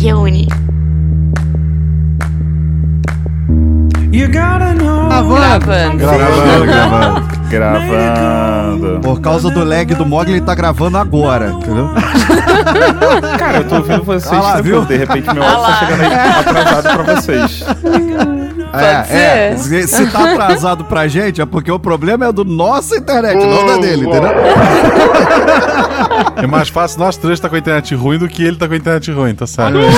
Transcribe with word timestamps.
reúne. 0.00 0.48
Gravando. 5.20 5.98
Gravando, 5.98 6.66
gravando. 6.66 7.40
Gravando. 7.50 9.00
Por 9.00 9.20
causa 9.20 9.50
do 9.50 9.64
lag 9.64 9.94
do 9.94 10.06
Mogli, 10.06 10.32
ele 10.32 10.40
tá 10.40 10.54
gravando 10.54 10.96
agora, 10.96 11.50
entendeu? 11.50 11.90
Cara, 13.38 13.58
eu 13.58 13.68
tô 13.68 13.76
ouvindo 13.76 14.02
vocês 14.02 14.32
Ah 14.32 14.40
lá, 14.40 14.60
viu? 14.60 14.84
De 14.84 14.96
repente 14.96 15.32
meu 15.34 15.42
Ah 15.42 15.50
áudio 15.50 15.62
tá 15.62 15.68
lá. 15.68 15.76
chegando 15.76 16.02
aí 16.02 16.12
atrasado 16.40 17.04
pra 17.04 17.14
vocês. 17.14 17.64
Pode 18.70 18.84
é, 18.84 19.56
ser. 19.56 19.58
Se, 19.58 19.88
se 19.88 20.06
tá 20.06 20.32
atrasado 20.32 20.84
pra 20.84 21.08
gente, 21.08 21.40
é 21.40 21.46
porque 21.46 21.70
o 21.70 21.78
problema 21.78 22.26
é 22.26 22.32
do 22.32 22.44
nossa 22.44 22.96
internet, 22.96 23.36
não 23.44 23.66
da 23.66 23.76
dele, 23.78 24.06
entendeu? 24.06 24.30
É 26.42 26.46
mais 26.46 26.68
fácil 26.68 26.98
nós 27.00 27.16
três 27.16 27.38
tá 27.40 27.48
com 27.48 27.56
a 27.56 27.58
internet 27.58 27.94
ruim 27.94 28.18
do 28.18 28.28
que 28.28 28.42
ele 28.42 28.56
tá 28.56 28.66
com 28.66 28.74
a 28.74 28.76
internet 28.76 29.10
ruim, 29.12 29.34
tá 29.34 29.46
certo? 29.46 29.78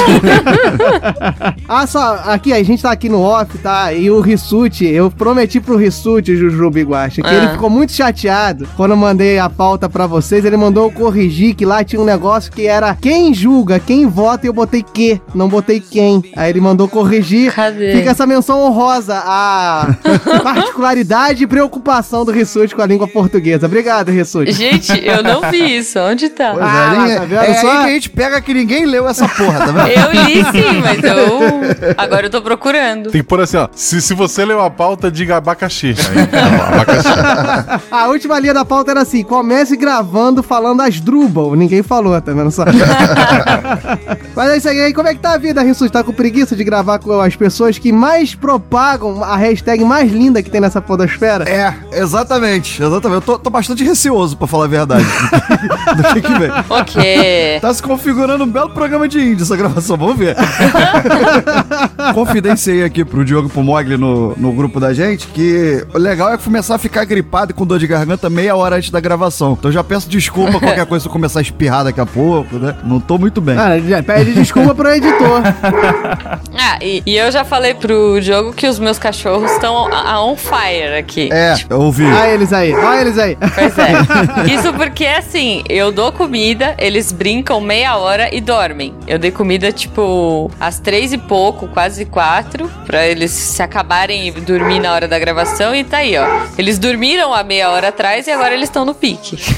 Ah, 1.69 1.87
só, 1.87 2.21
aqui, 2.27 2.53
a 2.53 2.63
gente 2.63 2.83
tá 2.83 2.91
aqui 2.91 3.09
no 3.09 3.21
off, 3.23 3.57
tá? 3.59 3.93
E 3.95 4.11
o 4.11 4.21
Rissuti, 4.21 4.85
eu 4.85 5.11
prometi 5.11 5.59
pro 5.61 5.77
Rissuti, 5.77 6.37
Juju 6.37 6.71
Biguacha, 6.71 7.23
que 7.23 7.29
Ah. 7.29 7.35
ele 7.35 7.49
ficou 7.49 7.71
muito 7.71 7.93
chateado 7.93 8.69
quando 8.77 8.91
eu 8.91 8.97
mandei 8.97 9.39
a 9.39 9.49
pauta 9.49 9.89
pra 9.89 10.07
vocês. 10.07 10.45
Ele 10.45 10.57
mandou 10.57 10.85
eu 10.85 10.91
corrigir 10.91 11.55
que 11.55 11.65
lá 11.65 11.83
tinha 11.83 12.01
um 12.01 12.05
negócio 12.05 12.53
que 12.53 12.67
era 12.67 12.95
quem 12.95 13.33
julga, 13.33 13.79
quem 13.81 14.07
vota, 14.07 14.47
e 14.47 14.49
eu 14.49 14.53
botei 14.53 14.83
que, 14.83 15.21
não 15.35 15.49
botei 15.49 15.81
quem. 15.81 16.23
Aí 16.37 16.51
ele 16.51 16.61
mandou 16.61 16.87
corrigir. 16.89 17.53
Cadê? 17.55 17.93
Fica 17.97 18.11
essa 18.11 18.27
menção 18.27 18.61
honrosa 18.61 19.23
à 19.25 19.95
particularidade 20.43 21.45
e 21.45 21.47
preocupação 21.47 22.25
do 22.25 22.33
Rissuti 22.33 22.75
com 22.75 22.83
a 22.83 22.87
língua 22.87 23.09
portuguesa. 23.09 23.67
Obrigado, 23.67 24.11
Rissuti. 24.11 24.53
Gente, 24.53 24.93
eu 25.05 25.23
não 25.23 25.51
vi 25.51 25.77
isso. 25.79 25.99
Onde 26.01 26.29
tá? 26.33 26.53
Pois 26.53 26.65
Ah, 26.65 27.09
é, 27.09 27.15
tá 27.17 27.25
vendo 27.25 27.41
é 27.43 27.55
só? 27.55 27.71
aí 27.71 27.79
que 27.79 27.85
a 27.85 27.91
gente 27.91 28.11
pega 28.11 28.41
que 28.41 28.55
ninguém 28.55 28.87
leu 28.87 29.09
essa 29.09 29.29
porra, 29.29 29.59
tá 29.59 29.67
vendo? 29.67 29.89
Eu 29.89 30.13
li 30.13 30.45
sim, 30.45 30.81
mas 30.81 31.03
eu. 31.03 31.95
Agora 31.97 32.27
eu 32.27 32.31
tô 32.31 32.43
procurando. 32.43 33.11
Tem 33.11 33.21
que 33.23 33.27
pôr 33.27 33.41
assim, 33.41 33.57
ó. 33.57 33.69
Se, 33.75 34.01
se 34.03 34.15
você 34.15 34.45
leu 34.45 34.61
a 34.63 34.71
pauta, 34.71 35.11
diga 35.11 35.37
abacaxi. 35.37 35.95
Aí, 36.17 36.27
tá 36.27 36.67
abacaxi. 36.69 37.83
A 37.91 38.07
última 38.09 38.39
linha 38.39 38.55
da 38.55 38.65
pauta 38.65 38.91
era 38.91 39.03
assim: 39.03 39.23
comece 39.23 39.77
gravando 39.77 40.43
falando 40.43 40.81
as 40.83 41.01
Drubal. 41.01 41.55
Ninguém 41.55 41.83
falou, 41.83 42.21
tá 42.21 42.33
vendo 42.33 42.51
só? 42.51 42.65
Mas 44.35 44.51
é 44.51 44.57
isso 44.57 44.69
aí. 44.69 44.81
Aí, 44.81 44.93
Como 44.95 45.09
é 45.09 45.15
que 45.15 45.21
tá 45.21 45.35
a 45.35 45.39
vida, 45.39 45.63
Rissus? 45.63 45.91
Tá 45.91 46.03
com 46.03 46.13
preguiça 46.13 46.57
de 46.57 46.65
gravar 46.65 46.99
com 46.99 47.21
as 47.21 47.37
pessoas 47.37 47.79
que 47.79 47.93
mais 47.93 48.35
propagam 48.35 49.23
a 49.23 49.37
hashtag 49.37 49.85
mais 49.85 50.11
linda 50.11 50.43
que 50.43 50.51
tem 50.51 50.61
nessa 50.61 50.81
podosfera? 50.81 51.49
É, 51.49 51.75
exatamente, 51.93 52.83
exatamente. 52.83 53.15
Eu 53.15 53.21
tô, 53.21 53.39
tô 53.39 53.51
bastante 53.51 53.85
receoso, 53.85 54.37
pra 54.37 54.47
falar 54.47 54.65
a 54.65 54.69
verdade. 54.69 55.05
do 55.97 56.03
que 56.15 56.22
que 56.23 56.39
vem. 56.39 56.51
O 56.51 56.85
quê? 56.85 57.59
Tá 57.61 57.73
se 57.73 57.83
configurando 57.83 58.45
um 58.45 58.47
belo 58.47 58.71
programa 58.71 59.09
de 59.09 59.21
índio 59.21 59.43
essa 59.43 59.57
gravação, 59.57 59.97
vamos 59.97 60.17
ver. 60.17 60.37
Confidenciei 62.15 62.85
aqui 62.85 63.05
pro 63.05 63.25
Diogo 63.25 63.49
e 63.49 63.51
pro 63.51 63.63
Mogli 63.63 63.97
no, 63.97 64.35
no 64.37 64.53
grupo 64.53 64.81
da 64.81 64.93
gente 64.93 65.27
que 65.29 65.85
o 65.95 65.99
legal 65.99 66.33
é 66.33 66.39
começar 66.39 66.75
a 66.75 66.79
ficar 66.79 67.05
gripado 67.05 67.53
e 67.53 67.55
com 67.55 67.67
dor 67.67 67.79
de 67.79 67.87
garganta 67.87 68.29
meia 68.31 68.55
hora 68.57 68.77
antes 68.77 68.91
da 68.91 69.01
gravação. 69.01 69.57
Então 69.59 69.71
já 69.71 69.83
peço 69.83 70.09
desculpa 70.09 70.59
qualquer 70.61 70.87
coisa 70.87 71.03
se 71.03 71.09
eu 71.09 71.13
começar 71.13 71.41
a 71.41 71.43
espirrar 71.43 71.85
daqui 71.85 72.01
a 72.01 72.07
pouco, 72.07 72.57
né? 72.59 72.75
Não 72.85 73.01
tô 73.01 73.19
muito 73.19 73.41
bem. 73.41 73.57
Cara, 73.57 74.03
pede 74.03 74.33
desculpa 74.35 74.75
pro 74.75 74.89
editor. 74.89 75.43
Ah, 76.55 76.79
e, 76.81 77.03
e 77.05 77.17
eu 77.17 77.31
já 77.33 77.45
falei 77.45 77.75
pro 77.75 78.21
Diogo 78.21 78.53
que 78.53 78.69
os 78.69 78.79
meus 78.79 78.99
cachorros 78.99 79.51
estão 79.53 79.75
on 79.75 80.37
fire 80.37 80.95
aqui. 80.99 81.29
É, 81.33 81.55
eu 81.69 81.81
ouvi. 81.81 82.05
Olha 82.05 82.29
eles 82.29 82.53
aí, 82.53 82.73
olha 82.73 83.01
eles 83.01 83.19
aí. 83.19 83.37
Pois 83.37 83.75
é. 83.79 84.55
Isso 84.55 84.73
porque, 84.75 85.07
assim, 85.07 85.65
eu 85.69 85.91
dou 85.91 86.12
comida, 86.13 86.75
eles 86.79 87.11
brincam 87.13 87.61
meia 87.61 87.97
hora 87.97 88.35
e 88.35 88.41
dormem. 88.41 88.95
Eu 89.07 89.19
dei 89.19 89.31
comida, 89.31 89.73
tipo, 89.73 90.51
às 90.61 90.79
três 90.79 91.13
e 91.13 91.19
pouco, 91.19 91.67
quase 91.69 92.05
quatro, 92.05 92.71
pra 92.87 93.07
eles 93.07 93.31
se 93.31 93.63
acabarem 93.63 94.29
e 94.29 94.31
dormir 94.33 94.79
na 94.81 94.93
hora 94.93 95.09
da 95.09 95.19
gravação. 95.19 95.75
E 95.75 95.83
tá 95.85 95.99
aí, 95.99 96.17
ó. 96.17 96.27
Eles 96.57 96.79
dormiram 96.79 97.33
há 97.35 97.43
meia 97.43 97.71
hora 97.71 97.89
atrás 97.89 98.27
e 98.27 98.31
agora 98.31 98.55
eles 98.55 98.69
estão 98.69 98.85
no 98.85 98.95
pique. 98.95 99.37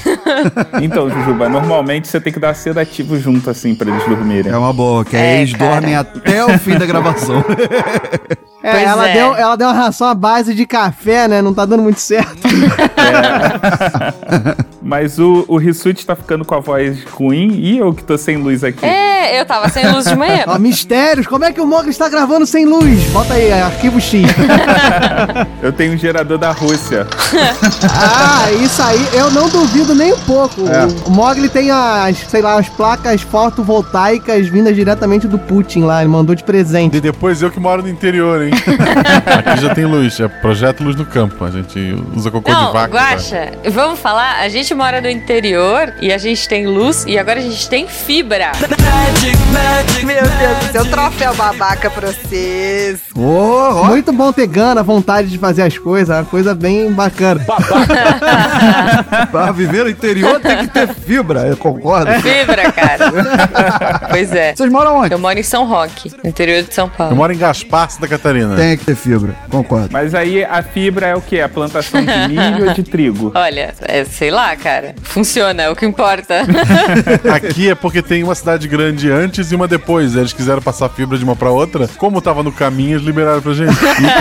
Então, 0.82 1.08
Jujuba, 1.08 1.48
normalmente 1.48 2.08
você 2.08 2.20
tem 2.20 2.32
que 2.32 2.38
dar 2.40 2.54
sedativo 2.54 3.18
junto, 3.18 3.48
assim, 3.50 3.74
pra 3.74 3.90
eles 3.90 4.04
dormirem. 4.06 4.52
É 4.52 4.56
uma 4.56 4.72
boa, 4.72 5.04
que 5.04 5.16
aí 5.16 5.22
É, 5.22 5.40
eles 5.40 5.52
cara. 5.52 5.72
dormem 5.80 5.94
até 5.96 6.44
o 6.44 6.58
fim 6.58 6.76
da 6.76 6.86
gravação. 6.86 7.44
É, 8.64 8.70
Pois 8.70 8.82
ela, 8.82 9.06
é. 9.06 9.12
Deu, 9.12 9.34
ela 9.34 9.56
deu 9.56 9.66
uma 9.68 9.74
ração 9.74 10.08
à 10.08 10.14
base 10.14 10.54
de 10.54 10.64
café, 10.64 11.28
né? 11.28 11.42
Não 11.42 11.52
tá 11.52 11.66
dando 11.66 11.82
muito 11.82 12.00
certo. 12.00 12.38
Mas 14.80 15.18
o, 15.18 15.44
o 15.48 15.58
Rissuti 15.58 16.06
tá 16.06 16.16
ficando 16.16 16.44
com 16.46 16.54
a 16.54 16.60
voz 16.60 17.04
ruim 17.04 17.52
e 17.54 17.78
eu 17.78 17.92
que 17.92 18.02
tô 18.02 18.16
sem 18.16 18.36
luz 18.36 18.64
aqui. 18.64 18.84
É, 18.84 19.38
eu 19.38 19.44
tava 19.44 19.68
sem 19.68 19.86
luz 19.90 20.06
de 20.06 20.16
manhã. 20.16 20.44
Ó, 20.48 20.58
mistérios, 20.58 21.26
como 21.26 21.44
é 21.44 21.52
que 21.52 21.60
o 21.60 21.66
Mogli 21.66 21.90
está 21.90 22.08
gravando 22.08 22.46
sem 22.46 22.64
luz? 22.64 23.04
Bota 23.10 23.34
aí, 23.34 23.52
arquivo 23.52 24.00
X. 24.00 24.24
Eu 25.62 25.72
tenho 25.72 25.94
um 25.94 25.96
gerador 25.96 26.36
da 26.36 26.52
Rússia. 26.52 27.06
Ah, 27.90 28.52
isso 28.52 28.82
aí, 28.82 29.00
eu 29.14 29.30
não 29.30 29.48
duvido 29.48 29.94
nem 29.94 30.12
um 30.12 30.18
pouco. 30.20 30.60
É. 30.68 30.84
O 31.06 31.10
Mogli 31.10 31.48
tem 31.48 31.70
as, 31.70 32.18
sei 32.18 32.42
lá, 32.42 32.58
as 32.58 32.68
placas 32.68 33.22
fotovoltaicas 33.22 34.46
vindas 34.48 34.76
diretamente 34.76 35.26
do 35.26 35.38
Putin 35.38 35.84
lá, 35.84 36.02
ele 36.02 36.10
mandou 36.10 36.34
de 36.34 36.44
presente. 36.44 36.98
E 36.98 37.00
depois 37.00 37.40
eu 37.40 37.50
que 37.50 37.58
moro 37.58 37.82
no 37.82 37.88
interior, 37.88 38.42
hein? 38.42 38.52
Aqui 39.50 39.60
já 39.62 39.74
tem 39.74 39.84
luz, 39.84 40.18
é 40.20 40.28
projeto 40.28 40.82
Luz 40.82 40.96
no 40.96 41.04
Campo. 41.06 41.44
A 41.44 41.50
gente 41.50 41.78
usa 42.14 42.30
cocô 42.30 42.50
Não, 42.50 42.66
de 42.66 42.72
vaca. 42.72 42.88
tá? 42.96 43.04
Guaxa, 43.12 43.52
vamos 43.70 43.98
falar? 43.98 44.40
A 44.40 44.48
gente 44.48 44.74
mora 44.74 45.00
no 45.00 45.08
interior 45.08 45.92
e 46.00 46.12
a 46.12 46.18
gente 46.18 46.48
tem 46.48 46.66
luz 46.66 47.04
e 47.06 47.18
agora 47.18 47.38
a 47.40 47.42
gente 47.42 47.68
tem 47.68 47.86
fibra. 47.88 48.52
Meu 50.04 50.22
Deus 50.22 50.58
do 50.58 50.72
céu, 50.72 50.84
troféu 50.86 51.34
babaca 51.34 51.90
pra 51.90 52.08
vocês. 52.12 53.00
Ó, 53.16 53.84
Muito 53.86 54.12
bom 54.12 54.32
ter 54.32 54.46
gana, 54.46 54.82
vontade 54.82 55.28
de 55.28 55.38
fazer 55.38 55.62
as 55.62 55.76
coisas, 55.78 56.10
é 56.14 56.20
uma 56.20 56.24
coisa 56.24 56.54
bem 56.54 56.90
bacana. 56.92 57.44
pra 59.30 59.50
viver 59.52 59.84
no 59.84 59.90
interior 59.90 60.40
tem 60.40 60.58
que 60.58 60.68
ter 60.68 60.88
fibra, 60.94 61.46
eu 61.46 61.56
concordo. 61.56 62.10
Fibra, 62.20 62.70
cara. 62.72 63.10
pois 64.10 64.32
é. 64.32 64.54
Vocês 64.54 64.70
moram 64.70 64.96
onde? 64.98 65.12
Eu 65.14 65.18
moro 65.18 65.38
em 65.38 65.42
São 65.42 65.66
Roque, 65.66 66.12
no 66.22 66.28
interior 66.28 66.62
de 66.62 66.74
São 66.74 66.86
Eu 66.86 66.90
Paulo. 66.90 67.16
moro 67.16 67.32
em 67.32 67.38
Gaspar, 67.38 67.90
Santa 67.90 68.08
Catarina. 68.08 68.43
Tem 68.56 68.76
que 68.76 68.84
ter 68.84 68.94
fibra, 68.94 69.34
concordo. 69.50 69.88
Mas 69.90 70.14
aí 70.14 70.44
a 70.44 70.62
fibra 70.62 71.06
é 71.06 71.14
o 71.14 71.20
quê? 71.20 71.40
A 71.40 71.48
plantação 71.48 72.00
de 72.04 72.28
milho 72.28 72.68
ou 72.68 72.74
de 72.74 72.82
trigo? 72.82 73.32
Olha, 73.36 73.74
é, 73.82 74.04
sei 74.04 74.30
lá, 74.30 74.54
cara. 74.56 74.94
Funciona, 75.02 75.62
é 75.64 75.70
o 75.70 75.76
que 75.76 75.86
importa. 75.86 76.42
Aqui 77.34 77.70
é 77.70 77.74
porque 77.74 78.02
tem 78.02 78.22
uma 78.22 78.34
cidade 78.34 78.68
grande 78.68 79.10
antes 79.10 79.50
e 79.52 79.54
uma 79.54 79.68
depois. 79.68 80.16
Eles 80.16 80.32
quiseram 80.32 80.62
passar 80.62 80.88
fibra 80.88 81.16
de 81.18 81.24
uma 81.24 81.36
pra 81.36 81.50
outra. 81.50 81.88
Como 81.96 82.20
tava 82.20 82.42
no 82.42 82.52
caminho, 82.52 82.96
eles 82.96 83.04
liberaram 83.04 83.40
pra 83.40 83.52
gente. 83.52 83.74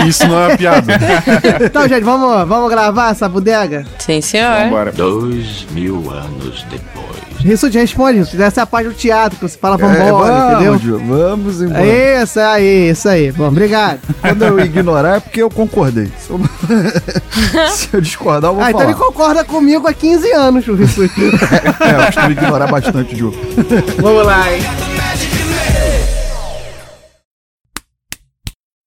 E 0.04 0.08
isso 0.08 0.26
não 0.26 0.40
é 0.40 0.48
uma 0.48 0.56
piada. 0.56 0.94
Então, 1.64 1.88
gente, 1.88 2.02
vamos, 2.04 2.48
vamos 2.48 2.70
gravar 2.70 3.10
essa 3.10 3.28
bodega? 3.28 3.84
Sim, 3.98 4.20
senhor. 4.20 4.64
Vambora. 4.64 4.92
Dois 4.92 5.66
mil 5.72 6.10
anos 6.10 6.64
depois. 6.70 7.33
Isso 7.44 7.70
te 7.70 7.78
responde. 7.78 8.20
Essa 8.42 8.60
é 8.60 8.62
a 8.62 8.66
parte 8.66 8.88
do 8.88 8.94
teatro, 8.94 9.38
que 9.38 9.46
você 9.48 9.58
fala 9.58 9.76
vambora, 9.76 10.02
É, 10.02 10.10
vamos, 10.10 10.80
entendeu? 10.82 10.98
Vamos 11.06 11.60
embora. 11.62 12.22
Isso 12.22 12.40
aí, 12.40 12.90
isso 12.90 13.08
aí. 13.08 13.30
Bom, 13.32 13.48
obrigado. 13.48 14.00
Quando 14.22 14.42
eu 14.42 14.58
ignorar 14.60 15.16
é 15.16 15.20
porque 15.20 15.42
eu 15.42 15.50
concordei. 15.50 16.10
Se 16.18 16.30
eu, 16.30 16.40
Se 17.70 17.88
eu 17.92 18.00
discordar, 18.00 18.50
eu 18.50 18.54
vou 18.54 18.64
Ah, 18.64 18.70
então 18.70 18.80
falar. 18.80 18.92
ele 18.92 18.98
concorda 18.98 19.44
comigo 19.44 19.86
há 19.86 19.92
15 19.92 20.32
anos, 20.32 20.66
o 20.68 20.74
Rissuti. 20.74 21.20
É, 21.84 22.00
eu 22.00 22.06
costumo 22.06 22.30
ignorar 22.30 22.66
bastante, 22.66 23.14
Gil. 23.14 23.34
Vamos 24.00 24.24
lá, 24.26 24.50
hein? 24.52 24.62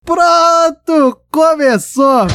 Pronto! 0.03 1.19
Começou! 1.29 2.25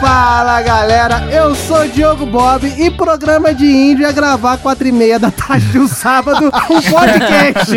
Fala 0.00 0.62
galera, 0.62 1.28
eu 1.30 1.54
sou 1.54 1.82
o 1.82 1.88
Diogo 1.88 2.24
Bob 2.24 2.66
e 2.66 2.90
programa 2.90 3.52
de 3.52 3.66
índio 3.66 4.06
é 4.06 4.12
gravar 4.12 4.56
quatro 4.56 4.88
e 4.88 4.92
meia 4.92 5.18
da 5.18 5.30
tarde 5.30 5.66
de 5.66 5.78
um 5.78 5.86
sábado 5.86 6.46
um 6.46 6.80
podcast. 6.90 7.72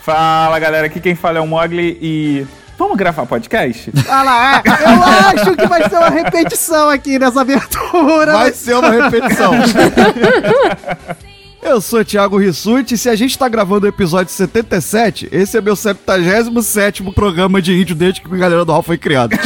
Fala 0.00 0.58
galera, 0.58 0.86
aqui 0.86 1.00
quem 1.00 1.14
fala 1.14 1.36
é 1.38 1.40
o 1.40 1.46
Mogli 1.46 1.98
e. 2.00 2.46
Vamos 2.78 2.96
gravar 2.96 3.26
podcast? 3.26 3.92
Olha 4.08 4.22
lá, 4.22 4.62
eu 4.64 5.40
acho 5.42 5.56
que 5.56 5.66
vai 5.66 5.86
ser 5.88 5.96
uma 5.96 6.10
repetição 6.10 6.88
aqui 6.88 7.18
nessa 7.18 7.42
abertura. 7.42 8.32
Vai 8.32 8.52
ser 8.52 8.74
uma 8.74 8.90
repetição. 8.90 9.52
Eu 11.60 11.80
sou 11.80 12.00
o 12.00 12.04
Thiago 12.04 12.38
Rissuti 12.38 12.94
e 12.94 12.98
se 12.98 13.08
a 13.08 13.16
gente 13.16 13.36
tá 13.36 13.48
gravando 13.48 13.84
o 13.86 13.88
episódio 13.88 14.32
77, 14.32 15.28
esse 15.32 15.58
é 15.58 15.60
meu 15.60 15.74
77 15.74 17.02
programa 17.12 17.60
de 17.60 17.72
índio 17.78 17.96
desde 17.96 18.20
que 18.20 18.32
a 18.32 18.36
galera 18.36 18.64
do 18.64 18.72
Hall 18.72 18.82
foi 18.82 18.96
criada. 18.96 19.36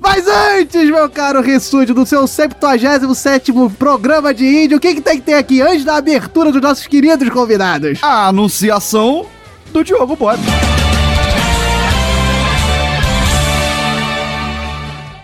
Mas 0.00 0.26
antes, 0.26 0.90
meu 0.90 1.08
caro 1.08 1.40
Rissuti, 1.40 1.92
do 1.92 2.04
seu 2.04 2.26
77 2.26 3.52
programa 3.78 4.34
de 4.34 4.44
índio, 4.44 4.78
o 4.78 4.80
que, 4.80 4.96
que 4.96 5.00
tem 5.00 5.16
que 5.16 5.22
ter 5.22 5.34
aqui 5.34 5.62
antes 5.62 5.84
da 5.84 5.96
abertura 5.96 6.50
dos 6.50 6.60
nossos 6.60 6.86
queridos 6.86 7.28
convidados? 7.30 7.98
A 8.02 8.28
anunciação 8.28 9.26
do 9.72 9.84
Diogo 9.84 10.16
Bob. 10.16 10.40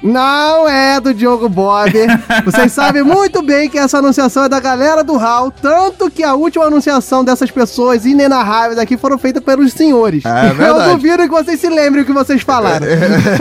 Não 0.02 0.68
é 0.68 0.98
do 1.00 1.12
Diogo 1.12 1.48
Bob. 1.48 1.92
Vocês 2.44 2.72
sabem 2.72 3.02
muito 3.02 3.42
bem 3.42 3.68
que 3.68 3.78
essa 3.78 3.98
anunciação 3.98 4.44
é 4.44 4.48
da 4.48 4.58
galera 4.58 5.04
do 5.04 5.18
HAL, 5.18 5.50
tanto 5.50 6.10
que 6.10 6.22
a 6.22 6.34
última 6.34 6.64
anunciação 6.64 7.22
dessas 7.22 7.50
pessoas 7.50 8.06
inenarráveis 8.06 8.78
aqui 8.78 8.96
foram 8.96 9.18
feitas 9.18 9.42
pelos 9.42 9.72
senhores. 9.72 10.24
É 10.24 10.52
verdade. 10.52 10.90
Eu 10.90 10.96
duvido 10.96 11.22
que 11.24 11.28
vocês 11.28 11.60
se 11.60 11.68
lembrem 11.68 12.02
o 12.02 12.06
que 12.06 12.12
vocês 12.12 12.42
falaram. 12.42 12.86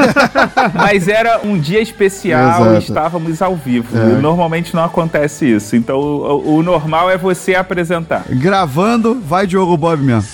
Mas 0.73 1.07
era 1.07 1.39
um 1.44 1.57
dia 1.57 1.81
especial 1.81 2.62
Exato. 2.62 2.75
e 2.75 2.77
estávamos 2.79 3.41
ao 3.41 3.55
vivo. 3.55 3.97
É. 3.97 4.17
E 4.17 4.21
Normalmente 4.21 4.75
não 4.75 4.83
acontece 4.83 5.45
isso. 5.45 5.75
Então 5.75 5.97
o, 6.00 6.57
o 6.57 6.63
normal 6.63 7.09
é 7.09 7.17
você 7.17 7.55
apresentar. 7.55 8.23
Gravando, 8.29 9.19
vai 9.25 9.47
Diogo 9.47 9.77
Bob 9.77 10.01
mesmo. 10.01 10.29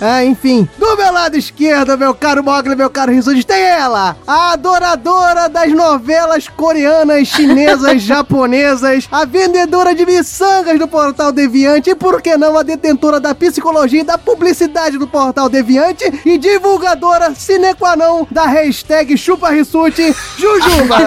É, 0.00 0.24
enfim. 0.24 0.68
Do 0.78 0.96
meu 0.96 1.12
lado 1.12 1.36
esquerdo, 1.36 1.98
meu 1.98 2.14
caro 2.14 2.42
Mogli, 2.42 2.76
meu 2.76 2.88
caro 2.90 3.12
Rissuti, 3.12 3.44
tem 3.44 3.60
ela, 3.62 4.16
a 4.26 4.52
adoradora 4.52 5.43
das 5.48 5.72
novelas 5.72 6.48
coreanas, 6.48 7.28
chinesas, 7.28 8.00
japonesas, 8.02 9.08
a 9.10 9.24
vendedora 9.24 9.94
de 9.94 10.06
miçangas 10.06 10.78
do 10.78 10.88
Portal 10.88 11.32
Deviante 11.32 11.90
e, 11.90 11.94
por 11.94 12.22
que 12.22 12.36
não, 12.36 12.56
a 12.56 12.62
detentora 12.62 13.20
da 13.20 13.34
psicologia 13.34 14.00
e 14.00 14.04
da 14.04 14.18
publicidade 14.18 14.98
do 14.98 15.06
Portal 15.06 15.48
Deviante 15.48 16.04
e 16.24 16.38
divulgadora 16.38 17.34
sine 17.34 17.74
qua 17.74 17.96
non 17.96 18.26
da 18.30 18.46
hashtag 18.46 19.16
Chupa 19.16 19.50
Rissuti, 19.50 20.14
Jujuba. 20.38 20.96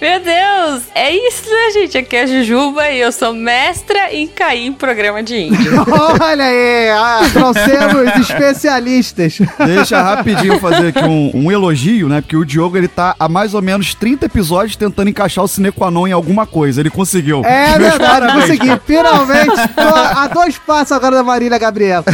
Meu 0.00 0.20
Deus! 0.20 0.82
É 0.94 1.14
isso, 1.14 1.48
né, 1.48 1.70
gente? 1.72 1.98
Aqui 1.98 2.16
é 2.16 2.22
a 2.22 2.26
Jujuba 2.26 2.90
e 2.90 3.00
eu 3.00 3.12
sou 3.12 3.32
mestra 3.32 4.12
em 4.12 4.26
cair 4.26 4.66
em 4.66 4.72
programa 4.72 5.22
de 5.22 5.36
índio. 5.36 5.72
Olha 6.20 6.44
aí, 6.44 6.90
ah, 6.90 7.20
trouxemos 7.32 8.16
especialistas. 8.20 9.38
Deixa 9.66 10.02
rapidinho 10.02 10.58
fazer 10.58 10.88
aqui 10.88 11.04
um, 11.04 11.30
um 11.34 11.50
elogio, 11.50 11.61
né? 12.08 12.20
Porque 12.20 12.36
o 12.36 12.44
Diogo, 12.44 12.76
ele 12.76 12.88
tá 12.88 13.14
há 13.18 13.28
mais 13.28 13.54
ou 13.54 13.62
menos 13.62 13.94
30 13.94 14.26
episódios 14.26 14.76
tentando 14.76 15.08
encaixar 15.08 15.44
o 15.44 15.48
Sine 15.48 15.70
qua 15.70 15.90
non 15.90 16.06
em 16.06 16.12
alguma 16.12 16.46
coisa. 16.46 16.80
Ele 16.80 16.90
conseguiu. 16.90 17.42
É 17.44 17.78
Meus 17.78 17.90
verdade, 17.90 18.20
parabéns, 18.20 18.42
consegui. 18.42 18.80
Finalmente, 18.86 19.68
tô 19.74 19.82
a 20.18 20.26
dois 20.28 20.58
passos 20.58 20.92
agora 20.92 21.16
da 21.16 21.22
Marília 21.22 21.58
Gabriela. 21.58 22.04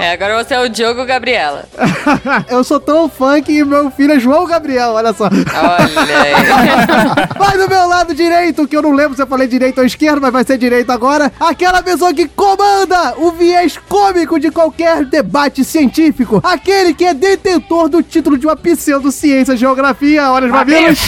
É, 0.00 0.12
agora 0.12 0.42
você 0.42 0.54
é 0.54 0.60
o 0.60 0.68
Diogo 0.68 1.04
Gabriela. 1.04 1.66
Eu 2.48 2.64
sou 2.64 2.80
tão 2.80 3.08
fã 3.08 3.40
que 3.42 3.62
meu 3.64 3.90
filho 3.90 4.14
é 4.14 4.18
João 4.18 4.46
Gabriel, 4.46 4.92
olha 4.92 5.12
só. 5.12 5.26
Olha 5.26 6.22
aí. 6.22 7.36
Vai 7.38 7.58
do 7.58 7.68
meu 7.68 7.86
lado 7.86 8.14
direito, 8.14 8.66
que 8.66 8.76
eu 8.76 8.82
não 8.82 8.92
lembro 8.92 9.14
se 9.14 9.22
eu 9.22 9.26
falei 9.26 9.46
direito 9.46 9.78
ou 9.78 9.84
esquerdo, 9.84 10.20
mas 10.20 10.32
vai 10.32 10.44
ser 10.44 10.58
direito 10.58 10.90
agora. 10.90 11.32
Aquela 11.40 11.82
pessoa 11.82 12.12
que 12.12 12.28
comanda 12.28 13.14
o 13.16 13.32
viés 13.32 13.78
cômico 13.88 14.38
de 14.38 14.50
qualquer 14.50 15.04
debate 15.04 15.64
científico. 15.64 16.40
Aquele 16.42 16.94
que 16.94 17.04
é 17.04 17.14
detentor 17.14 17.88
do 17.88 18.02
título 18.02 18.38
de 18.38 18.46
uma 18.46 18.56
pseudociência 18.56 19.56
geografia, 19.56 20.30
olha 20.30 20.46
os 20.46 20.52
mamilos. 20.52 21.00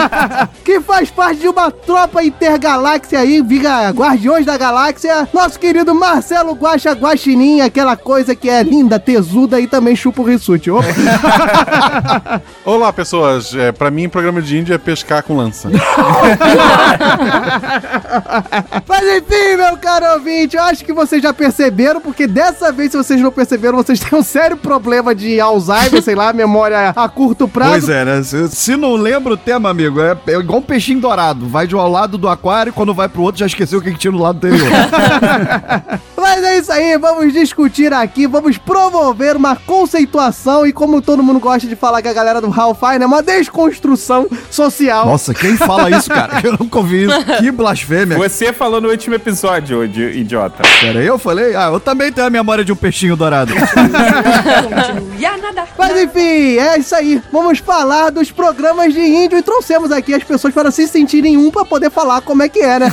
que 0.64 0.80
faz 0.80 1.10
parte 1.10 1.40
de 1.40 1.48
uma 1.48 1.70
tropa 1.70 2.22
intergaláxia 2.22 3.20
aí, 3.20 3.42
viga 3.42 3.90
Guardiões 3.90 4.46
da 4.46 4.56
Galáxia. 4.56 5.28
Nosso 5.32 5.58
querido 5.58 5.94
Marcelo 5.94 6.54
Guaxa 6.54 6.92
Guaxinim, 6.92 7.60
aquela 7.60 7.96
coisa 7.96 8.25
que 8.34 8.48
é 8.48 8.62
linda, 8.62 8.98
tesuda 8.98 9.60
e 9.60 9.66
também 9.66 9.94
chupa 9.94 10.22
o 10.22 10.24
rissuti. 10.24 10.70
Opa. 10.70 10.86
Olá, 12.64 12.92
pessoas. 12.92 13.54
É, 13.54 13.70
pra 13.72 13.90
mim, 13.90 14.08
programa 14.08 14.40
de 14.42 14.58
índio 14.58 14.74
é 14.74 14.78
pescar 14.78 15.22
com 15.22 15.36
lança. 15.36 15.70
Mas 18.88 19.02
enfim, 19.16 19.56
meu 19.56 19.76
caro 19.76 20.14
ouvinte, 20.14 20.56
eu 20.56 20.62
acho 20.62 20.84
que 20.84 20.92
vocês 20.92 21.22
já 21.22 21.32
perceberam, 21.32 22.00
porque 22.00 22.26
dessa 22.26 22.72
vez, 22.72 22.90
se 22.90 22.96
vocês 22.96 23.20
não 23.20 23.30
perceberam, 23.30 23.76
vocês 23.76 24.00
têm 24.00 24.18
um 24.18 24.22
sério 24.22 24.56
problema 24.56 25.14
de 25.14 25.38
Alzheimer, 25.40 26.02
sei 26.02 26.14
lá, 26.14 26.32
memória 26.32 26.90
a 26.96 27.08
curto 27.08 27.46
prazo. 27.46 27.72
Pois 27.72 27.88
é, 27.88 28.04
né? 28.04 28.22
Se, 28.22 28.48
se 28.48 28.76
não 28.76 28.94
lembra 28.94 29.34
o 29.34 29.36
tema, 29.36 29.70
amigo, 29.70 30.00
é, 30.00 30.16
é 30.26 30.32
igual 30.32 30.58
um 30.60 30.62
peixinho 30.62 31.00
dourado. 31.00 31.46
Vai 31.48 31.66
de 31.66 31.76
um 31.76 31.86
lado 31.86 32.16
do 32.18 32.28
aquário 32.28 32.70
e 32.70 32.72
quando 32.72 32.94
vai 32.94 33.08
pro 33.08 33.22
outro 33.22 33.38
já 33.38 33.46
esqueceu 33.46 33.78
o 33.78 33.82
que, 33.82 33.92
que 33.92 33.98
tinha 33.98 34.12
no 34.12 34.18
lado 34.18 34.36
anterior. 34.36 34.70
Mas 36.16 36.42
é 36.42 36.58
isso 36.58 36.72
aí, 36.72 36.96
vamos 36.98 37.32
discutir 37.32 37.92
aqui, 37.92 38.26
vamos 38.26 38.56
promover 38.58 39.36
uma 39.36 39.54
conceituação 39.54 40.66
e 40.66 40.72
como 40.72 41.02
todo 41.02 41.22
mundo 41.22 41.38
gosta 41.38 41.68
de 41.68 41.76
falar 41.76 42.00
que 42.02 42.08
a 42.08 42.12
galera 42.12 42.40
do 42.40 42.52
Hal 42.52 42.74
faz, 42.74 42.98
né? 42.98 43.06
Uma 43.06 43.22
desconstrução 43.22 44.26
social. 44.50 45.06
Nossa, 45.06 45.34
quem 45.34 45.56
fala 45.56 45.90
isso, 45.90 46.08
cara? 46.08 46.40
Eu 46.44 46.56
nunca 46.58 46.78
ouvi 46.78 47.04
isso. 47.04 47.24
Que 47.38 47.50
blasfêmia. 47.50 48.16
Você 48.16 48.52
falou 48.52 48.80
no 48.80 48.88
último 48.88 49.14
episódio, 49.14 49.84
idiota. 49.84 50.62
Pera 50.80 51.00
aí, 51.00 51.06
eu 51.06 51.18
falei? 51.18 51.54
Ah, 51.54 51.70
eu 51.72 51.80
também 51.80 52.12
tenho 52.12 52.26
a 52.26 52.30
memória 52.30 52.64
de 52.64 52.72
um 52.72 52.76
peixinho 52.76 53.16
dourado. 53.16 53.52
Mas 55.78 56.02
enfim, 56.02 56.58
é 56.58 56.78
isso 56.78 56.94
aí. 56.94 57.22
Vamos 57.32 57.58
falar 57.58 58.10
dos 58.10 58.30
programas 58.30 58.92
de 58.92 59.00
índio 59.00 59.38
e 59.38 59.42
trouxemos 59.42 59.90
aqui 59.92 60.14
as 60.14 60.24
pessoas 60.24 60.54
para 60.54 60.70
se 60.70 60.86
sentirem 60.86 61.36
um 61.36 61.50
para 61.50 61.64
poder 61.64 61.90
falar 61.90 62.20
como 62.22 62.42
é 62.42 62.48
que 62.48 62.60
é, 62.60 62.78
né? 62.78 62.92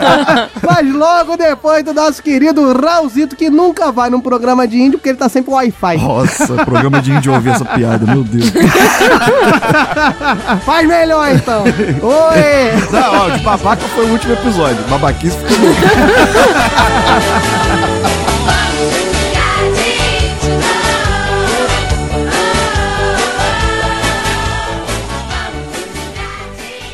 Mas 0.62 0.94
logo 0.94 1.36
depois 1.36 1.84
do 1.84 1.92
nosso 1.92 2.22
querido 2.22 2.59
Raulzito, 2.72 3.36
que 3.36 3.48
nunca 3.50 3.92
vai 3.92 4.10
num 4.10 4.20
programa 4.20 4.66
de 4.66 4.78
índio 4.78 4.98
porque 4.98 5.10
ele 5.10 5.18
tá 5.18 5.28
sempre 5.28 5.52
Wi-Fi. 5.52 5.98
Nossa, 5.98 6.64
programa 6.64 7.00
de 7.00 7.12
índio 7.12 7.32
ouvir 7.32 7.50
essa 7.50 7.64
piada, 7.64 8.04
meu 8.06 8.24
Deus. 8.24 8.50
Faz 10.64 10.86
melhor 10.86 11.28
então. 11.34 11.62
Oi! 11.64 12.90
Não, 12.90 13.14
ó, 13.14 13.28
de 13.30 13.42
babaca 13.42 13.82
foi 13.94 14.06
o 14.06 14.12
último 14.12 14.32
episódio. 14.34 14.82
Babaquice 14.88 15.36
ficou 15.38 15.58
no 15.58 15.66
último. 15.68 15.90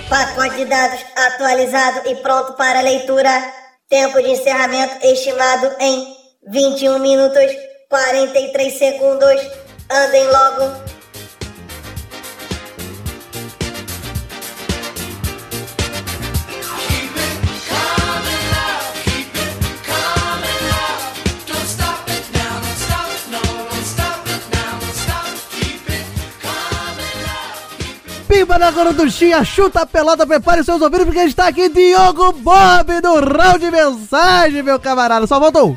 Pacote 0.08 0.56
de 0.56 0.64
dados 0.66 1.00
atualizado 1.16 2.02
e 2.06 2.14
pronto 2.16 2.52
para 2.54 2.80
leitura. 2.80 3.30
Tempo 3.88 4.20
de 4.20 4.30
encerramento 4.30 5.06
estimado 5.06 5.70
em 5.78 6.16
21 6.48 6.98
minutos 6.98 7.44
43 7.88 8.78
segundos. 8.78 9.40
Andem 9.88 10.24
logo. 10.26 10.95
Pimba 28.28 28.58
na 28.58 28.70
gorduchinha, 28.70 29.44
chuta 29.44 29.82
a 29.82 29.86
pelota, 29.86 30.26
prepare 30.26 30.64
seus 30.64 30.80
ouvidos 30.80 31.06
porque 31.06 31.20
está 31.20 31.48
aqui 31.48 31.68
Diogo 31.68 32.32
Bob 32.32 33.00
do 33.00 33.14
Round 33.20 33.58
de 33.60 33.70
Mensagem, 33.70 34.62
meu 34.62 34.80
camarada. 34.80 35.26
Só 35.26 35.38
voltou. 35.38 35.76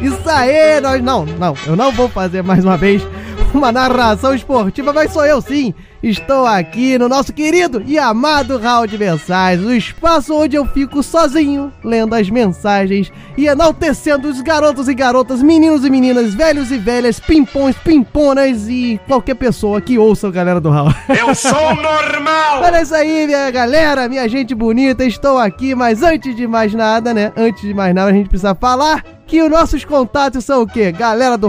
Isso 0.00 0.30
aí, 0.30 0.80
nós 0.80 1.02
não, 1.02 1.24
não, 1.24 1.54
eu 1.66 1.76
não 1.76 1.92
vou 1.92 2.08
fazer 2.08 2.42
mais 2.42 2.64
uma 2.64 2.76
vez 2.76 3.06
uma 3.54 3.70
narração 3.70 4.34
esportiva, 4.34 4.92
mas 4.92 5.12
sou 5.12 5.24
eu 5.24 5.40
sim. 5.40 5.74
Estou 6.08 6.46
aqui 6.46 6.96
no 6.96 7.08
nosso 7.08 7.32
querido 7.32 7.82
e 7.84 7.98
amado 7.98 8.58
Round 8.58 8.88
de 8.88 8.96
Mensagens, 8.96 9.66
o 9.66 9.74
espaço 9.74 10.36
onde 10.36 10.54
eu 10.54 10.64
fico 10.64 11.02
sozinho, 11.02 11.72
lendo 11.82 12.14
as 12.14 12.30
mensagens 12.30 13.10
e 13.36 13.48
enaltecendo 13.48 14.28
os 14.28 14.40
garotos 14.40 14.86
e 14.86 14.94
garotas, 14.94 15.42
meninos 15.42 15.84
e 15.84 15.90
meninas, 15.90 16.32
velhos 16.32 16.70
e 16.70 16.78
velhas, 16.78 17.18
pimpões, 17.18 17.74
pimponas 17.78 18.68
e 18.68 19.00
qualquer 19.08 19.34
pessoa 19.34 19.80
que 19.80 19.98
ouça 19.98 20.28
o 20.28 20.30
galera 20.30 20.60
do 20.60 20.70
Raul. 20.70 20.94
Eu 21.10 21.34
sou 21.34 21.74
normal! 21.74 22.62
Olha 22.62 22.82
isso 22.82 22.94
aí, 22.94 23.26
minha 23.26 23.50
galera, 23.50 24.08
minha 24.08 24.28
gente 24.28 24.54
bonita, 24.54 25.04
estou 25.04 25.38
aqui, 25.38 25.74
mas 25.74 26.04
antes 26.04 26.36
de 26.36 26.46
mais 26.46 26.72
nada, 26.72 27.12
né? 27.12 27.32
Antes 27.36 27.62
de 27.62 27.74
mais 27.74 27.92
nada, 27.92 28.12
a 28.12 28.14
gente 28.14 28.28
precisa 28.28 28.54
falar 28.54 29.02
que 29.26 29.42
os 29.42 29.50
nossos 29.50 29.84
contatos 29.84 30.44
são 30.44 30.62
o 30.62 30.66
quê? 30.66 30.92
galera 30.92 31.36
do 31.36 31.48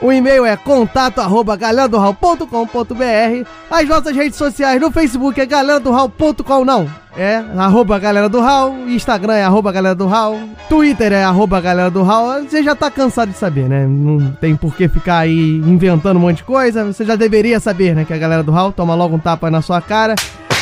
O 0.00 0.12
e-mail 0.12 0.44
é 0.44 0.56
contato 0.56 1.20
arroba 1.20 1.56
galera 1.56 1.88
do 1.88 1.98
As 3.70 3.88
nossas 3.88 4.14
redes 4.14 4.36
sociais 4.36 4.80
no 4.80 4.90
Facebook 4.90 5.40
é 5.40 5.46
galera 5.46 5.80
do 5.80 5.90
não. 6.64 6.88
É 7.16 7.42
arroba 7.56 7.98
galera 7.98 8.28
do 8.28 8.40
Raul, 8.40 8.88
Instagram 8.88 9.34
é 9.34 9.42
arroba 9.42 9.72
galera 9.72 9.94
do 9.94 10.06
Raul, 10.06 10.38
Twitter 10.68 11.12
é 11.12 11.24
arroba 11.24 11.60
galera 11.60 11.90
do 11.90 12.04
Raul. 12.04 12.44
Você 12.44 12.62
já 12.62 12.76
tá 12.76 12.90
cansado 12.92 13.30
de 13.30 13.36
saber, 13.36 13.68
né? 13.68 13.86
Não 13.88 14.30
tem 14.40 14.54
por 14.54 14.76
que 14.76 14.88
ficar 14.88 15.18
aí 15.18 15.56
inventando 15.66 16.16
um 16.16 16.20
monte 16.20 16.38
de 16.38 16.44
coisa. 16.44 16.84
Você 16.84 17.04
já 17.04 17.16
deveria 17.16 17.58
saber, 17.58 17.94
né? 17.94 18.04
Que 18.04 18.14
a 18.14 18.18
galera 18.18 18.44
do 18.44 18.52
Raul 18.52 18.70
toma 18.70 18.94
logo 18.94 19.16
um 19.16 19.18
tapa 19.18 19.50
na 19.50 19.60
sua 19.62 19.80
cara. 19.80 20.14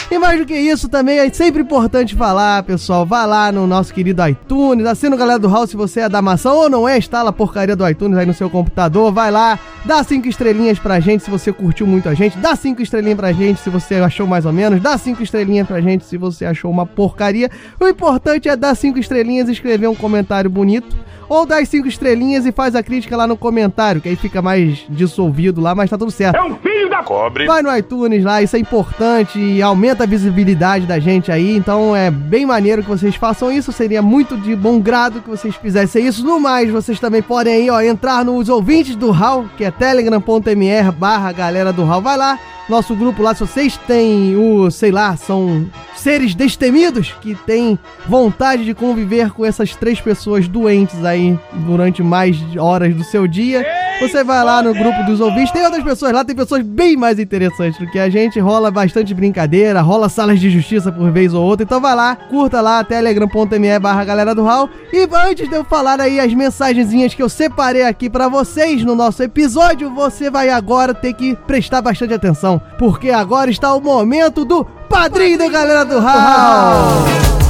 E 0.09 0.19
mais 0.19 0.39
do 0.39 0.47
que 0.47 0.55
isso, 0.55 0.89
também 0.89 1.19
é 1.19 1.29
sempre 1.33 1.63
importante 1.63 2.15
falar, 2.15 2.63
pessoal. 2.63 3.05
Vá 3.05 3.27
lá 3.27 3.51
no 3.51 3.67
nosso 3.67 3.93
querido 3.93 4.27
iTunes, 4.27 4.87
assina 4.87 5.17
o 5.17 5.19
galera 5.19 5.39
do 5.39 5.49
House 5.49 5.71
se 5.71 5.77
você 5.77 6.01
é 6.01 6.09
da 6.09 6.23
maçã 6.23 6.53
ou 6.53 6.71
não 6.71 6.89
é, 6.89 6.97
instala 6.97 7.31
a 7.31 7.33
porcaria 7.33 7.75
do 7.75 7.87
iTunes 7.89 8.17
aí 8.17 8.25
no 8.25 8.33
seu 8.33 8.49
computador. 8.49 9.13
Vai 9.13 9.33
lá, 9.33 9.59
dá 9.85 10.03
cinco 10.05 10.29
estrelinhas 10.29 10.79
pra 10.79 11.01
gente 11.01 11.25
se 11.25 11.31
você 11.31 11.53
curtiu 11.53 11.89
muito 11.89 12.09
a 12.09 12.15
gente, 12.15 12.39
dá 12.39 12.55
cinco 12.55 12.81
estrelinhas 12.81 13.19
pra 13.19 13.33
gente 13.33 13.61
se 13.61 13.69
você 13.69 13.97
achou 13.97 14.29
mais 14.29 14.47
ou 14.47 14.53
menos, 14.53 14.81
dá 14.81 14.97
cinco 14.97 15.25
estrelinhas 15.25 15.67
pra 15.67 15.81
gente 15.81 16.05
se 16.05 16.17
você 16.17 16.45
achou 16.45 16.71
uma 16.71 16.87
porcaria. 16.87 17.51
O 17.81 17.89
importante 17.89 18.49
é 18.49 18.55
dar 18.55 18.77
cinco 18.77 19.01
estrelinhas 19.01 19.49
e 19.49 19.53
escrever 19.53 19.89
um 19.89 19.95
comentário 19.95 20.49
bonito. 20.49 20.97
Ou 21.29 21.45
dá 21.45 21.59
as 21.59 21.69
cinco 21.69 21.89
estrelinhas 21.89 22.47
e 22.47 22.53
faz 22.53 22.77
a 22.77 22.83
crítica 22.83 23.17
lá 23.17 23.27
no 23.27 23.37
comentário, 23.37 24.01
que 24.01 24.09
aí 24.09 24.15
fica 24.15 24.41
mais 24.41 24.85
dissolvido 24.89 25.61
lá, 25.61 25.75
mas 25.75 25.91
tá 25.91 25.99
tudo 25.99 26.13
certo. 26.13 26.37
É 26.37 26.43
um 26.43 26.55
filho 26.77 26.91
da 26.91 27.03
cobre. 27.03 27.47
Vai 27.47 27.63
no 27.63 27.75
iTunes 27.75 28.23
lá, 28.23 28.43
isso 28.43 28.55
é 28.57 28.59
importante 28.59 29.39
e 29.39 29.63
aumenta 29.63 30.05
a 30.05 30.07
visibilidade 30.07 30.87
da 30.87 30.99
gente 30.99 31.33
aí. 31.33 31.57
Então 31.57 31.97
é 31.97 32.11
bem 32.11 32.45
maneiro 32.45 32.83
que 32.83 32.89
vocês 32.89 33.15
façam 33.17 33.51
isso. 33.51 33.73
Seria 33.73 34.03
muito 34.03 34.37
de 34.37 34.55
bom 34.55 34.79
grado 34.79 35.21
que 35.23 35.31
vocês 35.31 35.57
fizessem 35.57 36.07
isso. 36.07 36.25
No 36.25 36.39
mais, 36.39 36.71
vocês 36.71 37.01
também 37.01 37.23
podem 37.23 37.55
aí, 37.55 37.71
ó, 37.71 37.81
entrar 37.81 38.25
nos 38.25 38.49
ouvintes 38.49 38.95
do 38.95 39.11
HAL, 39.11 39.47
que 39.57 39.65
é 39.65 39.71
telegram.me 39.71 40.67
barra 40.99 41.33
galera 41.33 41.73
do 41.73 41.83
HAL. 41.83 42.03
Vai 42.03 42.17
lá, 42.17 42.39
nosso 42.69 42.95
grupo 42.95 43.23
lá, 43.23 43.35
se 43.35 43.41
vocês 43.41 43.77
têm 43.87 44.37
o, 44.37 44.71
sei 44.71 44.91
lá, 44.91 45.17
são 45.17 45.67
seres 45.95 46.35
destemidos 46.35 47.15
que 47.21 47.35
têm 47.35 47.79
vontade 48.07 48.65
de 48.65 48.75
conviver 48.75 49.31
com 49.31 49.45
essas 49.45 49.75
três 49.75 50.01
pessoas 50.01 50.47
doentes 50.47 51.05
aí 51.05 51.39
durante 51.53 52.03
mais 52.03 52.37
horas 52.57 52.95
do 52.95 53.05
seu 53.05 53.27
dia, 53.27 53.65
você 54.01 54.23
vai 54.23 54.43
lá 54.45 54.63
no 54.63 54.75
grupo 54.75 55.03
dos 55.05 55.21
ouvintes. 55.21 55.53
Tem 55.53 55.65
outras 55.65 55.83
pessoas 55.83 56.13
lá, 56.13 56.25
tem 56.25 56.37
pessoas 56.37 56.63
bem 56.63 56.97
mais 56.97 57.19
interessantes 57.19 57.79
do 57.79 57.91
que 57.91 57.99
a 57.99 58.09
gente. 58.09 58.39
Rola 58.39 58.71
bastante 58.71 59.15
brincadeira, 59.15 59.81
rola 59.81 60.09
salas 60.09 60.39
de 60.39 60.51
justiça 60.51 60.93
por 60.93 61.11
vez 61.11 61.33
ou 61.35 61.45
outra. 61.45 61.65
Então 61.65 61.81
vai 61.81 61.95
lá, 61.95 62.17
curta 62.17 62.61
lá, 62.61 62.83
telegram.me 62.85 63.79
barra 63.79 64.05
galera 64.05 64.35
do 64.35 64.45
Hall. 64.45 64.69
E 64.93 65.09
antes 65.13 65.49
de 65.49 65.55
eu 65.55 65.65
falar 65.65 66.01
aí 66.01 66.21
as 66.21 66.33
mensagenzinhas 66.33 67.15
que 67.15 67.23
eu 67.23 67.29
separei 67.29 67.83
aqui 67.83 68.11
pra 68.11 68.29
vocês 68.29 68.85
no 68.85 68.95
nosso 68.95 69.23
episódio, 69.23 69.91
você 69.91 70.31
vai 70.31 70.51
agora 70.51 70.95
ter 70.95 71.15
que 71.15 71.35
prestar 71.47 71.81
bastante 71.81 72.15
atenção. 72.15 72.61
Porque 72.79 73.11
agora 73.11 73.51
está 73.51 73.75
o 73.75 73.81
momento 73.81 74.45
do 74.45 74.65
padrinho 74.89 75.39
da 75.39 75.49
galera 75.49 75.85
do 75.85 75.99
Hall. 75.99 77.46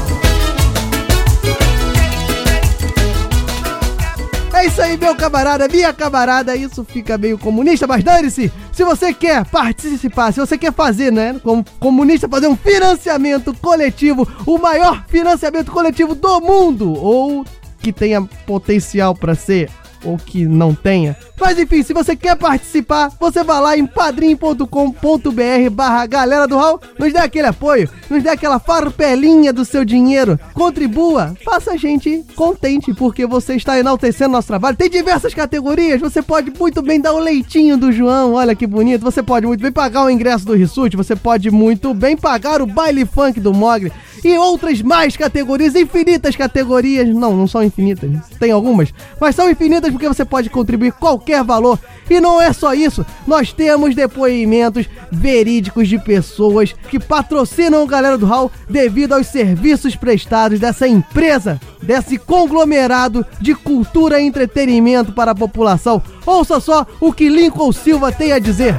Aí, 4.87 4.97
meu 4.97 5.15
camarada, 5.17 5.69
minha 5.69 5.93
camarada. 5.93 6.57
Isso 6.57 6.85
fica 6.85 7.19
meio 7.19 7.39
comunista, 7.39 7.87
mas 7.87 8.03
dane-se. 8.03 8.53
Se 8.73 8.85
você 8.85 9.13
quer 9.13 9.45
participar, 9.47 10.33
se 10.33 10.41
você 10.41 10.57
quer 10.57 10.73
fazer, 10.73 11.13
né, 11.13 11.39
como 11.43 11.65
comunista, 11.79 12.29
fazer 12.29 12.47
um 12.47 12.57
financiamento 12.57 13.53
coletivo, 13.55 14.27
o 14.47 14.59
maior 14.59 15.05
financiamento 15.09 15.71
coletivo 15.73 16.15
do 16.15 16.41
mundo, 16.41 16.93
ou 16.95 17.45
que 17.81 17.93
tenha 17.93 18.23
potencial 18.47 19.15
para 19.15 19.35
ser, 19.35 19.71
ou 20.07 20.17
que 20.17 20.47
não 20.47 20.75
tenha. 20.75 21.17
Mas 21.39 21.59
enfim, 21.59 21.83
se 21.83 21.93
você 21.93 22.17
quer 22.17 22.37
participar, 22.37 23.11
você 23.21 23.45
vai 23.45 23.61
lá 23.61 23.77
em 23.77 23.87
padrim.com.br 23.87 25.71
barra 25.71 26.07
galera 26.07 26.47
do 26.47 26.57
Hall, 26.57 26.81
nos 26.99 27.13
dê 27.13 27.19
aquele 27.19 27.49
apoio, 27.49 27.91
nos 28.09 28.23
dê 28.23 28.31
aquela 28.31 28.59
farpelinha 28.59 29.53
do 29.53 29.65
seu 29.65 29.85
dinheiro, 29.85 30.39
contribua, 30.55 31.35
faça 31.45 31.73
a 31.73 31.77
gente 31.77 32.25
contente, 32.35 32.95
porque 32.95 33.27
você 33.27 33.55
está 33.55 33.79
enaltecendo 33.79 34.33
nosso 34.33 34.49
trabalho. 34.49 34.77
Tem 34.77 34.89
diversas 34.89 35.35
categorias, 35.35 36.01
você 36.01 36.23
pode 36.23 36.53
muito 36.59 36.81
bem 36.81 37.01
dar 37.01 37.13
o 37.13 37.19
leitinho 37.19 37.77
do 37.77 37.93
João, 37.93 38.35
olha 38.35 38.55
que 38.55 38.67
bonito, 38.67 39.03
você 39.03 39.23
pode 39.23 39.47
muito 39.47 39.61
bem 39.61 39.73
pagar 39.73 40.05
o 40.05 40.11
ingresso 40.11 40.47
do 40.47 40.55
Rissuti, 40.55 40.97
você 40.97 41.15
pode 41.15 41.51
muito 41.51 41.93
bem 41.93 42.17
pagar 42.17 42.63
o 42.63 42.67
baile 42.67 43.05
funk 43.05 43.41
do 43.41 43.53
Mogli, 43.53 43.93
e 44.27 44.39
outras 44.39 44.83
mais 44.83 45.17
categorias, 45.17 45.75
infinitas 45.75 46.35
categorias. 46.35 47.09
Não, 47.09 47.37
não 47.37 47.47
são 47.47 47.63
infinitas, 47.63 48.11
tem 48.39 48.51
algumas, 48.51 48.93
mas 49.21 49.35
são 49.35 49.51
infinitas 49.51 49.91
porque 49.91 50.09
você 50.09 50.25
pode 50.25 50.51
contribuir 50.51 50.93
qualquer 50.93 51.45
valor. 51.45 51.79
E 52.09 52.21
não 52.21 52.41
é 52.41 52.53
só 52.53 52.75
isso, 52.75 53.05
nós 53.27 53.53
temos 53.53 53.95
depoimentos 53.95 54.89
verídicos 55.11 55.89
de 55.89 55.99
pessoas 55.99 56.75
que 56.91 56.99
patrocinam 56.99 57.83
o 57.83 57.87
Galera 57.87 58.19
do 58.19 58.27
Hall 58.27 58.51
devido 58.69 59.13
aos 59.13 59.27
serviços 59.27 59.97
prestados 59.97 60.61
dessa 60.61 60.87
empresa, 60.87 61.61
desse 61.83 62.19
conglomerado 62.19 63.25
de 63.41 63.55
cultura 63.55 64.21
e 64.21 64.27
entretenimento 64.27 65.13
para 65.13 65.33
a 65.33 65.35
população. 65.35 66.03
Ouça 66.25 66.61
só 66.61 66.87
o 67.01 67.13
que 67.13 67.29
Lincoln 67.29 67.73
Silva 67.73 68.13
tem 68.13 68.33
a 68.33 68.39
dizer. 68.39 68.75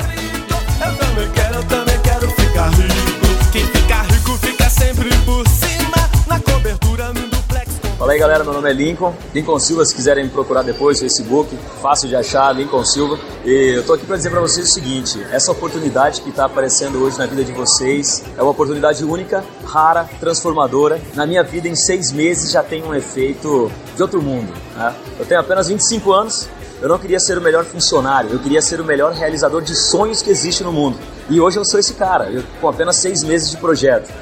Fala 7.98 8.12
aí 8.12 8.20
galera, 8.20 8.44
meu 8.44 8.54
nome 8.54 8.70
é 8.70 8.74
Lincoln. 8.74 9.12
Lincoln 9.34 9.58
Silva, 9.58 9.84
se 9.84 9.96
quiserem 9.96 10.26
me 10.26 10.30
procurar 10.30 10.62
depois 10.62 10.98
no 10.98 11.10
Facebook, 11.10 11.58
fácil 11.82 12.08
de 12.08 12.16
achar, 12.16 12.56
Lincoln 12.56 12.86
Silva. 12.86 13.18
E 13.44 13.74
eu 13.76 13.84
tô 13.84 13.94
aqui 13.94 14.06
para 14.06 14.18
dizer 14.18 14.30
para 14.30 14.40
vocês 14.40 14.70
o 14.70 14.72
seguinte: 14.72 15.20
essa 15.32 15.52
oportunidade 15.52 16.22
que 16.22 16.30
está 16.30 16.46
aparecendo 16.46 17.04
hoje 17.04 17.18
na 17.18 17.26
vida 17.26 17.44
de 17.44 17.52
vocês 17.54 18.24
é 18.38 18.42
uma 18.44 18.52
oportunidade 18.52 19.04
única, 19.04 19.44
rara, 19.66 20.08
transformadora. 20.20 21.02
Na 21.16 21.26
minha 21.26 21.42
vida, 21.42 21.68
em 21.68 21.76
seis 21.76 22.12
meses, 22.12 22.52
já 22.52 22.62
tem 22.62 22.84
um 22.84 22.94
efeito 22.94 23.72
de 23.96 24.02
outro 24.04 24.22
mundo. 24.22 24.54
Né? 24.76 24.94
Eu 25.18 25.26
tenho 25.26 25.42
apenas 25.42 25.68
25 25.68 26.14
anos. 26.14 26.48
Eu 26.80 26.88
não 26.88 27.00
queria 27.00 27.20
ser 27.20 27.36
o 27.40 27.42
melhor 27.42 27.66
funcionário, 27.66 28.30
eu 28.32 28.38
queria 28.38 28.62
ser 28.62 28.80
o 28.80 28.86
melhor 28.86 29.12
realizador 29.12 29.64
de 29.64 29.76
sonhos 29.76 30.22
que 30.22 30.30
existe 30.30 30.64
no 30.64 30.72
mundo. 30.72 30.96
E 31.28 31.42
hoje 31.42 31.58
eu 31.58 31.66
sou 31.66 31.80
esse 31.80 31.96
cara, 31.96 32.30
eu, 32.30 32.44
com 32.62 32.70
apenas 32.70 32.98
seis 32.98 33.24
meses 33.24 33.50
de 33.50 33.58
projeto. 33.58 34.14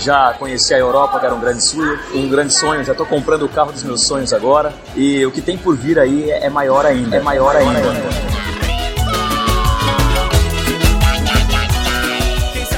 Já 0.00 0.34
conheci 0.34 0.74
a 0.74 0.78
Europa, 0.78 1.18
que 1.18 1.26
era 1.26 1.34
um 1.34 1.40
grande 1.40 1.62
sonho, 1.62 1.98
um 2.14 2.28
grande 2.28 2.52
sonho. 2.52 2.84
Já 2.84 2.92
estou 2.92 3.06
comprando 3.06 3.44
o 3.44 3.48
carro 3.48 3.72
dos 3.72 3.82
meus 3.82 4.02
sonhos 4.02 4.32
agora. 4.32 4.74
E 4.96 5.24
o 5.24 5.30
que 5.30 5.40
tem 5.40 5.56
por 5.56 5.76
vir 5.76 5.98
aí 5.98 6.30
é 6.30 6.50
é 6.50 6.52
maior 6.52 6.84
ainda, 6.84 7.16
é 7.16 7.20
maior 7.20 7.54
ainda. 7.54 7.80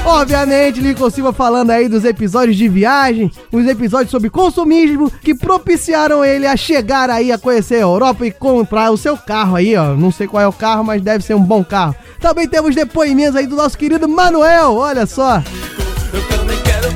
Obviamente, 0.05 0.81
Lincoln 0.81 1.09
Silva 1.09 1.31
falando 1.31 1.71
aí 1.71 1.87
dos 1.87 2.03
episódios 2.03 2.57
de 2.57 2.67
viagem, 2.67 3.31
os 3.51 3.65
episódios 3.65 4.11
sobre 4.11 4.29
consumismo 4.29 5.09
que 5.09 5.33
propiciaram 5.33 6.23
ele 6.23 6.45
a 6.45 6.57
chegar 6.57 7.09
aí 7.09 7.31
a 7.31 7.37
conhecer 7.37 7.75
a 7.75 7.87
Europa 7.87 8.25
e 8.25 8.31
comprar 8.31 8.91
o 8.91 8.97
seu 8.97 9.17
carro 9.17 9.55
aí, 9.55 9.75
ó. 9.75 9.95
Não 9.95 10.11
sei 10.11 10.27
qual 10.27 10.43
é 10.43 10.47
o 10.47 10.53
carro, 10.53 10.83
mas 10.83 11.01
deve 11.01 11.23
ser 11.23 11.33
um 11.35 11.43
bom 11.43 11.63
carro. 11.63 11.95
Também 12.19 12.47
temos 12.47 12.75
depoimentos 12.75 13.37
aí 13.37 13.47
do 13.47 13.55
nosso 13.55 13.77
querido 13.77 14.07
Manuel, 14.07 14.75
olha 14.75 15.05
só. 15.05 15.41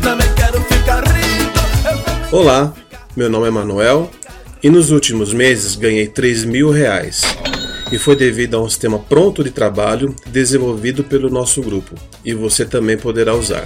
Também 0.08 0.34
quero, 0.36 0.62
ficar 0.62 1.04
rico. 1.04 2.34
Olá, 2.34 2.74
meu 3.14 3.30
nome 3.30 3.50
é 3.50 3.52
Manuel 3.52 4.10
e 4.64 4.70
nos 4.70 4.90
últimos 4.90 5.34
meses 5.34 5.76
ganhei 5.76 6.08
3 6.08 6.46
mil 6.46 6.72
reais. 6.72 7.24
E 7.92 7.98
foi 7.98 8.16
devido 8.16 8.56
a 8.56 8.62
um 8.62 8.70
sistema 8.70 9.00
pronto 9.00 9.44
de 9.44 9.52
trabalho 9.52 10.16
desenvolvido 10.26 11.04
pelo 11.04 11.30
nosso 11.30 11.62
grupo. 11.62 11.94
E 12.24 12.34
você 12.34 12.64
também 12.64 12.98
poderá 12.98 13.36
usar. 13.36 13.66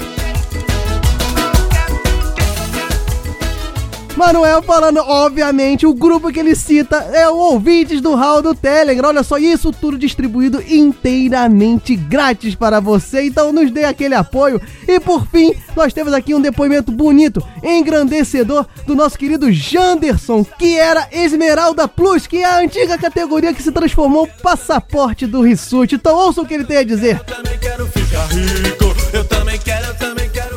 Manuel 4.22 4.62
falando, 4.62 5.00
obviamente, 5.00 5.88
o 5.88 5.96
grupo 5.96 6.32
que 6.32 6.40
ele 6.40 6.56
cita 6.56 6.96
é 7.12 7.28
o 7.28 7.36
Ouvintes 7.38 8.00
do 8.02 8.14
Hall 8.14 8.40
do 8.40 8.54
Telegram. 8.54 9.10
Olha 9.10 9.24
só, 9.24 9.40
isso 9.40 9.72
tudo 9.72 9.98
distribuído 9.98 10.62
inteiramente 10.62 11.96
grátis 11.96 12.54
para 12.54 12.80
você. 12.80 13.24
Então 13.24 13.52
nos 13.52 13.72
dê 13.72 13.84
aquele 13.84 14.14
apoio. 14.14 14.62
E 14.88 15.00
por 15.00 15.26
fim, 15.26 15.56
nós 15.76 15.92
temos 15.92 16.14
aqui 16.14 16.36
um 16.36 16.40
depoimento 16.40 16.92
bonito, 16.92 17.44
engrandecedor 17.64 18.68
do 18.86 18.94
nosso 18.94 19.18
querido 19.18 19.52
Janderson, 19.52 20.44
que 20.44 20.78
era 20.78 21.08
Esmeralda 21.12 21.88
Plus, 21.88 22.28
que 22.28 22.38
é 22.38 22.46
a 22.46 22.60
antiga 22.60 23.00
categoria 23.00 23.56
que 23.56 23.64
se 23.64 23.72
transformou 23.72 24.30
passaporte 24.44 25.26
do 25.26 25.42
Rissuti. 25.42 25.96
Então 25.96 26.16
ouça 26.16 26.44
o 26.44 26.46
que 26.46 26.54
ele 26.54 26.66
tem 26.66 26.78
a 26.78 26.84
dizer. 26.84 27.20
também 27.22 27.58
quero 27.58 27.88
ficar 27.88 28.28
rico. 28.28 28.96
Eu 29.14 29.26
também 29.26 29.58
quero, 29.58 29.88
eu 29.88 29.96
também 29.96 30.30
quero. 30.30 30.52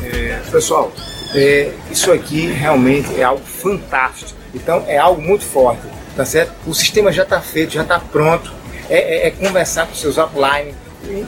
Pessoal, 0.51 0.91
é, 1.35 1.71
isso 1.91 2.11
aqui 2.11 2.47
realmente 2.47 3.19
é 3.19 3.23
algo 3.23 3.43
fantástico. 3.45 4.31
Então 4.53 4.83
é 4.87 4.97
algo 4.97 5.21
muito 5.21 5.43
forte, 5.45 5.81
tá 6.15 6.25
certo? 6.25 6.53
O 6.65 6.73
sistema 6.73 7.11
já 7.11 7.23
está 7.23 7.41
feito, 7.41 7.73
já 7.73 7.81
está 7.83 7.99
pronto. 7.99 8.53
É, 8.89 9.25
é- 9.25 9.27
é 9.27 9.31
conversar 9.31 9.87
com 9.87 9.95
seus 9.95 10.17
upline. 10.17 10.73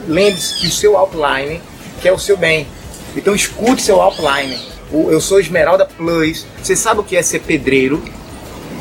Lembre-se 0.07 0.59
que 0.59 0.67
o 0.67 0.71
seu 0.71 1.01
upline 1.01 1.61
quer 2.01 2.11
o 2.13 2.19
seu 2.19 2.37
bem. 2.37 2.67
Então 3.15 3.35
escute 3.35 3.81
seu 3.81 4.01
upline. 4.01 4.57
O- 4.91 5.09
Eu 5.11 5.19
sou 5.19 5.39
Esmeralda 5.39 5.85
Plus. 5.85 6.45
Você 6.63 6.75
sabe 6.75 7.01
o 7.01 7.03
que 7.03 7.17
é 7.17 7.21
ser 7.21 7.39
pedreiro? 7.39 8.03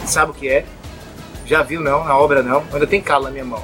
Sabe 0.06 0.30
o 0.30 0.34
que 0.34 0.48
é? 0.48 0.64
Já 1.46 1.62
viu 1.62 1.80
não? 1.80 2.04
Na 2.04 2.16
obra 2.16 2.42
não? 2.42 2.62
Ainda 2.72 2.86
tem 2.86 3.00
calo 3.00 3.24
na 3.24 3.30
minha 3.30 3.44
mão. 3.44 3.62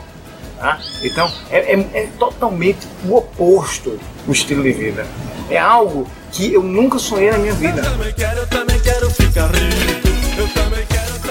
Tá? 0.63 0.79
Então 1.03 1.31
é, 1.51 1.75
é- 1.75 1.91
é 1.95 2.09
totalmente 2.19 2.87
o 3.05 3.17
oposto 3.17 3.99
do 4.25 4.33
estilo 4.33 4.63
de 4.63 4.73
vida. 4.73 5.05
É 5.51 5.59
algo 5.59 6.07
que 6.31 6.55
eu 6.55 6.63
nunca 6.63 6.99
sonhei 6.99 7.31
na 7.33 7.39
minha 7.39 7.53
vida. 7.53 7.81
Eu 7.83 7.91
também 7.91 8.13
quero, 8.15 8.39
eu 8.39 8.47
também 8.47 8.81
quero 8.81 9.11
ficar 9.11 9.47
rico. 9.49 10.13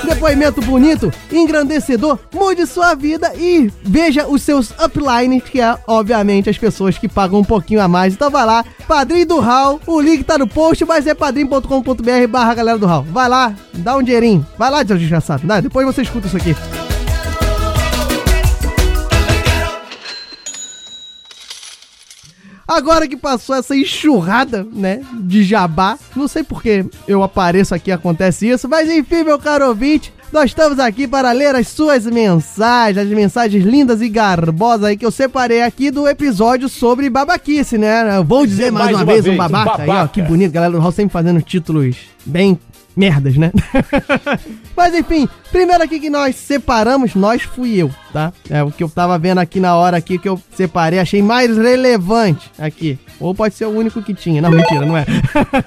Depoimento 0.03 0.61
bonito, 0.61 1.11
engrandecedor, 1.31 2.19
mude 2.33 2.65
sua 2.67 2.93
vida 2.93 3.31
e 3.35 3.71
veja 3.81 4.27
os 4.27 4.41
seus 4.41 4.71
uplines, 4.71 5.43
que 5.43 5.61
é, 5.61 5.75
obviamente, 5.88 6.50
as 6.50 6.57
pessoas 6.57 6.97
que 6.97 7.07
pagam 7.07 7.39
um 7.39 7.43
pouquinho 7.43 7.81
a 7.81 7.88
mais. 7.88 8.13
Então 8.13 8.29
vai 8.29 8.45
lá, 8.45 8.65
Padrinho 8.88 9.25
do 9.25 9.39
Hall, 9.39 9.79
o 9.88 10.01
link 10.01 10.23
tá 10.23 10.38
no 10.38 10.47
post, 10.47 10.83
mas 10.85 11.07
é 11.07 11.13
padrim.com.br 11.13 12.27
barra 12.29 12.53
galera 12.53 12.77
do 12.77 12.85
Hall. 12.85 13.03
Vai 13.09 13.29
lá, 13.29 13.53
dá 13.73 13.95
um 13.95 14.03
dinheirinho. 14.03 14.45
Vai 14.57 14.69
lá, 14.69 14.85
seu 14.85 14.97
desgraçado. 14.97 15.45
Dá, 15.47 15.61
depois 15.61 15.85
você 15.85 16.01
escuta 16.01 16.27
isso 16.27 16.38
aqui. 16.38 16.55
Agora 22.71 23.05
que 23.05 23.17
passou 23.17 23.53
essa 23.53 23.75
enxurrada, 23.75 24.65
né, 24.71 25.01
de 25.19 25.43
jabá, 25.43 25.99
não 26.15 26.25
sei 26.25 26.41
por 26.41 26.63
que 26.63 26.85
eu 27.05 27.21
apareço 27.21 27.75
aqui 27.75 27.89
e 27.89 27.93
acontece 27.93 28.47
isso, 28.47 28.69
mas 28.69 28.89
enfim, 28.89 29.25
meu 29.25 29.37
caro 29.37 29.67
ouvinte, 29.67 30.13
nós 30.31 30.45
estamos 30.45 30.79
aqui 30.79 31.05
para 31.05 31.33
ler 31.33 31.53
as 31.53 31.67
suas 31.67 32.05
mensagens, 32.05 32.97
as 33.05 33.09
mensagens 33.09 33.65
lindas 33.65 34.01
e 34.01 34.07
garbosas 34.07 34.85
aí 34.85 34.95
que 34.95 35.05
eu 35.05 35.11
separei 35.11 35.61
aqui 35.61 35.91
do 35.91 36.07
episódio 36.07 36.69
sobre 36.69 37.09
babaquice, 37.09 37.77
né? 37.77 38.15
Eu 38.15 38.23
vou 38.23 38.45
dizer 38.45 38.71
mais, 38.71 38.95
uma, 38.95 39.03
vez, 39.03 39.27
um 39.27 39.35
babaca. 39.35 39.81
Aí, 39.81 39.89
ó, 39.89 40.07
que 40.07 40.21
bonito, 40.21 40.53
galera 40.53 40.71
do 40.71 40.79
Hall 40.79 40.93
sempre 40.93 41.11
fazendo 41.11 41.41
títulos 41.41 41.97
bem 42.25 42.57
merdas, 42.95 43.36
né? 43.38 43.51
Mas 44.75 44.93
enfim, 44.93 45.27
primeiro 45.51 45.83
aqui 45.83 46.00
que 46.00 46.10
nós 46.10 46.36
separamos, 46.36 47.15
nós 47.15 47.43
fui 47.43 47.75
eu, 47.77 47.91
tá? 48.12 48.33
É 48.50 48.63
o 48.63 48.71
que 48.71 48.83
eu 48.83 48.89
tava 48.89 49.17
vendo 49.17 49.39
aqui 49.39 49.60
na 49.60 49.75
hora 49.75 49.98
aqui 49.98 50.17
que 50.17 50.27
eu 50.27 50.41
separei, 50.55 51.00
achei 51.00 51.21
mais 51.21 51.55
relevante 51.55 52.51
aqui. 52.57 53.00
Ou 53.19 53.36
pode 53.36 53.55
ser 53.55 53.65
o 53.65 53.77
único 53.77 54.01
que 54.01 54.13
tinha. 54.13 54.41
Não, 54.41 54.51
mentira, 54.51 54.86
não 54.86 54.98
é. 54.98 55.05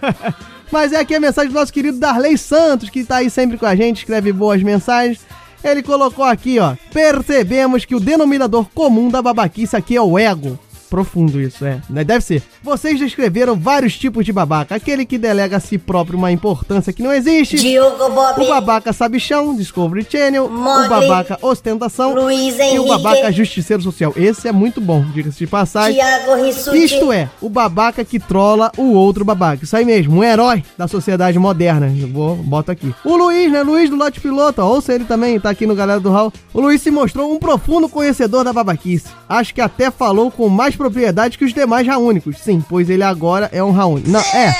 Mas 0.72 0.92
é 0.92 0.98
aqui 0.98 1.14
a 1.14 1.20
mensagem 1.20 1.50
do 1.50 1.54
nosso 1.54 1.72
querido 1.72 1.98
Darley 1.98 2.36
Santos, 2.36 2.90
que 2.90 3.04
tá 3.04 3.16
aí 3.16 3.30
sempre 3.30 3.56
com 3.56 3.66
a 3.66 3.76
gente, 3.76 3.98
escreve 3.98 4.32
boas 4.32 4.62
mensagens. 4.62 5.20
Ele 5.62 5.82
colocou 5.82 6.24
aqui, 6.24 6.58
ó. 6.58 6.74
Percebemos 6.92 7.84
que 7.84 7.94
o 7.94 8.00
denominador 8.00 8.66
comum 8.74 9.08
da 9.08 9.22
babaquice 9.22 9.76
aqui 9.76 9.96
é 9.96 10.02
o 10.02 10.18
ego. 10.18 10.58
Profundo 10.94 11.40
isso, 11.40 11.64
é. 11.64 11.80
Né? 11.90 12.04
Deve 12.04 12.24
ser. 12.24 12.40
Vocês 12.62 13.00
descreveram 13.00 13.56
vários 13.56 13.98
tipos 13.98 14.24
de 14.24 14.32
babaca. 14.32 14.76
Aquele 14.76 15.04
que 15.04 15.18
delega 15.18 15.56
a 15.56 15.60
si 15.60 15.76
próprio 15.76 16.16
uma 16.16 16.30
importância 16.30 16.92
que 16.92 17.02
não 17.02 17.12
existe. 17.12 17.56
Diogo 17.56 18.10
Bob. 18.10 18.40
O 18.40 18.48
babaca 18.48 18.92
sabichão, 18.92 19.56
Discovery 19.56 20.06
Channel. 20.08 20.48
Mogli. 20.48 20.86
O 20.86 20.88
babaca 20.88 21.36
ostentação. 21.42 22.14
Luiz 22.14 22.54
E 22.54 22.60
o 22.60 22.62
Henrique. 22.62 22.88
babaca 22.88 23.32
justiceiro 23.32 23.82
social. 23.82 24.12
Esse 24.14 24.46
é 24.46 24.52
muito 24.52 24.80
bom, 24.80 25.04
diga-se 25.12 25.36
de 25.36 25.48
passagem. 25.48 25.94
Tiago 25.94 26.36
Rissuti. 26.36 26.84
Isto 26.84 27.10
é, 27.10 27.28
o 27.40 27.48
babaca 27.48 28.04
que 28.04 28.20
trola 28.20 28.70
o 28.78 28.92
outro 28.92 29.24
babaca. 29.24 29.64
Isso 29.64 29.76
aí 29.76 29.84
mesmo, 29.84 30.18
um 30.18 30.22
herói 30.22 30.62
da 30.78 30.86
sociedade 30.86 31.36
moderna. 31.40 31.92
Eu 31.98 32.06
vou, 32.06 32.36
boto 32.36 32.70
aqui. 32.70 32.94
O 33.04 33.16
Luiz, 33.16 33.50
né? 33.50 33.64
Luiz 33.64 33.90
do 33.90 33.96
Lote 33.96 34.20
Piloto, 34.20 34.62
ouça 34.62 34.94
ele 34.94 35.06
também, 35.06 35.40
tá 35.40 35.50
aqui 35.50 35.66
no 35.66 35.74
Galera 35.74 35.98
do 35.98 36.10
Hall. 36.10 36.32
O 36.52 36.60
Luiz 36.60 36.80
se 36.80 36.92
mostrou 36.92 37.34
um 37.34 37.38
profundo 37.40 37.88
conhecedor 37.88 38.44
da 38.44 38.52
babaquice. 38.52 39.06
Acho 39.28 39.52
que 39.52 39.60
até 39.60 39.90
falou 39.90 40.30
com 40.30 40.48
mais 40.48 40.76
propriedade 40.84 41.38
que 41.38 41.44
os 41.44 41.54
demais 41.54 41.86
raúnicos. 41.86 42.36
Sim, 42.38 42.62
pois 42.68 42.90
ele 42.90 43.02
agora 43.02 43.48
é 43.52 43.64
um 43.64 43.70
raúnico. 43.70 44.10
Não, 44.10 44.20
é. 44.20 44.54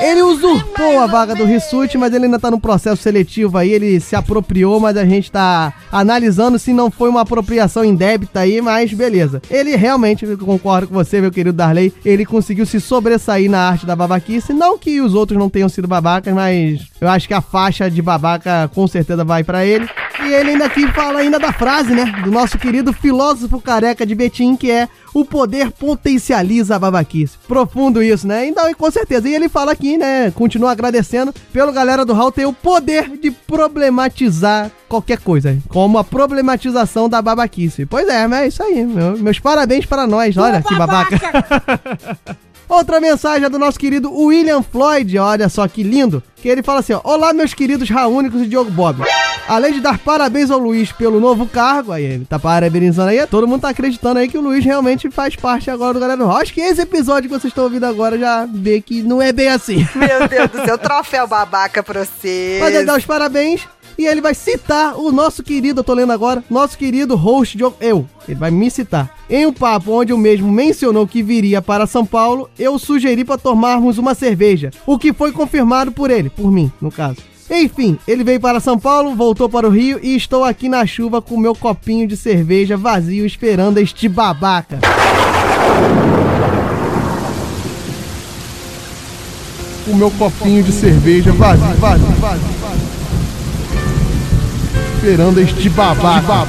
Ele 0.00 0.22
usurpou 0.22 1.00
a 1.00 1.06
vaga 1.06 1.34
do 1.34 1.44
Rissuti, 1.44 1.98
mas 1.98 2.14
ele 2.14 2.26
ainda 2.26 2.38
tá 2.38 2.50
no 2.52 2.60
processo 2.60 3.02
seletivo 3.02 3.58
aí, 3.58 3.72
ele 3.72 3.98
se 3.98 4.14
apropriou, 4.14 4.78
mas 4.78 4.96
a 4.96 5.04
gente 5.04 5.32
tá 5.32 5.74
analisando 5.90 6.56
se 6.56 6.72
não 6.72 6.88
foi 6.88 7.08
uma 7.08 7.22
apropriação 7.22 7.84
indébita 7.84 8.40
aí, 8.40 8.60
mas 8.60 8.92
beleza. 8.92 9.42
Ele 9.50 9.74
realmente, 9.74 10.24
concordo 10.36 10.86
com 10.86 10.94
você, 10.94 11.20
meu 11.20 11.32
querido 11.32 11.56
Darley, 11.56 11.92
ele 12.04 12.24
conseguiu 12.24 12.64
se 12.64 12.80
sobressair 12.80 13.50
na 13.50 13.70
arte 13.70 13.86
da 13.86 13.96
babaquice, 13.96 14.52
não 14.52 14.78
que 14.78 15.00
os 15.00 15.14
outros 15.14 15.36
não 15.36 15.50
tenham 15.50 15.68
sido 15.68 15.88
babacas, 15.88 16.32
mas 16.32 16.80
eu 17.00 17.08
acho 17.08 17.26
que 17.26 17.34
a 17.34 17.40
faixa 17.40 17.90
de 17.90 18.00
babaca 18.00 18.70
com 18.72 18.86
certeza 18.86 19.24
vai 19.24 19.42
pra 19.42 19.64
ele. 19.64 19.88
E 20.20 20.32
ele 20.32 20.50
ainda 20.50 20.66
aqui 20.66 20.86
fala 20.92 21.20
ainda 21.20 21.38
da 21.38 21.52
frase, 21.52 21.94
né, 21.94 22.04
do 22.22 22.30
nosso 22.30 22.58
querido 22.58 22.92
filósofo 22.92 23.60
careca 23.60 24.04
de 24.04 24.14
Betim, 24.14 24.56
que 24.56 24.70
é 24.70 24.88
o 25.20 25.24
poder 25.24 25.70
potencializa 25.72 26.76
a 26.76 26.78
babaquice. 26.78 27.36
Profundo 27.46 28.02
isso, 28.02 28.26
né? 28.26 28.46
Então, 28.46 28.68
e 28.68 28.74
com 28.74 28.90
certeza. 28.90 29.28
E 29.28 29.34
ele 29.34 29.48
fala 29.48 29.72
aqui, 29.72 29.96
né? 29.96 30.30
Continua 30.30 30.72
agradecendo 30.72 31.32
pelo 31.52 31.72
galera 31.72 32.04
do 32.04 32.12
Hall 32.14 32.30
ter 32.32 32.46
o 32.46 32.52
poder 32.52 33.10
de 33.18 33.30
problematizar 33.30 34.70
qualquer 34.88 35.18
coisa, 35.18 35.58
como 35.68 35.98
a 35.98 36.04
problematização 36.04 37.08
da 37.08 37.20
babaquice. 37.20 37.84
Pois 37.86 38.08
é, 38.08 38.26
mas 38.26 38.40
é 38.40 38.48
isso 38.48 38.62
aí. 38.62 38.84
meu- 38.84 39.16
meus 39.18 39.38
parabéns 39.38 39.84
para 39.86 40.06
nós. 40.06 40.36
Olha 40.36 40.62
que 40.62 40.74
babaca. 40.74 41.18
Outra 42.68 43.00
mensagem 43.00 43.46
é 43.46 43.48
do 43.48 43.58
nosso 43.58 43.78
querido 43.78 44.12
William 44.12 44.62
Floyd, 44.62 45.18
olha 45.18 45.48
só 45.48 45.66
que 45.66 45.82
lindo, 45.82 46.22
que 46.36 46.48
ele 46.48 46.62
fala 46.62 46.80
assim, 46.80 46.92
ó, 46.92 47.00
Olá 47.02 47.32
meus 47.32 47.54
queridos 47.54 47.88
Raúnicos 47.88 48.42
e 48.42 48.46
Diogo 48.46 48.70
Bob. 48.70 49.02
Além 49.48 49.72
de 49.72 49.80
dar 49.80 49.98
parabéns 49.98 50.50
ao 50.50 50.58
Luiz 50.58 50.92
pelo 50.92 51.18
novo 51.18 51.46
cargo, 51.46 51.92
aí 51.92 52.04
ele 52.04 52.26
tá 52.26 52.38
parabenizando 52.38 53.08
aí, 53.08 53.26
todo 53.26 53.48
mundo 53.48 53.62
tá 53.62 53.70
acreditando 53.70 54.18
aí 54.18 54.28
que 54.28 54.36
o 54.36 54.42
Luiz 54.42 54.62
realmente 54.62 55.10
faz 55.10 55.34
parte 55.34 55.70
agora 55.70 55.94
do 55.94 56.00
Galera 56.00 56.18
do 56.18 56.26
Rock. 56.26 56.42
Acho 56.42 56.52
que 56.52 56.60
esse 56.60 56.82
episódio 56.82 57.30
que 57.30 57.34
vocês 57.38 57.50
estão 57.50 57.64
ouvindo 57.64 57.84
agora 57.84 58.18
já 58.18 58.46
vê 58.46 58.82
que 58.82 59.02
não 59.02 59.22
é 59.22 59.32
bem 59.32 59.48
assim. 59.48 59.88
Meu 59.94 60.28
Deus 60.28 60.50
do 60.50 60.62
céu, 60.66 60.76
troféu 60.76 61.26
babaca 61.26 61.82
pra 61.82 62.04
você. 62.04 62.58
Mas 62.60 62.84
dá 62.84 62.94
os 62.94 63.06
parabéns 63.06 63.66
e 63.98 64.06
ele 64.06 64.20
vai 64.20 64.32
citar 64.32 64.96
o 64.96 65.10
nosso 65.10 65.42
querido, 65.42 65.80
eu 65.80 65.84
tô 65.84 65.92
lendo 65.92 66.12
agora, 66.12 66.44
nosso 66.48 66.78
querido 66.78 67.16
host 67.16 67.58
de 67.58 67.64
eu. 67.80 68.06
Ele 68.28 68.38
vai 68.38 68.50
me 68.50 68.70
citar. 68.70 69.12
Em 69.28 69.44
um 69.44 69.52
papo 69.52 69.90
onde 69.90 70.12
o 70.12 70.18
mesmo 70.18 70.50
mencionou 70.50 71.06
que 71.06 71.22
viria 71.22 71.60
para 71.60 71.86
São 71.86 72.06
Paulo, 72.06 72.48
eu 72.56 72.78
sugeri 72.78 73.24
para 73.24 73.36
tomarmos 73.36 73.98
uma 73.98 74.14
cerveja, 74.14 74.70
o 74.86 74.96
que 74.96 75.12
foi 75.12 75.32
confirmado 75.32 75.90
por 75.90 76.10
ele, 76.10 76.30
por 76.30 76.52
mim, 76.52 76.70
no 76.80 76.92
caso. 76.92 77.18
Enfim, 77.50 77.98
ele 78.06 78.22
veio 78.22 78.38
para 78.38 78.60
São 78.60 78.78
Paulo, 78.78 79.16
voltou 79.16 79.48
para 79.48 79.66
o 79.66 79.70
Rio 79.70 79.98
e 80.02 80.14
estou 80.14 80.44
aqui 80.44 80.68
na 80.68 80.86
chuva 80.86 81.20
com 81.20 81.36
meu 81.36 81.54
copinho 81.54 82.06
de 82.06 82.16
cerveja 82.16 82.76
vazio 82.76 83.26
esperando 83.26 83.78
este 83.78 84.08
babaca. 84.08 84.78
O 89.86 89.94
meu 89.96 90.10
copinho 90.10 90.62
de 90.62 90.70
cerveja 90.70 91.32
vazio, 91.32 91.64
vazio, 91.76 92.06
vazio, 92.06 92.48
vazio. 92.60 92.97
Esperando 94.98 95.38
este 95.38 95.70
babaca. 95.70 96.44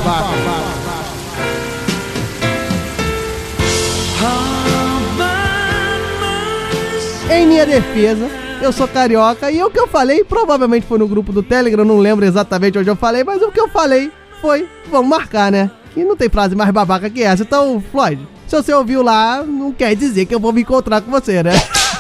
Em 7.32 7.46
minha 7.46 7.64
defesa, 7.64 8.28
eu 8.60 8.74
sou 8.74 8.88
carioca 8.88 9.52
e 9.52 9.62
o 9.62 9.70
que 9.70 9.80
eu 9.80 9.88
falei 9.88 10.24
provavelmente 10.24 10.88
foi 10.88 10.98
no 10.98 11.08
grupo 11.08 11.32
do 11.32 11.44
Telegram, 11.44 11.86
não 11.86 12.00
lembro 12.00 12.26
exatamente 12.26 12.80
onde 12.80 12.90
eu 12.90 12.96
falei, 12.96 13.24
mas 13.24 13.40
o 13.44 13.52
que 13.52 13.60
eu 13.60 13.70
falei 13.70 14.12
foi, 14.42 14.68
vamos 14.90 15.08
marcar, 15.08 15.52
né? 15.52 15.70
Que 15.94 16.04
não 16.04 16.16
tem 16.16 16.28
frase 16.28 16.56
mais 16.56 16.72
babaca 16.72 17.08
que 17.08 17.22
essa. 17.22 17.44
Então, 17.44 17.80
Floyd, 17.92 18.28
se 18.48 18.56
você 18.56 18.74
ouviu 18.74 19.04
lá, 19.04 19.44
não 19.44 19.72
quer 19.72 19.96
dizer 19.96 20.26
que 20.26 20.34
eu 20.34 20.40
vou 20.40 20.52
me 20.52 20.62
encontrar 20.62 21.02
com 21.02 21.12
você, 21.12 21.44
né? 21.44 21.52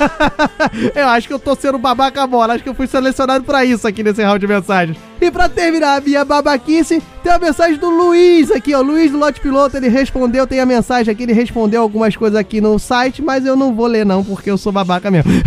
eu 0.96 1.08
acho 1.08 1.28
que 1.28 1.34
eu 1.34 1.40
tô 1.40 1.56
sendo 1.56 1.78
babaca 1.78 2.26
bola, 2.28 2.54
acho 2.54 2.64
que 2.64 2.70
eu 2.70 2.76
fui 2.76 2.88
selecionado 2.88 3.44
pra 3.44 3.66
isso 3.66 3.88
aqui 3.88 4.04
nesse 4.04 4.24
round 4.24 4.40
de 4.40 4.48
mensagens. 4.48 4.98
E 5.22 5.30
pra 5.30 5.50
terminar 5.50 5.98
a 5.98 6.02
minha 6.02 6.24
babaquice, 6.24 7.02
tem 7.22 7.32
a 7.32 7.40
mensagem 7.40 7.78
do 7.78 7.90
Luiz 7.90 8.50
aqui, 8.52 8.74
ó. 8.74 8.82
Luiz 8.82 9.12
do 9.12 9.18
Lote 9.18 9.42
Piloto, 9.42 9.76
ele 9.76 9.90
respondeu, 9.90 10.48
tem 10.48 10.60
a 10.60 10.66
mensagem 10.66 11.12
aqui, 11.12 11.24
ele 11.24 11.34
respondeu 11.34 11.82
algumas 11.82 12.16
coisas 12.16 12.40
aqui 12.40 12.62
no 12.62 12.80
site, 12.80 13.22
mas 13.22 13.46
eu 13.46 13.56
não 13.56 13.76
vou 13.76 13.88
ler 13.88 14.06
não, 14.06 14.24
porque 14.24 14.50
eu 14.50 14.58
sou 14.58 14.72
babaca 14.72 15.12
mesmo. 15.12 15.32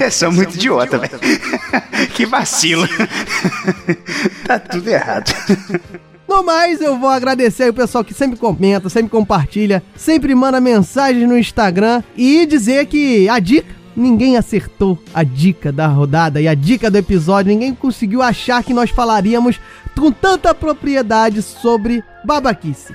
Eu 0.00 0.10
sou 0.10 0.32
muito 0.32 0.54
idiota, 0.56 0.98
velho. 0.98 1.20
Que 2.14 2.26
vacilo. 2.26 2.86
Tá 4.46 4.58
tudo 4.58 4.88
errado. 4.88 5.32
No 6.28 6.42
mais, 6.42 6.80
eu 6.80 6.98
vou 6.98 7.10
agradecer 7.10 7.64
aí 7.64 7.70
o 7.70 7.74
pessoal 7.74 8.02
que 8.02 8.14
sempre 8.14 8.38
comenta, 8.38 8.88
sempre 8.88 9.10
compartilha, 9.10 9.82
sempre 9.94 10.34
manda 10.34 10.60
mensagens 10.60 11.28
no 11.28 11.38
Instagram 11.38 12.02
e 12.16 12.46
dizer 12.46 12.86
que 12.86 13.28
a 13.28 13.38
dica, 13.38 13.74
ninguém 13.94 14.36
acertou 14.36 14.98
a 15.12 15.22
dica 15.22 15.70
da 15.70 15.86
rodada 15.86 16.40
e 16.40 16.48
a 16.48 16.54
dica 16.54 16.90
do 16.90 16.96
episódio, 16.96 17.52
ninguém 17.52 17.74
conseguiu 17.74 18.22
achar 18.22 18.64
que 18.64 18.72
nós 18.72 18.90
falaríamos 18.90 19.60
com 19.94 20.10
tanta 20.10 20.54
propriedade 20.54 21.42
sobre 21.42 22.02
babaquice. 22.24 22.94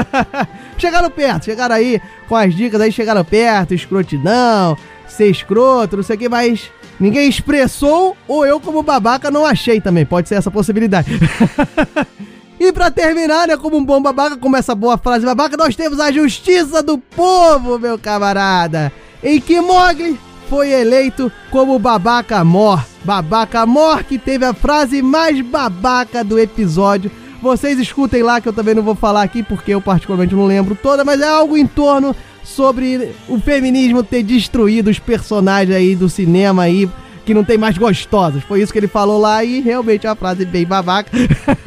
chegaram 0.78 1.10
perto, 1.10 1.44
chegaram 1.44 1.76
aí 1.76 2.00
com 2.26 2.34
as 2.34 2.54
dicas 2.54 2.80
aí, 2.80 2.90
chegaram 2.90 3.24
perto, 3.24 3.74
escrotidão, 3.74 4.76
ser 5.06 5.28
escroto, 5.30 5.96
não 5.96 6.02
sei 6.02 6.16
o 6.16 6.18
que, 6.18 6.28
mas 6.28 6.70
ninguém 6.98 7.28
expressou 7.28 8.16
ou 8.26 8.46
eu 8.46 8.58
como 8.58 8.82
babaca 8.82 9.30
não 9.30 9.44
achei 9.44 9.80
também, 9.80 10.06
pode 10.06 10.28
ser 10.28 10.36
essa 10.36 10.50
possibilidade. 10.50 11.10
E 12.58 12.72
pra 12.72 12.90
terminar, 12.90 13.48
né, 13.48 13.56
como 13.56 13.76
um 13.76 13.84
bom 13.84 14.00
babaca, 14.00 14.36
como 14.36 14.56
essa 14.56 14.74
boa 14.74 14.96
frase 14.96 15.26
babaca, 15.26 15.56
nós 15.56 15.76
temos 15.76 16.00
a 16.00 16.10
justiça 16.10 16.82
do 16.82 16.96
povo, 16.96 17.78
meu 17.78 17.98
camarada. 17.98 18.90
Em 19.22 19.40
que 19.40 19.60
Mogli 19.60 20.18
foi 20.48 20.70
eleito 20.70 21.30
como 21.50 21.78
babaca 21.78 22.42
mor. 22.44 22.84
Babaca 23.04 23.66
mor 23.66 24.04
que 24.04 24.18
teve 24.18 24.44
a 24.44 24.54
frase 24.54 25.02
mais 25.02 25.40
babaca 25.40 26.24
do 26.24 26.38
episódio. 26.38 27.10
Vocês 27.42 27.78
escutem 27.78 28.22
lá 28.22 28.40
que 28.40 28.48
eu 28.48 28.52
também 28.52 28.74
não 28.74 28.82
vou 28.82 28.94
falar 28.94 29.22
aqui 29.22 29.42
porque 29.42 29.74
eu 29.74 29.80
particularmente 29.80 30.34
não 30.34 30.46
lembro 30.46 30.74
toda, 30.74 31.04
mas 31.04 31.20
é 31.20 31.28
algo 31.28 31.56
em 31.56 31.66
torno 31.66 32.16
sobre 32.42 33.10
o 33.28 33.38
feminismo 33.38 34.02
ter 34.02 34.22
destruído 34.22 34.88
os 34.88 34.98
personagens 34.98 35.76
aí 35.76 35.94
do 35.94 36.08
cinema 36.08 36.62
aí 36.62 36.88
que 37.26 37.34
não 37.34 37.44
tem 37.44 37.58
mais 37.58 37.76
gostosas. 37.76 38.42
Foi 38.44 38.62
isso 38.62 38.72
que 38.72 38.78
ele 38.78 38.86
falou 38.86 39.20
lá 39.20 39.42
e 39.42 39.60
realmente 39.60 40.06
é 40.06 40.10
uma 40.10 40.16
frase 40.16 40.44
bem 40.44 40.64
babaca. 40.64 41.10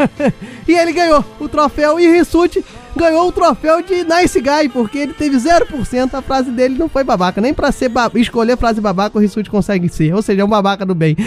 e 0.65 0.71
ele 0.73 0.93
ganhou 0.93 1.23
o 1.37 1.49
troféu 1.49 1.99
e 1.99 2.07
Rissuti 2.07 2.63
ganhou 2.95 3.27
o 3.27 3.31
troféu 3.31 3.81
de 3.83 4.05
Nice 4.05 4.39
Guy, 4.39 4.69
porque 4.69 4.97
ele 4.97 5.13
teve 5.13 5.37
0%, 5.37 6.13
a 6.13 6.21
frase 6.21 6.49
dele 6.49 6.77
não 6.77 6.87
foi 6.87 7.03
babaca. 7.03 7.41
Nem 7.41 7.53
pra 7.53 7.73
ser 7.73 7.91
escolher 8.15 8.57
frase 8.57 8.79
babaca 8.79 9.17
o 9.17 9.21
Rissuti 9.21 9.49
consegue 9.49 9.89
ser. 9.89 10.15
Ou 10.15 10.21
seja, 10.21 10.41
é 10.41 10.45
um 10.45 10.49
babaca 10.49 10.85
do 10.85 10.95
bem. 10.95 11.17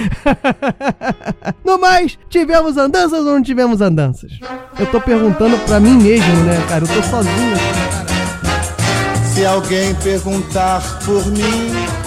no 1.63 1.79
mais, 1.79 2.19
tivemos 2.31 2.79
andanças 2.79 3.21
ou 3.21 3.35
não 3.35 3.43
tivemos 3.43 3.83
andanças? 3.83 4.33
Eu 4.79 4.87
tô 4.87 5.01
perguntando 5.01 5.59
pra 5.67 5.79
mim 5.79 6.03
mesmo, 6.03 6.35
né, 6.45 6.65
cara? 6.69 6.85
Eu 6.85 6.89
tô 6.89 7.03
sozinho. 7.03 7.57
Se 9.35 9.45
alguém 9.45 9.95
perguntar 9.97 10.83
por 11.05 11.27
mim. 11.27 12.02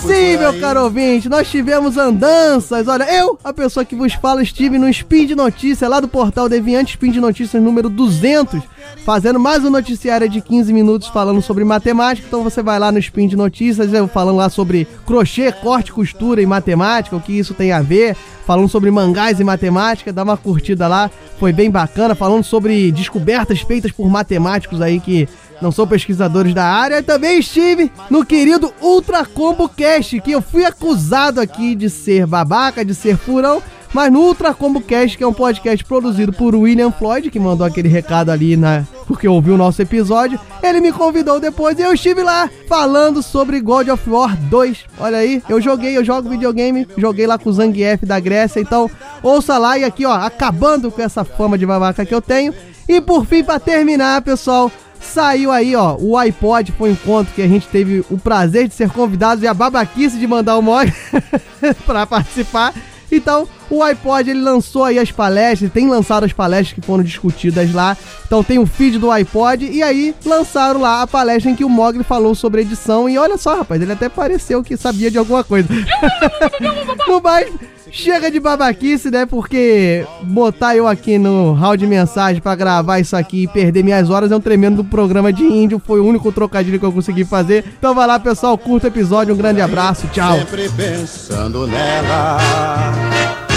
Sim, 0.00 0.36
meu 0.36 0.58
caro 0.60 0.84
ouvinte, 0.84 1.28
nós 1.28 1.48
tivemos 1.48 1.96
andanças. 1.96 2.88
Olha, 2.88 3.04
eu, 3.04 3.38
a 3.42 3.52
pessoa 3.52 3.84
que 3.84 3.94
vos 3.94 4.12
fala, 4.14 4.42
estive 4.42 4.78
no 4.78 4.88
Spin 4.88 5.26
de 5.26 5.34
Notícia, 5.34 5.88
lá 5.88 6.00
do 6.00 6.08
portal 6.08 6.48
Deviante 6.48 6.90
Spin 6.90 7.10
de 7.10 7.20
Notícias 7.20 7.62
número 7.62 7.88
200, 7.88 8.60
fazendo 9.04 9.38
mais 9.38 9.64
um 9.64 9.70
noticiário 9.70 10.28
de 10.28 10.40
15 10.40 10.72
minutos 10.72 11.08
falando 11.08 11.40
sobre 11.40 11.64
matemática. 11.64 12.26
Então 12.26 12.42
você 12.42 12.62
vai 12.62 12.78
lá 12.78 12.90
no 12.90 12.98
Spin 12.98 13.28
de 13.28 13.36
Notícias, 13.36 13.92
eu 13.92 14.08
falando 14.08 14.36
lá 14.36 14.48
sobre 14.48 14.86
crochê, 15.06 15.52
corte, 15.52 15.92
costura 15.92 16.42
e 16.42 16.46
matemática, 16.46 17.16
o 17.16 17.20
que 17.20 17.38
isso 17.38 17.54
tem 17.54 17.72
a 17.72 17.80
ver. 17.80 18.16
Falando 18.46 18.68
sobre 18.68 18.90
mangás 18.90 19.40
e 19.40 19.44
matemática, 19.44 20.10
dá 20.10 20.22
uma 20.22 20.36
curtida 20.36 20.88
lá, 20.88 21.10
foi 21.38 21.52
bem 21.52 21.70
bacana. 21.70 22.14
Falando 22.14 22.42
sobre 22.42 22.90
descobertas 22.90 23.60
feitas 23.60 23.92
por 23.92 24.08
matemáticos 24.08 24.80
aí 24.80 24.98
que 24.98 25.28
não 25.60 25.72
são 25.72 25.86
pesquisadores 25.86 26.54
da 26.54 26.64
área. 26.64 26.98
E 26.98 27.02
também 27.02 27.38
estive 27.38 27.90
no 28.10 28.24
querido 28.24 28.72
Ultra 28.80 29.24
Combo 29.24 29.68
Cast, 29.68 30.20
que 30.20 30.32
eu 30.32 30.42
fui 30.42 30.64
acusado 30.64 31.40
aqui 31.40 31.74
de 31.74 31.90
ser 31.90 32.26
babaca, 32.26 32.84
de 32.84 32.94
ser 32.94 33.16
furão. 33.16 33.62
Mas 33.92 34.12
no 34.12 34.20
Ultra 34.20 34.52
Combo 34.52 34.80
Cast, 34.80 35.16
que 35.16 35.24
é 35.24 35.26
um 35.26 35.32
podcast 35.32 35.82
produzido 35.84 36.32
por 36.32 36.54
William 36.54 36.90
Floyd, 36.90 37.30
que 37.30 37.40
mandou 37.40 37.66
aquele 37.66 37.88
recado 37.88 38.30
ali 38.30 38.56
na 38.56 38.84
porque 39.06 39.26
ouviu 39.26 39.54
o 39.54 39.56
nosso 39.56 39.80
episódio, 39.80 40.38
ele 40.62 40.82
me 40.82 40.92
convidou 40.92 41.40
depois 41.40 41.78
e 41.78 41.82
eu 41.82 41.94
estive 41.94 42.22
lá 42.22 42.50
falando 42.68 43.22
sobre 43.22 43.58
God 43.58 43.88
of 43.88 44.08
War 44.08 44.36
2. 44.36 44.84
Olha 45.00 45.16
aí, 45.16 45.42
eu 45.48 45.62
joguei, 45.62 45.96
eu 45.96 46.04
jogo 46.04 46.28
videogame, 46.28 46.86
joguei 46.98 47.26
lá 47.26 47.38
com 47.38 47.48
o 47.48 47.52
Zangief 47.52 48.04
da 48.04 48.20
Grécia, 48.20 48.60
então 48.60 48.90
ouça 49.22 49.56
lá 49.56 49.78
e 49.78 49.84
aqui, 49.84 50.04
ó, 50.04 50.12
acabando 50.12 50.90
com 50.90 51.00
essa 51.00 51.24
fama 51.24 51.56
de 51.56 51.64
babaca 51.64 52.04
que 52.04 52.14
eu 52.14 52.20
tenho. 52.20 52.52
E 52.86 53.00
por 53.00 53.24
fim, 53.24 53.42
pra 53.42 53.58
terminar, 53.58 54.20
pessoal, 54.22 54.70
Saiu 55.00 55.50
aí, 55.50 55.74
ó, 55.74 55.96
o 55.96 56.16
iPod 56.16 56.72
foi 56.72 56.90
um 56.90 56.92
encontro 56.92 57.32
que 57.34 57.42
a 57.42 57.48
gente 57.48 57.66
teve 57.68 58.04
o 58.10 58.18
prazer 58.18 58.68
de 58.68 58.74
ser 58.74 58.90
convidados 58.90 59.42
e 59.42 59.46
a 59.46 59.54
babaquice 59.54 60.18
de 60.18 60.26
mandar 60.26 60.58
o 60.58 60.62
Mog 60.62 60.92
pra 61.86 62.06
participar. 62.06 62.74
Então, 63.10 63.48
o 63.70 63.82
iPod 63.82 64.30
ele 64.30 64.40
lançou 64.40 64.84
aí 64.84 64.98
as 64.98 65.10
palestras, 65.10 65.72
tem 65.72 65.88
lançado 65.88 66.24
as 66.24 66.32
palestras 66.32 66.74
que 66.74 66.80
foram 66.80 67.02
discutidas 67.02 67.72
lá. 67.72 67.96
Então 68.26 68.44
tem 68.44 68.58
o 68.58 68.66
feed 68.66 68.98
do 68.98 69.10
iPod 69.10 69.64
e 69.64 69.82
aí 69.82 70.14
lançaram 70.24 70.80
lá 70.80 71.02
a 71.02 71.06
palestra 71.06 71.50
em 71.50 71.54
que 71.54 71.64
o 71.64 71.68
Mogli 71.68 72.04
falou 72.04 72.34
sobre 72.34 72.62
edição 72.62 73.08
e 73.08 73.18
olha 73.18 73.38
só, 73.38 73.56
rapaz, 73.56 73.80
ele 73.80 73.92
até 73.92 74.08
pareceu 74.08 74.62
que 74.62 74.76
sabia 74.76 75.10
de 75.10 75.18
alguma 75.18 75.42
coisa. 75.42 75.68
no 77.08 77.20
mais, 77.20 77.50
chega 77.90 78.30
de 78.30 78.40
babaquice, 78.40 79.10
né? 79.10 79.26
Porque 79.26 80.06
botar 80.22 80.76
eu 80.76 80.86
aqui 80.86 81.18
no 81.18 81.52
hall 81.52 81.76
de 81.76 81.86
mensagem 81.86 82.40
pra 82.40 82.54
gravar 82.54 82.98
isso 82.98 83.16
aqui 83.16 83.44
e 83.44 83.48
perder 83.48 83.82
minhas 83.82 84.10
horas 84.10 84.30
é 84.32 84.36
um 84.36 84.40
tremendo 84.40 84.84
programa 84.84 85.32
de 85.32 85.44
índio. 85.44 85.80
Foi 85.84 86.00
o 86.00 86.06
único 86.06 86.30
trocadilho 86.32 86.78
que 86.78 86.84
eu 86.84 86.92
consegui 86.92 87.24
fazer. 87.24 87.64
Então 87.78 87.94
vai 87.94 88.06
lá, 88.06 88.18
pessoal, 88.18 88.56
curta 88.56 88.86
o 88.86 88.90
episódio, 88.90 89.34
um 89.34 89.38
grande 89.38 89.60
abraço, 89.60 90.06
tchau. 90.08 90.38
Sempre 90.38 90.68
pensando 90.70 91.66
nela. 91.66 93.47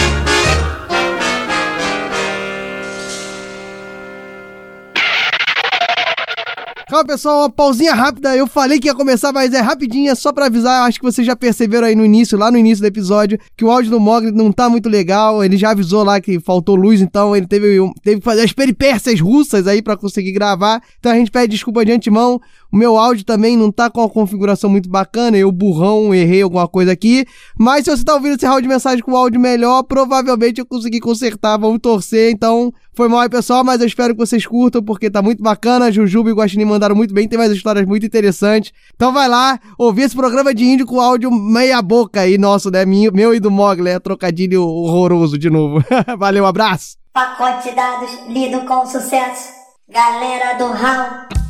Calma, 6.92 7.06
pessoal, 7.06 7.40
uma 7.44 7.50
pausinha 7.50 7.94
rápida. 7.94 8.36
Eu 8.36 8.46
falei 8.46 8.78
que 8.78 8.90
ia 8.90 8.94
começar, 8.94 9.32
mas 9.32 9.54
é 9.54 9.62
rapidinha, 9.62 10.14
só 10.14 10.34
pra 10.34 10.48
avisar. 10.48 10.86
Acho 10.86 11.00
que 11.00 11.06
vocês 11.06 11.26
já 11.26 11.38
perceberam 11.38 11.88
aí 11.88 11.96
no 11.96 12.04
início, 12.04 12.38
lá 12.38 12.52
no 12.52 12.58
início 12.58 12.84
do 12.84 12.88
episódio, 12.88 13.40
que 13.56 13.64
o 13.64 13.72
áudio 13.72 13.92
do 13.92 13.98
Mogli 13.98 14.30
não 14.30 14.52
tá 14.52 14.68
muito 14.68 14.90
legal. 14.90 15.42
Ele 15.42 15.56
já 15.56 15.70
avisou 15.70 16.04
lá 16.04 16.20
que 16.20 16.38
faltou 16.42 16.76
luz, 16.76 17.00
então 17.00 17.34
ele 17.34 17.48
teve, 17.48 17.78
teve 18.04 18.20
que 18.20 18.26
fazer 18.26 18.42
as 18.42 18.52
peripécias 18.52 19.22
russas 19.22 19.68
aí 19.68 19.82
pra 19.82 19.96
conseguir 19.96 20.34
gravar. 20.34 20.84
Então 21.00 21.14
a 21.14 21.16
gente 21.16 21.32
pede 21.32 21.54
desculpa 21.54 21.86
de 21.86 21.94
antemão. 21.94 22.42
O 22.70 22.76
meu 22.76 22.98
áudio 22.98 23.24
também 23.24 23.56
não 23.56 23.72
tá 23.72 23.90
com 23.90 24.02
uma 24.02 24.10
configuração 24.10 24.70
muito 24.70 24.90
bacana. 24.90 25.38
Eu, 25.38 25.50
burrão, 25.50 26.14
errei 26.14 26.42
alguma 26.42 26.68
coisa 26.68 26.92
aqui. 26.92 27.26
Mas 27.58 27.86
se 27.86 27.92
você 27.92 28.04
tá 28.04 28.16
ouvindo 28.16 28.36
esse 28.36 28.46
áudio 28.46 28.64
de 28.64 28.68
mensagem 28.68 29.02
com 29.02 29.16
áudio 29.16 29.40
melhor, 29.40 29.84
provavelmente 29.84 30.60
eu 30.60 30.66
consegui 30.66 31.00
consertar. 31.00 31.58
Vamos 31.58 31.80
torcer. 31.82 32.32
Então, 32.32 32.74
foi 32.94 33.10
mal 33.10 33.22
aí, 33.22 33.30
pessoal, 33.30 33.64
mas 33.64 33.82
eu 33.82 33.88
espero 33.88 34.14
que 34.14 34.20
vocês 34.20 34.46
curtam, 34.46 34.82
porque 34.82 35.10
tá 35.10 35.22
muito 35.22 35.42
bacana. 35.44 35.92
Jujuba 35.92 36.30
e 36.30 36.34
Guaxinim 36.34 36.66
mandaram 36.82 36.96
muito 36.96 37.14
bem, 37.14 37.28
tem 37.28 37.38
mais 37.38 37.52
histórias 37.52 37.86
muito 37.86 38.06
interessantes. 38.06 38.74
Então 38.96 39.14
vai 39.14 39.28
lá, 39.28 39.60
ouvir 39.78 40.04
esse 40.04 40.16
programa 40.16 40.54
de 40.54 40.66
índio 40.66 40.88
com 40.88 41.00
áudio 41.00 41.30
meia 41.30 41.80
boca 41.82 42.22
aí, 42.22 42.38
nosso, 42.38 42.72
né? 42.72 42.84
Meu, 42.84 43.12
meu 43.14 43.36
e 43.36 43.40
do 43.40 43.52
Mogli, 43.52 43.90
é 43.90 44.00
trocadilho 44.00 44.64
horroroso 44.64 45.38
de 45.38 45.50
novo. 45.50 45.84
Valeu, 46.18 46.46
abraço! 46.46 46.98
Pacote 47.14 47.70
de 47.70 47.76
dados 47.76 48.10
lido 48.28 48.62
com 48.62 48.86
sucesso. 48.86 49.50
Galera 49.90 50.58
do 50.58 50.72
Raul. 50.72 51.41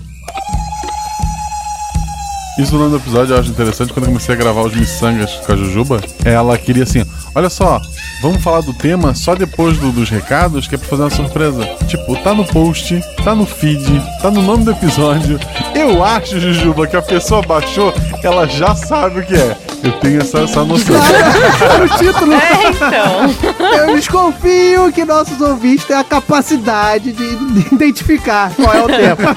Isso 2.60 2.76
no 2.76 2.96
episódio 2.96 3.34
eu 3.34 3.40
acho 3.40 3.50
interessante 3.50 3.94
quando 3.94 4.04
eu 4.06 4.10
comecei 4.12 4.36
a 4.36 4.38
gravar 4.38 4.62
os 4.62 4.76
miçangas 4.76 5.32
com 5.46 5.54
a 5.54 5.56
Jujuba. 5.56 6.02
Ela 6.26 6.58
queria 6.58 6.84
assim: 6.84 7.04
olha 7.34 7.50
só, 7.50 7.80
vamos 8.22 8.44
falar 8.44 8.62
do 8.62 8.74
tema 8.74 9.16
só 9.16 9.36
depois 9.36 9.78
do- 9.78 9.92
dos 9.92 10.10
recados, 10.10 10.68
que 10.68 10.76
é 10.76 10.78
pra 10.78 10.88
fazer 10.88 11.04
uma 11.04 11.10
surpresa. 11.10 11.66
Tipo, 11.88 12.16
tá 12.18 12.34
no 12.34 12.46
post, 12.46 13.02
tá 13.24 13.34
no 13.34 13.46
feed, 13.46 14.02
tá 14.22 14.30
no 14.30 14.42
nome 14.42 14.66
do 14.66 14.72
episódio. 14.72 15.40
Eu 15.74 16.04
acho, 16.04 16.40
Jujuba, 16.40 16.86
que 16.88 16.98
a 16.98 17.02
pessoa 17.02 17.42
baixou, 17.42 17.94
ela 18.22 18.46
já 18.48 18.76
sabe 18.76 19.22
o 19.22 19.26
que 19.26 19.34
é. 19.34 19.58
Eu 19.84 19.94
tenho 19.94 20.22
essa, 20.22 20.40
essa 20.40 20.64
noção. 20.64 20.96
O 20.96 21.98
título. 21.98 22.34
É, 22.42 22.70
então. 22.70 23.88
Eu 23.88 23.96
desconfio 23.96 24.92
que 24.92 25.04
nossos 25.06 25.40
ouvintes 25.42 25.86
têm 25.86 25.96
a 25.96 26.04
capacidade 26.04 27.12
de 27.14 27.36
de 27.36 27.74
identificar 27.76 28.52
qual 28.56 28.74
é 28.74 28.84
o 28.84 28.88
tema. 28.88 29.36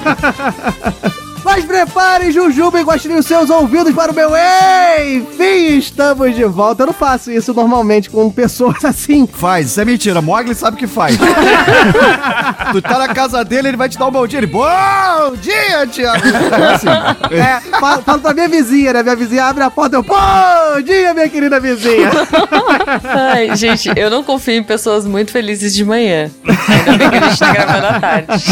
Mas 1.45 1.63
preparem, 1.63 2.31
Jujuba 2.31 2.79
e 2.79 2.83
Guaxinim, 2.83 3.17
os 3.17 3.27
seus 3.27 3.51
ouvidos 3.51 3.93
para 3.93 4.11
o 4.11 4.15
meu 4.15 4.31
Enfim, 4.31 5.77
estamos 5.77 6.35
de 6.35 6.43
volta. 6.43 6.81
Eu 6.81 6.87
não 6.87 6.93
faço 6.93 7.31
isso 7.31 7.53
normalmente 7.53 8.09
com 8.09 8.31
pessoas 8.31 8.83
assim. 8.83 9.27
Faz, 9.27 9.67
isso 9.67 9.79
é 9.79 9.85
mentira. 9.85 10.23
Mogli 10.23 10.55
sabe 10.55 10.75
que 10.75 10.87
faz. 10.87 11.15
tu 12.73 12.81
tá 12.81 12.97
na 12.97 13.09
casa 13.09 13.45
dele, 13.45 13.67
ele 13.67 13.77
vai 13.77 13.87
te 13.87 13.95
dar 13.95 14.07
um 14.07 14.11
bom 14.11 14.25
dia. 14.25 14.39
Ele, 14.39 14.47
bom 14.47 14.65
dia, 15.39 15.85
Thiago. 15.85 16.23
É 16.27 16.73
assim. 16.73 16.87
É, 17.35 17.79
falo, 17.79 18.01
falo 18.01 18.21
pra 18.21 18.33
minha 18.33 18.47
vizinha, 18.49 18.93
né? 18.93 19.03
Minha 19.03 19.15
vizinha 19.15 19.45
abre 19.45 19.63
a 19.63 19.69
porta, 19.69 19.97
eu, 19.97 20.01
bom 20.01 20.81
dia, 20.83 21.13
minha 21.13 21.29
querida 21.29 21.59
vizinha. 21.59 22.09
Ai, 23.05 23.55
gente, 23.55 23.91
eu 23.95 24.09
não 24.09 24.23
confio 24.23 24.55
em 24.55 24.63
pessoas 24.63 25.05
muito 25.05 25.31
felizes 25.31 25.75
de 25.75 25.85
manhã. 25.85 26.31
Ainda 26.67 26.97
bem 26.97 27.09
que 27.11 27.15
a 27.17 27.29
gente 27.29 27.39
tá 27.39 27.53
gravando 27.53 27.85
à 27.85 27.99
tarde. 27.99 28.43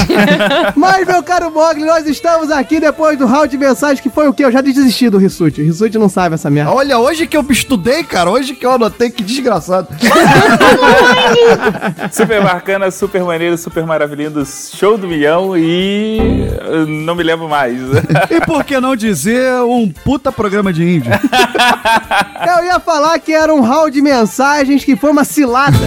Mas, 0.76 1.08
meu 1.08 1.24
caro 1.24 1.50
Mogli, 1.50 1.86
nós 1.86 2.06
estamos 2.06 2.52
aqui 2.52 2.83
depois 2.84 3.18
do 3.18 3.26
round 3.26 3.48
de 3.48 3.58
mensagens 3.58 4.02
que 4.02 4.10
foi 4.10 4.28
o 4.28 4.34
quê? 4.34 4.44
Eu 4.44 4.52
já 4.52 4.60
desisti 4.60 5.10
do 5.10 5.18
Rissuti. 5.18 5.62
O 5.62 5.66
Rissuti 5.66 5.98
não 5.98 6.10
sabe 6.10 6.36
essa 6.36 6.50
merda. 6.50 6.74
Olha, 6.74 7.00
hoje 7.00 7.26
que 7.26 7.38
eu 7.38 7.46
estudei, 7.50 8.04
cara, 8.04 8.30
hoje 8.30 8.54
que 8.54 8.66
eu 8.66 8.72
anotei, 8.72 9.10
que 9.10 9.24
desgraçado. 9.24 9.88
Super 12.12 12.44
bacana, 12.44 12.92
super 12.92 13.24
maneiro, 13.24 13.58
super 13.58 13.86
maravilhoso, 13.86 14.46
show 14.76 14.98
do 14.98 15.08
milhão 15.08 15.58
e 15.58 16.48
eu 16.66 16.86
não 16.86 17.16
me 17.16 17.24
lembro 17.24 17.48
mais. 17.48 17.78
E 18.30 18.42
por 18.46 18.64
que 18.64 18.80
não 18.80 18.96
dizer 18.96 19.54
um 19.62 19.90
puta 19.90 20.32
programa 20.32 20.74
de 20.74 20.84
índio? 20.84 21.12
Eu 22.46 22.66
ia 22.66 22.80
falar 22.80 23.18
que 23.20 23.34
era 23.34 23.54
um 23.54 23.62
round 23.62 23.92
de 23.92 24.02
mensagens 24.02 24.84
que 24.84 24.96
foi 24.96 25.12
uma 25.12 25.24
cilada. 25.24 25.78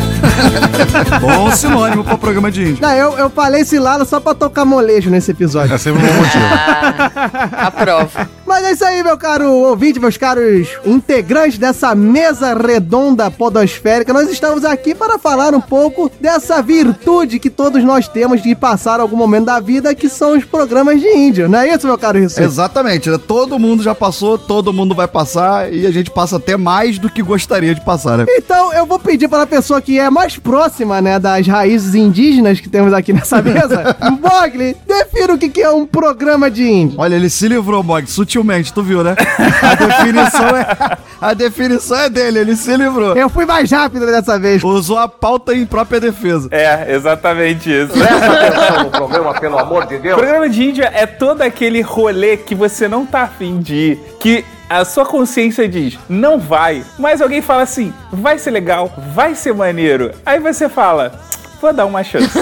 Bom 1.20 1.50
sinônimo 1.50 2.02
pro 2.02 2.18
programa 2.18 2.50
de 2.50 2.62
índio. 2.62 2.78
Não, 2.80 2.92
eu, 2.92 3.18
eu 3.18 3.30
falei 3.30 3.64
cilada 3.64 4.04
só 4.04 4.20
pra 4.20 4.34
tocar 4.34 4.64
molejo 4.64 5.10
nesse 5.10 5.30
episódio. 5.30 5.74
É 5.74 5.78
sempre 5.78 6.02
um 6.02 6.06
bom 6.06 6.14
motivo. 6.14 6.44
Aprova. 7.52 8.28
Mas 8.46 8.64
é 8.64 8.72
isso 8.72 8.84
aí, 8.84 9.02
meu 9.02 9.18
caro 9.18 9.52
ouvinte, 9.52 9.98
meus 9.98 10.16
caros 10.16 10.68
integrantes 10.84 11.58
dessa 11.58 11.94
mesa 11.94 12.54
redonda 12.54 13.28
podosférica. 13.30 14.12
Nós 14.12 14.30
estamos 14.30 14.64
aqui 14.64 14.94
para 14.94 15.18
falar 15.18 15.52
um 15.52 15.60
pouco 15.60 16.10
dessa 16.20 16.62
virtude 16.62 17.40
que 17.40 17.50
todos 17.50 17.82
nós 17.82 18.06
temos 18.06 18.40
de 18.42 18.54
passar 18.54 19.00
algum 19.00 19.16
momento 19.16 19.46
da 19.46 19.58
vida, 19.58 19.94
que 19.94 20.08
são 20.08 20.36
os 20.36 20.44
programas 20.44 21.00
de 21.00 21.08
índio. 21.08 21.48
Não 21.48 21.58
é 21.58 21.74
isso, 21.74 21.86
meu 21.86 21.98
caro 21.98 22.20
Rissuti? 22.20 22.42
Exatamente, 22.42 23.10
né? 23.10 23.18
todo 23.18 23.58
mundo 23.58 23.82
já 23.82 23.94
passou, 23.94 24.38
todo 24.38 24.72
mundo 24.72 24.94
vai 24.94 25.08
passar 25.08 25.72
e 25.72 25.84
a 25.84 25.90
gente 25.90 26.10
passa 26.10 26.36
até 26.36 26.56
mais 26.56 26.98
do 26.98 27.10
que 27.10 27.22
gostaria 27.22 27.74
de 27.74 27.80
passar, 27.80 28.18
né? 28.18 28.26
Então, 28.28 28.72
eu 28.72 28.86
vou 28.86 28.98
pedir 28.98 29.28
para 29.28 29.42
a 29.42 29.46
pessoa 29.46 29.80
que 29.80 29.98
é 29.98 30.08
mais 30.08 30.36
próxima, 30.36 31.00
né, 31.00 31.18
das 31.18 31.46
raízes 31.46 31.94
indígenas 31.94 32.60
que 32.60 32.68
temos 32.68 32.92
aqui 32.92 33.12
nessa 33.12 33.42
mesa, 33.42 33.96
Mogli, 34.20 34.76
defina 34.86 35.34
o 35.34 35.38
que 35.38 35.60
é 35.60 35.70
um 35.70 35.84
programa 35.84 36.50
de 36.50 36.62
índio. 36.62 36.75
Olha, 36.98 37.14
ele 37.14 37.30
se 37.30 37.48
livrou, 37.48 37.82
Mog, 37.82 38.06
sutilmente, 38.10 38.72
tu 38.72 38.82
viu, 38.82 39.02
né? 39.02 39.14
A 39.62 39.74
definição 39.74 40.48
é, 40.56 40.98
a 41.20 41.34
definição 41.34 41.98
é 41.98 42.10
dele, 42.10 42.38
ele 42.40 42.56
se 42.56 42.76
livrou. 42.76 43.16
Eu 43.16 43.28
fui 43.28 43.44
mais 43.46 43.70
rápido 43.70 44.06
dessa 44.06 44.38
vez. 44.38 44.62
Usou 44.62 44.98
a 44.98 45.08
pauta 45.08 45.54
em 45.54 45.64
própria 45.64 46.00
defesa. 46.00 46.48
É, 46.50 46.92
exatamente 46.94 47.70
isso. 47.70 47.92
Presta 47.92 48.32
atenção 48.32 48.84
no 48.84 48.90
programa, 48.90 49.34
pelo 49.34 49.58
amor 49.58 49.86
de 49.86 49.96
O 49.96 50.00
Deus. 50.00 50.16
programa 50.16 50.48
de 50.48 50.64
Índia 50.64 50.90
é 50.94 51.06
todo 51.06 51.42
aquele 51.42 51.80
rolê 51.80 52.36
que 52.36 52.54
você 52.54 52.88
não 52.88 53.06
tá 53.06 53.22
afim 53.22 53.58
de 53.58 53.74
ir, 53.74 54.00
que 54.20 54.44
a 54.68 54.84
sua 54.84 55.06
consciência 55.06 55.68
diz, 55.68 55.98
não 56.08 56.38
vai. 56.38 56.82
Mas 56.98 57.20
alguém 57.22 57.40
fala 57.40 57.62
assim, 57.62 57.92
vai 58.12 58.38
ser 58.38 58.50
legal, 58.50 58.92
vai 59.14 59.34
ser 59.34 59.54
maneiro. 59.54 60.10
Aí 60.24 60.40
você 60.40 60.68
fala, 60.68 61.12
vou 61.60 61.72
dar 61.72 61.86
uma 61.86 62.02
chance. 62.04 62.30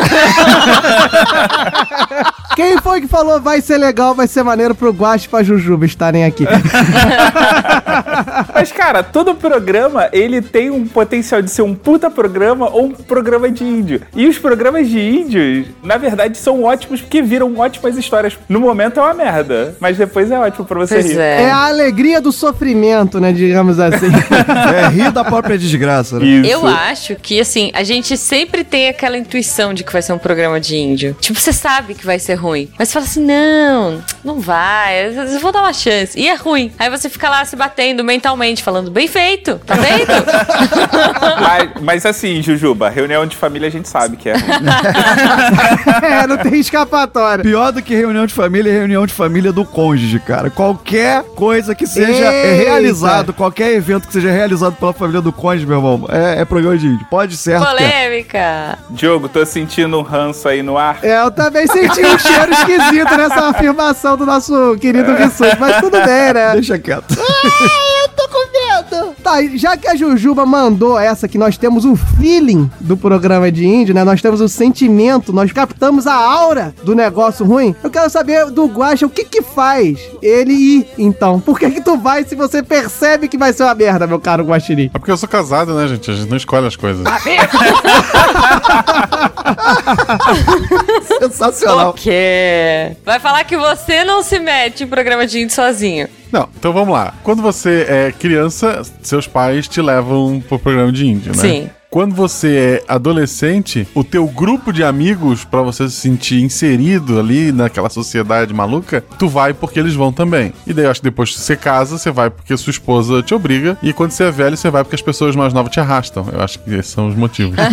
Quem 2.56 2.78
foi 2.80 3.00
que 3.00 3.08
falou 3.08 3.40
vai 3.40 3.60
ser 3.60 3.78
legal, 3.78 4.14
vai 4.14 4.26
ser 4.28 4.42
maneiro 4.44 4.74
pro 4.74 4.92
Guache 4.92 5.26
e 5.26 5.28
pra 5.28 5.42
Jujuba 5.42 5.84
estarem 5.86 6.24
aqui? 6.24 6.44
Mas, 8.54 8.70
cara, 8.70 9.02
todo 9.02 9.34
programa, 9.34 10.08
ele 10.12 10.40
tem 10.40 10.70
um 10.70 10.86
potencial 10.86 11.42
de 11.42 11.50
ser 11.50 11.62
um 11.62 11.74
puta 11.74 12.08
programa 12.10 12.68
ou 12.70 12.84
um 12.86 12.90
programa 12.92 13.50
de 13.50 13.64
índio. 13.64 14.02
E 14.14 14.26
os 14.28 14.38
programas 14.38 14.88
de 14.88 15.00
índios, 15.00 15.66
na 15.82 15.96
verdade, 15.96 16.38
são 16.38 16.62
ótimos 16.62 17.00
porque 17.00 17.20
viram 17.22 17.56
ótimas 17.58 17.96
histórias. 17.96 18.38
No 18.48 18.60
momento 18.60 19.00
é 19.00 19.02
uma 19.02 19.14
merda, 19.14 19.74
mas 19.80 19.96
depois 19.96 20.30
é 20.30 20.38
ótimo 20.38 20.64
pra 20.64 20.78
você 20.78 20.94
Pois 20.94 21.06
rir. 21.10 21.18
é. 21.18 21.42
É 21.44 21.50
a 21.50 21.66
alegria 21.66 22.20
do 22.20 22.30
sofrimento, 22.30 23.18
né, 23.20 23.32
digamos 23.32 23.78
assim. 23.80 24.06
É 24.74 24.88
rir 24.88 25.10
da 25.10 25.24
própria 25.24 25.58
desgraça, 25.58 26.18
né? 26.18 26.24
Isso. 26.26 26.50
Eu 26.50 26.66
acho 26.66 27.16
que, 27.16 27.40
assim, 27.40 27.70
a 27.74 27.82
gente 27.82 28.16
sempre 28.16 28.62
tem 28.64 28.88
aquela 29.04 29.18
intuição 29.18 29.74
de 29.74 29.84
que 29.84 29.92
vai 29.92 30.00
ser 30.00 30.14
um 30.14 30.18
programa 30.18 30.58
de 30.58 30.76
índio. 30.76 31.14
Tipo, 31.20 31.38
você 31.38 31.52
sabe 31.52 31.94
que 31.94 32.06
vai 32.06 32.18
ser 32.18 32.34
ruim. 32.34 32.70
Mas 32.78 32.88
você 32.88 32.94
fala 32.94 33.04
assim, 33.04 33.22
não, 33.22 34.02
não 34.24 34.40
vai, 34.40 35.10
eu 35.10 35.40
vou 35.40 35.52
dar 35.52 35.60
uma 35.60 35.72
chance. 35.74 36.18
E 36.18 36.26
é 36.26 36.34
ruim. 36.34 36.72
Aí 36.78 36.88
você 36.88 37.10
fica 37.10 37.28
lá 37.28 37.44
se 37.44 37.54
batendo 37.54 38.02
mentalmente, 38.02 38.62
falando, 38.62 38.90
bem 38.90 39.06
feito, 39.06 39.60
tá 39.66 39.74
vendo? 39.74 40.04
Mas, 41.44 41.70
mas 41.80 42.06
assim, 42.06 42.42
Jujuba, 42.42 42.88
reunião 42.88 43.26
de 43.26 43.36
família 43.36 43.68
a 43.68 43.70
gente 43.70 43.88
sabe 43.88 44.16
que 44.16 44.28
é 44.28 44.34
ruim. 44.34 44.42
é, 46.02 46.26
não 46.26 46.36
tem 46.38 46.58
escapatória. 46.58 47.42
Pior 47.42 47.72
do 47.72 47.82
que 47.82 47.94
reunião 47.94 48.26
de 48.26 48.32
família 48.32 48.70
é 48.70 48.72
reunião 48.72 49.06
de 49.06 49.12
família 49.12 49.52
do 49.52 49.64
cônjuge, 49.64 50.18
cara. 50.20 50.50
Qualquer 50.50 51.22
coisa 51.34 51.74
que 51.74 51.86
seja 51.86 52.32
Eita. 52.32 52.64
realizado, 52.64 53.32
qualquer 53.32 53.72
evento 53.72 54.06
que 54.06 54.12
seja 54.12 54.30
realizado 54.30 54.76
pela 54.76 54.92
família 54.92 55.20
do 55.20 55.32
cônjuge, 55.32 55.66
meu 55.66 55.78
irmão, 55.78 56.06
é, 56.08 56.40
é 56.40 56.44
programa 56.44 56.78
de 56.78 56.86
índio. 56.86 57.06
Pode 57.10 57.36
ser. 57.36 57.58
Polêmica. 57.58 58.78
Diogo, 58.94 59.28
tô 59.28 59.44
sentindo 59.44 59.98
um 59.98 60.02
ranço 60.02 60.48
aí 60.48 60.62
no 60.62 60.78
ar. 60.78 61.00
É, 61.02 61.20
eu 61.20 61.30
também 61.30 61.66
senti 61.66 62.00
um 62.00 62.18
cheiro 62.18 62.52
esquisito 62.52 63.16
nessa 63.16 63.48
afirmação 63.48 64.16
do 64.16 64.24
nosso 64.24 64.76
querido 64.80 65.14
Vissuti, 65.16 65.56
mas 65.58 65.78
tudo 65.80 65.98
bem, 66.00 66.32
né? 66.32 66.52
Deixa 66.52 66.78
quieto. 66.78 67.04
Ai, 67.10 68.04
eu 68.04 68.08
medo. 68.94 69.14
Tá, 69.22 69.42
e 69.42 69.56
já 69.56 69.76
que 69.76 69.88
a 69.88 69.96
Jujuba 69.96 70.46
mandou 70.46 70.98
essa, 70.98 71.28
que 71.28 71.38
nós 71.38 71.56
temos 71.56 71.84
o 71.84 71.96
feeling 71.96 72.70
do 72.80 72.96
programa 72.96 73.50
de 73.50 73.66
índio, 73.66 73.94
né? 73.94 74.04
Nós 74.04 74.22
temos 74.22 74.40
o 74.40 74.48
sentimento, 74.48 75.32
nós 75.32 75.52
captamos 75.52 76.06
a 76.06 76.14
aura 76.14 76.74
do 76.82 76.94
negócio 76.94 77.44
ruim. 77.44 77.74
Eu 77.82 77.90
quero 77.90 78.08
saber 78.10 78.50
do 78.50 78.66
Guaxa 78.66 79.06
o 79.06 79.10
que 79.10 79.24
que 79.24 79.42
faz 79.42 79.98
ele 80.22 80.52
ir, 80.52 80.86
então. 80.98 81.40
Por 81.40 81.58
que 81.58 81.70
que 81.70 81.80
tu 81.80 81.96
vai 81.96 82.24
se 82.24 82.34
você 82.34 82.62
percebe 82.62 83.28
que 83.28 83.38
vai 83.38 83.52
ser 83.52 83.64
uma 83.64 83.74
merda, 83.74 84.06
meu 84.06 84.20
caro 84.20 84.44
Guaxinim? 84.44 84.90
É 84.92 84.98
porque 84.98 85.10
eu 85.10 85.16
sou 85.16 85.28
casado, 85.28 85.74
né, 85.74 85.88
gente? 85.88 86.10
A 86.10 86.14
gente 86.14 86.28
não 86.28 86.36
escolhe 86.36 86.66
as 86.66 86.76
coisas. 86.76 87.04
Sensacional. 91.20 91.90
Ok. 91.90 92.12
Vai 93.04 93.20
falar 93.20 93.44
que 93.44 93.56
você 93.56 94.04
não 94.04 94.22
se 94.22 94.38
mete 94.38 94.84
em 94.84 94.86
programa 94.86 95.26
de 95.26 95.40
índio 95.40 95.54
sozinho. 95.54 96.08
Não, 96.32 96.48
então 96.56 96.72
vamos 96.72 96.92
lá. 96.94 97.14
Quando 97.22 97.42
você 97.42 97.86
é 97.88 98.12
criança, 98.12 98.82
seus 99.02 99.26
pais 99.26 99.68
te 99.68 99.80
levam 99.80 100.42
pro 100.48 100.58
programa 100.58 100.90
de 100.90 101.06
índio, 101.06 101.32
né? 101.34 101.40
Sim. 101.40 101.70
Quando 101.94 102.12
você 102.12 102.82
é 102.88 102.92
adolescente, 102.92 103.86
o 103.94 104.02
teu 104.02 104.26
grupo 104.26 104.72
de 104.72 104.82
amigos, 104.82 105.44
pra 105.44 105.62
você 105.62 105.88
se 105.88 105.94
sentir 105.94 106.42
inserido 106.42 107.20
ali 107.20 107.52
naquela 107.52 107.88
sociedade 107.88 108.52
maluca, 108.52 109.00
tu 109.16 109.28
vai 109.28 109.54
porque 109.54 109.78
eles 109.78 109.94
vão 109.94 110.12
também. 110.12 110.52
E 110.66 110.72
daí 110.72 110.86
eu 110.86 110.90
acho 110.90 110.98
que 110.98 111.04
depois 111.04 111.30
que 111.30 111.38
você 111.38 111.54
casa, 111.54 111.96
você 111.96 112.10
vai 112.10 112.30
porque 112.30 112.56
sua 112.56 112.72
esposa 112.72 113.22
te 113.22 113.32
obriga. 113.32 113.78
E 113.80 113.92
quando 113.92 114.10
você 114.10 114.24
é 114.24 114.30
velho, 114.32 114.56
você 114.56 114.68
vai 114.70 114.82
porque 114.82 114.96
as 114.96 115.02
pessoas 115.02 115.36
mais 115.36 115.54
novas 115.54 115.70
te 115.70 115.78
arrastam. 115.78 116.26
Eu 116.32 116.40
acho 116.40 116.58
que 116.58 116.74
esses 116.74 116.90
são 116.90 117.06
os 117.06 117.14
motivos. 117.14 117.54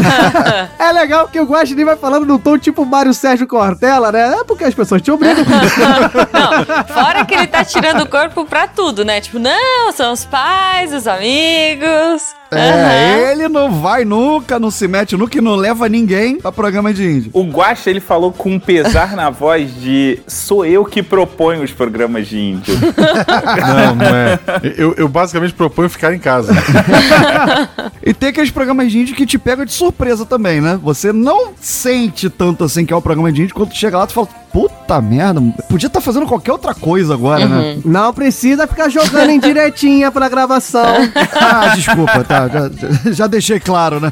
É 0.77 0.91
legal 0.91 1.27
que 1.27 1.39
o 1.39 1.45
Guaxinim 1.45 1.85
vai 1.85 1.95
falando 1.95 2.25
num 2.25 2.37
tom 2.37 2.57
tipo 2.57 2.85
Mário 2.85 3.13
Sérgio 3.13 3.47
Cortella, 3.47 4.11
né? 4.11 4.39
É 4.39 4.43
porque 4.43 4.63
as 4.63 4.73
pessoas 4.73 5.01
te 5.01 5.09
obrigam. 5.09 5.45
Não, 5.45 6.85
fora 6.85 7.23
que 7.25 7.33
ele 7.33 7.47
tá 7.47 7.63
tirando 7.63 8.01
o 8.01 8.09
corpo 8.09 8.45
pra 8.45 8.67
tudo, 8.67 9.05
né? 9.05 9.21
Tipo, 9.21 9.39
não, 9.39 9.91
são 9.93 10.11
os 10.11 10.25
pais, 10.25 10.93
os 10.93 11.07
amigos. 11.07 12.35
É, 12.53 13.31
ele 13.31 13.47
não 13.47 13.71
vai 13.71 14.03
nunca, 14.11 14.59
não 14.59 14.69
se 14.69 14.89
mete 14.89 15.15
nunca 15.15 15.37
e 15.37 15.41
não 15.41 15.55
leva 15.55 15.87
ninguém 15.87 16.37
pra 16.37 16.51
programa 16.51 16.93
de 16.93 17.03
índio. 17.03 17.31
O 17.33 17.43
Guaxa, 17.43 17.89
ele 17.89 18.01
falou 18.01 18.33
com 18.33 18.51
um 18.51 18.59
pesar 18.59 19.15
na 19.15 19.29
voz 19.29 19.73
de 19.73 20.19
sou 20.27 20.65
eu 20.65 20.83
que 20.83 21.01
proponho 21.01 21.63
os 21.63 21.71
programas 21.71 22.27
de 22.27 22.37
índio. 22.37 22.75
não, 22.77 23.95
não 23.95 24.15
é. 24.15 24.39
Eu, 24.77 24.93
eu 24.97 25.07
basicamente 25.07 25.53
proponho 25.53 25.89
ficar 25.89 26.13
em 26.13 26.19
casa. 26.19 26.53
E 28.03 28.13
tem 28.13 28.29
aqueles 28.29 28.49
programas 28.49 28.91
de 28.91 28.99
índio 28.99 29.15
que 29.15 29.27
te 29.27 29.37
pegam 29.37 29.63
de 29.63 29.71
surpresa 29.71 30.25
também, 30.25 30.59
né? 30.59 30.79
Você 30.81 31.13
não 31.13 31.53
sente 31.59 32.29
tanto 32.29 32.63
assim 32.63 32.83
que 32.83 32.91
é 32.91 32.95
o 32.95 33.01
programa 33.01 33.31
de 33.31 33.43
índio, 33.43 33.53
quando 33.53 33.69
tu 33.69 33.77
chega 33.77 33.97
lá, 33.97 34.07
tu 34.07 34.13
fala, 34.13 34.27
puta 34.51 35.01
merda, 35.01 35.41
podia 35.69 35.87
estar 35.87 36.01
fazendo 36.01 36.25
qualquer 36.25 36.51
outra 36.51 36.73
coisa 36.73 37.13
agora, 37.13 37.45
né? 37.47 37.77
Não 37.85 38.13
precisa 38.13 38.67
ficar 38.67 38.89
jogando 38.89 39.29
em 39.29 39.39
direitinha 39.39 40.11
pra 40.11 40.27
gravação. 40.29 40.81
Ah, 41.33 41.73
desculpa, 41.75 42.23
tá. 42.23 42.47
Já, 42.47 43.11
já 43.11 43.27
deixei 43.27 43.59
claro, 43.59 43.99
né? 43.99 44.11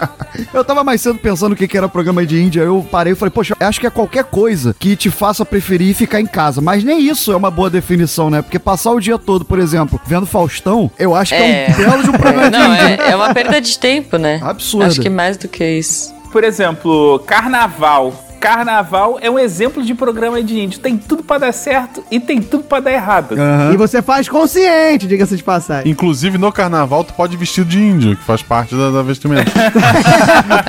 Eu 0.52 0.64
tava 0.64 0.82
mais 0.82 1.00
cedo 1.00 1.18
pensando 1.18 1.52
o 1.52 1.56
que 1.56 1.68
que 1.68 1.76
era 1.76 1.88
programa 1.88 2.24
de 2.24 2.40
Índia. 2.40 2.60
Eu 2.62 2.86
parei 2.90 3.12
e 3.12 3.16
falei, 3.16 3.30
poxa, 3.30 3.54
acho 3.60 3.80
que 3.80 3.86
é 3.86 3.90
qualquer 3.90 4.24
coisa 4.24 4.74
que 4.78 4.96
te 4.96 5.10
faça 5.10 5.44
preferir 5.44 5.94
ficar 5.94 6.20
em 6.20 6.26
casa. 6.26 6.60
Mas 6.60 6.82
nem 6.84 7.00
isso 7.00 7.32
é 7.32 7.36
uma 7.36 7.50
boa 7.50 7.68
definição, 7.70 8.30
né? 8.30 8.40
Porque 8.42 8.58
passar 8.58 8.92
o 8.92 9.00
dia 9.00 9.18
todo, 9.18 9.44
por 9.44 9.58
exemplo, 9.58 10.00
vendo 10.06 10.26
Faustão, 10.26 10.90
eu 10.98 11.14
acho 11.14 11.34
que 11.34 11.40
é, 11.42 11.68
um 11.70 11.76
belo 11.76 12.02
de 12.02 12.10
um 12.10 12.12
programa 12.12 12.50
de 12.50 12.58
Não, 12.58 12.72
Índia. 12.74 12.98
é, 13.02 13.10
é 13.10 13.16
uma 13.16 13.34
perda 13.34 13.60
de 13.60 13.78
tempo, 13.78 14.16
né? 14.16 14.40
Absurdo. 14.42 14.86
Acho 14.86 15.00
que 15.00 15.10
mais 15.10 15.36
do 15.36 15.48
que 15.48 15.64
isso. 15.64 16.14
Por 16.32 16.44
exemplo, 16.44 17.18
carnaval. 17.26 18.12
Carnaval 18.40 19.18
é 19.20 19.30
um 19.30 19.38
exemplo 19.38 19.82
de 19.82 19.94
programa 19.94 20.42
de 20.42 20.58
índio. 20.58 20.80
Tem 20.80 20.96
tudo 20.96 21.22
pra 21.22 21.36
dar 21.36 21.52
certo 21.52 22.02
e 22.10 22.18
tem 22.18 22.40
tudo 22.40 22.64
pra 22.64 22.80
dar 22.80 22.90
errado. 22.92 23.36
E 23.72 23.76
você 23.76 24.00
faz 24.00 24.28
consciente, 24.28 25.06
diga-se 25.06 25.36
de 25.36 25.42
passagem. 25.44 25.90
Inclusive, 25.92 26.38
no 26.38 26.50
carnaval, 26.50 27.04
tu 27.04 27.12
pode 27.12 27.34
ir 27.34 27.36
vestido 27.36 27.68
de 27.68 27.78
índio, 27.78 28.16
que 28.16 28.24
faz 28.24 28.42
parte 28.42 28.74
da, 28.74 28.90
da 28.90 29.02
vestimenta. 29.02 29.50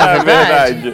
É 0.01 0.23
verdade. 0.23 0.93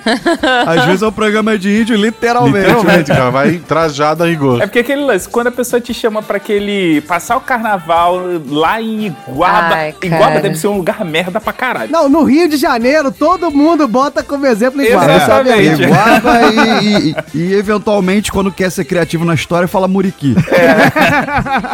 Às 0.67 0.85
vezes 0.85 1.01
é 1.01 1.07
um 1.07 1.11
programa 1.11 1.57
de 1.57 1.81
índio, 1.81 1.95
literalmente. 1.95 2.67
Literalmente, 2.67 3.11
cara. 3.11 3.29
Vai 3.31 3.57
trajado 3.57 4.23
a 4.23 4.27
rigor. 4.27 4.61
É 4.61 4.65
porque 4.67 4.79
aquele 4.79 5.01
lance, 5.01 5.27
quando 5.27 5.47
a 5.47 5.51
pessoa 5.51 5.81
te 5.81 5.93
chama 5.93 6.21
pra 6.21 6.37
aquele. 6.37 7.01
passar 7.01 7.37
o 7.37 7.41
carnaval 7.41 8.21
lá 8.49 8.81
em 8.81 9.07
Iguaba. 9.07 9.75
Ai. 9.75 9.95
Iguaba 10.01 10.39
deve 10.39 10.55
ser 10.55 10.67
um 10.67 10.77
lugar 10.77 11.03
merda 11.03 11.39
pra 11.39 11.53
caralho. 11.53 11.91
Não, 11.91 12.07
no 12.07 12.23
Rio 12.23 12.47
de 12.47 12.57
Janeiro, 12.57 13.11
todo 13.11 13.49
mundo 13.51 13.87
bota 13.87 14.21
como 14.23 14.45
exemplo 14.45 14.81
igual. 14.81 15.03
sabe? 15.03 15.49
Exatamente. 15.49 15.83
Iguaba 15.83 16.41
e, 16.51 16.66
e- 16.67 17.15
e, 17.33 17.53
eventualmente, 17.53 18.31
quando 18.31 18.51
quer 18.51 18.69
ser 18.71 18.85
criativo 18.85 19.23
na 19.25 19.33
história, 19.33 19.67
fala 19.67 19.87
muriqui. 19.87 20.35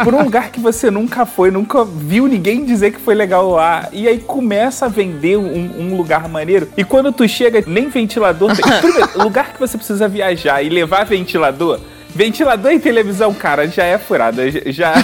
Por 0.04 0.14
um 0.14 0.22
lugar 0.22 0.50
que 0.50 0.60
você 0.60 0.90
nunca 0.90 1.26
foi, 1.26 1.50
nunca 1.50 1.84
viu 1.84 2.26
ninguém 2.26 2.64
dizer 2.64 2.92
que 2.92 3.00
foi 3.00 3.14
legal 3.14 3.50
lá. 3.50 3.88
E 3.92 4.06
aí 4.08 4.18
começa 4.18 4.86
a 4.86 4.88
vender 4.88 5.36
um, 5.36 5.70
um 5.80 5.96
lugar 5.96 6.28
maneiro. 6.28 6.68
E 6.76 6.84
quando 6.84 7.12
tu 7.12 7.26
chega, 7.28 7.62
nem 7.66 7.88
ventilador 7.88 8.54
tem. 8.56 8.64
Primeiro, 8.80 9.10
lugar 9.22 9.52
que 9.52 9.60
você 9.60 9.76
precisa 9.76 10.08
viajar 10.08 10.62
e 10.62 10.68
levar 10.68 11.04
ventilador. 11.04 11.80
Ventilador 12.14 12.70
e 12.70 12.78
televisão, 12.78 13.34
cara, 13.34 13.66
já 13.66 13.82
é 13.82 13.98
furada. 13.98 14.48
Já, 14.70 14.94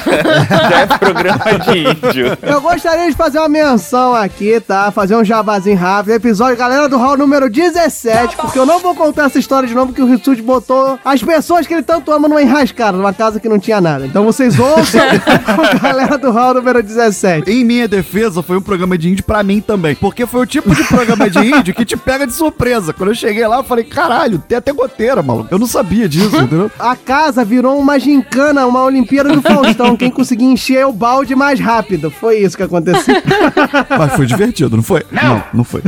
já 0.71 0.81
é 0.81 0.87
programa 0.87 1.59
de 1.65 1.79
índio. 1.81 2.39
Eu 2.41 2.61
gostaria 2.61 3.11
de 3.11 3.17
fazer 3.17 3.39
uma 3.39 3.49
menção 3.49 4.15
aqui, 4.15 4.61
tá? 4.61 4.93
Fazer 4.93 5.17
um 5.17 5.25
jabazinho 5.25 5.77
rápido. 5.77 6.13
Episódio, 6.13 6.57
galera 6.57 6.89
do 6.89 6.97
hall 6.97 7.17
número 7.17 7.51
17, 7.51 8.37
porque 8.37 8.59
eu 8.59 8.65
não 8.65 8.79
vou 8.79 8.95
contar 8.95 9.25
essa 9.25 9.41
história 9.41 9.69
de 9.69 9.75
novo, 9.75 9.89
porque 9.89 10.03
o 10.03 10.07
Rissuti 10.07 10.41
botou 10.41 10.99
as 11.05 11.21
pessoas 11.21 11.67
que 11.67 11.75
ele 11.75 11.83
tanto 11.83 12.13
ama 12.13 12.29
numa 12.29 12.43
enrascada, 12.43 12.97
numa 12.97 13.13
casa 13.13 13.41
que 13.41 13.49
não 13.49 13.59
tinha 13.59 13.81
nada. 13.81 14.07
Então 14.07 14.25
vocês 14.25 14.57
ouçam 14.59 15.01
o 15.11 15.81
galera 15.81 16.17
do 16.17 16.31
hall 16.31 16.55
número 16.55 16.81
17. 16.81 17.51
Em 17.51 17.65
minha 17.65 17.89
defesa, 17.89 18.41
foi 18.41 18.57
um 18.57 18.63
programa 18.63 18.97
de 18.97 19.11
índio 19.11 19.25
pra 19.25 19.43
mim 19.43 19.61
também. 19.61 19.97
Porque 19.97 20.27
foi 20.27 20.43
o 20.43 20.47
tipo 20.47 20.73
de 20.73 20.85
programa 20.85 21.29
de 21.29 21.41
índio 21.41 21.75
que 21.75 21.85
te 21.85 21.97
pega 21.97 22.25
de 22.25 22.33
surpresa. 22.33 22.93
Quando 22.93 23.09
eu 23.09 23.17
cheguei 23.17 23.45
lá, 23.49 23.57
eu 23.57 23.65
falei, 23.65 23.85
caralho, 23.85 24.39
tem 24.39 24.59
até 24.59 24.73
goteira, 24.73 25.23
maluco. 25.23 25.49
Eu 25.51 25.59
não 25.59 25.67
sabia 25.67 26.09
disso, 26.09 26.37
entendeu? 26.39 26.71
A 26.79 26.95
casa 27.01 27.45
virou 27.45 27.79
uma 27.79 27.99
gincana, 27.99 28.67
uma 28.67 28.85
Olimpíada 28.85 29.31
do 29.31 29.43
Faustão. 29.43 29.97
Quem 29.97 30.11
conseguia 30.11 30.49
encher 30.49 30.87
o 30.87 30.93
balde 30.93 31.35
mais 31.35 31.59
rápido. 31.59 32.11
Foi 32.11 32.39
isso 32.39 32.57
que 32.57 32.63
aconteceu. 32.63 33.15
Mas 33.99 34.13
foi 34.15 34.27
divertido, 34.27 34.77
não 34.77 34.83
foi? 34.83 35.05
Não, 35.11 35.43
não, 35.53 35.65
foi. 35.65 35.83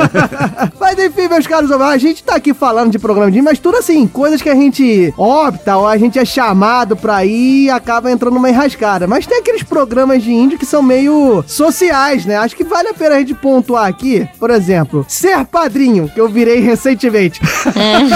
Mas 0.78 0.98
enfim, 0.98 1.28
meus 1.28 1.46
caros 1.46 1.70
a 1.70 1.96
gente 1.96 2.22
tá 2.24 2.34
aqui 2.34 2.52
falando 2.52 2.90
de 2.90 2.98
programa 2.98 3.30
de 3.30 3.38
índio, 3.38 3.44
mas 3.44 3.58
tudo 3.58 3.76
assim, 3.78 4.06
coisas 4.06 4.42
que 4.42 4.48
a 4.48 4.54
gente 4.54 5.14
opta 5.16 5.76
ou 5.76 5.86
a 5.86 5.96
gente 5.96 6.18
é 6.18 6.24
chamado 6.24 6.96
pra 6.96 7.24
ir 7.24 7.66
e 7.66 7.70
acaba 7.70 8.10
entrando 8.10 8.34
numa 8.34 8.50
enrascada. 8.50 9.06
Mas 9.06 9.26
tem 9.26 9.38
aqueles 9.38 9.62
programas 9.62 10.22
de 10.22 10.32
índio 10.32 10.58
que 10.58 10.66
são 10.66 10.82
meio 10.82 11.44
sociais, 11.46 12.26
né? 12.26 12.36
Acho 12.36 12.56
que 12.56 12.64
vale 12.64 12.88
a 12.88 12.94
pena 12.94 13.14
a 13.16 13.18
gente 13.18 13.34
pontuar 13.34 13.86
aqui, 13.86 14.28
por 14.38 14.50
exemplo, 14.50 15.04
Ser 15.08 15.44
Padrinho, 15.44 16.08
que 16.08 16.20
eu 16.20 16.28
virei 16.28 16.60
recentemente. 16.60 17.40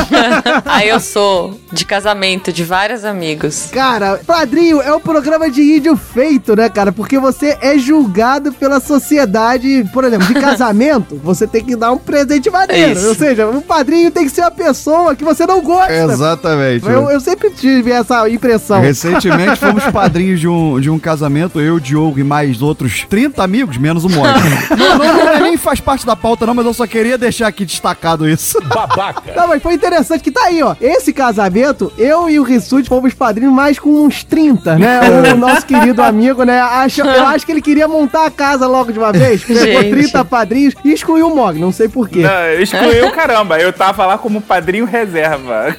Aí 0.65 0.89
eu 0.89 1.01
sou 1.01 1.59
de 1.73 1.85
casamento 1.85 2.24
de 2.25 2.65
vários 2.65 3.05
amigos. 3.05 3.69
Cara, 3.71 4.19
Padrinho 4.27 4.81
é 4.81 4.95
um 4.95 4.99
programa 4.99 5.51
de 5.51 5.61
índio 5.61 5.95
feito, 5.95 6.57
né, 6.57 6.71
cara? 6.71 6.91
Porque 6.91 7.19
você 7.19 7.59
é 7.61 7.77
julgado 7.77 8.51
pela 8.51 8.81
sociedade, 8.81 9.85
por 9.93 10.05
exemplo, 10.05 10.27
de 10.29 10.33
casamento, 10.41 11.21
você 11.23 11.47
tem 11.47 11.63
que 11.63 11.77
dar 11.77 11.93
um 11.93 11.99
presente 11.99 12.49
maneiro. 12.49 12.99
Isso. 12.99 13.09
Ou 13.09 13.15
seja, 13.15 13.47
o 13.47 13.61
padrinho 13.61 14.11
tem 14.11 14.25
que 14.25 14.31
ser 14.31 14.41
uma 14.41 14.51
pessoa 14.51 15.15
que 15.15 15.23
você 15.23 15.47
não 15.47 15.61
gosta. 15.61 15.93
Exatamente. 15.93 16.87
Eu, 16.87 17.11
eu 17.11 17.21
sempre 17.21 17.51
tive 17.51 17.91
essa 17.91 18.27
impressão. 18.31 18.81
Recentemente 18.81 19.57
fomos 19.57 19.85
padrinhos 19.93 20.41
de 20.41 20.49
um, 20.49 20.81
de 20.81 20.89
um 20.89 20.99
casamento, 20.99 21.61
eu, 21.61 21.79
Diogo 21.79 22.19
e 22.19 22.25
mais 22.25 22.63
outros 22.63 23.05
30 23.07 23.45
amigos, 23.45 23.77
menos 23.77 24.03
o 24.03 24.09
Mônica. 24.09 24.41
não, 24.75 24.97
não, 24.97 25.25
não, 25.27 25.41
nem 25.41 25.59
faz 25.59 25.79
parte 25.79 26.07
da 26.07 26.17
pauta, 26.17 26.47
não, 26.47 26.55
mas 26.55 26.65
eu 26.65 26.73
só 26.73 26.87
queria 26.87 27.19
deixar 27.19 27.49
aqui 27.49 27.67
destacado 27.67 28.27
isso. 28.27 28.59
Babaca. 28.63 29.35
Não, 29.37 29.47
mas 29.47 29.63
foi 29.63 29.75
interessante 29.75 30.23
que 30.23 30.31
tá 30.31 30.45
aí, 30.45 30.63
ó. 30.63 30.75
Esse 30.81 31.13
casamento, 31.13 31.93
eu 31.99 32.14
e 32.29 32.39
o 32.39 32.43
Rissuti 32.43 32.89
fomos 32.89 33.13
padrinhos 33.15 33.53
mais 33.53 33.79
com 33.79 34.05
uns 34.05 34.25
30, 34.25 34.79
né? 34.79 35.01
O 35.33 35.37
nosso 35.39 35.67
querido 35.67 36.03
amigo, 36.03 36.45
né? 36.45 36.61
Acho, 36.61 37.03
eu 37.03 37.27
acho 37.27 37.45
que 37.45 37.53
ele 37.53 37.63
queria 37.63 37.87
montar 37.87 38.27
a 38.27 38.31
casa 38.31 38.67
logo 38.67 38.93
de 38.93 38.99
uma 38.99 39.13
vez. 39.13 39.45
Pegou 39.45 39.65
Gente. 39.65 39.91
30 39.91 40.25
padrinhos 40.25 40.75
e 40.85 40.93
excluiu 40.93 41.29
o 41.29 41.35
Mog, 41.35 41.59
não 41.59 41.73
sei 41.73 41.89
porquê. 41.89 42.23
Não, 42.23 42.63
excluiu 42.63 43.11
caramba. 43.11 43.59
Eu 43.59 43.73
tava 43.73 44.07
lá 44.07 44.19
como 44.19 44.41
padrinho 44.41 44.85
reserva. 44.85 45.77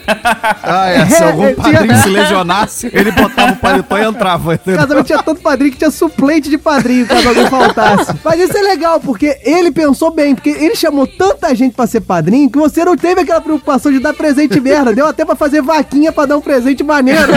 Ah, 0.63 0.89
é. 0.89 1.05
Se 1.05 1.23
algum 1.23 1.53
padrinho 1.53 1.97
se 1.97 2.09
lesionasse, 2.09 2.89
ele 2.93 3.11
botava 3.11 3.53
o 3.53 3.57
paletó 3.57 3.97
e 3.97 4.03
entrava. 4.03 4.53
Entendeu? 4.55 4.79
casamento 4.79 5.05
tinha 5.05 5.23
tanto 5.23 5.41
padrinho 5.41 5.71
que 5.71 5.77
tinha 5.77 5.91
suplente 5.91 6.49
de 6.49 6.57
padrinho 6.57 7.07
caso 7.07 7.27
alguém 7.27 7.47
faltasse. 7.47 8.13
Mas 8.23 8.39
isso 8.39 8.57
é 8.57 8.61
legal, 8.61 8.99
porque 8.99 9.37
ele 9.43 9.71
pensou 9.71 10.11
bem, 10.11 10.35
porque 10.35 10.49
ele 10.49 10.75
chamou 10.75 11.07
tanta 11.07 11.53
gente 11.55 11.75
pra 11.75 11.87
ser 11.87 12.01
padrinho 12.01 12.49
que 12.49 12.57
você 12.57 12.83
não 12.83 12.95
teve 12.95 13.21
aquela 13.21 13.41
preocupação 13.41 13.91
de 13.91 13.99
dar 13.99 14.13
presente 14.13 14.59
merda. 14.59 14.93
Deu 14.93 15.07
até 15.07 15.25
pra 15.25 15.35
fazer 15.35 15.61
vaquinha 15.61 16.11
pra 16.11 16.24
dar 16.25 16.37
um 16.37 16.41
presente 16.41 16.83
maneiro. 16.83 17.31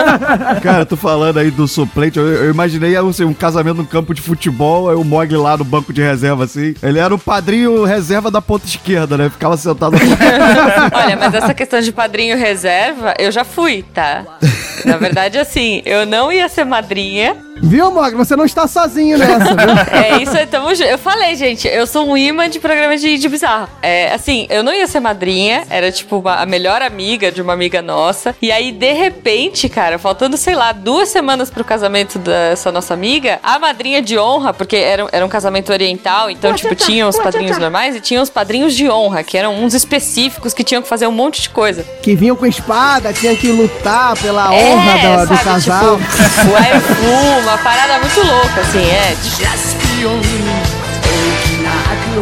Cara, 0.62 0.86
tô 0.86 0.96
falando 0.96 1.38
aí 1.38 1.50
do 1.50 1.66
suplente, 1.66 2.18
eu, 2.18 2.26
eu 2.26 2.50
imaginei 2.50 2.96
assim, 2.96 3.24
um 3.24 3.34
casamento 3.34 3.76
no 3.78 3.86
campo 3.86 4.14
de 4.14 4.20
futebol, 4.20 4.88
aí 4.88 4.96
o 4.96 5.04
Mogli 5.04 5.36
lá 5.36 5.56
no 5.56 5.64
banco 5.64 5.92
de 5.92 6.02
reserva, 6.02 6.44
assim. 6.44 6.74
Ele 6.82 6.98
era 6.98 7.14
o 7.14 7.18
padrinho 7.18 7.84
reserva 7.84 8.30
da 8.30 8.40
ponta 8.40 8.66
esquerda, 8.66 9.16
né? 9.16 9.30
Ficava 9.30 9.56
sentado. 9.56 9.96
Olha, 10.92 11.16
mas 11.16 11.34
essa 11.34 11.54
questão 11.54 11.80
de 11.80 11.92
padrinho 11.92 12.36
reserva, 12.36 13.14
eu 13.18 13.30
já 13.30 13.44
fui, 13.44 13.84
tá? 13.94 14.24
Na 14.84 14.96
verdade, 14.96 15.38
assim, 15.38 15.82
eu 15.84 16.04
não 16.06 16.30
ia 16.32 16.48
ser 16.48 16.64
madrinha. 16.64 17.36
Viu, 17.62 17.90
Mog? 17.90 18.14
Você 18.14 18.34
não 18.36 18.44
está 18.44 18.66
sozinho 18.66 19.16
nessa, 19.18 19.38
viu? 19.54 19.74
É 19.94 20.22
isso 20.22 20.36
aí, 20.36 20.46
tamo 20.46 20.74
junto. 20.74 20.88
Eu 20.88 20.98
falei, 20.98 21.34
gente, 21.36 21.66
eu 21.68 21.86
sou 21.86 22.06
um 22.08 22.16
imã 22.16 22.48
de 22.48 22.58
programa 22.58 22.96
de, 22.96 23.16
de 23.18 23.28
bizarro. 23.28 23.68
É, 23.82 24.12
assim, 24.12 24.46
eu 24.50 24.62
não 24.62 24.72
ia 24.72 24.86
ser 24.86 25.00
madrinha, 25.00 25.64
era 25.70 25.90
tipo 25.92 26.18
uma- 26.18 26.36
a 26.36 26.46
melhor 26.46 26.82
amiga 26.82 27.30
de 27.30 27.40
uma 27.40 27.52
amiga 27.52 27.80
nossa. 27.80 28.34
E 28.42 28.50
aí, 28.50 28.72
de 28.72 28.92
repente, 28.92 29.68
cara, 29.68 29.98
faltando, 29.98 30.36
sei 30.36 30.54
lá, 30.54 30.72
duas 30.72 31.08
semanas 31.08 31.50
pro 31.50 31.64
casamento 31.64 32.18
dessa 32.18 32.70
nossa 32.72 32.92
amiga, 32.94 33.38
a 33.42 33.58
madrinha 33.58 34.02
de 34.02 34.18
honra, 34.18 34.52
porque 34.52 34.76
era, 34.76 35.06
era 35.12 35.24
um 35.24 35.28
casamento 35.28 35.72
oriental, 35.72 36.30
então, 36.30 36.52
tipo, 36.54 36.74
tinha 36.74 37.06
os 37.06 37.18
padrinhos 37.18 37.56
normais 37.58 37.94
e 37.96 38.00
tinha 38.00 38.20
os 38.20 38.30
padrinhos 38.30 38.74
de 38.74 38.88
honra, 38.90 39.22
que 39.22 39.36
eram 39.38 39.54
uns 39.62 39.74
específicos 39.74 40.52
que 40.52 40.64
tinham 40.64 40.82
que 40.82 40.88
fazer 40.88 41.06
um 41.06 41.12
monte 41.12 41.40
de 41.42 41.50
coisa. 41.50 41.84
Que 42.02 42.14
vinham 42.16 42.36
com 42.36 42.46
espada, 42.46 43.12
tinha 43.12 43.34
que 43.36 43.48
lutar 43.48 44.16
pela 44.16 44.54
É, 44.54 44.74
honra 44.74 44.92
do, 44.98 45.28
do 45.28 45.36
sabe, 45.36 45.44
casal. 45.44 45.98
Tipo, 45.98 46.50
o 46.50 46.56
uma 47.44 47.58
parada 47.58 47.98
muito 47.98 48.20
louca, 48.20 48.60
assim, 48.60 48.82
é. 48.82 49.14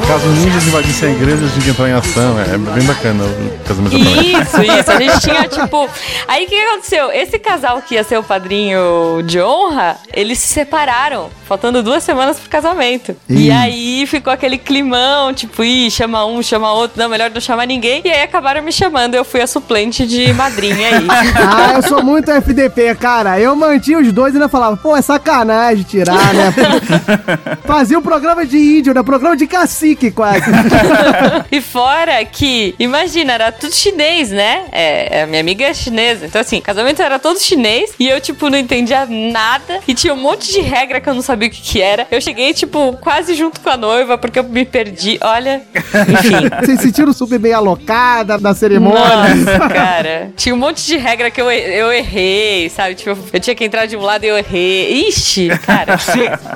Caso 0.00 0.26
ninjas 0.28 0.66
invadissem 0.66 1.09
a 1.09 1.12
igreja, 1.12 1.44
a 1.44 1.48
gente 1.48 1.70
entrar 1.70 1.88
em 1.88 1.92
ação. 1.92 2.40
É, 2.40 2.57
bem 2.57 2.85
bacana 2.85 3.24
o 3.24 3.64
casamento. 3.66 3.96
Isso, 3.96 4.62
isso. 4.62 4.90
A 4.90 4.98
gente 4.98 5.20
tinha, 5.20 5.48
tipo. 5.48 5.88
Aí 6.26 6.44
o 6.44 6.48
que 6.48 6.55
aconteceu? 6.55 7.11
Esse 7.12 7.38
casal 7.38 7.83
que 7.83 7.94
ia 7.94 8.05
ser 8.05 8.18
o 8.18 8.22
padrinho 8.22 9.22
de 9.24 9.40
honra, 9.40 9.96
eles 10.12 10.38
se 10.38 10.48
separaram, 10.48 11.31
faltando 11.46 11.83
duas 11.83 12.02
semanas 12.02 12.38
pro 12.38 12.48
casamento. 12.48 13.14
Ih. 13.28 13.46
E 13.46 13.50
aí 13.50 14.07
ficou 14.07 14.33
aquele 14.33 14.57
climão, 14.57 15.33
tipo, 15.35 15.62
ih, 15.62 15.90
chama 15.90 16.24
um, 16.24 16.42
chama 16.42 16.72
outro, 16.72 17.00
não, 17.00 17.09
melhor 17.09 17.31
não 17.31 17.40
chamar 17.40 17.66
ninguém. 17.66 18.02
E 18.05 18.11
aí 18.11 18.22
acabaram 18.22 18.62
me 18.62 18.72
chamando, 18.72 19.14
eu 19.14 19.24
fui 19.24 19.40
a 19.40 19.46
suplente 19.46 20.07
de 20.07 20.33
madrinha 20.33 20.88
aí. 20.88 21.07
Ah, 21.52 21.74
eu 21.74 21.83
sou 21.83 22.02
muito 22.02 22.31
FDP, 22.31 22.94
cara. 22.94 23.38
Eu 23.38 23.55
mantinha 23.55 23.98
os 23.98 24.12
dois 24.12 24.33
e 24.33 24.37
ainda 24.37 24.48
falava, 24.48 24.76
pô, 24.76 24.96
é 24.96 25.02
sacanagem 25.02 25.85
tirar, 25.85 26.33
né? 26.33 26.52
Fazia 27.66 27.98
um 27.98 28.02
programa 28.02 28.46
de 28.46 28.57
índio, 28.57 28.94
né? 28.94 29.02
Programa 29.02 29.37
de 29.37 29.46
cacique, 29.83 30.11
quase. 30.11 30.45
e 31.51 31.61
fora 31.61 32.25
que, 32.25 32.75
imagina, 32.79 33.33
era 33.33 33.53
tudo 33.53 33.75
chinês, 33.75 34.31
né? 34.31 34.64
É, 34.71 35.23
a 35.23 35.27
minha 35.27 35.40
amiga 35.40 35.64
é 35.64 35.75
chinesa. 35.75 36.27
Então, 36.27 36.40
assim, 36.40 36.61
casamento 36.61 37.03
era 37.03 37.18
todo 37.18 37.40
chinês 37.40 37.92
e 37.99 38.09
eu, 38.09 38.21
tipo, 38.21 38.49
não 38.49 38.59
entendia 38.59 39.07
nada. 39.07 39.81
E 39.87 39.95
tinha 39.95 40.14
um 40.14 40.21
monte 40.21 40.53
de 40.53 40.61
regra 40.61 41.01
que 41.01 41.09
eu 41.09 41.14
não 41.14 41.23
sabia 41.23 41.49
o 41.49 41.51
que, 41.51 41.61
que 41.61 41.81
era. 41.81 42.07
Eu 42.11 42.21
cheguei, 42.21 42.55
tipo, 42.55 42.97
quase 43.01 43.35
junto 43.35 43.61
com 43.61 43.71
a 43.71 43.77
noiva, 43.77 44.16
porque 44.16 44.38
eu 44.38 44.45
me 44.45 44.64
perdi. 44.64 45.18
Olha, 45.23 45.62
enfim. 45.75 46.49
Vocês 46.64 46.81
sentiram 46.81 47.12
super 47.12 47.38
bem 47.38 47.53
alocada 47.53 48.38
da 48.38 48.55
cerimônia? 48.55 49.35
Nossa, 49.35 49.68
cara. 49.68 50.33
Tinha 50.37 50.55
um 50.55 50.59
monte 50.59 50.87
de 50.87 50.97
regra 50.97 51.31
que 51.31 51.40
eu, 51.40 51.51
eu 51.51 51.92
errei, 51.92 52.68
sabe? 52.68 52.95
Tipo, 52.95 53.18
eu 53.33 53.40
tinha 53.40 53.55
que 53.55 53.64
entrar 53.64 53.87
de 53.87 53.97
um 53.97 54.01
lado 54.01 54.25
e 54.25 54.29
eu 54.29 54.38
errei. 54.38 55.09
Ixi, 55.09 55.49
cara. 55.66 55.99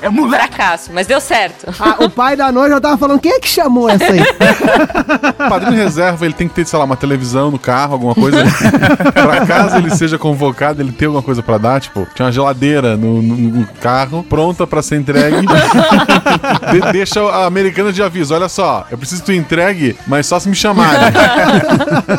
é 0.02 0.08
um 0.08 0.28
fracasso, 0.28 0.90
mas 0.92 1.06
deu 1.06 1.20
certo. 1.20 1.74
Ah, 1.78 2.04
o 2.04 2.10
pai 2.10 2.36
da 2.36 2.52
noiva 2.52 2.80
tava 2.80 2.96
falando, 2.96 3.15
quem 3.18 3.32
é 3.32 3.40
que 3.40 3.48
chamou 3.48 3.88
essa 3.88 4.04
aí? 4.12 4.20
O 4.20 5.34
padrinho 5.48 5.76
reserva, 5.76 6.24
ele 6.24 6.34
tem 6.34 6.48
que 6.48 6.54
ter, 6.54 6.66
sei 6.66 6.78
lá, 6.78 6.84
uma 6.84 6.96
televisão 6.96 7.50
no 7.50 7.58
carro, 7.58 7.94
alguma 7.94 8.14
coisa. 8.14 8.38
pra 9.12 9.46
caso 9.46 9.76
ele 9.76 9.90
seja 9.94 10.18
convocado, 10.18 10.80
ele 10.82 10.92
tem 10.92 11.06
alguma 11.06 11.22
coisa 11.22 11.42
pra 11.42 11.58
dar. 11.58 11.80
Tipo, 11.80 12.06
tinha 12.14 12.26
uma 12.26 12.32
geladeira 12.32 12.96
no, 12.96 13.20
no- 13.22 13.36
no 13.36 13.66
carro, 13.80 14.24
pronta 14.28 14.66
pra 14.66 14.82
ser 14.82 14.96
entregue. 14.96 15.46
De- 16.72 16.92
deixa 16.92 17.20
a 17.22 17.46
americana 17.46 17.92
de 17.92 18.02
aviso: 18.02 18.34
olha 18.34 18.48
só, 18.48 18.86
eu 18.90 18.98
preciso 18.98 19.20
que 19.22 19.26
tu 19.26 19.32
entregue, 19.32 19.96
mas 20.06 20.26
só 20.26 20.38
se 20.38 20.48
me 20.48 20.54
chamarem. 20.54 21.12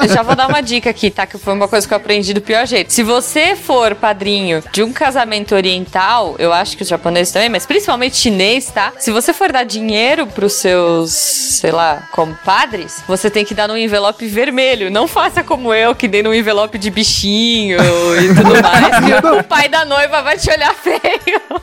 Eu 0.01 0.07
já 0.09 0.21
vou 0.23 0.35
dar 0.35 0.47
uma 0.47 0.61
dica 0.61 0.89
aqui, 0.89 1.09
tá? 1.09 1.25
Que 1.25 1.37
foi 1.37 1.53
uma 1.53 1.67
coisa 1.67 1.87
que 1.87 1.93
eu 1.93 1.97
aprendi 1.97 2.33
do 2.33 2.41
pior 2.41 2.65
jeito. 2.65 2.91
Se 2.93 3.03
você 3.03 3.55
for 3.55 3.95
padrinho 3.95 4.63
de 4.71 4.83
um 4.83 4.91
casamento 4.91 5.55
oriental, 5.55 6.35
eu 6.39 6.51
acho 6.53 6.75
que 6.77 6.83
os 6.83 6.89
japoneses 6.89 7.31
também, 7.33 7.49
mas 7.49 7.65
principalmente 7.65 8.15
chinês, 8.17 8.65
tá? 8.71 8.91
Se 8.97 9.11
você 9.11 9.33
for 9.33 9.51
dar 9.51 9.63
dinheiro 9.63 10.27
pros 10.27 10.53
seus, 10.87 11.11
sei 11.11 11.71
lá, 11.71 12.03
compadres, 12.11 13.03
você 13.07 13.29
tem 13.29 13.43
que 13.43 13.53
dar 13.53 13.67
num 13.67 13.77
envelope 13.77 14.25
vermelho. 14.27 14.89
Não 14.89 15.07
faça 15.07 15.43
como 15.43 15.73
eu, 15.73 15.93
que 15.93 16.07
dei 16.07 16.23
num 16.23 16.33
envelope 16.33 16.77
de 16.77 16.89
bichinho 16.89 17.77
e 18.21 18.27
tudo 18.33 18.53
mais. 18.63 19.21
que 19.21 19.27
o 19.27 19.43
pai 19.43 19.67
da 19.67 19.83
noiva 19.83 20.21
vai 20.21 20.37
te 20.37 20.49
olhar 20.49 20.73
feio. 20.73 21.01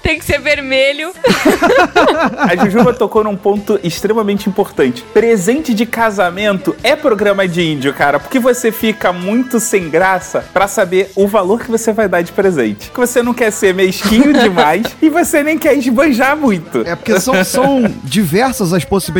Tem 0.02 0.18
que 0.18 0.24
ser 0.24 0.38
vermelho. 0.38 1.12
A 2.36 2.56
Jujuba 2.56 2.92
tocou 2.92 3.24
num 3.24 3.36
ponto 3.36 3.80
extremamente 3.82 4.48
importante. 4.48 5.02
Presente 5.14 5.72
de 5.72 5.86
casamento 5.86 6.76
é 6.82 6.94
programa 6.94 7.48
de 7.48 7.62
índio, 7.62 7.94
cara, 7.94 8.20
porque 8.20 8.38
você 8.38 8.70
fica 8.70 9.12
muito 9.12 9.58
sem 9.58 9.88
graça 9.88 10.44
pra 10.52 10.68
saber 10.68 11.10
o 11.16 11.26
valor 11.26 11.60
que 11.60 11.70
você 11.70 11.92
vai 11.92 12.08
dar 12.08 12.22
de 12.22 12.32
presente. 12.32 12.90
Que 12.90 13.00
você 13.00 13.22
não 13.22 13.32
quer 13.32 13.50
ser 13.50 13.72
mesquinho 13.72 14.32
demais 14.32 14.84
e 15.00 15.08
você 15.08 15.42
nem 15.42 15.56
quer 15.58 15.76
esbanjar 15.76 16.36
muito. 16.36 16.82
É 16.84 16.94
porque 16.94 17.18
são, 17.18 17.42
são 17.44 17.94
diversas 18.02 18.72
as 18.72 18.84
possibilidades 18.84 19.13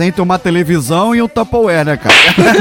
entre 0.00 0.20
uma 0.20 0.38
televisão 0.38 1.14
e 1.14 1.22
um 1.22 1.28
Tupperware, 1.28 1.84
né, 1.84 1.96
cara? 1.96 2.14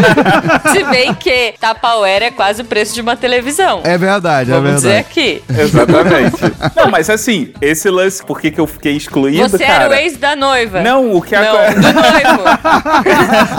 Se 0.72 0.84
bem 0.86 1.14
que 1.14 1.54
Tupperware 1.60 2.24
é 2.24 2.32
quase 2.32 2.62
o 2.62 2.66
preço 2.66 2.94
de 2.94 3.02
uma 3.02 3.16
televisão. 3.16 3.82
É 3.84 3.98
verdade, 3.98 4.52
é 4.52 4.56
Vamos 4.56 4.76
dizer 4.76 4.88
verdade. 4.90 5.08
aqui. 5.10 5.44
Exatamente. 5.50 6.38
Não, 6.76 6.90
mas 6.90 7.10
assim, 7.10 7.52
esse 7.62 7.90
lance, 7.90 8.24
por 8.24 8.40
que, 8.40 8.52
que 8.52 8.60
eu 8.60 8.68
fiquei 8.68 8.96
excluído, 8.96 9.50
Você 9.50 9.66
cara? 9.66 9.86
era 9.86 9.94
o 9.94 9.98
ex 9.98 10.18
da 10.18 10.36
noiva. 10.36 10.82
Não, 10.82 11.14
o 11.16 11.22
que 11.22 11.36
Não, 11.36 11.44
agora. 11.44 11.74
do 11.74 11.82
noivo. 11.82 12.44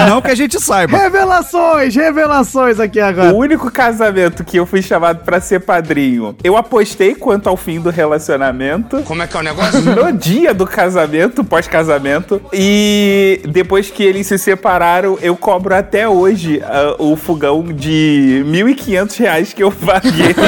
Não 0.09 0.23
que 0.23 0.31
a 0.31 0.35
gente 0.35 0.61
saiba. 0.61 0.97
Revelações, 0.99 1.95
revelações 1.95 2.81
aqui 2.81 3.01
agora. 3.01 3.33
O 3.33 3.37
único 3.39 3.71
casamento 3.71 4.45
que 4.45 4.57
eu 4.59 4.67
fui 4.67 4.83
chamado 4.83 5.25
pra 5.25 5.41
ser 5.41 5.61
padrinho, 5.61 6.37
eu 6.43 6.57
apostei 6.57 7.15
quanto 7.15 7.49
ao 7.49 7.57
fim 7.57 7.81
do 7.81 7.91
relacionamento. 7.91 9.03
Como 9.05 9.23
é 9.23 9.27
que 9.27 9.37
é 9.37 9.41
o 9.41 9.43
negócio? 9.43 9.81
No 9.81 10.13
dia 10.13 10.53
do 10.55 10.67
casamento, 10.67 11.45
pós-casamento. 11.45 12.41
E 12.53 13.10
E 13.13 13.41
depois 13.49 13.91
que 13.91 14.05
eles 14.05 14.29
se 14.29 14.39
separaram, 14.39 15.19
eu 15.21 15.37
cobro 15.37 15.75
até 15.75 16.09
hoje 16.09 16.63
ah, 16.65 16.95
o 16.97 17.17
fogão 17.17 17.65
de 17.65 18.45
1.500 18.47 19.19
reais 19.19 19.53
que 19.53 19.65
eu 19.65 19.73
paguei. 19.73 20.35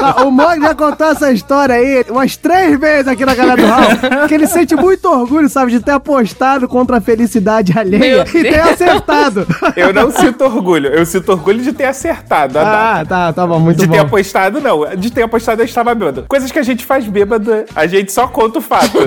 Ah, 0.00 0.24
o 0.24 0.30
Mog 0.30 0.60
já 0.60 0.74
contou 0.74 1.06
essa 1.06 1.32
história 1.32 1.74
aí 1.74 2.04
umas 2.08 2.36
três 2.36 2.78
vezes 2.78 3.08
aqui 3.08 3.24
na 3.24 3.34
galera 3.34 3.60
do 3.60 3.66
Raul. 3.66 4.28
Que 4.28 4.34
ele 4.34 4.46
sente 4.46 4.74
muito 4.76 5.06
orgulho, 5.06 5.48
sabe, 5.48 5.72
de 5.72 5.80
ter 5.80 5.92
apostado 5.92 6.68
contra 6.68 6.98
a 6.98 7.00
felicidade 7.00 7.76
alheia 7.76 7.98
Meu 7.98 8.22
e 8.22 8.42
ter 8.42 8.52
Deus. 8.52 8.68
acertado. 8.68 9.46
Eu 9.76 9.92
não 9.92 10.10
sinto 10.10 10.44
orgulho. 10.44 10.88
Eu 10.88 11.04
sinto 11.06 11.32
orgulho 11.32 11.60
de 11.62 11.72
ter 11.72 11.84
acertado. 11.86 12.58
Ah, 12.58 13.04
tá, 13.06 13.32
tá 13.32 13.46
bom, 13.46 13.58
muito 13.58 13.78
de 13.78 13.86
bom. 13.86 13.92
ter 13.92 13.98
apostado, 14.00 14.60
não. 14.60 14.84
De 14.96 15.10
ter 15.10 15.22
apostado, 15.22 15.60
eu 15.62 15.66
estava 15.66 15.94
bêbado. 15.94 16.24
Coisas 16.28 16.50
que 16.50 16.58
a 16.58 16.62
gente 16.62 16.84
faz 16.84 17.06
bêbada, 17.06 17.64
a 17.74 17.86
gente 17.86 18.12
só 18.12 18.26
conta 18.26 18.58
o 18.58 18.62
fato. 18.62 18.98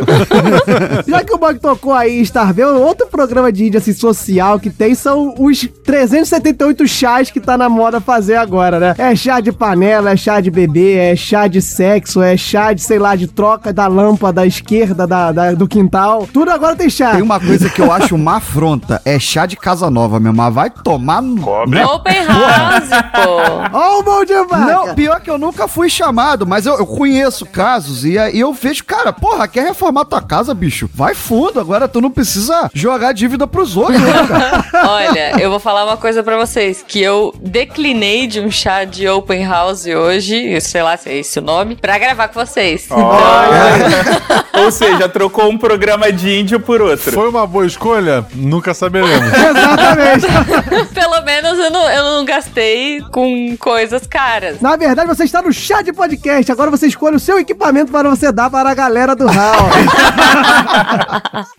Já 1.07 1.23
que 1.23 1.33
o 1.33 1.39
Mog 1.39 1.59
tocou 1.59 1.93
aí 1.93 2.19
em 2.19 2.21
Starville, 2.63 2.83
outro 2.85 3.07
programa 3.07 3.51
de 3.51 3.65
índia 3.65 3.77
assim, 3.79 3.93
social 3.93 4.59
que 4.59 4.69
tem 4.69 4.95
são 4.95 5.33
os 5.39 5.67
378 5.83 6.87
chás 6.87 7.29
que 7.29 7.39
tá 7.39 7.57
na 7.57 7.69
moda 7.69 7.99
fazer 7.99 8.35
agora, 8.35 8.79
né? 8.79 8.95
É 8.97 9.15
chá 9.15 9.39
de 9.39 9.51
panela, 9.51 10.11
é 10.11 10.17
chá 10.17 10.39
de 10.39 10.49
bebê, 10.49 10.95
é 10.97 11.15
chá 11.15 11.47
de 11.47 11.61
sexo, 11.61 12.21
é 12.21 12.35
chá 12.37 12.73
de, 12.73 12.81
sei 12.81 12.99
lá, 12.99 13.15
de 13.15 13.27
troca 13.27 13.71
da 13.73 13.87
lâmpada 13.87 14.33
da 14.33 14.45
esquerda 14.47 15.05
da, 15.05 15.31
da- 15.31 15.51
do 15.53 15.67
quintal. 15.67 16.27
Tudo 16.31 16.49
agora 16.51 16.75
tem 16.75 16.89
chá. 16.89 17.11
Tem 17.11 17.21
uma 17.21 17.39
coisa 17.39 17.69
que 17.69 17.79
eu 17.81 17.91
acho 17.91 18.15
uma 18.15 18.37
afronta, 18.37 19.01
é 19.05 19.19
chá 19.19 19.45
de 19.45 19.55
casa 19.55 19.89
nova, 19.89 20.19
meu, 20.19 20.33
mas 20.33 20.53
vai 20.53 20.69
tomar 20.69 21.21
no... 21.21 21.65
Né? 21.67 21.85
Open 21.85 22.25
house, 22.25 22.89
pô. 23.13 23.77
Ó 23.77 23.99
o 23.99 24.05
mão 24.05 24.25
de 24.25 24.33
vaca. 24.45 24.57
Não, 24.65 24.95
pior 24.95 25.19
que 25.21 25.29
eu 25.29 25.37
nunca 25.37 25.67
fui 25.67 25.89
chamado, 25.89 26.47
mas 26.47 26.65
eu, 26.65 26.73
eu 26.77 26.85
conheço 26.87 27.45
casos 27.45 28.05
e 28.05 28.17
aí 28.17 28.39
eu 28.39 28.51
vejo, 28.53 28.83
cara, 28.83 29.13
porra, 29.13 29.47
quer 29.47 29.65
reformar 29.67 30.05
tua 30.05 30.21
casa, 30.21 30.53
bicho? 30.53 30.89
Vai 30.93 31.13
fundo, 31.13 31.59
agora 31.59 31.87
tu 31.87 32.01
não 32.01 32.09
precisa 32.09 32.42
jogar 32.73 33.13
dívida 33.13 33.47
pros 33.47 33.75
outros, 33.77 33.99
né, 33.99 34.27
cara? 34.27 34.65
Olha, 34.89 35.41
eu 35.41 35.49
vou 35.49 35.59
falar 35.59 35.85
uma 35.85 35.97
coisa 35.97 36.23
pra 36.23 36.37
vocês, 36.37 36.83
que 36.87 37.01
eu 37.01 37.33
declinei 37.41 38.27
de 38.27 38.39
um 38.39 38.51
chá 38.51 38.83
de 38.83 39.07
open 39.07 39.45
house 39.45 39.85
hoje, 39.85 40.59
sei 40.61 40.83
lá 40.83 40.97
se 40.97 41.09
é 41.09 41.17
esse 41.17 41.39
o 41.39 41.41
nome, 41.41 41.75
pra 41.75 41.97
gravar 41.97 42.27
com 42.27 42.39
vocês. 42.39 42.87
Ou 44.53 44.71
seja, 44.71 45.09
trocou 45.09 45.49
um 45.49 45.57
programa 45.57 46.11
de 46.11 46.39
índio 46.39 46.59
por 46.59 46.81
outro. 46.81 47.11
Foi 47.11 47.29
uma 47.29 47.45
boa 47.45 47.65
escolha? 47.65 48.25
Nunca 48.33 48.73
saberemos. 48.73 49.27
Exatamente. 49.33 50.93
Pelo 50.93 51.21
menos 51.23 51.59
eu 51.59 51.71
não, 51.71 51.89
eu 51.89 52.03
não 52.03 52.25
gastei 52.25 53.01
com 53.11 53.55
coisas 53.57 54.05
caras. 54.07 54.61
Na 54.61 54.75
verdade, 54.75 55.07
você 55.07 55.23
está 55.23 55.41
no 55.41 55.51
chá 55.51 55.81
de 55.81 55.91
podcast. 55.91 56.51
Agora 56.51 56.71
você 56.71 56.87
escolhe 56.87 57.15
o 57.15 57.19
seu 57.19 57.39
equipamento 57.39 57.91
para 57.91 58.09
você 58.09 58.31
dar 58.31 58.49
para 58.49 58.69
a 58.69 58.73
galera 58.73 59.15
do 59.15 59.25
Raul. 59.25 59.69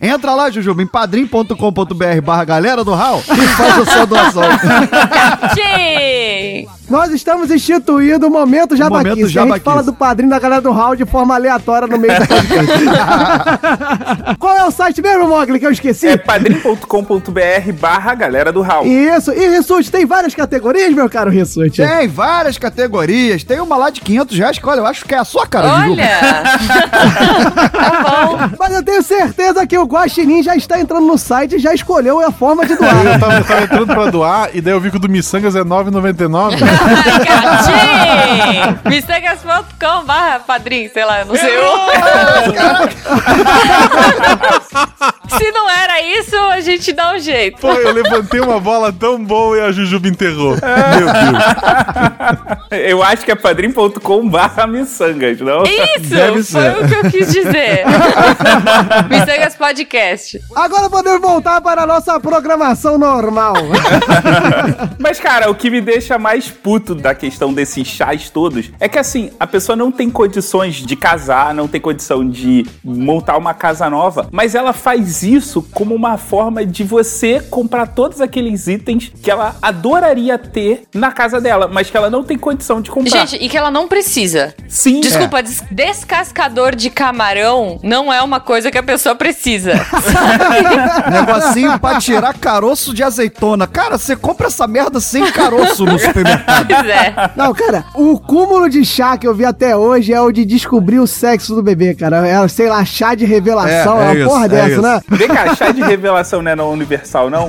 Entra 0.01 0.33
lá, 0.33 0.49
Jujuba, 0.75 0.83
em 0.83 0.87
padrim.com.br 0.87 2.21
barra 2.23 2.43
galera 2.43 2.83
do 2.83 2.93
Raul 2.93 3.21
e 3.21 3.47
faz 3.47 3.79
a 3.79 3.85
sua 3.85 4.05
doação. 4.05 4.43
Nós 6.89 7.11
estamos 7.11 7.49
instituindo 7.51 8.27
o 8.27 8.29
Momento 8.29 8.75
Jabaquice. 8.75 9.09
Momento 9.09 9.51
A 9.51 9.55
gente 9.55 9.63
fala 9.63 9.83
do 9.83 9.93
padrinho 9.93 10.29
da 10.29 10.39
galera 10.39 10.61
do 10.61 10.71
Raul 10.71 10.95
de 10.95 11.05
forma 11.05 11.35
aleatória 11.35 11.87
no 11.87 11.97
meio 11.97 12.13
do 12.19 12.27
podcast. 12.27 12.85
Qual 14.39 14.55
é 14.55 14.63
o 14.65 14.71
site 14.71 15.01
mesmo, 15.01 15.27
Mogli, 15.27 15.59
que 15.59 15.65
eu 15.65 15.71
esqueci? 15.71 16.07
É 16.07 16.17
padrim.com.br 16.17 17.71
barra 17.79 18.13
galera 18.15 18.51
do 18.51 18.61
Raul. 18.61 18.85
Isso. 18.85 19.31
E 19.31 19.47
Rissuti, 19.49 19.91
tem 19.91 20.05
várias 20.05 20.35
categorias, 20.35 20.93
meu 20.93 21.09
caro 21.09 21.29
Rissuti? 21.31 21.81
Tem 21.85 22.07
várias 22.07 22.57
categorias. 22.57 23.43
Tem 23.43 23.59
uma 23.59 23.75
lá 23.77 23.89
de 23.89 24.01
500 24.01 24.37
reais 24.37 24.59
que, 24.59 24.67
olha, 24.67 24.79
eu 24.79 24.85
acho 24.85 25.05
que 25.05 25.15
é 25.15 25.17
a 25.17 25.23
sua 25.25 25.47
cara. 25.47 25.67
Olha! 25.67 26.05
Mas 28.59 28.73
eu 28.73 28.83
tenho 28.83 29.01
certeza 29.03 29.65
que 29.65 29.77
o 29.77 29.85
Guaxinim 29.85 30.43
já 30.43 30.55
está 30.55 30.79
entrando 30.79 31.05
no 31.05 31.17
site 31.17 31.55
e 31.55 31.59
já 31.59 31.73
escolheu 31.73 32.19
a 32.25 32.31
forma 32.31 32.65
de 32.65 32.73
Eu 32.73 32.77
doar. 32.77 33.19
tava, 33.19 33.33
eu 33.37 33.43
tava 33.43 33.61
entrando 33.63 33.87
pra 33.87 34.09
doar 34.11 34.49
e 34.53 34.61
daí 34.61 34.73
eu 34.73 34.79
vi 34.79 34.89
que 34.91 34.97
o 34.97 34.99
do 34.99 35.09
Missangas 35.09 35.55
é 35.55 35.63
9,99. 35.63 36.44
Gatinho! 37.25 38.79
Mistegas.com 38.85 40.05
barra 40.05 40.39
padrinho, 40.39 40.89
sei 40.93 41.05
lá, 41.05 41.25
não 41.25 41.35
sei 41.35 41.57
o. 41.57 41.65
Se 45.37 45.51
não 45.51 45.69
era 45.69 46.01
isso, 46.01 46.35
a 46.35 46.59
gente 46.61 46.93
dá 46.93 47.13
um 47.13 47.19
jeito. 47.19 47.59
Pô, 47.59 47.71
eu 47.73 47.93
levantei 47.93 48.39
uma 48.39 48.59
bola 48.59 48.91
tão 48.93 49.23
boa 49.23 49.57
e 49.57 49.61
a 49.61 49.71
Jujuba 49.71 50.07
enterrou. 50.07 50.51
Meu 50.51 50.59
Deus. 50.59 51.43
Eu 52.71 53.03
acho 53.03 53.23
que 53.25 53.31
é 53.31 53.35
padrim.com 53.35 54.29
barra 54.29 54.67
miçangas, 54.67 55.39
não? 55.39 55.63
Isso! 55.63 56.51
Foi 56.51 56.83
o 56.83 56.87
que 56.87 56.95
eu 56.95 57.11
quis 57.11 57.31
dizer. 57.31 57.85
Mistegas 59.09 59.55
Podcast. 59.55 60.41
Agora 60.55 60.89
podemos 60.89 61.21
voltar 61.21 61.61
para 61.61 61.83
a 61.83 61.87
nossa 61.87 62.19
programação 62.19 62.97
normal. 62.97 63.55
Mas, 64.99 65.19
cara, 65.19 65.49
o 65.49 65.55
que 65.55 65.69
me 65.69 65.81
deixa 65.81 66.17
mais 66.17 66.34
puto 66.49 66.93
da 66.95 67.13
questão 67.15 67.53
desses 67.53 67.87
chás 67.87 68.29
todos 68.29 68.69
é 68.79 68.87
que, 68.89 68.99
assim, 68.99 69.31
a 69.39 69.47
pessoa 69.47 69.75
não 69.75 69.91
tem 69.91 70.09
condições 70.09 70.75
de 70.75 70.95
casar, 70.95 71.53
não 71.53 71.67
tem 71.67 71.79
condição 71.81 72.27
de 72.27 72.65
montar 72.83 73.37
uma 73.37 73.53
casa 73.53 73.89
nova, 73.89 74.27
mas 74.31 74.55
ela 74.55 74.73
faz 74.73 75.23
isso 75.23 75.61
como 75.71 75.93
uma 75.95 76.17
forma 76.17 76.65
de 76.65 76.83
você 76.83 77.39
comprar 77.39 77.87
todos 77.87 78.21
aqueles 78.21 78.67
itens 78.67 79.11
que 79.21 79.29
ela 79.31 79.55
adoraria 79.61 80.37
ter 80.37 80.83
na 80.93 81.11
casa 81.11 81.39
dela, 81.41 81.67
mas 81.71 81.89
que 81.89 81.97
ela 81.97 82.09
não 82.09 82.23
tem 82.23 82.37
condição 82.37 82.81
de 82.81 82.89
comprar. 82.91 83.25
Gente, 83.25 83.43
e 83.43 83.47
que 83.49 83.57
ela 83.57 83.71
não 83.71 83.87
precisa. 83.87 84.53
Sim. 84.67 84.99
Desculpa, 85.01 85.41
des- 85.41 85.63
descascador 85.71 86.75
de 86.75 86.89
camarão 86.89 87.79
não 87.83 88.11
é 88.11 88.21
uma 88.21 88.39
coisa 88.39 88.69
que 88.71 88.77
a 88.77 88.83
pessoa 88.83 89.15
precisa. 89.15 89.73
Negocinho 91.11 91.79
pra 91.79 91.99
tirar 91.99 92.33
caroço 92.37 92.93
de 92.93 93.03
azeitona. 93.03 93.67
Cara, 93.67 93.97
você 93.97 94.15
compra 94.15 94.47
essa 94.47 94.67
merda 94.67 94.99
sem 94.99 95.29
caroço 95.31 95.85
no 95.85 95.97
supermercado. 95.99 96.24
Pois 96.67 96.89
é. 96.89 97.13
Não, 97.35 97.53
cara, 97.53 97.85
o 97.93 98.19
cúmulo 98.19 98.69
de 98.69 98.83
chá 98.83 99.17
que 99.17 99.27
eu 99.27 99.33
vi 99.33 99.45
até 99.45 99.75
hoje 99.75 100.13
é 100.13 100.19
o 100.21 100.31
de 100.31 100.45
descobrir 100.45 100.99
o 100.99 101.07
sexo 101.07 101.53
do 101.55 101.61
bebê, 101.63 101.93
cara. 101.93 102.25
É, 102.27 102.47
sei 102.47 102.69
lá, 102.69 102.83
chá 102.83 103.13
de 103.15 103.25
revelação, 103.25 103.99
é, 104.01 104.05
É, 104.05 104.07
é 104.07 104.11
uma 104.11 104.15
isso, 104.15 104.27
porra 104.29 104.45
é 104.45 104.49
dessa, 104.49 104.69
isso. 104.71 104.81
né? 104.81 105.01
Vem 105.09 105.27
cá, 105.27 105.55
chá 105.55 105.71
de 105.71 105.81
revelação 105.83 106.41
não 106.41 106.51
é 106.51 106.55
no 106.55 106.69
Universal, 106.71 107.29
não? 107.29 107.47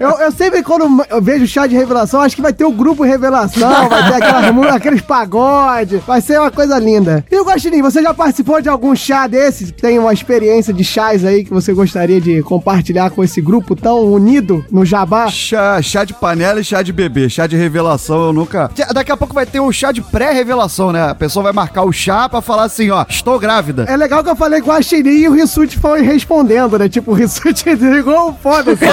Eu, 0.00 0.10
eu 0.20 0.32
sempre, 0.32 0.62
quando 0.62 1.04
eu 1.10 1.22
vejo 1.22 1.46
chá 1.46 1.66
de 1.66 1.74
revelação, 1.76 2.20
acho 2.20 2.36
que 2.36 2.42
vai 2.42 2.52
ter 2.52 2.64
o 2.64 2.72
grupo 2.72 3.02
revelação, 3.04 3.88
vai 3.88 4.08
ter 4.10 4.14
aquela, 4.22 4.52
mu- 4.52 4.68
aqueles 4.68 5.00
pagodes, 5.00 6.02
vai 6.06 6.20
ser 6.20 6.38
uma 6.40 6.50
coisa 6.50 6.78
linda. 6.78 7.24
E 7.30 7.36
o 7.36 7.44
Guaxinim, 7.44 7.82
você 7.82 8.02
já 8.02 8.12
participou 8.14 8.60
de 8.60 8.68
algum 8.68 8.94
chá 8.94 9.26
desse? 9.26 9.72
Tem 9.72 9.98
uma 9.98 10.12
experiência 10.12 10.72
de 10.72 10.84
chás 10.84 11.24
aí 11.24 11.44
que 11.44 11.52
você 11.52 11.72
gostaria 11.72 12.20
de 12.20 12.42
compartilhar 12.42 13.10
com 13.10 13.22
esse 13.22 13.40
grupo 13.40 13.74
tão 13.76 14.00
unido 14.12 14.64
no 14.70 14.84
Jabá? 14.84 15.28
Chá, 15.28 15.80
chá 15.82 16.04
de 16.04 16.14
panela 16.14 16.60
e 16.60 16.64
chá 16.64 16.82
de 16.82 16.92
bebê. 16.92 17.03
Chá 17.28 17.46
de 17.46 17.56
revelação 17.56 18.26
eu 18.26 18.32
nunca. 18.32 18.70
Daqui 18.92 19.10
a 19.10 19.16
pouco 19.16 19.34
vai 19.34 19.46
ter 19.46 19.60
o 19.60 19.72
chá 19.72 19.92
de 19.92 20.02
pré-revelação, 20.02 20.92
né? 20.92 21.10
A 21.10 21.14
pessoa 21.14 21.42
vai 21.42 21.52
marcar 21.52 21.82
o 21.84 21.92
chá 21.92 22.28
pra 22.28 22.40
falar 22.40 22.64
assim, 22.64 22.90
ó, 22.90 23.04
estou 23.08 23.38
grávida. 23.38 23.84
É 23.88 23.96
legal 23.96 24.22
que 24.22 24.30
eu 24.30 24.36
falei 24.36 24.60
com 24.60 24.70
a 24.70 24.74
Guaxinim 24.74 25.10
e 25.10 25.28
o 25.28 25.32
Rissuti 25.32 25.78
foi 25.78 26.02
respondendo, 26.02 26.78
né? 26.78 26.88
Tipo, 26.88 27.12
o 27.12 27.14
Rissuti 27.14 27.64
desligou, 27.76 28.36
foda-se. 28.42 28.84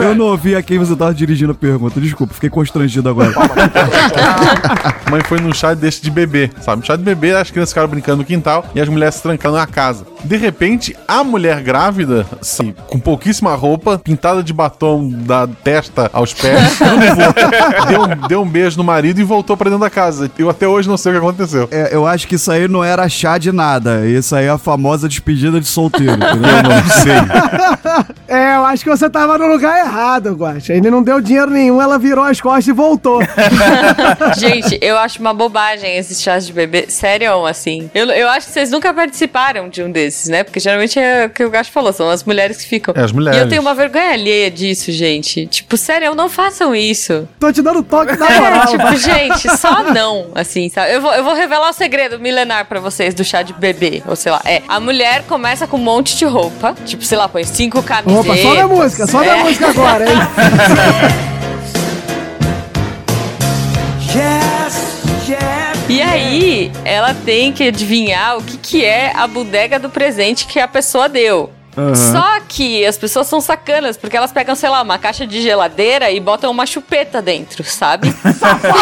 Eu 0.00 0.14
não 0.14 0.26
ouvi 0.26 0.54
a 0.54 0.62
quem 0.62 0.78
você 0.78 0.94
tava 0.94 1.12
dirigindo 1.12 1.52
a 1.52 1.54
pergunta. 1.54 2.00
Desculpa, 2.00 2.34
fiquei 2.34 2.50
constrangido 2.50 3.08
agora. 3.08 3.32
Mãe 5.10 5.22
foi 5.24 5.40
num 5.40 5.52
chá 5.52 5.74
desse 5.74 6.02
de 6.02 6.10
bebê, 6.10 6.50
sabe? 6.60 6.86
Chá 6.86 6.96
de 6.96 7.02
bebê, 7.02 7.34
as 7.34 7.50
crianças 7.50 7.70
ficaram 7.70 7.88
brincando 7.88 8.18
no 8.18 8.24
quintal 8.24 8.64
e 8.74 8.80
as 8.80 8.88
mulheres 8.88 9.16
se 9.16 9.22
trancando 9.22 9.56
na 9.56 9.66
casa. 9.66 10.06
De 10.24 10.36
repente, 10.36 10.96
a 11.06 11.24
mulher 11.24 11.60
grávida, 11.62 12.24
assim, 12.40 12.74
com 12.86 12.98
pouquíssima 12.98 13.54
roupa, 13.54 13.98
pintada 13.98 14.42
de 14.42 14.52
batom 14.52 15.08
da 15.08 15.46
testa 15.46 15.91
aos 16.12 16.32
pés, 16.34 16.78
deu, 17.88 18.02
um- 18.02 18.28
deu 18.28 18.42
um 18.42 18.48
beijo 18.48 18.76
no 18.76 18.84
marido 18.84 19.20
e 19.20 19.24
voltou 19.24 19.56
pra 19.56 19.68
dentro 19.70 19.82
da 19.84 19.90
casa. 19.90 20.30
Eu 20.38 20.48
até 20.50 20.66
hoje 20.66 20.88
não 20.88 20.96
sei 20.96 21.12
o 21.12 21.14
que 21.14 21.18
aconteceu. 21.26 21.68
É, 21.70 21.90
eu 21.92 22.06
acho 22.06 22.26
que 22.26 22.34
isso 22.36 22.50
aí 22.50 22.66
não 22.68 22.82
era 22.84 23.08
chá 23.08 23.38
de 23.38 23.52
nada. 23.52 24.06
Isso 24.06 24.34
aí 24.34 24.46
é 24.46 24.50
a 24.50 24.58
famosa 24.58 25.08
despedida 25.08 25.60
de 25.60 25.66
solteiro. 25.66 26.12
entendeu? 26.12 26.50
Eu 26.50 26.62
não 26.62 26.88
sei. 26.90 27.12
É, 28.28 28.56
eu 28.56 28.64
acho 28.64 28.82
que 28.82 28.88
você 28.88 29.10
tava 29.10 29.36
no 29.36 29.46
lugar 29.46 29.78
errado, 29.84 30.32
Guaxa. 30.34 30.72
Ele 30.72 30.90
não 30.90 31.02
deu 31.02 31.20
dinheiro 31.20 31.50
nenhum, 31.50 31.82
ela 31.82 31.98
virou 31.98 32.24
as 32.24 32.40
costas 32.40 32.66
e 32.68 32.72
voltou. 32.72 33.20
Gente, 34.38 34.78
eu 34.80 34.96
acho 34.98 35.20
uma 35.20 35.34
bobagem 35.34 35.96
esses 35.98 36.20
chás 36.22 36.46
de 36.46 36.52
bebê. 36.52 36.86
Sério, 36.88 37.44
assim. 37.46 37.90
Eu, 37.94 38.06
eu 38.06 38.28
acho 38.30 38.46
que 38.46 38.52
vocês 38.54 38.70
nunca 38.70 38.92
participaram 38.94 39.68
de 39.68 39.82
um 39.82 39.90
desses, 39.90 40.28
né? 40.28 40.42
Porque 40.44 40.60
geralmente 40.60 40.98
é 40.98 41.26
o 41.26 41.30
que 41.30 41.44
o 41.44 41.50
Gacho 41.50 41.70
falou, 41.70 41.92
são 41.92 42.08
as 42.08 42.24
mulheres 42.24 42.56
que 42.58 42.66
ficam. 42.68 42.94
É, 42.96 43.02
as 43.02 43.12
mulheres. 43.12 43.38
E 43.38 43.42
eu 43.42 43.48
tenho 43.48 43.60
uma 43.60 43.74
vergonha 43.74 44.12
alheia 44.12 44.50
disso, 44.50 44.90
gente. 44.92 45.46
Tipo, 45.46 45.71
sério, 45.76 46.14
não 46.14 46.28
façam 46.28 46.74
isso. 46.74 47.28
Tô 47.38 47.52
te 47.52 47.62
dando 47.62 47.82
toque 47.82 48.16
na 48.16 48.28
É, 48.28 48.40
moral. 48.40 48.66
tipo, 48.66 48.96
gente, 48.96 49.56
só 49.56 49.82
não, 49.92 50.28
assim, 50.34 50.68
sabe? 50.68 50.92
Eu 50.94 51.00
vou, 51.00 51.12
eu 51.12 51.24
vou 51.24 51.34
revelar 51.34 51.70
o 51.70 51.72
segredo 51.72 52.18
milenar 52.18 52.66
pra 52.66 52.80
vocês 52.80 53.14
do 53.14 53.24
chá 53.24 53.42
de 53.42 53.52
bebê, 53.52 54.02
ou 54.06 54.14
sei 54.16 54.32
lá. 54.32 54.40
É, 54.44 54.62
a 54.68 54.78
mulher 54.80 55.22
começa 55.28 55.66
com 55.66 55.76
um 55.76 55.80
monte 55.80 56.16
de 56.16 56.24
roupa, 56.24 56.74
tipo, 56.84 57.04
sei 57.04 57.18
lá, 57.18 57.28
põe 57.28 57.44
cinco 57.44 57.82
camisetas. 57.82 58.26
Opa, 58.26 58.36
só 58.36 58.54
da 58.54 58.66
música, 58.66 59.06
só 59.06 59.18
da 59.20 59.36
É. 59.38 59.42
música 59.42 59.68
agora, 59.68 60.04
hein? 60.08 60.16
E 65.88 66.00
aí, 66.00 66.10
aí 66.10 66.72
ela 66.84 67.12
tem 67.14 67.52
que 67.52 67.64
adivinhar 67.68 68.38
o 68.38 68.42
que, 68.42 68.56
que 68.56 68.84
é 68.84 69.12
a 69.14 69.26
bodega 69.26 69.78
do 69.78 69.90
presente 69.90 70.46
que 70.46 70.58
a 70.58 70.66
pessoa 70.68 71.08
deu. 71.08 71.50
Só 72.12 72.40
que 72.46 72.84
as 72.84 72.98
pessoas 72.98 73.26
são 73.26 73.40
sacanas, 73.40 73.96
porque 73.96 74.16
elas 74.16 74.30
pegam, 74.32 74.54
sei 74.54 74.68
lá, 74.68 74.82
uma 74.82 74.98
caixa 74.98 75.26
de 75.26 75.40
geladeira 75.40 76.10
e 76.10 76.20
botam 76.20 76.50
uma 76.50 76.66
chupeta 76.66 77.22
dentro, 77.22 77.64
sabe? 77.64 78.12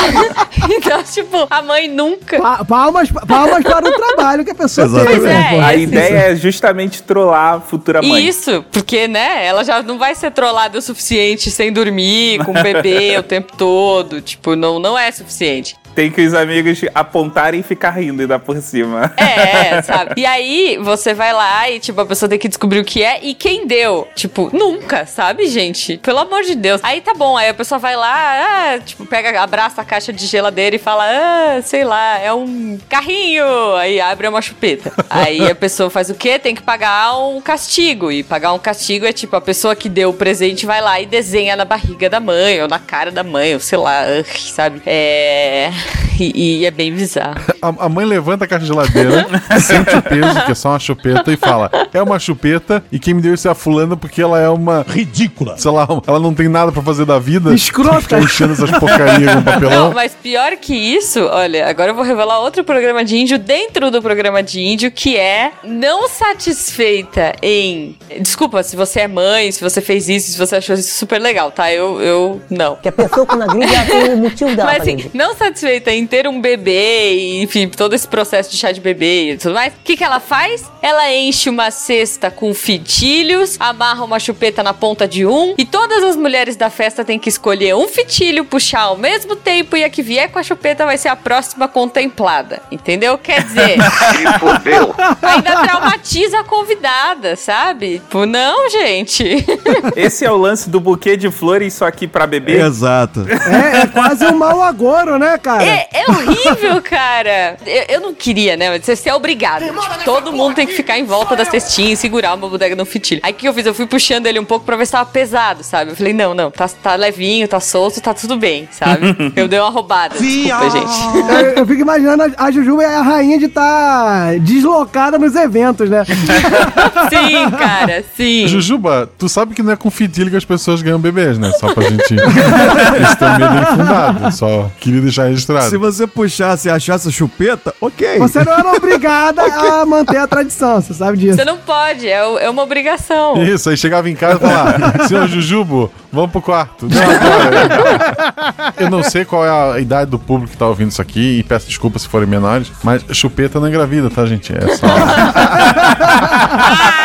então, 0.70 1.02
tipo, 1.02 1.46
a 1.50 1.62
mãe 1.62 1.88
nunca. 1.88 2.38
Pa- 2.40 2.64
Palmas, 2.64 3.10
palmas 3.26 3.62
para 3.62 3.88
o 3.88 3.92
trabalho 3.92 4.44
que 4.44 4.50
a 4.50 4.54
pessoa 4.54 4.88
teve. 4.88 5.04
Pois 5.20 5.24
é, 5.24 5.50
pô. 5.50 5.60
A 5.60 5.74
esse- 5.74 5.82
ideia 5.84 6.18
é 6.32 6.36
justamente 6.36 7.02
trollar 7.02 7.54
a 7.54 7.60
futura 7.60 8.02
mãe. 8.02 8.26
Isso, 8.26 8.64
porque, 8.70 9.06
né, 9.08 9.44
ela 9.46 9.64
já 9.64 9.82
não 9.82 9.98
vai 9.98 10.14
ser 10.14 10.30
trollada 10.32 10.78
o 10.78 10.82
suficiente 10.82 11.50
sem 11.50 11.72
dormir, 11.72 12.44
com 12.44 12.50
o 12.52 12.62
bebê 12.62 13.16
o 13.18 13.22
tempo 13.22 13.52
todo. 13.56 14.20
Tipo, 14.20 14.54
não, 14.56 14.78
não 14.78 14.98
é 14.98 15.10
suficiente. 15.10 15.76
Tem 15.94 16.10
que 16.10 16.20
os 16.22 16.34
amigos 16.34 16.80
apontarem 16.94 17.60
e 17.60 17.62
ficar 17.62 17.90
rindo 17.90 18.26
dar 18.26 18.38
por 18.38 18.56
cima. 18.60 19.12
É, 19.16 19.82
sabe? 19.82 20.20
E 20.20 20.26
aí 20.26 20.78
você 20.82 21.14
vai 21.14 21.32
lá 21.32 21.70
e, 21.70 21.78
tipo, 21.80 22.00
a 22.00 22.06
pessoa 22.06 22.28
tem 22.28 22.38
que 22.38 22.48
descobrir 22.48 22.80
o 22.80 22.84
que 22.84 23.02
é 23.02 23.20
e 23.22 23.34
quem 23.34 23.66
deu. 23.66 24.08
Tipo, 24.14 24.50
nunca, 24.52 25.06
sabe, 25.06 25.46
gente? 25.46 25.98
Pelo 25.98 26.18
amor 26.18 26.42
de 26.42 26.54
Deus. 26.54 26.80
Aí 26.82 27.00
tá 27.00 27.14
bom, 27.14 27.36
aí 27.36 27.48
a 27.48 27.54
pessoa 27.54 27.78
vai 27.78 27.96
lá, 27.96 28.74
ah, 28.74 28.78
tipo, 28.78 29.04
pega, 29.06 29.40
abraça 29.40 29.82
a 29.82 29.84
caixa 29.84 30.12
de 30.12 30.26
geladeira 30.26 30.76
e 30.76 30.78
fala, 30.78 31.04
ah, 31.06 31.62
sei 31.62 31.84
lá, 31.84 32.18
é 32.18 32.32
um 32.32 32.78
carrinho. 32.88 33.76
Aí 33.76 34.00
abre 34.00 34.28
uma 34.28 34.42
chupeta. 34.42 34.92
Aí 35.08 35.50
a 35.50 35.54
pessoa 35.54 35.90
faz 35.90 36.10
o 36.10 36.14
quê? 36.14 36.38
Tem 36.38 36.54
que 36.54 36.62
pagar 36.62 37.18
um 37.18 37.40
castigo. 37.40 38.10
E 38.10 38.22
pagar 38.22 38.52
um 38.52 38.58
castigo 38.58 39.06
é 39.06 39.12
tipo, 39.12 39.34
a 39.36 39.40
pessoa 39.40 39.74
que 39.76 39.88
deu 39.88 40.10
o 40.10 40.14
presente 40.14 40.66
vai 40.66 40.80
lá 40.80 41.00
e 41.00 41.06
desenha 41.06 41.56
na 41.56 41.64
barriga 41.64 42.08
da 42.08 42.20
mãe, 42.20 42.60
ou 42.62 42.68
na 42.68 42.78
cara 42.78 43.10
da 43.10 43.22
mãe, 43.22 43.54
ou 43.54 43.60
sei 43.60 43.78
lá, 43.78 44.04
ugh, 44.18 44.38
sabe? 44.38 44.82
É. 44.86 45.70
E, 46.20 46.58
e 46.58 46.66
é 46.66 46.70
bem 46.70 46.92
bizarro. 46.92 47.40
A, 47.62 47.86
a 47.86 47.88
mãe 47.88 48.04
levanta 48.04 48.44
a 48.44 48.46
caixa 48.46 48.62
de 48.62 48.68
geladeira, 48.68 49.26
sente 49.58 49.96
o 49.96 50.02
peso, 50.02 50.44
que 50.44 50.52
é 50.52 50.54
só 50.54 50.70
uma 50.70 50.78
chupeta, 50.78 51.32
e 51.32 51.36
fala: 51.36 51.70
É 51.94 52.02
uma 52.02 52.18
chupeta, 52.18 52.84
e 52.92 52.98
quem 52.98 53.14
me 53.14 53.22
deu 53.22 53.32
isso 53.32 53.48
é 53.48 53.50
a 53.50 53.54
fulana 53.54 53.96
porque 53.96 54.20
ela 54.20 54.38
é 54.38 54.48
uma. 54.48 54.84
Ridícula. 54.86 55.56
Sei 55.56 55.70
lá, 55.70 55.88
ela 56.06 56.20
não 56.20 56.34
tem 56.34 56.48
nada 56.48 56.70
pra 56.70 56.82
fazer 56.82 57.06
da 57.06 57.18
vida. 57.18 57.52
Escrota. 57.54 58.00
Fica 58.02 58.18
enchendo 58.18 58.52
essas 58.52 58.70
porcarias 58.70 59.34
com 59.34 59.42
papelão. 59.42 59.88
Não, 59.88 59.94
mas 59.94 60.14
pior 60.14 60.56
que 60.56 60.74
isso, 60.74 61.20
olha, 61.24 61.66
agora 61.66 61.90
eu 61.90 61.94
vou 61.94 62.04
revelar 62.04 62.40
outro 62.40 62.62
programa 62.64 63.02
de 63.02 63.16
índio 63.16 63.38
dentro 63.38 63.90
do 63.90 64.02
programa 64.02 64.42
de 64.42 64.60
índio, 64.60 64.90
que 64.90 65.16
é 65.16 65.52
não 65.64 66.06
satisfeita 66.06 67.32
em. 67.42 67.96
Desculpa, 68.20 68.62
se 68.62 68.76
você 68.76 69.00
é 69.00 69.08
mãe, 69.08 69.50
se 69.52 69.62
você 69.62 69.80
fez 69.80 70.08
isso, 70.08 70.32
se 70.32 70.38
você 70.38 70.56
achou 70.56 70.74
isso 70.74 70.94
super 70.94 71.18
legal, 71.18 71.50
tá? 71.50 71.72
Eu, 71.72 72.00
eu 72.02 72.42
não. 72.50 72.76
Que 72.76 72.90
a 72.90 72.92
pessoa 72.92 73.24
quando 73.24 73.42
agride, 73.42 73.74
ela 73.74 73.86
tem 73.86 74.14
o 74.14 74.16
motivo 74.18 74.54
dela 74.54 74.72
Mas 74.72 74.82
assim, 74.82 75.10
não 75.14 75.34
satisfeita 75.34 75.69
em 75.86 76.06
ter 76.06 76.26
um 76.26 76.40
bebê, 76.40 77.14
e, 77.14 77.42
enfim, 77.42 77.68
todo 77.68 77.94
esse 77.94 78.06
processo 78.06 78.50
de 78.50 78.56
chá 78.56 78.72
de 78.72 78.80
bebê 78.80 79.32
e 79.32 79.38
tudo 79.38 79.54
mais, 79.54 79.72
o 79.72 79.76
que, 79.84 79.96
que 79.96 80.04
ela 80.04 80.20
faz? 80.20 80.70
Ela 80.82 81.12
enche 81.12 81.48
uma 81.48 81.70
cesta 81.70 82.30
com 82.30 82.52
fitilhos, 82.54 83.56
amarra 83.60 84.04
uma 84.04 84.18
chupeta 84.18 84.62
na 84.62 84.72
ponta 84.72 85.06
de 85.06 85.26
um, 85.26 85.54
e 85.56 85.64
todas 85.64 86.02
as 86.02 86.16
mulheres 86.16 86.56
da 86.56 86.70
festa 86.70 87.04
têm 87.04 87.18
que 87.18 87.28
escolher 87.28 87.74
um 87.74 87.88
fitilho, 87.88 88.44
puxar 88.44 88.82
ao 88.82 88.96
mesmo 88.96 89.36
tempo, 89.36 89.76
e 89.76 89.84
a 89.84 89.90
que 89.90 90.02
vier 90.02 90.30
com 90.30 90.38
a 90.38 90.42
chupeta 90.42 90.84
vai 90.84 90.98
ser 90.98 91.08
a 91.08 91.16
próxima 91.16 91.68
contemplada. 91.68 92.62
Entendeu? 92.70 93.16
Quer 93.18 93.44
dizer. 93.44 93.78
fudeu. 94.40 94.94
Ainda 95.22 95.62
traumatiza 95.62 96.40
a 96.40 96.44
convidada, 96.44 97.36
sabe? 97.36 97.98
Tipo, 97.98 98.26
não, 98.26 98.68
gente. 98.70 99.44
Esse 99.96 100.24
é 100.24 100.30
o 100.30 100.36
lance 100.36 100.68
do 100.68 100.80
buquê 100.80 101.16
de 101.16 101.30
flores, 101.30 101.74
só 101.74 101.86
aqui 101.86 102.06
pra 102.06 102.26
beber. 102.26 102.64
Exato. 102.64 103.26
É, 103.28 103.82
é 103.82 103.86
quase 103.86 104.24
um 104.26 104.36
mau 104.36 104.62
agouro, 104.62 105.18
né, 105.18 105.38
cara? 105.38 105.59
É, 105.62 105.88
é 105.92 106.10
horrível, 106.10 106.82
cara. 106.84 107.56
Eu, 107.66 107.96
eu 107.96 108.00
não 108.00 108.14
queria, 108.14 108.56
né? 108.56 108.70
Mas 108.70 108.84
você 108.84 109.08
é 109.08 109.14
obrigado. 109.14 109.64
Tipo, 109.64 110.04
todo 110.04 110.32
mundo 110.32 110.54
tem 110.54 110.66
que 110.66 110.74
ficar 110.74 110.98
em 110.98 111.04
volta 111.04 111.36
da 111.36 111.44
cestinha 111.44 111.92
e 111.92 111.96
segurar 111.96 112.34
uma 112.34 112.48
bodega 112.48 112.74
no 112.76 112.84
fitilho. 112.84 113.20
Aí 113.22 113.32
o 113.32 113.34
que 113.34 113.48
eu 113.48 113.54
fiz? 113.54 113.66
Eu 113.66 113.74
fui 113.74 113.86
puxando 113.86 114.26
ele 114.26 114.38
um 114.38 114.44
pouco 114.44 114.64
pra 114.64 114.76
ver 114.76 114.86
se 114.86 114.92
tava 114.92 115.08
pesado, 115.10 115.62
sabe? 115.62 115.92
Eu 115.92 115.96
falei, 115.96 116.12
não, 116.12 116.34
não, 116.34 116.50
tá, 116.50 116.68
tá 116.68 116.94
levinho, 116.94 117.46
tá 117.48 117.60
solto, 117.60 118.00
tá 118.00 118.14
tudo 118.14 118.36
bem, 118.36 118.68
sabe? 118.70 119.16
Eu 119.36 119.48
dei 119.48 119.58
uma 119.58 119.70
roubada. 119.70 120.16
Desculpa, 120.18 120.70
gente. 120.70 121.32
Eu, 121.32 121.50
eu 121.56 121.66
fico 121.66 121.80
imaginando 121.80 122.22
a, 122.22 122.44
a 122.44 122.50
Juju 122.50 122.80
é 122.80 122.94
a 122.94 123.02
rainha 123.02 123.38
de 123.38 123.46
estar 123.46 124.38
deslocada 124.40 125.18
nos 125.18 125.34
eventos, 125.34 125.88
né? 125.88 126.04
Sim, 127.10 127.50
cara, 127.50 128.04
sim. 128.16 128.46
Jujuba, 128.46 129.10
tu 129.18 129.28
sabe 129.28 129.54
que 129.54 129.62
não 129.62 129.72
é 129.72 129.76
com 129.76 129.90
fitilho 129.90 130.30
que 130.30 130.36
as 130.36 130.44
pessoas 130.44 130.82
ganham 130.82 130.98
bebês, 130.98 131.38
né? 131.38 131.50
Só 131.58 131.72
pra 131.72 131.82
gente. 131.88 132.08
Teu 132.08 132.16
medo 132.16 133.44
é 133.44 133.62
infundado. 133.62 134.32
Só 134.32 134.70
queria 134.78 135.00
deixar 135.00 135.30
registrado. 135.54 135.70
Se 135.70 135.76
você 135.76 136.06
puxasse 136.06 136.68
e 136.68 136.70
achasse 136.70 137.08
a 137.08 137.10
chupeta, 137.10 137.74
ok. 137.80 138.18
Você 138.18 138.44
não 138.44 138.52
era 138.52 138.72
obrigada 138.76 139.42
a 139.42 139.86
manter 139.86 140.18
a 140.18 140.26
tradição, 140.26 140.80
você 140.80 140.94
sabe 140.94 141.18
disso. 141.18 141.36
Você 141.36 141.44
não 141.44 141.58
pode, 141.58 142.06
é, 142.06 142.44
é 142.44 142.50
uma 142.50 142.62
obrigação. 142.62 143.42
Isso, 143.42 143.70
aí 143.70 143.76
chegava 143.76 144.08
em 144.08 144.14
casa 144.14 144.36
e 144.36 144.40
falava: 144.40 145.04
Senhor 145.08 145.28
Jujubo, 145.28 145.90
vamos 146.12 146.30
pro 146.30 146.42
quarto. 146.42 146.88
Não, 146.88 147.02
agora. 147.02 148.74
Eu 148.78 148.90
não 148.90 149.02
sei 149.02 149.24
qual 149.24 149.44
é 149.44 149.74
a 149.74 149.80
idade 149.80 150.10
do 150.10 150.18
público 150.18 150.52
que 150.52 150.58
tá 150.58 150.66
ouvindo 150.66 150.90
isso 150.90 151.02
aqui 151.02 151.38
e 151.38 151.42
peço 151.42 151.66
desculpas 151.66 152.02
se 152.02 152.08
forem 152.08 152.28
menores, 152.28 152.70
mas 152.82 153.04
chupeta 153.12 153.60
não 153.60 153.68
engravida, 153.68 154.10
tá, 154.10 154.26
gente? 154.26 154.52
É 154.52 154.76
só. 154.76 154.86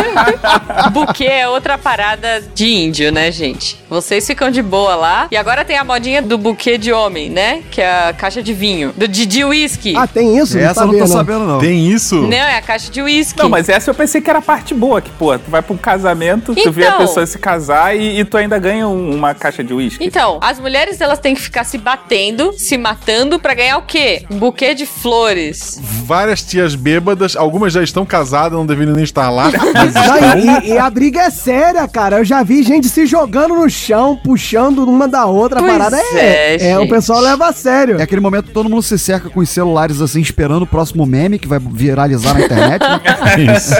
Buquê 0.92 1.24
é 1.24 1.48
outra 1.48 1.76
parada 1.78 2.42
de 2.54 2.66
índio, 2.66 3.10
né, 3.12 3.30
gente? 3.30 3.76
Vocês 3.88 4.26
ficam 4.26 4.50
de 4.50 4.62
boa 4.62 4.94
lá. 4.94 5.28
E 5.30 5.36
agora 5.36 5.64
tem 5.64 5.76
a 5.76 5.84
modinha 5.84 6.20
do 6.22 6.36
buquê 6.38 6.76
de 6.78 6.92
homem, 6.92 7.28
né? 7.30 7.62
Que 7.70 7.80
é 7.80 8.08
a 8.08 8.12
caixa 8.12 8.42
de 8.42 8.52
vinho. 8.52 8.92
Do 8.96 9.06
de, 9.08 9.26
de 9.26 9.44
whisky. 9.44 9.94
Ah, 9.96 10.06
tem 10.06 10.36
isso? 10.38 10.58
Essa 10.58 10.82
eu 10.82 10.86
não 10.88 10.98
tô 10.98 11.06
sabendo, 11.06 11.44
não. 11.46 11.58
Tem 11.58 11.86
isso? 11.86 12.16
Não, 12.22 12.32
é 12.36 12.58
a 12.58 12.62
caixa 12.62 12.90
de 12.90 13.02
whisky. 13.02 13.38
Não, 13.40 13.48
mas 13.48 13.68
essa 13.68 13.90
eu 13.90 13.94
pensei 13.94 14.20
que 14.20 14.28
era 14.30 14.38
a 14.38 14.42
parte 14.42 14.74
boa, 14.74 15.00
que, 15.00 15.10
pô, 15.10 15.36
tu 15.38 15.50
vai 15.50 15.62
pra 15.62 15.74
um 15.74 15.78
casamento, 15.78 16.54
tu 16.54 16.72
vê 16.72 16.84
a 16.84 16.88
Então. 16.88 16.98
pessoa 16.98 17.26
se 17.26 17.38
casar 17.38 17.96
e, 17.96 18.20
e 18.20 18.24
tu 18.24 18.36
ainda 18.36 18.58
ganha 18.58 18.86
um- 18.88 19.14
uma 19.14 19.34
caixa 19.34 19.62
de 19.62 19.72
uísque. 19.72 20.04
Então, 20.04 20.38
as 20.42 20.58
mulheres 20.58 21.00
elas 21.00 21.18
têm 21.18 21.34
que 21.34 21.40
ficar 21.40 21.64
se 21.64 21.78
batendo, 21.78 22.52
se 22.58 22.76
matando 22.76 23.38
pra 23.38 23.54
ganhar 23.54 23.78
o 23.78 23.82
quê? 23.82 24.24
Um 24.30 24.38
buquê 24.38 24.74
de 24.74 24.86
flores. 24.86 25.80
Várias 25.82 26.42
tias 26.42 26.74
bêbadas, 26.74 27.36
algumas 27.36 27.72
já 27.72 27.82
estão 27.82 28.04
casadas, 28.04 28.52
não 28.58 28.66
deveriam 28.66 28.94
nem 28.94 29.04
estar 29.04 29.30
lá. 29.30 29.50
Não, 29.92 30.62
e, 30.62 30.68
e 30.72 30.78
a 30.78 30.88
briga 30.90 31.22
é 31.22 31.30
séria, 31.30 31.86
cara. 31.88 32.18
Eu 32.18 32.24
já 32.24 32.42
vi 32.42 32.62
gente 32.62 32.88
se 32.88 33.06
jogando 33.06 33.54
no 33.54 33.68
chão, 33.68 34.18
puxando 34.22 34.84
uma 34.84 35.06
da 35.08 35.26
outra. 35.26 35.60
Pois 35.60 35.72
a 35.72 35.78
parada 35.78 35.98
é, 35.98 36.56
é, 36.56 36.68
é, 36.70 36.78
o 36.78 36.88
pessoal 36.88 37.20
leva 37.20 37.48
a 37.48 37.52
sério. 37.52 37.98
É 37.98 38.02
aquele 38.02 38.20
momento 38.20 38.46
que 38.46 38.52
todo 38.52 38.68
mundo 38.68 38.82
se 38.82 38.98
cerca 38.98 39.28
com 39.28 39.40
os 39.40 39.48
celulares 39.48 40.00
assim, 40.00 40.20
esperando 40.20 40.62
o 40.62 40.66
próximo 40.66 41.04
meme 41.06 41.38
que 41.38 41.48
vai 41.48 41.58
viralizar 41.58 42.34
na 42.34 42.44
internet. 42.44 42.82
né? 42.82 43.00
Isso. 43.56 43.74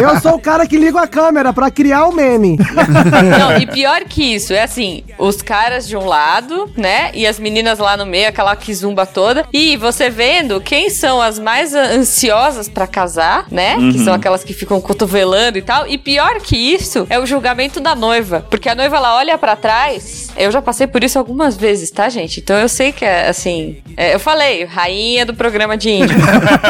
Eu 0.00 0.20
sou 0.20 0.34
o 0.34 0.38
cara 0.38 0.66
que 0.66 0.76
liga 0.76 1.00
a 1.00 1.06
câmera 1.06 1.52
pra 1.52 1.70
criar 1.70 2.06
o 2.06 2.12
meme. 2.12 2.58
Não, 3.38 3.56
e 3.58 3.66
pior 3.66 4.02
que 4.04 4.34
isso, 4.34 4.52
é 4.52 4.62
assim, 4.62 5.04
os 5.18 5.42
caras 5.42 5.86
de 5.86 5.96
um 5.96 6.04
lado, 6.04 6.70
né? 6.76 7.10
E 7.14 7.26
as 7.26 7.38
meninas 7.38 7.78
lá 7.78 7.96
no 7.96 8.06
meio, 8.06 8.28
aquela 8.28 8.54
quizumba 8.56 9.06
toda. 9.06 9.44
E 9.52 9.76
você 9.76 10.08
vendo 10.10 10.60
quem 10.60 10.90
são 10.90 11.20
as 11.20 11.38
mais 11.38 11.74
ansiosas 11.74 12.68
pra 12.68 12.86
casar, 12.86 13.46
né? 13.50 13.76
Que 13.92 13.98
são 13.98 14.14
aquelas 14.14 14.42
que 14.44 14.52
ficam 14.52 14.80
cotovelando 14.80 15.45
e 15.54 15.62
tal. 15.62 15.86
E 15.86 15.98
pior 15.98 16.40
que 16.40 16.56
isso 16.56 17.06
é 17.10 17.18
o 17.18 17.26
julgamento 17.26 17.80
da 17.80 17.94
noiva. 17.94 18.46
Porque 18.50 18.68
a 18.68 18.74
noiva, 18.74 18.96
ela 18.96 19.16
olha 19.16 19.38
pra 19.38 19.56
trás. 19.56 20.28
Eu 20.36 20.50
já 20.50 20.60
passei 20.60 20.86
por 20.86 21.02
isso 21.04 21.18
algumas 21.18 21.56
vezes, 21.56 21.90
tá, 21.90 22.08
gente? 22.08 22.40
Então 22.40 22.56
eu 22.56 22.68
sei 22.68 22.92
que 22.92 23.04
é 23.04 23.28
assim. 23.28 23.78
é, 23.96 24.14
eu 24.14 24.20
falei, 24.20 24.64
rainha 24.64 25.24
do 25.24 25.34
programa 25.34 25.76
de 25.76 25.90
índio. 25.90 26.16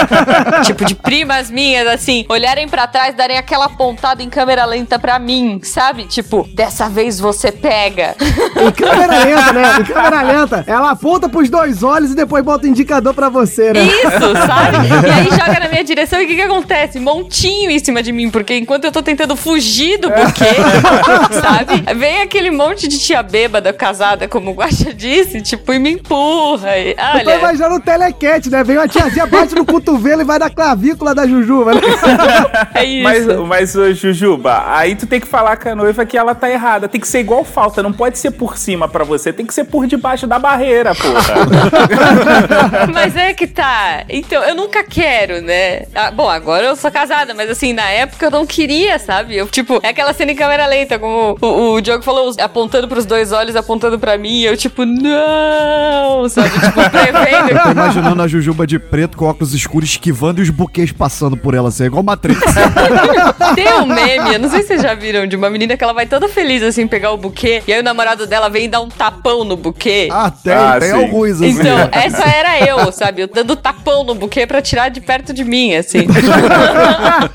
tipo, 0.64 0.84
de 0.84 0.94
primas 0.94 1.50
minhas, 1.50 1.86
assim, 1.86 2.24
olharem 2.28 2.68
pra 2.68 2.86
trás, 2.86 3.14
darem 3.14 3.36
aquela 3.36 3.68
pontada 3.68 4.22
em 4.22 4.28
câmera 4.28 4.64
lenta 4.64 4.98
pra 4.98 5.18
mim, 5.18 5.60
sabe? 5.62 6.04
Tipo, 6.04 6.48
dessa 6.54 6.88
vez 6.88 7.18
você 7.18 7.50
pega. 7.52 8.14
Em 8.56 8.70
câmera 8.72 9.24
lenta, 9.24 9.52
né? 9.52 9.76
Em 9.80 9.84
câmera 9.84 10.22
lenta. 10.22 10.64
Ela 10.66 10.90
aponta 10.90 11.28
pros 11.28 11.48
dois 11.50 11.82
olhos 11.82 12.12
e 12.12 12.14
depois 12.14 12.44
bota 12.44 12.66
o 12.66 12.68
indicador 12.68 13.14
pra 13.14 13.28
você, 13.28 13.72
né? 13.72 13.84
Isso, 13.84 14.46
sabe? 14.46 14.86
E 15.06 15.10
aí 15.10 15.30
joga 15.36 15.60
na 15.60 15.68
minha 15.68 15.84
direção 15.84 16.20
e 16.20 16.24
o 16.24 16.28
que 16.28 16.34
que 16.36 16.42
acontece? 16.42 16.98
Montinho 17.00 17.70
em 17.70 17.78
cima 17.78 18.02
de 18.02 18.12
mim, 18.12 18.30
porque 18.30 18.54
enquanto 18.66 18.84
eu 18.84 18.90
tô 18.90 19.00
tentando 19.00 19.36
fugir 19.36 19.96
do 19.98 20.08
buquê, 20.10 20.56
sabe? 21.40 21.94
Vem 21.94 22.20
aquele 22.22 22.50
monte 22.50 22.88
de 22.88 22.98
tia 22.98 23.22
bêbada 23.22 23.72
casada, 23.72 24.26
como 24.26 24.50
o 24.50 24.54
Guaxa 24.54 24.92
disse, 24.92 25.40
tipo, 25.40 25.72
e 25.72 25.78
me 25.78 25.92
empurra. 25.92 26.76
E, 26.76 26.90
Eu 26.90 26.96
tô 26.96 27.30
olha, 27.30 27.38
imaginando 27.38 27.76
o 27.76 27.80
telequete, 27.80 28.50
né? 28.50 28.64
Vem 28.64 28.76
uma 28.76 28.88
tiazinha, 28.88 29.24
bate 29.24 29.54
no 29.54 29.64
cotovelo 29.64 30.22
e 30.22 30.24
vai 30.24 30.40
na 30.40 30.50
clavícula 30.50 31.14
da 31.14 31.28
Jujuba, 31.28 31.74
né? 31.78 31.80
é 32.74 32.84
isso. 32.84 33.44
Mas, 33.46 33.74
mas 33.76 33.96
Jujuba, 33.96 34.64
aí 34.66 34.96
tu 34.96 35.06
tem 35.06 35.20
que 35.20 35.28
falar 35.28 35.56
com 35.58 35.68
a 35.68 35.74
noiva 35.76 36.04
que 36.04 36.18
ela 36.18 36.34
tá 36.34 36.50
errada. 36.50 36.88
Tem 36.88 37.00
que 37.00 37.06
ser 37.06 37.20
igual 37.20 37.44
falta, 37.44 37.84
não 37.84 37.92
pode 37.92 38.18
ser 38.18 38.32
por 38.32 38.58
cima 38.58 38.88
pra 38.88 39.04
você, 39.04 39.32
tem 39.32 39.46
que 39.46 39.54
ser 39.54 39.64
por 39.64 39.86
debaixo 39.86 40.26
da 40.26 40.40
barreira, 40.40 40.92
porra. 40.92 41.36
Mas 42.92 43.14
é 43.16 43.32
que 43.32 43.46
tá. 43.46 44.02
Então, 44.08 44.42
eu 44.42 44.56
nunca 44.56 44.82
quero, 44.82 45.40
né? 45.40 45.82
Ah, 45.94 46.10
bom, 46.10 46.28
agora 46.28 46.66
eu 46.66 46.74
sou 46.74 46.90
casada, 46.90 47.32
mas 47.34 47.50
assim, 47.50 47.72
na 47.72 47.88
época 47.90 48.26
eu 48.26 48.30
não 48.30 48.46
queria 48.46 48.55
sabe? 49.04 49.36
Eu, 49.36 49.46
tipo, 49.48 49.78
é 49.82 49.88
aquela 49.88 50.12
cena 50.14 50.32
em 50.32 50.34
câmera 50.36 50.66
lenta, 50.66 50.98
como 50.98 51.36
o, 51.40 51.72
o 51.74 51.80
Diogo 51.80 52.02
falou, 52.02 52.32
apontando 52.40 52.88
pros 52.88 53.04
dois 53.04 53.30
olhos, 53.32 53.54
apontando 53.54 53.98
pra 53.98 54.16
mim, 54.16 54.40
e 54.40 54.44
eu, 54.46 54.56
tipo, 54.56 54.84
não, 54.86 56.28
sabe? 56.28 56.50
Tipo, 56.50 56.80
Eu 56.80 56.90
tô 56.90 56.90
prevendo. 56.90 57.70
imaginando 57.72 58.22
a 58.22 58.28
Jujuba 58.28 58.66
de 58.66 58.78
preto 58.78 59.16
com 59.16 59.26
óculos 59.26 59.52
escuros 59.52 59.90
esquivando 59.90 60.40
e 60.40 60.42
os 60.42 60.50
buquês 60.50 60.90
passando 60.92 61.36
por 61.36 61.54
ela, 61.54 61.68
assim, 61.68 61.84
é 61.84 61.86
igual 61.86 62.02
Matrix. 62.02 62.40
Tem 63.54 63.72
um 63.74 63.86
meme, 63.86 64.34
eu 64.34 64.38
não 64.38 64.48
sei 64.48 64.62
se 64.62 64.68
vocês 64.68 64.82
já 64.82 64.94
viram, 64.94 65.26
de 65.26 65.36
uma 65.36 65.50
menina 65.50 65.76
que 65.76 65.84
ela 65.84 65.92
vai 65.92 66.06
toda 66.06 66.28
feliz, 66.28 66.62
assim, 66.62 66.86
pegar 66.86 67.12
o 67.12 67.16
buquê, 67.16 67.62
e 67.66 67.72
aí 67.72 67.80
o 67.80 67.84
namorado 67.84 68.26
dela 68.26 68.48
vem 68.48 68.64
e 68.64 68.68
dá 68.68 68.80
um 68.80 68.88
tapão 68.88 69.44
no 69.44 69.56
buquê. 69.56 70.08
Ah, 70.10 70.30
tem, 70.30 70.52
Ah, 70.52 70.76
tem 70.80 70.90
sim. 70.90 70.94
alguns, 70.96 71.32
assim. 71.32 71.48
Então, 71.50 71.88
essa 71.92 72.24
era 72.28 72.60
eu, 72.66 72.90
sabe? 72.92 73.22
Eu 73.22 73.28
dando 73.28 73.54
tapão 73.56 74.02
no 74.04 74.14
buquê 74.14 74.46
pra 74.46 74.62
tirar 74.62 74.88
de 74.88 75.00
perto 75.00 75.32
de 75.34 75.44
mim, 75.44 75.74
assim. 75.74 76.06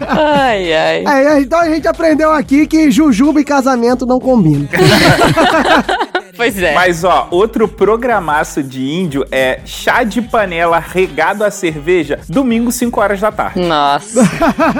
ai, 0.07 0.73
ai. 0.73 1.03
É, 1.11 1.41
então 1.41 1.59
a 1.59 1.69
gente 1.69 1.87
aprendeu 1.87 2.31
aqui 2.31 2.65
que 2.65 2.89
jujuba 2.89 3.41
e 3.41 3.43
casamento 3.43 4.05
não 4.05 4.19
combinam. 4.19 4.67
Pois 6.35 6.61
é. 6.61 6.73
Mas, 6.73 7.03
ó, 7.03 7.27
outro 7.31 7.67
programaço 7.67 8.61
de 8.63 8.81
índio 8.89 9.25
é 9.31 9.59
chá 9.65 10.03
de 10.03 10.21
panela 10.21 10.79
regado 10.79 11.43
a 11.43 11.51
cerveja, 11.51 12.19
domingo, 12.27 12.71
5 12.71 12.99
horas 12.99 13.19
da 13.19 13.31
tarde. 13.31 13.59
Nossa. 13.59 14.21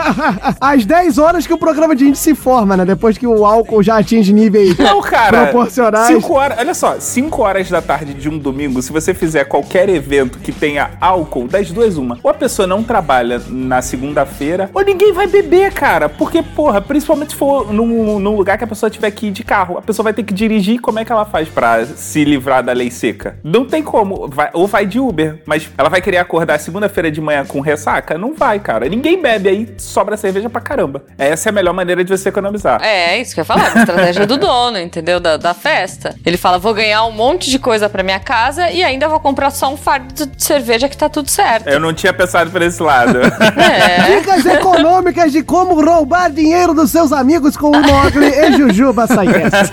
Às 0.60 0.86
10 0.86 1.18
horas 1.18 1.48
que 1.48 1.54
o 1.54 1.58
programa 1.58 1.96
de 1.96 2.06
índio 2.06 2.16
se 2.16 2.36
forma, 2.36 2.78
né? 2.78 2.86
Depois 2.86 3.18
que 3.18 3.28
o 3.28 3.46
álcool 3.46 3.84
já 3.84 3.98
atinge 3.98 4.34
níveis 4.34 4.78
Não, 4.78 5.02
cara. 5.02 5.48
proporcionais. 5.48 6.08
5 6.08 6.34
horas, 6.34 6.58
olha 6.60 6.74
só, 6.74 7.00
5 7.00 7.42
horas 7.42 7.70
da 7.70 7.82
tarde 7.82 8.14
de 8.14 8.30
um 8.30 8.38
domingo, 8.38 8.82
se 8.82 8.92
você 8.92 9.14
fizer 9.14 9.46
qualquer 9.46 9.90
evento 9.90 10.40
que 10.40 10.52
tenha 10.52 10.92
álcool, 11.00 11.48
das 11.48 11.72
duas, 11.72 11.98
uma. 11.98 12.18
Ou 12.24 12.32
a 12.32 12.34
pessoa 12.34 12.68
não 12.68 12.84
trabalha 12.84 13.42
na 13.50 13.82
segunda-feira, 13.82 14.70
ou 14.74 14.84
ninguém 14.84 15.14
vai 15.14 15.28
beber, 15.28 15.74
cara. 15.74 16.10
Porque, 16.10 16.42
porra, 16.42 16.82
principalmente 16.82 17.32
se 17.32 17.36
for 17.36 17.72
num, 17.72 18.20
num 18.20 18.36
lugar 18.36 18.58
que 18.58 18.64
a 18.64 18.68
pessoa 18.68 18.90
tiver 18.90 19.10
que 19.12 19.28
ir 19.28 19.32
de 19.32 19.44
carro, 19.44 19.78
a 19.78 19.82
pessoa 19.82 20.04
vai 20.04 20.14
ter 20.14 20.24
que 20.24 20.34
dirigir. 20.34 20.80
Como 20.82 21.00
é 21.00 21.06
que 21.06 21.12
ela 21.12 21.26
faz 21.26 21.41
pra 21.48 21.86
se 21.86 22.24
livrar 22.24 22.64
da 22.64 22.74
lei 22.74 22.90
seca? 22.92 23.38
Não 23.44 23.66
tem 23.66 23.82
como. 23.84 24.28
Vai- 24.28 24.50
ou 24.54 24.68
vai 24.68 24.86
de 24.86 25.00
Uber, 25.00 25.42
mas 25.46 25.70
ela 25.78 25.90
vai 25.90 26.02
querer 26.02 26.18
acordar 26.18 26.60
segunda-feira 26.60 27.12
de 27.12 27.20
manhã 27.22 27.46
com 27.46 27.60
ressaca? 27.60 28.18
Não 28.18 28.34
vai, 28.34 28.60
cara. 28.60 28.88
Ninguém 28.90 29.22
bebe 29.22 29.50
aí, 29.50 29.74
sobra 29.78 30.18
cerveja 30.18 30.50
pra 30.50 30.62
caramba. 30.62 31.04
Essa 31.18 31.50
é 31.50 31.52
a 31.52 31.54
melhor 31.54 31.74
maneira 31.74 32.04
de 32.04 32.16
você 32.16 32.30
economizar. 32.30 32.82
É, 32.84 33.20
isso 33.20 33.34
que 33.34 33.40
eu 33.40 33.44
ia 33.44 33.46
falar, 33.46 33.72
a 33.76 33.80
estratégia 33.80 34.26
do 34.28 34.38
dono, 34.38 34.78
entendeu? 34.80 35.20
Da, 35.20 35.38
da 35.38 35.54
festa. 35.54 36.16
Ele 36.26 36.38
fala: 36.38 36.58
vou 36.58 36.74
ganhar 36.74 37.04
um 37.06 37.12
monte 37.12 37.50
de 37.50 37.60
coisa 37.60 37.88
pra 37.90 38.04
minha 38.04 38.20
casa 38.20 38.70
e 38.72 38.84
ainda 38.84 39.08
vou 39.08 39.20
comprar 39.20 39.50
só 39.52 39.72
um 39.72 39.78
fardo 39.78 40.26
de 40.26 40.44
cerveja 40.44 40.88
que 40.90 40.98
tá 40.98 41.10
tudo 41.10 41.30
certo. 41.30 41.68
Eu 41.68 41.80
não 41.80 41.94
tinha 41.94 42.14
pensado 42.14 42.50
por 42.52 42.62
esse 42.62 42.82
lado. 42.82 43.20
É. 43.62 44.18
Dicas 44.20 44.46
econômicas 44.46 45.32
de 45.32 45.44
como 45.44 45.80
roubar 45.84 46.30
dinheiro 46.32 46.74
dos 46.74 46.90
seus 46.92 47.12
amigos 47.12 47.56
com 47.56 47.68
o 47.70 47.82
Mogli 47.82 48.26
e 48.26 48.52
Jujuba 48.54 49.06
Saicast. 49.08 49.72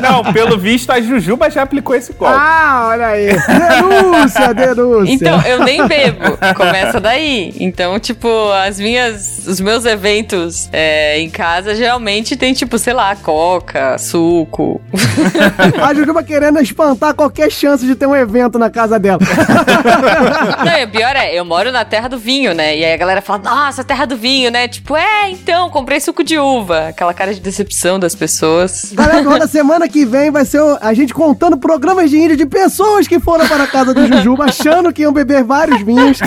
Não, 0.00 0.32
pelo 0.32 0.43
visto, 0.58 0.90
a 0.90 1.00
Jujuba 1.00 1.50
já 1.50 1.62
aplicou 1.62 1.94
esse 1.94 2.12
golpe. 2.12 2.34
Ah, 2.36 2.88
olha 2.90 3.06
aí. 3.08 3.28
Denúncia, 3.28 4.54
denúncia. 4.54 5.12
Então, 5.12 5.40
eu 5.42 5.64
nem 5.64 5.86
bebo. 5.86 6.38
Começa 6.56 7.00
daí. 7.00 7.52
Então, 7.58 7.98
tipo, 7.98 8.28
as 8.52 8.78
minhas. 8.78 9.46
Os 9.46 9.60
meus 9.60 9.84
eventos 9.84 10.68
é, 10.72 11.18
em 11.18 11.28
casa 11.28 11.74
geralmente 11.74 12.36
tem, 12.36 12.52
tipo, 12.52 12.78
sei 12.78 12.92
lá, 12.92 13.14
coca, 13.16 13.98
suco. 13.98 14.80
A 15.82 15.92
Jujuba 15.94 16.22
querendo 16.22 16.60
espantar 16.60 17.14
qualquer 17.14 17.50
chance 17.50 17.84
de 17.84 17.94
ter 17.94 18.06
um 18.06 18.16
evento 18.16 18.58
na 18.58 18.70
casa 18.70 18.98
dela. 18.98 19.18
Não, 20.64 20.78
e 20.78 20.84
o 20.84 20.88
pior 20.88 21.16
é, 21.16 21.34
eu 21.34 21.44
moro 21.44 21.70
na 21.70 21.84
terra 21.84 22.08
do 22.08 22.18
vinho, 22.18 22.54
né? 22.54 22.76
E 22.76 22.84
aí 22.84 22.92
a 22.92 22.96
galera 22.96 23.20
fala, 23.20 23.40
nossa, 23.42 23.84
terra 23.84 24.06
do 24.06 24.16
vinho, 24.16 24.50
né? 24.50 24.68
Tipo, 24.68 24.96
é, 24.96 25.30
então, 25.30 25.68
comprei 25.70 26.00
suco 26.00 26.24
de 26.24 26.38
uva. 26.38 26.88
Aquela 26.88 27.14
cara 27.14 27.34
de 27.34 27.40
decepção 27.40 27.98
das 27.98 28.14
pessoas. 28.14 28.92
Galera, 28.92 29.22
na 29.22 29.46
semana 29.46 29.88
que 29.88 30.04
vem 30.04 30.30
vai 30.34 30.44
ser 30.44 30.60
a 30.80 30.92
gente 30.92 31.14
contando 31.14 31.56
programas 31.56 32.10
de 32.10 32.18
índio 32.18 32.36
de 32.36 32.44
pessoas 32.44 33.06
que 33.06 33.20
foram 33.20 33.46
para 33.46 33.64
a 33.64 33.66
casa 33.66 33.94
do 33.94 34.06
Jujuba 34.06 34.44
achando 34.50 34.92
que 34.92 35.02
iam 35.02 35.12
beber 35.12 35.44
vários 35.44 35.80
vinhos. 35.82 36.18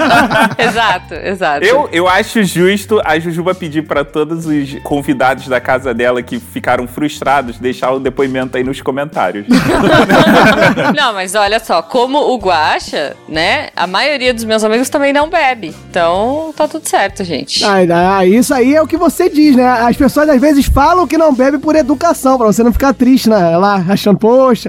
exato, 0.58 1.14
exato. 1.14 1.64
Eu, 1.64 1.88
eu 1.92 2.08
acho 2.08 2.42
justo 2.42 3.00
a 3.04 3.18
Jujuba 3.18 3.54
pedir 3.54 3.82
pra 3.82 4.04
todos 4.04 4.46
os 4.46 4.74
convidados 4.82 5.46
da 5.46 5.60
casa 5.60 5.92
dela 5.92 6.22
que 6.22 6.40
ficaram 6.40 6.88
frustrados 6.88 7.58
deixar 7.58 7.92
o 7.92 8.00
depoimento 8.00 8.56
aí 8.56 8.64
nos 8.64 8.80
comentários. 8.80 9.46
Não, 10.96 11.12
mas 11.12 11.34
olha 11.34 11.60
só, 11.60 11.82
como 11.82 12.18
o 12.18 12.38
Guaxa, 12.38 13.14
né? 13.28 13.68
A 13.76 13.86
maioria 13.86 14.32
dos 14.32 14.44
meus 14.44 14.64
amigos 14.64 14.88
também 14.88 15.12
não 15.12 15.28
bebe. 15.28 15.74
Então, 15.90 16.54
tá 16.56 16.66
tudo 16.66 16.88
certo, 16.88 17.22
gente. 17.22 17.62
Ah, 17.64 18.18
ah, 18.18 18.26
isso 18.26 18.54
aí 18.54 18.74
é 18.74 18.80
o 18.80 18.86
que 18.86 18.96
você 18.96 19.28
diz, 19.28 19.54
né? 19.54 19.66
As 19.66 19.96
pessoas 19.96 20.28
às 20.28 20.40
vezes 20.40 20.66
falam 20.66 21.06
que 21.06 21.18
não 21.18 21.34
bebe 21.34 21.58
por 21.58 21.76
educação, 21.76 22.38
pra 22.38 22.46
você 22.46 22.62
não 22.62 22.72
ficar 22.72 22.94
triste, 22.94 23.28
né? 23.42 23.56
Lá, 23.56 23.84
achando, 23.88 24.18
poxa, 24.18 24.68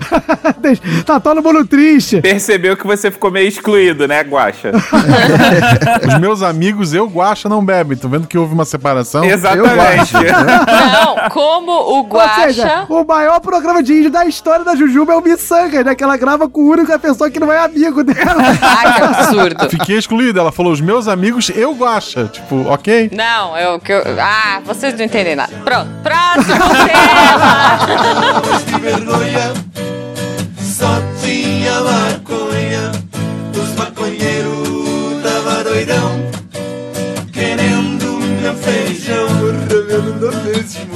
tá 1.05 1.19
todo 1.19 1.41
mundo 1.41 1.65
triste. 1.65 2.21
Percebeu 2.21 2.76
que 2.76 2.86
você 2.86 3.11
ficou 3.11 3.32
meio 3.32 3.47
excluído, 3.47 4.07
né, 4.07 4.21
Guaxa? 4.21 4.71
Os 6.07 6.19
meus 6.19 6.41
amigos, 6.41 6.93
eu 6.93 7.07
guacha, 7.07 7.47
não 7.47 7.63
bebem. 7.63 7.97
Tô 7.97 8.07
vendo 8.09 8.28
que 8.28 8.38
houve 8.38 8.53
uma 8.53 8.65
separação. 8.65 9.24
Exatamente. 9.24 10.13
Não, 10.13 11.30
como 11.30 11.71
o 11.71 12.07
Ou 12.09 12.30
seja, 12.41 12.63
Guaxa. 12.63 12.86
o 12.89 13.03
maior 13.05 13.39
programa 13.39 13.84
de 13.84 13.93
índio 13.93 14.11
da 14.11 14.26
história 14.26 14.65
da 14.65 14.76
Jujuba 14.76 15.13
é 15.13 15.15
o 15.15 15.21
Missanga, 15.21 15.84
né? 15.84 15.95
Que 15.95 16.03
ela 16.03 16.17
grava 16.17 16.49
com 16.49 16.61
a 16.61 16.74
única 16.76 16.97
pessoa 16.99 17.30
que 17.30 17.39
não 17.39 17.51
é 17.51 17.59
amigo 17.59 18.03
dela. 18.03 18.43
Ah, 18.63 18.93
que 18.93 19.01
absurdo. 19.01 19.69
Fiquei 19.69 19.97
excluído. 19.97 20.39
Ela 20.39 20.51
falou, 20.51 20.71
os 20.71 20.82
meus 20.82 21.07
amigos, 21.07 21.49
eu 21.55 21.74
guacha. 21.74 22.26
Tipo, 22.26 22.67
ok. 22.69 23.09
Não, 23.13 23.57
eu, 23.57 23.80
que 23.80 23.91
eu. 23.91 24.01
Ah, 24.19 24.61
vocês 24.65 24.97
não 24.97 25.05
entendem 25.05 25.36
nada. 25.36 25.53
Pronto, 25.63 25.89
próximo 26.01 26.69
tema! 26.86 28.62
De 28.66 28.80
vergonha, 28.80 29.53
só 30.59 31.01
tinha 31.22 31.82
maconha. 31.82 32.91
Os 33.55 33.76
maconheiros 33.76 35.24
tava 35.24 35.64
doidão, 35.64 36.32
querendo 37.32 38.20
meu 38.41 38.55
feijão, 38.55 39.28
revendo 39.70 40.16
nordestino. 40.20 40.93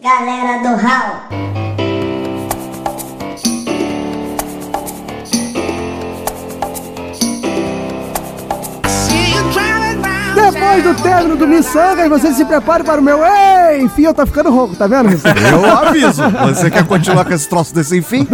Galera 0.00 0.62
do 0.62 0.76
Hall. 0.80 1.75
Do 10.86 11.02
término 11.02 11.36
do 11.36 11.48
Missanga, 11.48 12.08
você 12.08 12.32
se 12.32 12.44
prepare 12.44 12.84
para 12.84 13.00
o 13.00 13.04
meu. 13.04 13.18
Ei, 13.24 13.82
enfim, 13.82 14.02
eu 14.02 14.14
tá 14.14 14.24
ficando 14.24 14.50
rouco, 14.50 14.76
tá 14.76 14.86
vendo? 14.86 15.08
Eu 15.50 15.64
aviso. 15.64 16.22
Você 16.46 16.70
quer 16.70 16.86
continuar 16.86 17.24
com 17.24 17.32
esse 17.32 17.48
troço 17.48 17.74
desse 17.74 17.96
enfim? 17.96 18.26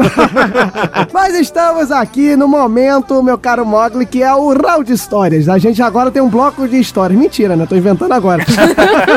Mas 1.13 1.35
estamos 1.35 1.91
aqui 1.91 2.37
no 2.37 2.47
momento, 2.47 3.23
meu 3.23 3.39
caro 3.39 3.65
Mogli, 3.65 4.05
que 4.05 4.23
é 4.23 4.35
o 4.35 4.53
round 4.53 4.85
de 4.85 4.93
histórias. 4.93 5.49
A 5.49 5.57
gente 5.57 5.81
agora 5.83 6.11
tem 6.11 6.21
um 6.21 6.29
bloco 6.29 6.69
de 6.69 6.79
histórias. 6.79 7.19
Mentira, 7.19 7.57
né? 7.57 7.65
Tô 7.67 7.75
inventando 7.75 8.13
agora. 8.13 8.45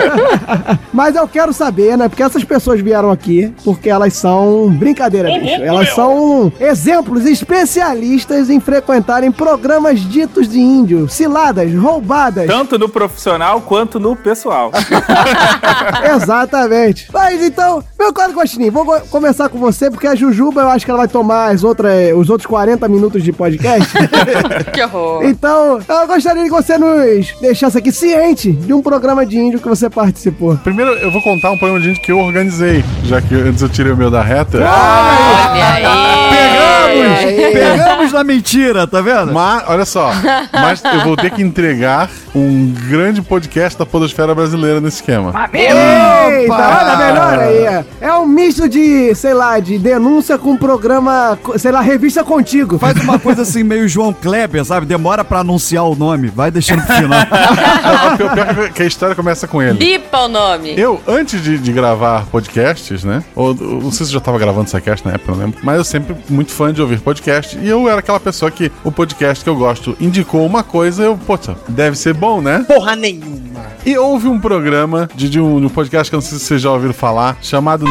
Mas 0.93 1.15
eu 1.15 1.27
quero 1.27 1.51
saber, 1.51 1.97
né? 1.97 2.07
Porque 2.07 2.23
essas 2.23 2.43
pessoas 2.43 2.79
vieram 2.79 3.11
aqui 3.11 3.53
porque 3.65 3.89
elas 3.89 4.13
são 4.13 4.69
brincadeira, 4.69 5.29
bicho. 5.39 5.61
Elas 5.61 5.93
são 5.93 6.51
exemplos 6.59 7.25
especialistas 7.25 8.49
em 8.49 8.61
frequentarem 8.61 9.31
programas 9.31 9.99
ditos 9.99 10.47
de 10.47 10.59
índio, 10.59 11.09
ciladas, 11.09 11.73
roubadas. 11.73 12.47
Tanto 12.47 12.79
no 12.79 12.87
profissional 12.87 13.24
quanto 13.65 13.99
no 13.99 14.15
pessoal. 14.15 14.71
Exatamente. 16.15 17.07
Mas 17.11 17.41
então, 17.43 17.83
meu 17.97 18.13
caro 18.13 18.33
Guaxinim, 18.33 18.69
vou 18.69 18.85
começar 19.09 19.49
com 19.49 19.57
você, 19.57 19.89
porque 19.89 20.07
a 20.07 20.15
Jujuba 20.15 20.61
eu 20.61 20.69
acho 20.69 20.85
que 20.85 20.91
ela 20.91 20.99
vai 20.99 21.07
tomar 21.07 21.51
as 21.51 21.63
outras, 21.63 22.13
os 22.15 22.29
outros 22.29 22.45
40 22.47 22.87
minutos 22.87 23.23
de 23.23 23.31
podcast. 23.31 23.91
que 24.73 24.81
horror. 24.83 25.23
Então, 25.25 25.79
eu 25.87 26.07
gostaria 26.07 26.43
que 26.43 26.49
você 26.49 26.77
nos 26.77 27.33
deixasse 27.41 27.77
aqui 27.77 27.91
ciente 27.91 28.51
de 28.51 28.73
um 28.73 28.81
programa 28.81 29.25
de 29.25 29.37
índio 29.37 29.59
que 29.59 29.67
você 29.67 29.89
participou. 29.89 30.57
Primeiro, 30.57 30.91
eu 30.93 31.11
vou 31.11 31.21
contar 31.21 31.51
um 31.51 31.57
programa 31.57 31.79
de 31.79 31.89
gente 31.89 32.01
que 32.01 32.11
eu 32.11 32.19
organizei, 32.19 32.83
já 33.03 33.21
que 33.21 33.33
antes 33.35 33.61
eu 33.61 33.69
tirei 33.69 33.91
o 33.91 33.97
meu 33.97 34.11
da 34.11 34.21
reta. 34.21 34.57
Olha 34.57 35.67
aí. 35.73 35.83
Pegamos! 36.29 37.53
Pegamos 37.53 38.11
na 38.11 38.23
mentira, 38.23 38.87
tá 38.87 39.01
vendo? 39.01 39.33
Mas, 39.33 39.63
olha 39.67 39.85
só, 39.85 40.11
mas 40.53 40.83
eu 40.83 41.01
vou 41.01 41.15
ter 41.15 41.31
que 41.31 41.41
entregar 41.41 42.09
um 42.33 42.73
grande 42.89 43.14
podcast 43.21 43.77
da 43.77 43.85
podosfera 43.85 44.33
brasileira 44.33 44.81
nesse 44.81 44.97
esquema. 44.97 45.33
Eita, 45.53 46.53
olha, 46.53 46.97
melhor 46.97 47.39
aí. 47.39 47.85
É 48.01 48.13
um 48.13 48.25
misto 48.25 48.67
de, 48.67 49.13
sei 49.15 49.33
lá, 49.33 49.59
de 49.59 49.77
denúncia 49.77 50.37
com 50.37 50.55
programa, 50.57 51.37
sei 51.57 51.71
lá, 51.71 51.81
revista 51.81 52.23
contigo. 52.23 52.77
Faz 52.77 53.01
uma 53.03 53.17
coisa 53.19 53.43
assim, 53.43 53.63
meio 53.63 53.87
João 53.87 54.13
Kleber, 54.13 54.63
sabe? 54.65 54.85
Demora 54.85 55.23
pra 55.23 55.39
anunciar 55.39 55.85
o 55.85 55.95
nome. 55.95 56.27
Vai 56.27 56.51
deixando 56.51 56.83
pro 56.83 56.95
final. 56.95 57.19
Não, 58.55 58.63
é 58.63 58.69
que 58.69 58.83
a 58.83 58.85
história 58.85 59.15
começa 59.15 59.47
com 59.47 59.61
ele. 59.61 59.77
Bipa 59.77 60.19
o 60.19 60.27
nome. 60.27 60.73
Eu, 60.77 61.01
antes 61.07 61.41
de, 61.41 61.57
de 61.57 61.71
gravar 61.71 62.25
podcasts, 62.27 63.03
né? 63.03 63.23
Ou, 63.35 63.53
não 63.53 63.91
sei 63.91 64.05
se 64.05 64.11
eu 64.11 64.15
já 64.15 64.19
tava 64.19 64.39
gravando 64.39 64.69
SciCast 64.69 65.05
na 65.05 65.13
época, 65.13 65.31
não 65.31 65.39
lembro. 65.39 65.59
Mas 65.63 65.77
eu 65.77 65.83
sempre 65.83 66.15
muito 66.29 66.51
fã 66.51 66.73
de 66.73 66.81
ouvir 66.81 66.99
podcast. 66.99 67.57
E 67.57 67.67
eu 67.67 67.87
era 67.89 67.99
aquela 67.99 68.19
pessoa 68.19 68.49
que 68.51 68.71
o 68.83 68.91
podcast 68.91 69.43
que 69.43 69.49
eu 69.49 69.55
gosto 69.55 69.95
indicou 69.99 70.45
uma 70.45 70.63
coisa, 70.63 71.03
eu, 71.03 71.17
poxa, 71.17 71.55
deve 71.67 71.95
ser 71.97 72.13
bom, 72.13 72.41
né? 72.41 72.65
Porra 72.67 72.94
nenhuma. 72.95 73.65
E 73.85 73.97
houve 73.97 74.27
um 74.27 74.39
programa 74.39 75.09
de, 75.15 75.29
de 75.29 75.39
um, 75.39 75.59
de 75.59 75.65
um 75.65 75.69
podcast 75.69 76.09
que 76.09 76.15
eu 76.15 76.17
não 76.17 76.21
sei 76.21 76.37
se 76.37 76.45
vocês 76.45 76.61
já 76.61 76.71
ouviram 76.71 76.93
falar, 76.93 77.37
chamado. 77.41 77.85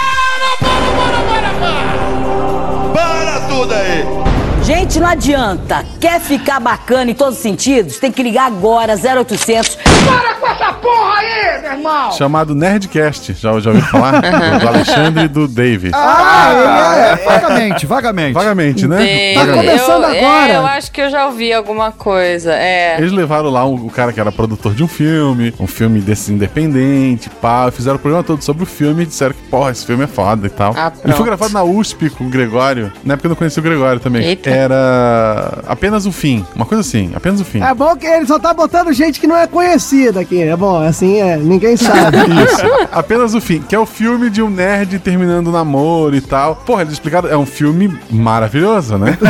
Para 2.92 3.40
tudo 3.48 3.74
aí! 3.74 4.23
Gente, 4.64 4.98
não 4.98 5.08
adianta. 5.08 5.84
Quer 6.00 6.18
ficar 6.20 6.58
bacana 6.58 7.10
em 7.10 7.14
todos 7.14 7.36
os 7.36 7.42
sentidos? 7.42 7.98
Tem 7.98 8.10
que 8.10 8.22
ligar 8.22 8.46
agora, 8.46 8.94
0800. 8.94 9.76
Para 9.76 10.34
com 10.36 10.46
essa 10.46 10.72
porra 10.72 11.18
aí, 11.18 11.60
meu 11.60 11.72
irmão! 11.72 12.12
Chamado 12.12 12.54
Nerdcast. 12.54 13.34
Já, 13.34 13.60
já 13.60 13.70
ouviram 13.70 13.86
falar? 13.88 14.22
do 14.58 14.68
Alexandre 14.68 15.24
e 15.24 15.28
do 15.28 15.46
Dave. 15.46 15.90
Ah, 15.92 16.52
é, 16.96 17.12
é, 17.12 17.16
vagamente, 17.26 17.84
vagamente. 17.86 18.32
Vagamente, 18.32 18.86
né? 18.88 18.96
Tem- 19.04 19.34
Vagamente. 19.34 19.82
eu, 19.86 20.04
É, 20.04 20.56
eu 20.56 20.66
acho 20.66 20.90
que 20.90 21.00
eu 21.02 21.10
já 21.10 21.26
ouvi 21.26 21.52
alguma 21.52 21.92
coisa. 21.92 22.54
É. 22.54 22.96
Eles 22.96 23.12
levaram 23.12 23.50
lá 23.50 23.66
o, 23.66 23.74
o 23.74 23.90
cara 23.90 24.14
que 24.14 24.20
era 24.20 24.32
produtor 24.32 24.72
de 24.74 24.82
um 24.82 24.88
filme, 24.88 25.52
um 25.60 25.66
filme 25.66 26.00
desse 26.00 26.32
independente, 26.32 27.28
pá, 27.28 27.70
fizeram 27.70 27.96
o 27.96 27.98
programa 27.98 28.24
todo 28.24 28.42
sobre 28.42 28.62
o 28.62 28.66
filme 28.66 29.02
e 29.02 29.06
disseram 29.06 29.34
que, 29.34 29.42
porra, 29.50 29.72
esse 29.72 29.84
filme 29.84 30.04
é 30.04 30.06
foda 30.06 30.46
e 30.46 30.50
tal. 30.50 30.72
Ah, 30.74 30.90
Ele 31.04 31.12
foi 31.12 31.26
gravado 31.26 31.52
na 31.52 31.62
USP 31.62 32.08
com 32.08 32.24
o 32.24 32.30
Gregório. 32.30 32.90
Na 33.04 33.12
época 33.12 33.26
eu 33.26 33.30
não 33.30 33.36
conhecia 33.36 33.60
o 33.60 33.64
Gregório 33.64 34.00
também. 34.00 34.24
Eita. 34.24 34.53
Era 34.54 35.58
apenas 35.66 36.06
o 36.06 36.12
fim. 36.12 36.44
Uma 36.54 36.64
coisa 36.64 36.80
assim, 36.80 37.12
apenas 37.14 37.40
o 37.40 37.44
fim. 37.44 37.62
É 37.62 37.74
bom 37.74 37.96
que 37.96 38.06
ele 38.06 38.26
só 38.26 38.38
tá 38.38 38.52
botando 38.52 38.92
gente 38.92 39.20
que 39.20 39.26
não 39.26 39.36
é 39.36 39.46
conhecida 39.46 40.20
aqui. 40.20 40.42
É 40.42 40.56
bom, 40.56 40.80
assim, 40.80 41.20
é, 41.20 41.36
ninguém 41.36 41.76
sabe. 41.76 42.18
Isso. 42.44 42.88
Apenas 42.92 43.34
o 43.34 43.40
fim, 43.40 43.60
que 43.62 43.74
é 43.74 43.78
o 43.78 43.86
filme 43.86 44.30
de 44.30 44.42
um 44.42 44.50
nerd 44.50 44.98
terminando 44.98 45.48
o 45.48 45.52
namoro 45.52 46.14
e 46.16 46.20
tal. 46.20 46.56
Porra, 46.56 46.82
eles 46.82 46.94
explicaram, 46.94 47.28
é 47.28 47.36
um 47.36 47.46
filme 47.46 47.98
maravilhoso, 48.10 48.98
né? 48.98 49.18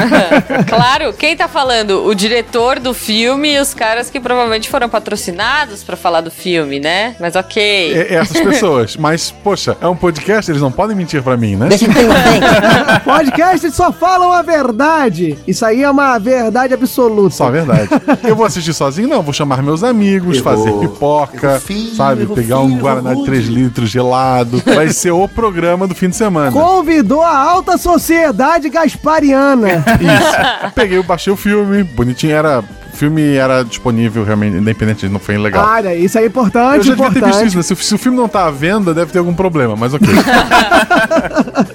Claro, 0.68 1.12
quem 1.12 1.36
tá 1.36 1.46
falando? 1.48 2.04
O 2.04 2.14
diretor 2.14 2.78
do 2.78 2.92
filme 2.94 3.54
e 3.54 3.58
os 3.58 3.74
caras 3.74 4.10
que 4.10 4.18
provavelmente 4.18 4.68
foram 4.68 4.88
patrocinados 4.88 5.82
pra 5.82 5.96
falar 5.96 6.20
do 6.20 6.30
filme, 6.30 6.80
né? 6.80 7.14
Mas 7.20 7.36
ok. 7.36 7.94
É, 7.94 8.14
é 8.14 8.14
essas 8.14 8.40
pessoas. 8.40 8.96
Mas, 8.96 9.30
poxa, 9.30 9.76
é 9.80 9.86
um 9.86 9.96
podcast, 9.96 10.50
eles 10.50 10.62
não 10.62 10.72
podem 10.72 10.96
mentir 10.96 11.22
pra 11.22 11.36
mim, 11.36 11.56
né? 11.56 11.68
Podcast 13.04 13.70
só 13.72 13.92
falam 13.92 14.32
a 14.32 14.42
verdade. 14.42 15.13
Isso 15.46 15.64
aí 15.64 15.82
é 15.82 15.90
uma 15.90 16.18
verdade 16.18 16.74
absoluta. 16.74 17.34
Só 17.34 17.46
a 17.46 17.50
verdade. 17.50 17.88
Eu 18.26 18.34
vou 18.36 18.44
assistir 18.46 18.72
sozinho? 18.72 19.08
Não, 19.08 19.22
vou 19.22 19.32
chamar 19.32 19.62
meus 19.62 19.82
amigos, 19.82 20.38
Errou. 20.38 20.44
fazer 20.56 20.72
pipoca, 20.72 21.62
sabe? 21.96 22.22
errou 22.22 22.34
Pegar 22.36 22.60
fino, 22.60 22.74
um 22.74 22.78
Guaraná 22.78 23.14
de 23.14 23.24
3 23.24 23.46
litros 23.46 23.90
gelado. 23.90 24.62
Vai 24.74 24.88
ser 24.88 25.12
o 25.12 25.28
programa 25.28 25.86
do 25.86 25.94
fim 25.94 26.08
de 26.08 26.16
semana. 26.16 26.52
Convidou 26.52 27.22
a 27.22 27.36
alta 27.36 27.76
sociedade 27.78 28.68
gaspariana. 28.68 29.84
Isso. 30.00 30.72
Peguei, 30.74 31.02
baixei 31.02 31.32
o 31.32 31.36
filme, 31.36 31.82
bonitinho, 31.82 32.34
era. 32.34 32.64
O 32.94 32.96
filme 32.96 33.34
era 33.34 33.64
disponível 33.64 34.22
realmente, 34.24 34.56
independente, 34.56 35.08
não 35.08 35.18
foi 35.18 35.36
legal. 35.36 35.66
Olha, 35.68 35.94
isso 35.96 36.16
é 36.16 36.24
importante, 36.24 36.76
Eu 36.76 36.82
já 36.84 36.94
devia 36.94 37.06
ter 37.06 37.14
visto 37.14 37.18
importante. 37.26 37.46
isso, 37.48 37.56
né? 37.56 37.62
Se, 37.64 37.72
o- 37.72 37.76
se 37.76 37.94
o 37.94 37.98
filme 37.98 38.16
não 38.16 38.28
tá 38.28 38.46
à 38.46 38.50
venda, 38.52 38.94
deve 38.94 39.10
ter 39.10 39.18
algum 39.18 39.34
problema, 39.34 39.74
mas 39.74 39.92
ok. 39.92 40.06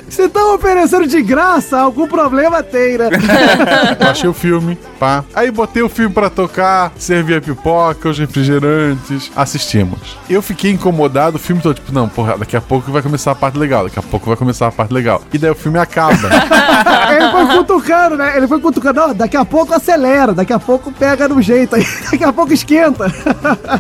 Se 0.09 0.23
estão 0.23 0.55
oferecendo 0.55 1.05
de 1.07 1.21
graça, 1.21 1.77
algum 1.79 2.07
problema 2.07 2.63
tem, 2.63 2.97
né? 2.97 3.09
Baixei 3.99 4.29
o 4.29 4.33
filme, 4.33 4.77
pá. 4.99 5.23
Aí 5.35 5.51
botei 5.51 5.83
o 5.83 5.89
filme 5.89 6.13
pra 6.13 6.29
tocar, 6.29 6.91
servi 6.97 7.35
a 7.35 7.41
pipoca, 7.41 8.09
os 8.09 8.17
refrigerantes, 8.17 9.31
assistimos. 9.35 10.17
Eu 10.29 10.41
fiquei 10.41 10.71
incomodado 10.71 11.35
o 11.37 11.39
filme 11.39 11.61
todo, 11.61 11.75
tipo, 11.75 11.91
não, 11.93 12.09
porra, 12.09 12.37
daqui 12.37 12.55
a 12.57 12.61
pouco 12.61 12.91
vai 12.91 13.01
começar 13.01 13.31
a 13.31 13.35
parte 13.35 13.57
legal, 13.57 13.83
daqui 13.83 13.99
a 13.99 14.01
pouco 14.03 14.25
vai 14.27 14.35
começar 14.35 14.67
a 14.67 14.71
parte 14.71 14.93
legal. 14.93 15.21
E 15.31 15.37
daí 15.37 15.51
o 15.51 15.55
filme 15.55 15.77
acaba. 15.79 16.17
Ele 17.15 17.31
foi 17.31 17.57
cutucando, 17.57 18.17
né? 18.17 18.35
Ele 18.37 18.47
foi 18.47 18.59
cutucando. 18.59 19.01
Ó, 19.01 19.13
daqui 19.13 19.37
a 19.37 19.45
pouco 19.45 19.73
acelera, 19.73 20.33
daqui 20.33 20.53
a 20.53 20.59
pouco 20.59 20.91
pega 20.91 21.08
no 21.29 21.41
jeito, 21.41 21.75
aí 21.75 21.85
daqui 22.11 22.23
a 22.23 22.31
pouco 22.33 22.53
esquenta. 22.53 23.05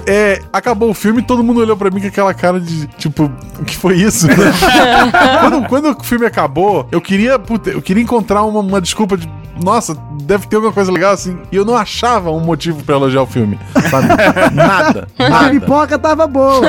É, 0.05 0.41
acabou 0.51 0.89
o 0.89 0.93
filme, 0.93 1.21
todo 1.21 1.43
mundo 1.43 1.59
olhou 1.61 1.75
pra 1.77 1.89
mim 1.89 2.01
com 2.01 2.07
aquela 2.07 2.33
cara 2.33 2.59
de, 2.59 2.87
tipo, 2.97 3.31
o 3.59 3.65
que 3.65 3.75
foi 3.75 3.95
isso? 3.95 4.27
quando, 5.41 5.67
quando 5.67 5.97
o 5.99 6.03
filme 6.03 6.25
acabou, 6.25 6.87
eu 6.91 7.01
queria, 7.01 7.37
puta, 7.39 7.69
eu 7.69 7.81
queria 7.81 8.03
encontrar 8.03 8.43
uma, 8.43 8.59
uma 8.59 8.81
desculpa 8.81 9.17
de, 9.17 9.29
nossa, 9.63 9.95
deve 10.23 10.47
ter 10.47 10.55
alguma 10.55 10.71
coisa 10.73 10.91
legal 10.91 11.11
assim. 11.11 11.37
E 11.51 11.55
eu 11.55 11.65
não 11.65 11.75
achava 11.75 12.31
um 12.31 12.39
motivo 12.39 12.81
pra 12.83 12.95
elogiar 12.95 13.21
o 13.23 13.25
filme, 13.25 13.59
sabe? 13.89 14.07
Nada, 14.55 15.07
A 15.17 15.49
pipoca 15.49 15.97
tava 15.99 16.27
boa. 16.27 16.61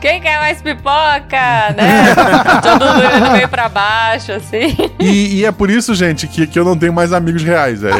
Quem 0.00 0.20
quer 0.20 0.38
mais 0.38 0.62
pipoca, 0.62 1.74
né? 1.76 2.14
Todo 2.62 2.86
mundo 2.86 2.98
olhando 2.98 3.32
meio 3.32 3.48
pra 3.48 3.68
baixo, 3.68 4.32
assim. 4.32 4.76
E, 5.00 5.40
e 5.40 5.44
é 5.44 5.50
por 5.50 5.70
isso, 5.70 5.92
gente, 5.94 6.26
que, 6.28 6.46
que 6.46 6.58
eu 6.58 6.64
não 6.64 6.76
tenho 6.76 6.92
mais 6.92 7.12
amigos 7.12 7.42
reais. 7.42 7.82
É, 7.82 7.90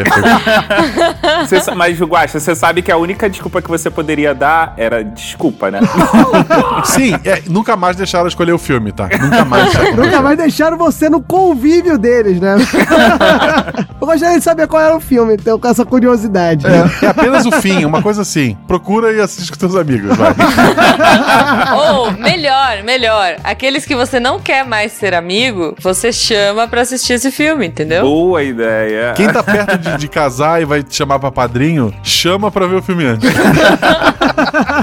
Você 1.40 1.60
sa- 1.60 1.74
mas, 1.90 2.00
Guaxa, 2.00 2.38
você 2.38 2.54
sabe 2.54 2.82
que 2.82 2.92
a 2.92 2.96
única 2.96 3.28
desculpa 3.28 3.60
que 3.60 3.68
você 3.68 3.90
poderia 3.90 4.34
dar 4.34 4.74
era 4.76 5.02
desculpa, 5.02 5.70
né? 5.70 5.80
Sim, 6.84 7.14
é, 7.24 7.42
nunca 7.48 7.76
mais 7.76 7.96
deixaram 7.96 8.28
escolher 8.28 8.52
o 8.52 8.58
filme, 8.58 8.92
tá? 8.92 9.08
Nunca 9.20 9.44
mais. 9.44 9.96
Nunca 9.96 10.22
mais 10.22 10.38
deixaram 10.38 10.76
você 10.76 11.08
no 11.08 11.20
convívio 11.20 11.98
deles, 11.98 12.40
né? 12.40 12.56
Eu 14.00 14.06
gostaria 14.06 14.38
de 14.38 14.44
saber 14.44 14.66
qual 14.66 14.82
era 14.82 14.96
o 14.96 15.00
filme, 15.00 15.34
então, 15.34 15.58
com 15.58 15.68
essa 15.68 15.84
curiosidade. 15.84 16.66
É, 16.66 17.06
é 17.06 17.08
apenas 17.08 17.44
o 17.44 17.52
fim, 17.52 17.84
uma 17.84 18.00
coisa 18.02 18.22
assim. 18.22 18.56
Procura 18.66 19.12
e 19.12 19.20
assiste 19.20 19.50
com 19.50 19.58
teus 19.58 19.76
amigos, 19.76 20.16
vai. 20.16 20.34
Ou, 21.76 22.12
melhor, 22.12 22.82
melhor. 22.82 23.36
Aqueles 23.44 23.84
que 23.84 23.94
você 23.94 24.18
não 24.18 24.40
quer 24.40 24.64
mais 24.64 24.92
ser 24.92 25.14
amigo, 25.14 25.74
você 25.80 26.12
chama 26.12 26.66
pra 26.66 26.80
assistir 26.80 27.14
esse 27.14 27.30
filme, 27.30 27.66
entendeu? 27.66 28.02
Boa 28.02 28.42
ideia. 28.42 29.12
Quem 29.14 29.30
tá 29.30 29.42
perto 29.42 29.78
de, 29.78 29.98
de 29.98 30.08
casar 30.08 30.62
e 30.62 30.64
vai 30.64 30.82
te 30.82 30.96
chamar 30.96 31.18
pra 31.18 31.30
padrinho, 31.30 31.79
chama 32.02 32.50
pra 32.50 32.66
ver 32.66 32.76
o 32.76 32.82
filme 32.82 33.04
antes. 33.04 33.30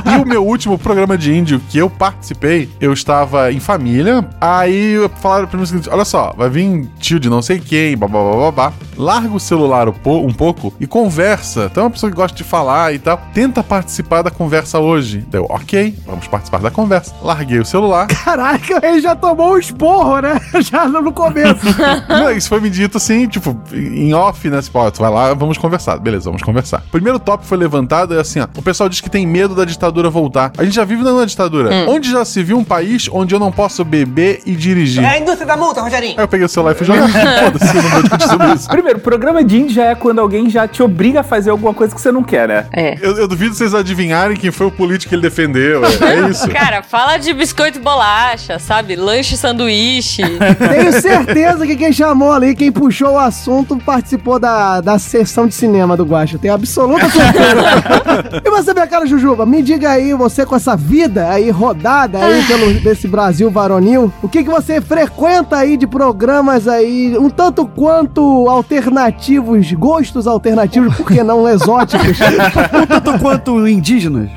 e 0.05 0.21
o 0.21 0.25
meu 0.25 0.45
último 0.45 0.77
programa 0.77 1.17
de 1.17 1.33
índio 1.35 1.59
que 1.69 1.77
eu 1.77 1.89
participei, 1.89 2.69
eu 2.79 2.93
estava 2.93 3.51
em 3.51 3.59
família, 3.59 4.27
aí 4.39 4.95
falaram 5.21 5.47
pra 5.47 5.57
mim 5.57 5.63
o 5.63 5.67
seguinte, 5.67 5.89
olha 5.89 6.05
só, 6.05 6.33
vai 6.37 6.49
vir 6.49 6.87
tio 6.99 7.19
de 7.19 7.29
não 7.29 7.41
sei 7.41 7.59
quem, 7.59 7.97
babá, 7.97 8.19
babá, 8.51 8.73
larga 8.97 9.33
o 9.33 9.39
celular 9.39 9.87
um, 9.89 9.93
po- 9.93 10.27
pouco 10.33 10.73
e 10.79 10.87
conversa. 10.87 11.67
Então 11.71 11.83
é 11.83 11.85
uma 11.85 11.91
pessoa 11.91 12.09
que 12.11 12.15
gosta 12.15 12.35
de 12.37 12.43
falar 12.43 12.93
e 12.93 12.99
tal, 12.99 13.21
tenta 13.33 13.63
participar 13.63 14.21
da 14.21 14.31
conversa 14.31 14.79
hoje. 14.79 15.25
Deu, 15.29 15.45
ok, 15.49 15.95
vamos 16.05 16.27
participar 16.27 16.59
da 16.59 16.71
conversa. 16.71 17.13
Larguei 17.21 17.59
o 17.59 17.65
celular. 17.65 18.07
Caraca, 18.23 18.79
ele 18.85 19.01
já 19.01 19.15
tomou 19.15 19.53
um 19.53 19.57
esporro, 19.57 20.19
né? 20.21 20.39
Já 20.61 20.87
no 20.87 21.11
começo. 21.11 21.61
Não, 22.09 22.31
isso 22.31 22.49
foi 22.49 22.59
me 22.59 22.69
dito 22.69 22.97
assim, 22.97 23.27
tipo, 23.27 23.57
em 23.73 24.13
off, 24.13 24.49
né? 24.49 24.61
Tipo, 24.61 24.79
ó, 24.79 24.89
tu 24.91 25.01
vai 25.01 25.11
lá, 25.11 25.33
vamos 25.33 25.57
conversar. 25.57 25.97
Beleza, 25.99 26.25
vamos 26.25 26.41
conversar. 26.41 26.83
Primeiro 26.91 27.19
tópico 27.19 27.47
foi 27.47 27.57
levantado 27.57 28.13
é 28.15 28.19
assim, 28.19 28.39
ó. 28.39 28.47
O 28.55 28.61
pessoal 28.61 28.89
diz 28.89 29.01
que 29.01 29.09
tem 29.09 29.25
medo 29.27 29.53
da 29.53 29.65
ditadura 29.65 30.09
voltar. 30.09 30.51
A 30.57 30.63
gente 30.63 30.75
já 30.75 30.85
vive 30.85 31.03
numa 31.03 31.25
ditadura. 31.25 31.73
Hum. 31.73 31.89
Onde 31.89 32.09
já 32.09 32.23
se 32.25 32.41
viu 32.41 32.57
um 32.57 32.63
país 32.63 33.09
onde 33.11 33.35
eu 33.35 33.39
não 33.39 33.51
posso 33.51 33.83
beber 33.83 34.41
e 34.45 34.55
dirigir? 34.55 35.03
É 35.03 35.07
a 35.07 35.19
indústria 35.19 35.45
da 35.45 35.57
multa, 35.57 35.81
Rogerinho. 35.81 36.15
Aí 36.17 36.23
eu 36.23 36.27
peguei 36.27 36.45
o 36.45 36.49
celular 36.49 36.71
e 36.71 36.75
fui 36.75 36.85
jogar. 36.85 37.07
Foda-se, 37.43 37.77
eu 37.77 37.83
não 37.83 37.89
vou 37.89 38.01
discutir 38.01 38.27
sobre 38.27 38.53
isso. 38.53 38.69
Primeiro, 38.69 38.99
programa 38.99 39.43
de 39.43 39.57
índio 39.57 39.75
já 39.75 39.85
é 39.85 39.95
quando 39.95 40.19
alguém 40.19 40.49
já 40.49 40.67
te 40.67 40.81
obriga 40.81 41.19
a 41.19 41.23
fazer 41.23 41.49
alguma 41.49 41.73
coisa 41.73 41.93
que 41.93 42.01
você 42.01 42.11
não 42.11 42.23
quer, 42.23 42.47
né? 42.47 42.65
É. 42.71 42.97
Eu, 43.01 43.17
eu 43.17 43.27
duvido 43.27 43.53
vocês 43.53 43.73
adivinharem 43.73 44.37
quem 44.37 44.51
foi 44.51 44.67
o 44.67 44.71
político 44.71 45.09
que 45.09 45.15
ele 45.15 45.21
defendeu. 45.21 45.83
É, 45.85 45.87
é 45.87 46.29
isso. 46.29 46.47
Cara, 46.51 46.81
fala 46.81 47.17
de 47.17 47.33
biscoito 47.33 47.79
e 47.79 47.81
bolacha, 47.81 48.59
sabe? 48.59 48.95
Lanche 48.95 49.35
e 49.35 49.37
sanduíche. 49.37 50.23
Tenho 50.57 51.01
certeza 51.01 51.65
que 51.65 51.75
quem 51.75 51.91
chamou 51.91 52.31
ali, 52.31 52.55
quem 52.55 52.71
puxou 52.71 53.13
o 53.13 53.19
assunto, 53.19 53.77
participou 53.77 54.39
da, 54.39 54.81
da 54.81 54.99
sessão 54.99 55.47
de 55.47 55.53
cinema 55.53 55.97
do 55.97 56.05
Guacha. 56.05 56.37
Tenho 56.37 56.53
absoluta 56.53 57.09
certeza. 57.09 58.41
e 58.43 58.49
você, 58.49 58.73
minha 58.73 58.87
cara 58.87 59.05
Jujuba, 59.17 59.47
me 59.47 59.63
diga 59.63 59.89
aí, 59.89 60.13
você 60.13 60.45
com 60.45 60.55
essa 60.55 60.75
vida 60.75 61.27
aí 61.27 61.49
rodada 61.49 62.19
aí 62.23 62.43
pelo 62.43 62.71
desse 62.81 63.07
Brasil 63.07 63.49
varonil, 63.49 64.13
o 64.21 64.29
que 64.29 64.43
que 64.43 64.49
você 64.49 64.79
frequenta 64.79 65.57
aí 65.57 65.75
de 65.75 65.87
programas 65.87 66.67
aí, 66.67 67.17
um 67.17 67.27
tanto 67.27 67.65
quanto 67.65 68.47
alternativos, 68.47 69.71
gostos 69.73 70.27
alternativos, 70.27 70.95
por 70.95 71.07
que 71.07 71.23
não 71.23 71.49
exóticos? 71.49 72.19
um 72.21 72.85
tanto 72.85 73.19
quanto 73.19 73.67
indígenas. 73.67 74.29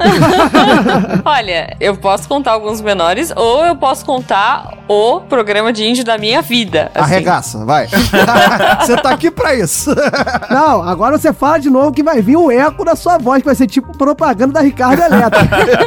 Olha, 1.24 1.76
eu 1.78 1.94
posso 1.96 2.26
contar 2.26 2.52
alguns 2.52 2.80
menores 2.80 3.30
ou 3.36 3.66
eu 3.66 3.76
posso 3.76 4.02
contar 4.06 4.78
o 4.88 5.20
programa 5.20 5.74
de 5.74 5.86
índio 5.86 6.04
da 6.04 6.16
minha 6.16 6.40
vida. 6.40 6.90
assim. 6.94 7.04
Arregaça, 7.04 7.64
vai. 7.66 7.86
Você 8.80 8.96
tá 8.96 9.10
aqui 9.10 9.30
pra 9.30 9.54
isso. 9.54 9.94
Não, 10.48 10.82
agora 10.82 11.18
você 11.18 11.32
fala 11.32 11.58
de 11.58 11.68
novo 11.68 11.92
que 11.92 12.02
vai 12.02 12.22
vir 12.22 12.36
um 12.36 12.50
eco 12.50 12.84
da 12.84 12.96
sua 12.96 13.18
voz, 13.18 13.40
que 13.42 13.46
vai 13.46 13.54
ser 13.54 13.66
tipo 13.66 13.96
propaganda 13.96 14.54
da 14.54 14.60
Ricardo 14.70 14.96
deleta. 14.96 15.38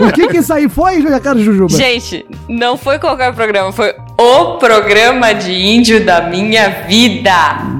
o 0.01 0.11
que 0.11 0.27
que 0.27 0.37
isso 0.37 0.53
aí 0.53 0.67
foi, 0.67 1.01
cara 1.21 1.39
Jujuba? 1.39 1.75
Gente, 1.75 2.25
não 2.49 2.77
foi 2.77 2.99
qualquer 2.99 3.33
programa, 3.33 3.71
foi 3.71 3.95
o 4.17 4.57
programa 4.57 5.33
de 5.33 5.53
índio 5.53 6.05
da 6.05 6.21
minha 6.21 6.69
vida. 6.87 7.31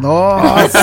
Nossa! 0.01 0.79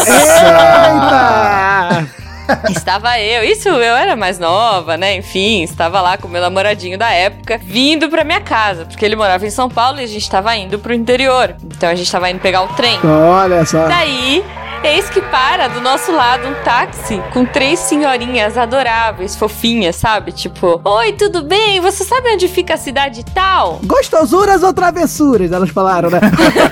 Eita! 0.77 2.21
Estava 2.69 3.19
eu, 3.21 3.45
isso 3.45 3.69
eu 3.69 3.97
era 3.97 4.17
mais 4.17 4.39
nova, 4.39 4.97
né? 4.97 5.15
Enfim, 5.15 5.63
estava 5.63 6.01
lá 6.01 6.19
com 6.19 6.27
meu 6.27 6.41
namoradinho 6.41 6.99
da 6.99 7.11
época, 7.11 7.61
vindo 7.63 8.09
pra 8.09 8.25
minha 8.25 8.41
casa, 8.41 8.85
porque 8.85 9.05
ele 9.05 9.15
morava 9.15 9.47
em 9.47 9.51
São 9.51 9.69
Paulo 9.69 10.01
e 10.01 10.05
a 10.05 10.07
gente 10.07 10.23
estava 10.23 10.57
indo 10.57 10.79
pro 10.79 10.93
interior. 10.93 11.55
Então 11.65 11.89
a 11.89 11.95
gente 11.95 12.07
estava 12.07 12.29
indo 12.29 12.41
pegar 12.41 12.63
o 12.63 12.69
trem. 12.69 12.99
Olha 13.05 13.65
só. 13.65 13.87
Daí, 13.87 14.45
eis 14.83 15.11
que 15.11 15.21
para 15.21 15.69
do 15.69 15.81
nosso 15.81 16.11
lado 16.13 16.49
um 16.49 16.55
táxi 16.65 17.23
com 17.33 17.45
três 17.45 17.79
senhorinhas 17.79 18.57
adoráveis, 18.57 19.37
fofinhas, 19.37 19.97
sabe? 19.97 20.33
Tipo, 20.33 20.81
oi, 20.85 21.13
tudo 21.13 21.43
bem? 21.43 21.81
Você 21.81 22.05
sabe 22.05 22.33
onde 22.33 22.49
fica 22.49 22.75
a 22.75 22.77
cidade 22.77 23.25
tal? 23.35 23.81
Gostosuras 23.85 24.63
ou 24.63 24.73
travessuras, 24.73 25.53
elas 25.53 25.71
falaram, 25.71 26.11
né? 26.11 26.21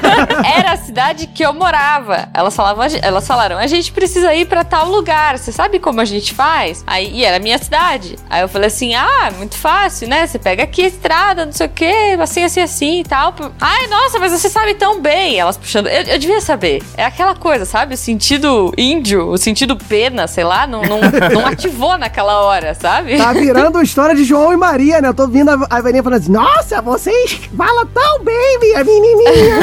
Era 0.56 0.72
a 0.72 0.76
cidade 0.76 1.26
que 1.26 1.44
eu 1.44 1.52
morava. 1.52 2.28
Elas 2.32 2.54
falavam, 2.54 2.86
elas 3.02 3.26
falaram, 3.26 3.58
a 3.58 3.66
gente 3.66 3.92
precisa 3.92 4.34
ir 4.34 4.46
pra 4.46 4.64
tal 4.64 4.88
lugar. 4.88 5.38
Você 5.38 5.52
sabe 5.52 5.78
como 5.78 6.00
a 6.00 6.04
gente 6.04 6.34
faz? 6.34 6.82
Aí, 6.86 7.10
e 7.12 7.24
era 7.24 7.36
a 7.36 7.40
minha 7.40 7.58
cidade. 7.58 8.16
Aí 8.30 8.40
eu 8.40 8.48
falei 8.48 8.68
assim: 8.68 8.94
ah, 8.94 9.30
muito 9.36 9.56
fácil, 9.56 10.08
né? 10.08 10.26
Você 10.26 10.38
pega 10.38 10.62
aqui 10.62 10.84
a 10.84 10.88
estrada, 10.88 11.44
não 11.44 11.52
sei 11.52 11.66
o 11.66 11.70
quê, 11.70 12.16
assim, 12.20 12.44
assim, 12.44 12.60
assim 12.60 13.00
e 13.00 13.04
tal. 13.04 13.34
Ai, 13.60 13.86
nossa, 13.88 14.18
mas 14.18 14.32
você 14.32 14.48
sabe 14.48 14.74
tão 14.74 15.00
bem. 15.00 15.38
Elas 15.38 15.56
puxando. 15.56 15.88
Eu, 15.88 16.02
eu 16.02 16.18
devia 16.18 16.40
saber. 16.40 16.82
É 16.96 17.04
aquela 17.04 17.34
coisa, 17.34 17.64
sabe? 17.64 17.96
Sentido 17.98 18.72
índio, 18.78 19.28
o 19.28 19.36
sentido 19.36 19.76
pena, 19.76 20.26
sei 20.28 20.44
lá, 20.44 20.66
não, 20.66 20.82
não, 20.82 21.00
não 21.32 21.46
ativou 21.46 21.98
naquela 21.98 22.40
hora, 22.42 22.72
sabe? 22.72 23.16
Tá 23.16 23.32
virando 23.34 23.82
história 23.82 24.14
de 24.14 24.22
João 24.22 24.52
e 24.52 24.56
Maria, 24.56 25.00
né? 25.00 25.08
Eu 25.08 25.14
tô 25.14 25.26
vindo 25.26 25.50
a, 25.50 25.66
a 25.68 25.80
velhinha 25.80 26.02
falando 26.02 26.20
assim: 26.20 26.32
nossa, 26.32 26.80
vocês 26.80 27.40
falam 27.56 27.86
tão 27.86 28.24
bem, 28.24 28.58
minha 28.60 28.84
menininha. 28.84 29.58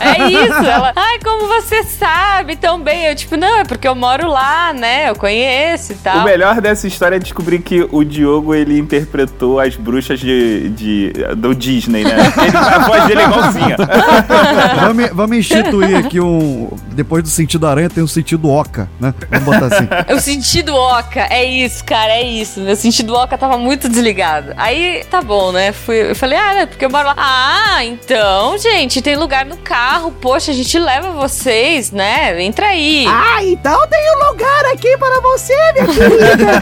É 0.00 0.30
isso. 0.30 0.66
Ela, 0.68 0.92
ai, 0.94 1.18
como 1.18 1.48
você 1.48 1.82
sabe 1.82 2.54
tão 2.56 2.80
bem? 2.80 3.06
Eu, 3.06 3.16
tipo, 3.16 3.36
não, 3.36 3.58
é 3.58 3.64
porque 3.64 3.88
eu 3.88 3.94
moro 3.94 4.28
lá, 4.28 4.72
né? 4.72 5.10
Eu 5.10 5.16
conheço 5.16 5.92
e 5.92 5.96
tal. 5.96 6.18
O 6.18 6.24
melhor 6.24 6.60
dessa 6.60 6.86
história 6.86 7.16
é 7.16 7.18
descobrir 7.18 7.58
que 7.58 7.86
o 7.90 8.04
Diogo 8.04 8.54
ele 8.54 8.78
interpretou 8.78 9.58
as 9.58 9.74
bruxas 9.74 10.20
de, 10.20 10.68
de 10.70 11.12
do 11.36 11.54
Disney, 11.54 12.04
né? 12.04 12.32
Ele, 12.46 12.56
a 12.56 12.78
voz 12.78 13.06
dele 13.06 13.20
é 13.20 13.24
igualzinha. 13.24 13.76
vamos, 14.80 15.10
vamos 15.12 15.36
instituir 15.38 15.96
aqui 15.96 16.20
um. 16.20 16.70
Depois 16.92 17.22
do 17.22 17.28
sentido 17.48 17.66
aranha, 17.66 17.88
tem 17.88 18.04
o 18.04 18.08
sentido 18.08 18.50
oca, 18.50 18.90
né? 19.00 19.14
Vamos 19.30 19.44
botar 19.44 19.74
assim. 19.74 19.88
O 20.14 20.20
sentido 20.20 20.74
oca, 20.74 21.26
é 21.30 21.44
isso, 21.44 21.82
cara, 21.84 22.12
é 22.12 22.22
isso. 22.22 22.60
Meu 22.60 22.76
sentido 22.76 23.14
oca 23.14 23.38
tava 23.38 23.56
muito 23.56 23.88
desligado. 23.88 24.52
Aí, 24.56 25.02
tá 25.10 25.22
bom, 25.22 25.50
né? 25.50 25.72
Fui, 25.72 26.10
eu 26.10 26.14
falei, 26.14 26.38
ah, 26.38 26.54
né, 26.54 26.66
porque 26.66 26.84
eu 26.84 26.90
moro 26.90 27.06
lá. 27.06 27.14
Ah, 27.16 27.84
então, 27.84 28.58
gente, 28.58 29.00
tem 29.00 29.16
lugar 29.16 29.46
no 29.46 29.56
carro. 29.56 30.12
Poxa, 30.12 30.50
a 30.50 30.54
gente 30.54 30.78
leva 30.78 31.10
vocês, 31.12 31.90
né? 31.90 32.42
Entra 32.42 32.66
aí. 32.66 33.06
Ah, 33.08 33.42
então 33.42 33.86
tem 33.88 34.00
um 34.16 34.30
lugar 34.30 34.64
aqui 34.72 34.96
para 34.98 35.20
você, 35.20 35.54
minha 35.72 35.86
querida. 35.86 36.60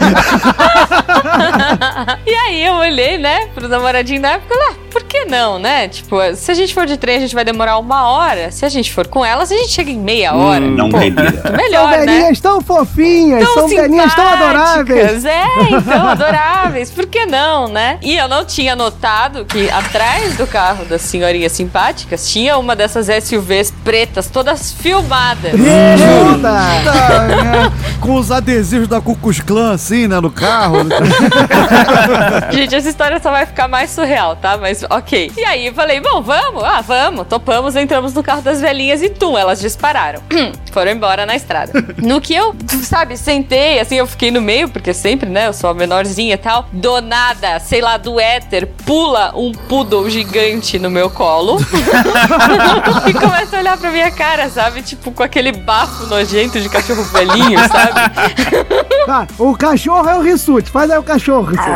e 2.25 2.33
aí 2.33 2.65
eu 2.65 2.73
olhei, 2.75 3.17
né, 3.17 3.47
pro 3.53 3.67
namoradinho 3.67 4.21
da 4.21 4.29
época 4.31 4.55
lá, 4.55 4.73
por 4.91 5.03
que 5.03 5.25
não, 5.25 5.59
né? 5.59 5.89
Tipo, 5.89 6.17
se 6.35 6.51
a 6.51 6.53
gente 6.53 6.73
for 6.73 6.85
de 6.85 6.97
trem, 6.97 7.17
a 7.17 7.19
gente 7.19 7.35
vai 7.35 7.43
demorar 7.43 7.77
uma 7.77 8.09
hora. 8.09 8.51
Se 8.51 8.65
a 8.65 8.69
gente 8.69 8.91
for 8.91 9.07
com 9.07 9.25
elas, 9.25 9.51
a 9.51 9.55
gente 9.55 9.69
chega 9.69 9.91
em 9.91 9.99
meia 9.99 10.33
hora. 10.33 10.63
Hum, 10.63 10.76
não 10.77 10.89
Pô, 10.89 10.97
Melhor, 11.57 11.81
são 11.81 11.89
né? 11.89 11.97
velhinhas 12.05 12.39
tão 12.39 12.61
fofinhas, 12.61 13.43
Tão 13.43 13.53
são 13.53 13.67
velhinhas 13.67 14.13
tão 14.13 14.27
adoráveis. 14.27 15.25
É, 15.25 15.45
então, 15.71 16.07
adoráveis. 16.07 16.91
Por 16.91 17.07
que 17.07 17.25
não, 17.25 17.67
né? 17.67 17.97
E 18.01 18.15
eu 18.15 18.27
não 18.27 18.45
tinha 18.45 18.75
notado 18.75 19.45
que 19.45 19.69
atrás 19.69 20.37
do 20.37 20.45
carro 20.45 20.85
das 20.85 21.01
senhorinhas 21.01 21.51
simpáticas 21.51 22.29
tinha 22.29 22.57
uma 22.57 22.75
dessas 22.75 23.07
SUVs 23.23 23.73
pretas, 23.83 24.29
todas 24.29 24.71
filmadas. 24.71 25.53
Eita! 25.53 26.57
Com 27.99 28.15
os 28.15 28.31
adesivos 28.31 28.87
da 28.87 29.01
Cucus 29.01 29.39
Clã, 29.39 29.73
assim, 29.73 30.07
né, 30.07 30.19
no 30.19 30.29
carro. 30.29 30.77
Gente, 32.51 32.75
essa 32.75 32.89
história 32.89 33.19
só 33.19 33.31
vai 33.31 33.45
ficar 33.45 33.67
mais 33.67 33.89
surreal, 33.89 34.35
tá? 34.35 34.57
Mas 34.57 34.83
ok. 34.89 35.31
E 35.35 35.43
aí 35.43 35.67
eu 35.67 35.73
falei, 35.73 35.99
bom, 35.99 36.21
vamos, 36.21 36.63
ah, 36.63 36.81
vamos, 36.81 37.27
topamos, 37.27 37.75
entramos 37.75 38.13
no 38.13 38.23
carro 38.23 38.41
das 38.41 38.61
velhinhas 38.61 39.01
e 39.01 39.09
tum, 39.09 39.37
elas 39.37 39.59
dispararam. 39.59 40.21
Foram 40.71 40.91
embora 40.91 41.25
na 41.25 41.35
estrada. 41.35 41.71
No 41.97 42.21
que 42.21 42.33
eu, 42.33 42.55
sabe, 42.83 43.17
sentei, 43.17 43.79
assim, 43.79 43.95
eu 43.95 44.07
fiquei 44.07 44.31
no 44.31 44.41
meio, 44.41 44.69
porque 44.69 44.93
sempre, 44.93 45.29
né, 45.29 45.47
eu 45.47 45.53
sou 45.53 45.69
a 45.69 45.73
menorzinha 45.73 46.35
e 46.35 46.37
tal. 46.37 46.67
Do 46.71 47.01
nada, 47.01 47.59
sei 47.59 47.81
lá, 47.81 47.97
do 47.97 48.19
éter, 48.19 48.67
pula 48.85 49.33
um 49.35 49.51
poodle 49.51 50.09
gigante 50.09 50.77
no 50.79 50.89
meu 50.89 51.09
colo. 51.09 51.57
e 53.07 53.13
começa 53.13 53.57
a 53.57 53.59
olhar 53.59 53.77
pra 53.77 53.91
minha 53.91 54.11
cara, 54.11 54.49
sabe? 54.49 54.81
Tipo, 54.81 55.11
com 55.11 55.23
aquele 55.23 55.51
bafo 55.51 56.05
nojento 56.07 56.59
de 56.59 56.69
cachorro 56.69 57.03
velhinho, 57.03 57.59
sabe? 57.67 57.99
Tá, 59.05 59.27
o 59.37 59.55
cachorro 59.55 60.09
é 60.09 60.15
o 60.15 60.21
Rissuti. 60.21 60.69
Faz 60.69 60.91
aí 60.91 60.97
o 60.97 61.03
cachorro, 61.03 61.51
Rissuti. 61.51 61.67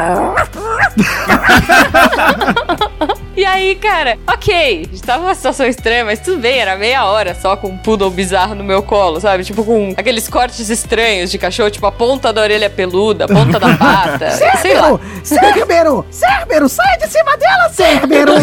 E 3.35 3.45
aí, 3.45 3.75
cara, 3.75 4.17
ok, 4.27 4.89
estava 4.91 5.23
uma 5.23 5.33
situação 5.33 5.65
estranha, 5.65 6.03
mas 6.03 6.19
tudo 6.19 6.37
bem, 6.37 6.59
era 6.59 6.75
meia 6.75 7.05
hora 7.05 7.33
só 7.33 7.55
com 7.55 7.69
um 7.69 7.77
poodle 7.77 8.09
bizarro 8.09 8.55
no 8.55 8.63
meu 8.63 8.83
colo, 8.83 9.21
sabe? 9.21 9.45
Tipo, 9.45 9.63
com 9.63 9.93
aqueles 9.95 10.27
cortes 10.27 10.69
estranhos 10.69 11.31
de 11.31 11.37
cachorro, 11.37 11.71
tipo 11.71 11.85
a 11.85 11.91
ponta 11.93 12.33
da 12.33 12.41
orelha 12.41 12.69
peluda, 12.69 13.25
a 13.25 13.27
ponta 13.29 13.57
da 13.57 13.77
pata, 13.77 14.25
lá. 14.75 14.99
Cérbero! 15.23 16.05
Cérbero! 16.11 16.67
Sai 16.67 16.97
de 16.97 17.07
cima 17.07 17.37
dela, 17.37 17.69
Cérbero! 17.69 18.33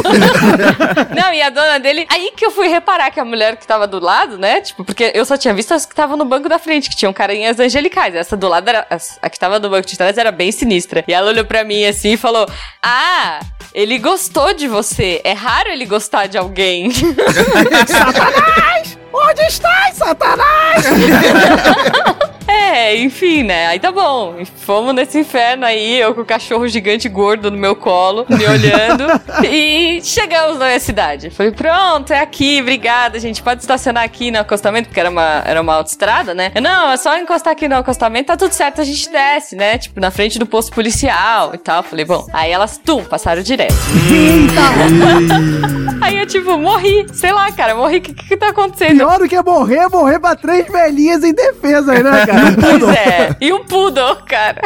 Não, 1.14 1.34
e 1.34 1.42
a 1.42 1.50
dona 1.50 1.78
dele. 1.78 2.06
Aí 2.10 2.32
que 2.34 2.46
eu 2.46 2.50
fui 2.50 2.68
reparar 2.68 3.10
que 3.10 3.20
a 3.20 3.24
mulher 3.26 3.56
que 3.56 3.66
tava 3.66 3.86
do 3.86 4.00
lado, 4.02 4.38
né? 4.38 4.62
Tipo, 4.62 4.84
porque 4.84 5.12
eu 5.14 5.24
só 5.26 5.36
tinha 5.36 5.52
visto 5.52 5.72
as 5.72 5.84
que 5.84 5.92
estavam 5.92 6.16
no 6.16 6.24
banco 6.24 6.48
da 6.48 6.58
frente, 6.58 6.88
que 6.88 6.96
tinham 6.96 7.12
carinhas 7.12 7.60
angelicais. 7.60 8.14
Essa 8.14 8.36
do 8.38 8.48
lado 8.48 8.66
era. 8.68 8.86
A 9.20 9.28
que 9.28 9.38
tava 9.38 9.58
no 9.58 9.68
banco 9.68 9.86
de 9.86 9.98
trás 9.98 10.16
era 10.16 10.32
bem 10.32 10.50
sinistra. 10.50 11.04
E 11.06 11.12
ela 11.12 11.28
olhou 11.28 11.44
pra 11.44 11.62
mim 11.62 11.84
assim 11.84 12.12
e 12.12 12.16
falou: 12.16 12.48
Ah, 12.82 13.40
ele 13.74 13.98
gostou 13.98 14.54
de 14.54 14.66
você. 14.66 14.77
É 15.24 15.32
raro 15.32 15.70
ele 15.70 15.84
gostar 15.84 16.26
de 16.26 16.36
alguém. 16.38 16.90
Satanás! 17.86 18.97
Onde 19.12 19.42
estás, 19.42 19.96
Satanás? 19.96 20.84
É, 22.48 22.96
enfim, 22.96 23.42
né? 23.42 23.66
Aí 23.66 23.78
tá 23.78 23.92
bom. 23.92 24.36
Fomos 24.56 24.94
nesse 24.94 25.18
inferno 25.18 25.66
aí, 25.66 26.00
eu 26.00 26.14
com 26.14 26.22
o 26.22 26.24
cachorro 26.24 26.66
gigante 26.66 27.06
gordo 27.06 27.50
no 27.50 27.58
meu 27.58 27.76
colo, 27.76 28.24
me 28.28 28.44
olhando. 28.48 29.04
e 29.44 30.00
chegamos 30.02 30.58
na 30.58 30.66
minha 30.66 30.80
cidade. 30.80 31.28
Falei, 31.28 31.52
pronto, 31.52 32.10
é 32.10 32.20
aqui, 32.20 32.60
obrigada, 32.62 33.20
gente. 33.20 33.42
Pode 33.42 33.60
estacionar 33.60 34.02
aqui 34.02 34.30
no 34.30 34.38
acostamento, 34.38 34.88
porque 34.88 34.98
era 34.98 35.10
uma, 35.10 35.42
era 35.44 35.60
uma 35.60 35.74
autoestrada, 35.74 36.34
né? 36.34 36.50
Não, 36.60 36.90
é 36.90 36.96
só 36.96 37.18
encostar 37.18 37.52
aqui 37.52 37.68
no 37.68 37.76
acostamento, 37.76 38.28
tá 38.28 38.36
tudo 38.36 38.52
certo, 38.52 38.80
a 38.80 38.84
gente 38.84 39.10
desce, 39.10 39.54
né? 39.54 39.76
Tipo, 39.76 40.00
na 40.00 40.10
frente 40.10 40.38
do 40.38 40.46
posto 40.46 40.72
policial 40.72 41.54
e 41.54 41.58
tal. 41.58 41.82
Falei, 41.82 42.06
bom. 42.06 42.26
Aí 42.32 42.50
elas, 42.50 42.78
tum, 42.78 43.04
passaram 43.04 43.42
direto. 43.42 43.74
aí 46.00 46.18
eu, 46.18 46.26
tipo, 46.26 46.56
morri. 46.56 47.06
Sei 47.12 47.30
lá, 47.30 47.52
cara, 47.52 47.74
morri. 47.74 47.98
O 47.98 48.00
que, 48.00 48.14
que 48.14 48.36
tá 48.38 48.48
acontecendo? 48.48 48.97
Pior 48.98 49.18
do 49.18 49.28
que 49.28 49.40
morrer, 49.42 49.76
é 49.78 49.88
morrer 49.88 50.18
pra 50.18 50.34
três 50.34 50.66
velhinhas 50.66 51.22
em 51.24 51.32
defesa 51.32 51.92
aí, 51.92 52.02
né, 52.02 52.24
cara? 52.26 52.40
Pois 52.60 52.96
é. 52.96 53.36
E 53.40 53.52
um 53.52 53.64
poodle, 53.64 54.16
cara. 54.26 54.60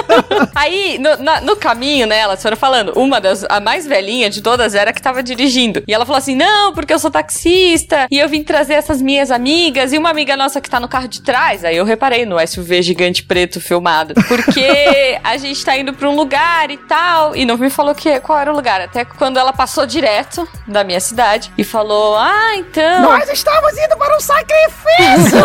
Aí, 0.54 0.98
no, 0.98 1.16
na- 1.22 1.40
no 1.40 1.56
caminho, 1.56 2.06
né, 2.06 2.18
elas 2.18 2.40
foram 2.42 2.56
falando. 2.56 2.92
Uma 2.96 3.20
das, 3.20 3.44
a 3.48 3.60
mais 3.60 3.86
velhinha 3.86 4.30
de 4.30 4.40
todas 4.40 4.74
era 4.74 4.90
a 4.90 4.92
que 4.92 5.02
tava 5.02 5.22
dirigindo. 5.22 5.82
E 5.86 5.92
ela 5.94 6.04
falou 6.06 6.18
assim: 6.18 6.34
não, 6.34 6.72
porque 6.72 6.92
eu 6.92 6.98
sou 6.98 7.10
taxista 7.10 8.06
e 8.10 8.18
eu 8.18 8.28
vim 8.28 8.42
trazer 8.42 8.74
essas 8.74 9.00
minhas 9.02 9.30
amigas 9.30 9.92
e 9.92 9.98
uma 9.98 10.10
amiga 10.10 10.36
nossa 10.36 10.60
que 10.60 10.70
tá 10.70 10.78
no 10.80 10.88
carro 10.88 11.08
de 11.08 11.22
trás. 11.22 11.64
Aí 11.64 11.76
eu 11.76 11.84
reparei 11.84 12.24
no 12.26 12.36
SUV 12.46 12.82
gigante 12.82 13.22
preto 13.22 13.60
filmado. 13.60 14.14
Porque 14.28 15.18
a 15.22 15.36
gente 15.36 15.64
tá 15.64 15.76
indo 15.76 15.92
pra 15.92 16.08
um 16.08 16.14
lugar 16.16 16.70
e 16.70 16.76
tal. 16.76 17.34
E 17.36 17.44
não 17.44 17.56
me 17.56 17.70
falou 17.70 17.94
que, 17.94 18.18
qual 18.20 18.38
era 18.38 18.52
o 18.52 18.56
lugar. 18.56 18.80
Até 18.80 19.04
quando 19.04 19.38
ela 19.38 19.52
passou 19.52 19.86
direto 19.86 20.48
da 20.66 20.84
minha 20.84 21.00
cidade 21.00 21.52
e 21.58 21.64
falou: 21.64 22.16
ah, 22.16 22.56
então. 22.56 23.02
Nós 23.02 23.28
estamos 23.30 23.73
indo 23.78 23.96
para 23.96 24.16
um 24.16 24.20
sacrifício! 24.20 25.44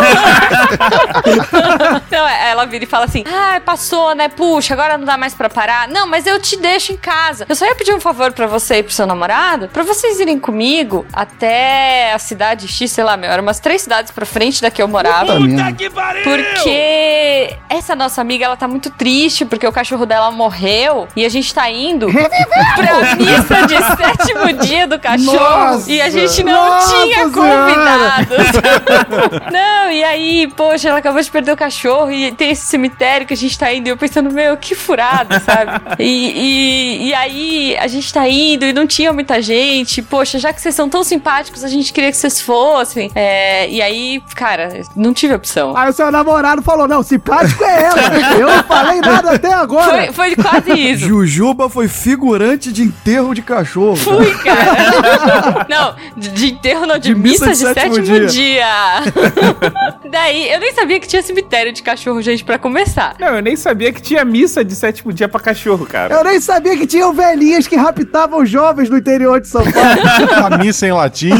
Então, 2.06 2.26
ela 2.28 2.64
vira 2.66 2.84
e 2.84 2.86
fala 2.86 3.04
assim: 3.04 3.24
Ah, 3.26 3.60
passou, 3.64 4.14
né? 4.14 4.28
Puxa, 4.28 4.74
agora 4.74 4.98
não 4.98 5.04
dá 5.04 5.16
mais 5.16 5.34
pra 5.34 5.48
parar. 5.48 5.88
Não, 5.88 6.06
mas 6.06 6.26
eu 6.26 6.40
te 6.40 6.56
deixo 6.56 6.92
em 6.92 6.96
casa. 6.96 7.46
Eu 7.48 7.54
só 7.54 7.64
ia 7.66 7.74
pedir 7.74 7.94
um 7.94 8.00
favor 8.00 8.32
pra 8.32 8.46
você 8.46 8.78
e 8.78 8.82
pro 8.82 8.92
seu 8.92 9.06
namorado, 9.06 9.68
pra 9.68 9.82
vocês 9.82 10.18
irem 10.20 10.38
comigo 10.38 11.06
até 11.12 12.12
a 12.12 12.18
cidade 12.18 12.66
X, 12.68 12.90
sei 12.90 13.04
lá, 13.04 13.16
meu, 13.16 13.30
eram 13.30 13.42
umas 13.42 13.60
três 13.60 13.82
cidades 13.82 14.10
pra 14.10 14.26
frente 14.26 14.60
da 14.60 14.70
que 14.70 14.82
eu 14.82 14.88
morava. 14.88 15.36
Puta 15.36 15.72
que 15.72 15.90
pariu! 15.90 16.22
Porque 16.24 17.56
essa 17.68 17.94
nossa 17.94 18.20
amiga, 18.20 18.44
ela 18.44 18.56
tá 18.56 18.66
muito 18.68 18.90
triste 18.90 19.44
porque 19.44 19.66
o 19.66 19.72
cachorro 19.72 20.06
dela 20.06 20.30
morreu 20.30 21.06
e 21.14 21.24
a 21.24 21.28
gente 21.28 21.52
tá 21.54 21.70
indo 21.70 22.08
pra 22.12 23.14
missa 23.16 23.66
de 23.66 23.76
sétimo 23.96 24.52
dia 24.64 24.86
do 24.86 24.98
cachorro 24.98 25.72
Nossa! 25.72 25.90
e 25.90 26.00
a 26.00 26.10
gente 26.10 26.42
não 26.42 26.68
Nossa 26.68 26.94
tinha 26.94 27.28
Senhora! 27.28 28.19
não, 29.52 29.90
e 29.90 30.04
aí, 30.04 30.52
poxa, 30.56 30.88
ela 30.88 30.98
acabou 30.98 31.20
de 31.20 31.30
perder 31.30 31.52
o 31.52 31.56
cachorro 31.56 32.10
e 32.10 32.32
tem 32.32 32.50
esse 32.50 32.66
cemitério 32.66 33.26
que 33.26 33.34
a 33.34 33.36
gente 33.36 33.58
tá 33.58 33.72
indo. 33.72 33.86
E 33.86 33.90
eu 33.90 33.96
pensando, 33.96 34.30
meu, 34.30 34.56
que 34.56 34.74
furada, 34.74 35.40
sabe? 35.40 35.70
E, 36.00 36.04
e, 36.04 37.08
e 37.08 37.14
aí 37.14 37.76
a 37.78 37.86
gente 37.86 38.12
tá 38.12 38.26
indo 38.26 38.64
e 38.64 38.72
não 38.72 38.86
tinha 38.86 39.12
muita 39.12 39.42
gente. 39.42 40.00
Poxa, 40.00 40.38
já 40.38 40.52
que 40.52 40.60
vocês 40.60 40.74
são 40.74 40.88
tão 40.88 41.04
simpáticos, 41.04 41.62
a 41.62 41.68
gente 41.68 41.92
queria 41.92 42.10
que 42.10 42.16
vocês 42.16 42.40
fossem. 42.40 43.10
É, 43.14 43.68
e 43.68 43.82
aí, 43.82 44.22
cara, 44.34 44.82
não 44.96 45.12
tive 45.12 45.34
opção. 45.34 45.76
Aí 45.76 45.90
o 45.90 45.92
seu 45.92 46.10
namorado 46.10 46.62
falou: 46.62 46.88
não, 46.88 47.02
simpático 47.02 47.62
é 47.64 47.82
ela. 47.82 48.38
Eu 48.38 48.48
não 48.48 48.62
falei 48.64 49.00
nada 49.00 49.32
até 49.32 49.52
agora. 49.52 50.12
Foi, 50.12 50.12
foi 50.12 50.36
quase 50.36 50.72
isso. 50.72 51.06
Jujuba 51.06 51.68
foi 51.68 51.86
figurante 51.86 52.72
de 52.72 52.82
enterro 52.82 53.34
de 53.34 53.42
cachorro. 53.42 53.96
Fui, 53.96 54.34
cara. 54.38 55.66
Não, 55.68 55.94
de, 56.16 56.28
de 56.30 56.52
enterro 56.52 56.86
não, 56.86 56.98
de, 56.98 57.08
De 57.08 57.14
missa 57.14 57.46
missa, 57.46 57.64
de 57.66 57.74
de, 57.74 57.80
sétimo 57.80 57.94
sétimo, 57.94 58.09
dia. 58.10 58.26
dia. 58.26 60.00
Daí, 60.10 60.52
eu 60.52 60.60
nem 60.60 60.72
sabia 60.72 60.98
que 60.98 61.06
tinha 61.06 61.22
cemitério 61.22 61.72
de 61.72 61.82
cachorro, 61.82 62.20
gente, 62.20 62.44
pra 62.44 62.58
começar. 62.58 63.14
Não, 63.18 63.28
eu 63.28 63.42
nem 63.42 63.56
sabia 63.56 63.92
que 63.92 64.02
tinha 64.02 64.24
missa 64.24 64.64
de 64.64 64.74
sétimo 64.74 65.12
dia 65.12 65.28
pra 65.28 65.40
cachorro, 65.40 65.86
cara. 65.86 66.14
Eu 66.14 66.24
nem 66.24 66.40
sabia 66.40 66.76
que 66.76 66.86
tinham 66.86 67.12
velhinhas 67.12 67.66
que 67.66 67.76
raptavam 67.76 68.44
jovens 68.44 68.90
no 68.90 68.96
interior 68.96 69.40
de 69.40 69.48
São 69.48 69.62
Paulo. 69.62 70.50
A 70.54 70.58
missa 70.58 70.86
em 70.86 70.92
latim? 70.92 71.30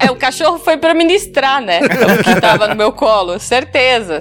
É, 0.00 0.10
o 0.10 0.16
cachorro 0.16 0.58
foi 0.58 0.76
pra 0.76 0.94
ministrar, 0.94 1.60
né? 1.60 1.80
O 1.80 2.22
que 2.24 2.40
tava 2.40 2.68
no 2.68 2.74
meu 2.74 2.92
colo, 2.92 3.38
certeza. 3.38 4.20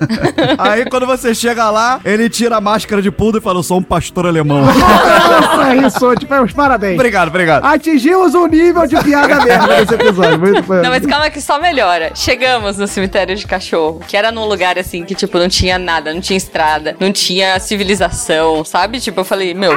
Aí 0.58 0.86
quando 0.86 1.06
você 1.06 1.34
chega 1.34 1.70
lá, 1.70 2.00
ele 2.04 2.30
tira 2.30 2.58
a 2.58 2.62
máscara 2.62 3.02
de 3.02 3.12
pudo 3.12 3.38
e 3.38 3.41
fala: 3.41 3.60
Eu 3.60 3.64
sou 3.64 3.80
um 3.80 3.84
pastor 3.84 4.26
alemão. 4.26 4.64
Nossa, 4.66 5.74
Rissuti, 5.74 6.28
os 6.44 6.54
parabéns. 6.54 6.96
obrigado, 6.96 7.28
obrigado. 7.30 7.66
Atingimos 7.66 8.36
um 8.36 8.48
nível 8.48 8.86
de 8.86 9.02
piada 9.02 9.44
merda 9.44 9.80
nesse 9.80 9.94
episódio. 9.94 10.39
Muito 10.39 10.64
Não, 10.84 10.90
mas 10.90 11.06
calma 11.06 11.30
que 11.30 11.40
só 11.40 11.60
melhora. 11.60 12.12
Chegamos 12.14 12.78
no 12.78 12.88
cemitério 12.88 13.36
de 13.36 13.48
cachorro, 13.48 14.02
que 14.08 14.18
era 14.18 14.32
num 14.32 14.46
lugar 14.46 14.78
assim 14.78 15.04
que, 15.04 15.16
tipo, 15.16 15.38
não 15.40 15.48
tinha 15.48 15.78
nada, 15.78 16.14
não 16.14 16.22
tinha 16.22 16.38
estrada, 16.38 16.96
não 17.00 17.12
tinha 17.12 17.60
civilização, 17.60 18.64
sabe? 18.66 19.00
Tipo, 19.00 19.22
eu 19.22 19.26
falei, 19.26 19.54
meu, 19.54 19.72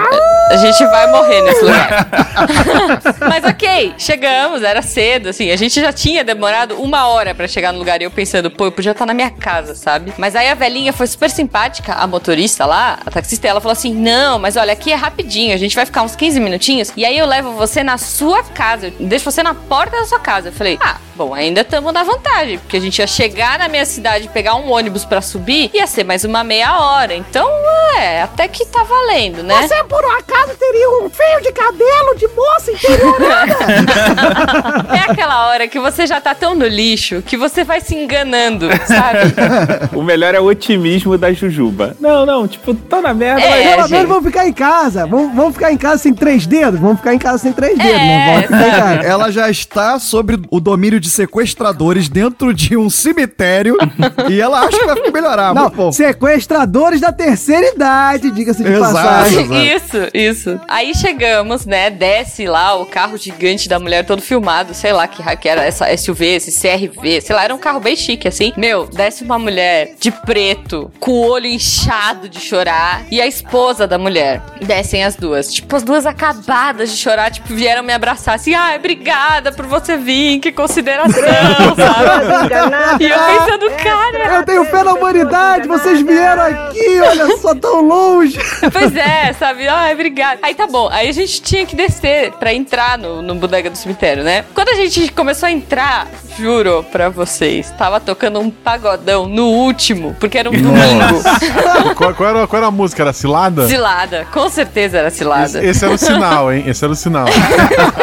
a 0.51 0.57
gente 0.57 0.85
vai 0.87 1.11
morrer 1.11 1.43
nesse 1.43 1.65
lugar. 1.65 2.09
Mas 3.29 3.45
ok, 3.45 3.95
chegamos, 3.99 4.63
era 4.63 4.83
cedo, 4.83 5.29
assim, 5.29 5.51
a 5.51 5.57
gente 5.57 5.81
já 5.81 5.93
tinha 5.93 6.25
demorado 6.25 6.77
uma 6.77 7.07
hora 7.07 7.35
pra 7.35 7.47
chegar 7.47 7.73
no 7.73 7.79
lugar 7.79 8.01
e 8.01 8.05
eu 8.05 8.11
pensando, 8.11 8.51
pô, 8.51 8.67
eu 8.67 8.73
podia 8.73 8.93
estar 8.93 9.07
na 9.07 9.15
minha 9.15 9.31
casa, 9.31 9.75
sabe? 9.75 10.13
Mas 10.19 10.35
aí 10.35 10.49
a 10.49 10.55
velhinha 10.55 10.93
foi 10.93 11.07
super 11.07 11.31
simpática, 11.31 11.95
a 11.95 12.07
motorista 12.07 12.67
lá, 12.67 12.99
a 13.05 13.11
taxista, 13.11 13.47
ela 13.47 13.61
falou 13.61 13.73
assim: 13.73 13.95
não, 13.95 14.39
mas 14.39 14.57
olha, 14.57 14.73
aqui 14.73 14.93
é 14.93 14.95
rapidinho, 14.95 15.55
a 15.55 15.57
gente 15.57 15.75
vai 15.75 15.87
ficar 15.87 16.03
uns 16.03 16.17
15 16.17 16.41
minutinhos 16.41 16.93
e 16.97 17.05
aí 17.05 17.17
eu 17.17 17.27
levo 17.27 17.53
você 17.53 17.83
na 17.83 17.99
sua 17.99 18.43
casa, 18.43 18.89
eu 18.99 19.07
deixo 19.07 19.25
você 19.31 19.43
na 19.43 19.55
porta 19.55 19.97
da 19.99 20.05
sua 20.05 20.19
casa. 20.19 20.49
Eu 20.49 20.53
falei, 20.53 20.79
ah, 20.81 20.96
bom, 21.15 21.35
ainda 21.35 21.61
estamos 21.63 21.93
na 21.93 22.03
vantagem, 22.03 22.59
porque 22.59 22.77
a 22.77 22.81
gente 22.81 22.99
ia 22.99 23.07
chegar 23.07 23.59
na 23.59 23.69
minha 23.69 23.85
cidade, 23.85 24.29
pegar 24.29 24.55
um 24.57 24.71
ônibus 24.71 25.05
pra 25.05 25.21
subir, 25.21 25.71
ia 25.75 25.87
ser 25.87 26.05
mais 26.05 26.25
uma 26.25 26.43
meia 26.45 26.79
hora. 26.79 27.15
Então, 27.15 27.49
é, 27.99 28.23
até 28.23 28.47
que 28.49 28.65
tá 28.67 28.83
valendo, 28.83 29.43
né? 29.43 29.67
Você, 29.67 29.83
por 29.85 30.05
um 30.05 30.13
acaso, 30.13 30.53
teria 30.59 30.91
um 31.03 31.09
fio 31.11 31.43
de 31.43 31.53
cabelo 31.53 32.15
de 32.17 32.29
moça 32.29 32.73
interiorada? 32.73 33.57
É 34.97 35.11
aquela 35.11 35.49
hora 35.49 35.69
que 35.69 35.79
você 35.79 36.07
já 36.07 36.21
tá 36.21 36.35
tão 36.35 36.55
no 36.55 36.67
lixo 36.67 37.23
que 37.23 37.37
você 37.37 37.65
vai 37.65 37.81
se 37.81 37.95
enganando, 37.95 38.69
sabe? 38.87 39.35
O 39.97 40.03
melhor 40.03 40.35
é 40.35 40.41
o 40.41 40.45
otimismo 40.45 41.17
da 41.17 41.33
Jujuba. 41.33 41.97
Não, 42.01 42.27
não, 42.27 42.47
tipo, 42.47 42.75
tô 42.75 43.01
na 43.01 43.15
merda, 43.15 43.41
É, 43.41 43.49
mas. 43.51 43.67
Pelo 43.69 43.83
gente. 43.83 43.91
menos 43.91 44.09
vamos 44.09 44.25
ficar 44.25 44.47
em 44.47 44.53
casa. 44.53 45.07
Vamos, 45.07 45.35
vamos 45.35 45.55
ficar 45.55 45.73
em 45.73 45.77
casa 45.77 46.03
sem 46.03 46.15
três 46.15 46.47
dedos? 46.47 46.79
Vamos 46.81 46.99
ficar 46.99 47.15
em 47.15 47.19
casa 47.19 47.39
sem 47.39 47.53
três 47.53 47.77
dedos, 47.77 47.93
né? 47.93 48.17
É, 48.17 48.27
Vamos 48.35 48.43
ficar 48.47 48.69
em 48.69 48.81
casa. 48.81 49.09
Ela 49.09 49.31
já 49.31 49.51
está 49.51 49.99
sobre 49.99 50.39
o 50.51 50.61
domínio 50.61 50.86
de 50.95 51.11
sequestradores 51.11 52.09
dentro 52.09 52.55
de 52.55 52.77
um 52.77 52.89
cemitério 52.89 53.77
e 54.31 54.41
ela 54.41 54.61
acha 54.61 54.79
que 54.79 54.87
vai 54.87 55.11
melhorar. 55.11 55.55
Não, 55.55 55.71
pô, 55.71 55.93
sequestradores 55.93 57.01
da 57.01 57.13
terceira 57.13 57.69
idade, 57.75 58.31
diga-se 58.31 58.63
de 58.63 58.73
Exato. 58.73 58.95
passagem. 58.95 59.75
Isso, 59.75 60.09
isso. 60.15 60.61
Aí 60.69 60.95
chegamos, 60.95 61.67
né? 61.67 61.91
Desce 61.91 62.47
lá 62.47 62.75
o 62.75 62.87
carro 62.87 63.17
gigante 63.17 63.69
da 63.69 63.79
mulher 63.79 64.05
todo 64.05 64.23
filmado, 64.23 64.75
sei 64.75 64.93
lá 64.93 65.07
que 65.07 65.23
raio 65.23 65.39
que 65.39 65.49
era 65.49 65.65
essa 65.65 65.95
SUV, 65.97 66.27
esse 66.27 66.53
CRV, 66.53 67.21
sei 67.21 67.35
lá, 67.35 67.45
era 67.45 67.55
um 67.55 67.59
carro 67.59 67.81
bem 67.81 67.97
chique 67.97 68.29
assim. 68.29 68.53
Meu, 68.57 68.87
desce 68.87 69.25
uma 69.25 69.39
mulher 69.39 69.95
de 69.99 70.11
preto, 70.11 70.91
com 71.01 71.11
o 71.11 71.29
olho 71.29 71.47
inchado 71.47 72.29
de 72.29 72.41
chorar, 72.41 73.05
e 73.11 73.21
a 73.21 73.27
esposa 73.27 73.87
da 73.87 73.99
mulher. 73.99 74.43
Descem 74.61 75.05
as 75.05 75.17
duas. 75.17 75.53
Tipo, 75.53 75.77
as 75.77 75.83
duas 75.83 76.07
acabadas 76.07 76.91
de 76.91 76.97
chorar, 76.97 77.31
tipo, 77.31 77.55
vieram 77.55 77.83
me 77.83 77.93
abraçar 77.93 78.35
assim, 78.35 78.55
ai, 78.55 78.77
obrigada 78.77 79.53
por 79.53 79.67
você 79.67 79.97
vir, 79.97 80.41
que 80.41 80.53
consideração, 80.77 81.75
sabe? 81.77 83.05
e 83.05 83.09
eu 83.09 83.19
pensando, 83.19 83.71
cara. 83.83 84.37
Eu 84.37 84.45
tenho 84.45 84.65
fé 84.67 84.85
na 84.85 84.93
humanidade, 84.93 85.69
vocês 85.69 86.03
vieram 86.03 86.43
aqui, 86.43 87.01
olha 87.01 87.37
só, 87.39 87.55
tão 87.55 87.81
longe. 87.81 88.39
Pois 88.73 88.95
é, 88.97 89.33
sabe? 89.33 89.69
Ai, 89.69 89.95
obrigada. 89.95 90.41
Aí 90.43 90.55
tá 90.55 90.67
bom. 90.67 90.89
Aí 90.91 91.09
a 91.09 91.13
gente 91.13 91.41
tinha 91.41 91.65
que 91.65 91.75
descer 91.75 92.33
pra 92.33 92.53
entrar 92.53 92.99
no, 92.99 93.23
no 93.23 93.35
bodega 93.37 93.71
do 93.71 93.77
cemitério, 93.77 94.23
né? 94.23 94.45
Quando 94.55 94.69
a 94.71 94.75
gente 94.75 95.11
começou 95.13 95.47
a 95.47 95.53
entrar, 95.53 96.07
juro 96.39 96.85
pra 96.91 97.09
vocês, 97.09 97.71
tava 97.79 98.01
tocando 98.01 98.41
um 98.41 98.51
pagodão 98.51 99.27
no 99.27 99.47
último, 99.47 100.15
porque 100.19 100.37
era 100.37 100.51
um 100.51 100.53
domingo. 100.53 101.95
qual, 101.95 102.15
qual 102.15 102.29
era, 102.29 102.47
qual 102.47 102.59
era 102.59 102.67
a 102.67 102.71
música? 102.71 103.03
Era 103.03 103.13
cilada? 103.13 103.67
Cilada, 103.69 104.27
com 104.33 104.49
certeza 104.49 104.99
era 104.99 105.11
cilada. 105.11 105.59
Esse, 105.59 105.67
esse 105.67 105.85
era 105.85 105.95
o 105.95 105.99
sinal, 105.99 106.53
hein? 106.53 106.65
Esse 106.67 106.85
era 106.85 106.93
o 106.93 106.97
sinal. 106.97 107.27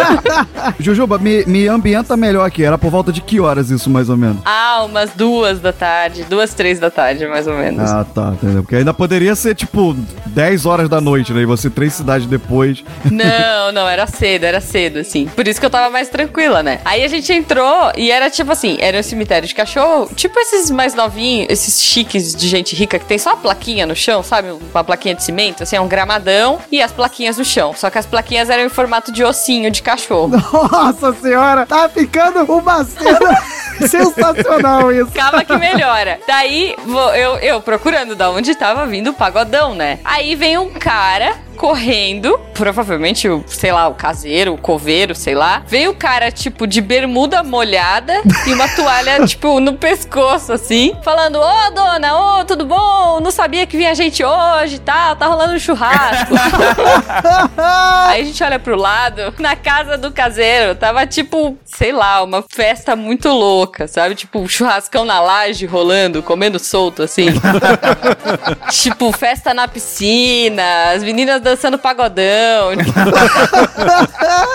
Jujuba, 0.80 1.17
me, 1.19 1.45
me 1.45 1.67
ambienta 1.67 2.15
melhor 2.15 2.49
aqui. 2.54 2.64
Era 2.64 2.78
por 2.78 2.91
volta 2.91 3.12
de 3.12 3.22
que 3.22 3.39
horas 3.39 3.70
isso, 3.72 3.89
mais 3.89 4.10
ou 4.10 4.16
menos? 4.16 4.38
Ah, 4.45 4.84
umas 4.86 5.12
duas 5.12 5.60
da 5.60 5.74
tarde, 5.74 6.24
duas, 6.24 6.54
três 6.54 6.80
da 6.80 6.91
tarde, 6.91 7.26
mais 7.28 7.47
ou 7.47 7.56
menos. 7.56 7.89
Ah, 7.89 8.06
tá, 8.06 8.34
entendeu? 8.34 8.62
Porque 8.62 8.76
ainda 8.76 8.93
poderia 8.93 9.36
ser, 9.36 9.56
tipo, 9.56 9.95
10 10.28 10.66
horas 10.66 10.88
da 10.88 11.01
noite, 11.01 11.34
né? 11.34 11.41
E 11.41 11.45
você 11.45 11.70
três 11.70 11.93
cidades 11.93 12.28
depois. 12.28 12.84
Não, 13.10 13.72
não, 13.74 13.88
era 13.88 14.06
cedo, 14.06 14.43
era 14.43 14.62
cedo, 14.62 14.99
assim. 14.99 15.26
Por 15.28 15.47
isso 15.47 15.60
que 15.60 15.66
eu 15.66 15.70
tava 15.70 15.89
mais 15.89 16.10
tranquila, 16.10 16.62
né? 16.62 16.80
Aí 16.86 17.04
a 17.04 17.08
gente 17.08 17.32
entrou 17.32 17.91
e 17.95 18.12
era 18.12 18.30
tipo 18.30 18.51
assim, 18.51 18.78
era 18.80 18.99
um 18.99 19.04
cemitério 19.04 19.47
de 19.47 19.56
cachorro, 19.56 20.10
tipo 20.16 20.38
esses 20.39 20.70
mais 20.70 20.93
novinhos, 20.93 21.47
esses 21.49 21.82
chiques 21.82 22.36
de 22.36 22.47
gente 22.47 22.76
rica 22.76 22.99
que 22.99 23.06
tem 23.06 23.18
só 23.18 23.32
a 23.32 23.38
plaquinha 23.38 23.86
no 23.86 23.95
chão, 23.95 24.22
sabe? 24.22 24.49
Uma 24.74 24.84
plaquinha 24.84 25.16
de 25.16 25.24
cimento, 25.24 25.64
assim, 25.64 25.76
é 25.76 25.82
um 25.82 25.88
gramadão 25.88 26.60
e 26.72 26.82
as 26.82 26.91
plaquinhas 26.91 27.38
no 27.38 27.45
chão. 27.45 27.74
Só 27.76 27.89
que 27.89 27.97
as 27.97 28.06
plaquinhas 28.06 28.49
eram 28.49 28.64
em 28.64 28.70
formato 28.70 29.12
de 29.12 29.24
ossinho 29.24 29.72
de 29.72 29.82
cachorro. 29.82 30.30
Nossa 30.72 31.14
senhora, 31.14 31.66
tá 31.66 31.88
ficando 31.89 32.42
uma 32.47 32.83
cena 32.83 33.37
sensacional 33.87 34.91
isso. 34.91 35.11
Calma 35.11 35.43
que 35.43 35.55
melhora. 35.57 36.19
Daí, 36.27 36.75
vou- 36.85 37.15
eu, 37.15 37.35
eu 37.37 37.61
procurando 37.61 38.15
da 38.15 38.29
onde 38.29 38.55
tava 38.55 38.85
vindo 38.85 39.09
o 39.11 39.13
pagodão, 39.13 39.73
né? 39.75 39.99
Aí 40.03 40.35
vem 40.35 40.57
um 40.57 40.69
cara 40.69 41.35
correndo, 41.54 42.39
provavelmente, 42.54 43.28
o, 43.30 43.43
sei 43.47 43.72
lá, 43.72 43.88
o 43.88 43.93
caseiro, 43.95 44.54
o 44.54 44.58
coveiro, 44.58 45.16
sei 45.16 45.36
lá. 45.36 45.64
Veio 45.68 45.91
o 45.91 45.95
cara, 45.95 46.32
tipo, 46.32 46.68
de 46.68 46.82
bermuda 46.82 47.43
molhada 47.43 48.22
e 48.45 48.54
uma 48.54 48.68
toalha, 48.70 49.24
tipo, 49.28 49.60
no 49.60 49.74
pescoço, 49.74 50.51
assim, 50.51 50.95
falando: 51.04 51.39
Ô, 51.39 51.72
dona, 51.72 52.39
ô, 52.39 52.45
tudo 52.45 52.66
bom? 52.66 53.20
Não 53.20 53.32
sabia 53.32 53.66
que 53.66 53.78
vinha 53.78 53.93
gente 53.95 54.24
hoje 54.24 54.76
e 54.76 54.80
tal, 54.80 55.16
tá 55.16 55.28
rolando 55.28 55.54
um 55.54 55.60
churrasco. 55.60 56.34
Aí 58.08 58.22
a 58.22 58.26
gente 58.26 58.43
olha 58.43 58.60
pro 58.60 58.76
lado, 58.76 59.34
na 59.39 59.56
casa 59.56 59.97
do 59.97 60.12
caseiro, 60.12 60.76
tava 60.76 61.06
tipo, 61.06 61.58
sei 61.66 61.91
lá, 61.91 62.24
uma 62.24 62.43
festa 62.47 62.95
muito 62.95 63.30
louca, 63.30 63.88
sabe? 63.88 64.16
Tipo, 64.16 64.39
um 64.39 64.47
churrascão 64.47 65.06
na 65.06 65.20
laje 65.20 65.66
rolando, 65.66 66.24
comendo 66.24 66.60
solto, 66.60 67.04
assim. 67.04 67.28
tipo, 68.70 69.12
festa 69.12 69.54
na 69.54 69.68
piscina, 69.68 70.91
as 70.93 71.04
meninas 71.04 71.41
dançando 71.43 71.77
pagodão. 71.77 72.73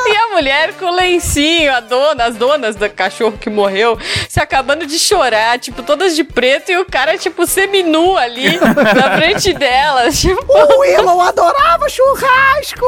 e 0.06 0.16
a 0.16 0.28
mulher 0.34 0.72
com 0.74 0.86
o 0.86 0.94
lencinho, 0.94 1.72
a 1.72 1.80
dona, 1.80 2.24
as 2.24 2.36
donas 2.36 2.74
do 2.76 2.88
cachorro 2.90 3.38
que 3.38 3.50
morreu, 3.50 3.98
se 4.28 4.40
acabando 4.40 4.86
de 4.86 4.98
chorar, 4.98 5.58
tipo, 5.58 5.82
todas 5.82 6.16
de 6.16 6.24
preto, 6.24 6.72
e 6.72 6.78
o 6.78 6.84
cara, 6.84 7.16
tipo, 7.16 7.46
seminu 7.46 8.16
ali 8.16 8.58
na 8.58 9.16
frente 9.16 9.52
delas. 9.52 10.18
Tipo, 10.28 10.44
O 10.52 10.80
Willow 10.80 11.20
adorava 11.20 11.88
churrasco. 11.88 12.84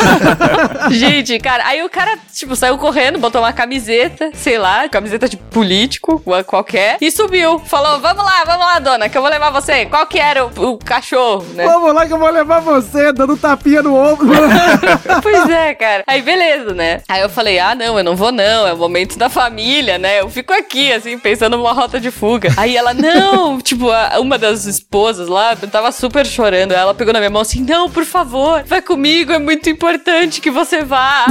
Gente, 0.90 1.38
cara, 1.38 1.66
aí 1.66 1.82
o 1.82 1.90
cara, 1.90 2.16
tipo, 2.32 2.54
saiu 2.56 2.78
correndo, 2.78 3.18
botou 3.18 3.40
uma 3.40 3.52
camiseta, 3.52 4.30
sei 4.34 4.58
lá, 4.58 4.88
camiseta 4.88 5.28
de 5.28 5.36
político, 5.36 6.22
qualquer, 6.46 6.98
e 7.00 7.10
subiu. 7.10 7.58
Falou: 7.58 8.00
Vamos 8.00 8.24
lá, 8.24 8.44
vamos 8.44 8.66
lá, 8.66 8.78
dona, 8.78 9.08
que 9.08 9.16
eu 9.16 9.22
vou 9.22 9.30
levar 9.30 9.50
você. 9.50 9.86
Qual 9.86 10.06
que 10.06 10.18
era 10.18 10.46
o, 10.46 10.72
o 10.72 10.78
cachorro, 10.78 11.44
né? 11.54 11.64
Vamos 11.64 11.94
lá 11.94 12.06
que 12.06 12.12
eu 12.12 12.18
vou 12.18 12.30
levar 12.30 12.60
você, 12.60 13.05
dando 13.12 13.36
tapinha 13.36 13.82
no 13.82 13.94
ombro. 13.94 14.28
pois 15.22 15.48
é, 15.48 15.74
cara. 15.74 16.04
Aí 16.06 16.22
beleza, 16.22 16.72
né? 16.74 17.02
Aí 17.08 17.20
eu 17.22 17.28
falei: 17.28 17.58
Ah, 17.58 17.74
não, 17.74 17.98
eu 17.98 18.04
não 18.04 18.16
vou, 18.16 18.32
não. 18.32 18.66
É 18.66 18.72
o 18.72 18.76
momento 18.76 19.18
da 19.18 19.28
família, 19.28 19.98
né? 19.98 20.20
Eu 20.20 20.28
fico 20.30 20.52
aqui, 20.52 20.92
assim, 20.92 21.18
pensando 21.18 21.56
numa 21.56 21.72
rota 21.72 21.98
de 22.00 22.10
fuga. 22.10 22.52
Aí 22.56 22.76
ela, 22.76 22.92
não, 22.94 23.58
tipo, 23.62 23.90
a- 23.90 24.18
uma 24.20 24.38
das 24.38 24.64
esposas 24.64 25.28
lá 25.28 25.54
tava 25.56 25.90
super 25.92 26.26
chorando. 26.26 26.72
Ela 26.72 26.94
pegou 26.94 27.12
na 27.12 27.18
minha 27.20 27.30
mão 27.30 27.42
assim: 27.42 27.62
Não, 27.62 27.90
por 27.90 28.04
favor, 28.04 28.62
vai 28.64 28.82
comigo, 28.82 29.32
é 29.32 29.38
muito 29.38 29.68
importante 29.70 30.40
que 30.40 30.50
você 30.50 30.82
vá. 30.82 31.24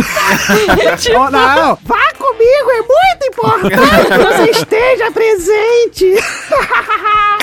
tipo, 1.00 1.18
Oh, 1.18 1.30
não, 1.32 1.78
vá 1.84 2.12
comigo, 2.18 2.72
é 2.72 2.82
muito 2.82 3.26
importante 3.28 4.08
que 4.08 4.18
você 4.18 4.52
esteja 4.52 5.12
presente. 5.12 6.14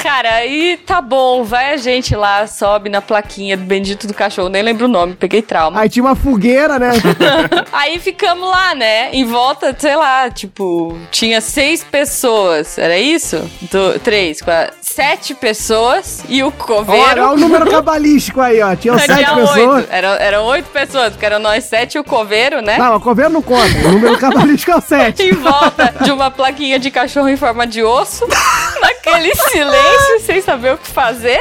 Cara, 0.03 0.35
aí 0.35 0.78
tá 0.85 1.01
bom, 1.01 1.45
vai 1.45 1.72
a 1.72 1.76
gente 1.76 2.14
lá, 2.16 2.47
sobe 2.47 2.89
na 2.89 3.01
plaquinha 3.01 3.57
do 3.57 3.64
bendito 3.64 4.07
do 4.07 4.14
cachorro, 4.23 4.49
nem 4.49 4.62
lembro 4.62 4.85
o 4.85 4.89
nome, 4.89 5.14
peguei 5.14 5.43
trauma. 5.43 5.81
Aí 5.81 5.89
tinha 5.89 6.05
uma 6.05 6.14
fogueira, 6.14 6.79
né? 6.79 6.91
Aí 7.73 7.99
ficamos 7.99 8.49
lá, 8.49 8.73
né? 8.75 9.11
Em 9.12 9.25
volta, 9.25 9.75
sei 9.77 9.97
lá, 9.97 10.31
tipo, 10.31 10.97
tinha 11.11 11.41
seis 11.41 11.83
pessoas. 11.83 12.79
Era 12.79 12.97
isso? 12.99 13.39
Do, 13.62 13.99
três, 13.99 14.41
quatro, 14.41 14.75
sete 14.81 15.35
pessoas 15.35 16.23
e 16.29 16.43
o 16.43 16.53
coveiro. 16.53 17.03
Olha, 17.03 17.23
olha 17.25 17.33
o 17.33 17.37
número 17.37 17.68
cabalístico 17.68 18.41
aí, 18.41 18.62
ó. 18.62 18.77
Tinha 18.77 18.97
sete 18.99 19.35
pessoas. 19.35 19.57
Oito. 19.57 19.89
Eram, 19.91 20.11
eram 20.11 20.45
oito 20.45 20.70
pessoas, 20.70 21.11
porque 21.11 21.27
eram 21.27 21.41
nós 21.41 21.64
sete 21.64 21.97
e 21.97 21.99
o 21.99 22.05
coveiro, 22.05 22.62
né? 22.62 22.79
Não, 22.79 22.97
o 22.97 23.01
coveiro 23.01 23.33
não 23.33 23.43
conta. 23.43 23.77
O 23.87 23.93
número 23.93 24.16
cabalístico 24.18 24.70
é 24.70 24.77
o 24.77 24.81
sete. 24.81 25.23
em 25.25 25.33
volta 25.33 25.95
de 26.01 26.12
uma 26.12 26.31
plaquinha 26.31 26.79
de 26.79 26.91
cachorro 26.91 27.29
em 27.29 27.37
forma 27.37 27.66
de 27.66 27.83
osso, 27.83 28.27
naquele 28.81 29.35
silêncio, 29.35 30.20
sem 30.20 30.41
saber 30.41 30.75
o 30.75 30.79
que 30.79 30.89
fazer. 30.89 31.41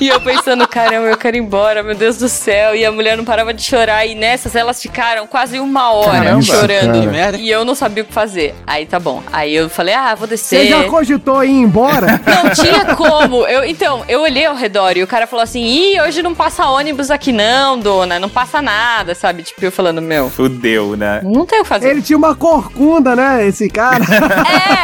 e 0.00 0.08
eu 0.08 0.20
pensando, 0.20 0.66
caramba, 0.66 1.03
eu 1.06 1.16
quero 1.16 1.36
ir 1.36 1.40
embora, 1.40 1.82
meu 1.82 1.94
Deus 1.94 2.16
do 2.18 2.28
céu. 2.28 2.74
E 2.74 2.84
a 2.84 2.92
mulher 2.92 3.16
não 3.16 3.24
parava 3.24 3.52
de 3.52 3.62
chorar. 3.62 4.06
E 4.06 4.14
nessas 4.14 4.54
elas 4.54 4.80
ficaram 4.80 5.26
quase 5.26 5.58
uma 5.58 5.92
hora 5.92 6.10
Caramba, 6.24 6.42
chorando. 6.42 7.12
cara. 7.12 7.36
E 7.36 7.50
eu 7.50 7.64
não 7.64 7.74
sabia 7.74 8.02
o 8.02 8.06
que 8.06 8.12
fazer. 8.12 8.54
Aí 8.66 8.86
tá 8.86 8.98
bom. 8.98 9.22
Aí 9.32 9.54
eu 9.54 9.68
falei, 9.68 9.94
ah, 9.94 10.14
vou 10.14 10.26
descer. 10.26 10.60
Você 10.60 10.68
já 10.68 10.84
cogitou 10.84 11.44
ir 11.44 11.50
embora? 11.50 12.20
Não 12.26 12.50
tinha 12.50 12.94
como. 12.94 13.46
Eu, 13.46 13.64
então, 13.64 14.04
eu 14.08 14.20
olhei 14.22 14.44
ao 14.46 14.54
redor 14.54 14.96
e 14.96 15.02
o 15.02 15.06
cara 15.06 15.26
falou 15.26 15.42
assim: 15.42 15.62
Ih, 15.64 16.00
hoje 16.00 16.22
não 16.22 16.34
passa 16.34 16.66
ônibus 16.66 17.10
aqui, 17.10 17.32
não, 17.32 17.78
dona. 17.78 18.18
Não 18.18 18.28
passa 18.28 18.60
nada, 18.60 19.14
sabe? 19.14 19.42
Tipo, 19.42 19.64
eu 19.64 19.72
falando, 19.72 20.00
meu. 20.02 20.28
Fudeu, 20.30 20.96
né? 20.96 21.20
Não 21.22 21.46
tem 21.46 21.60
o 21.60 21.62
que 21.62 21.68
fazer. 21.68 21.90
Ele 21.90 22.02
tinha 22.02 22.16
uma 22.16 22.34
corcunda, 22.34 23.14
né? 23.16 23.46
Esse 23.46 23.68
cara. 23.68 24.04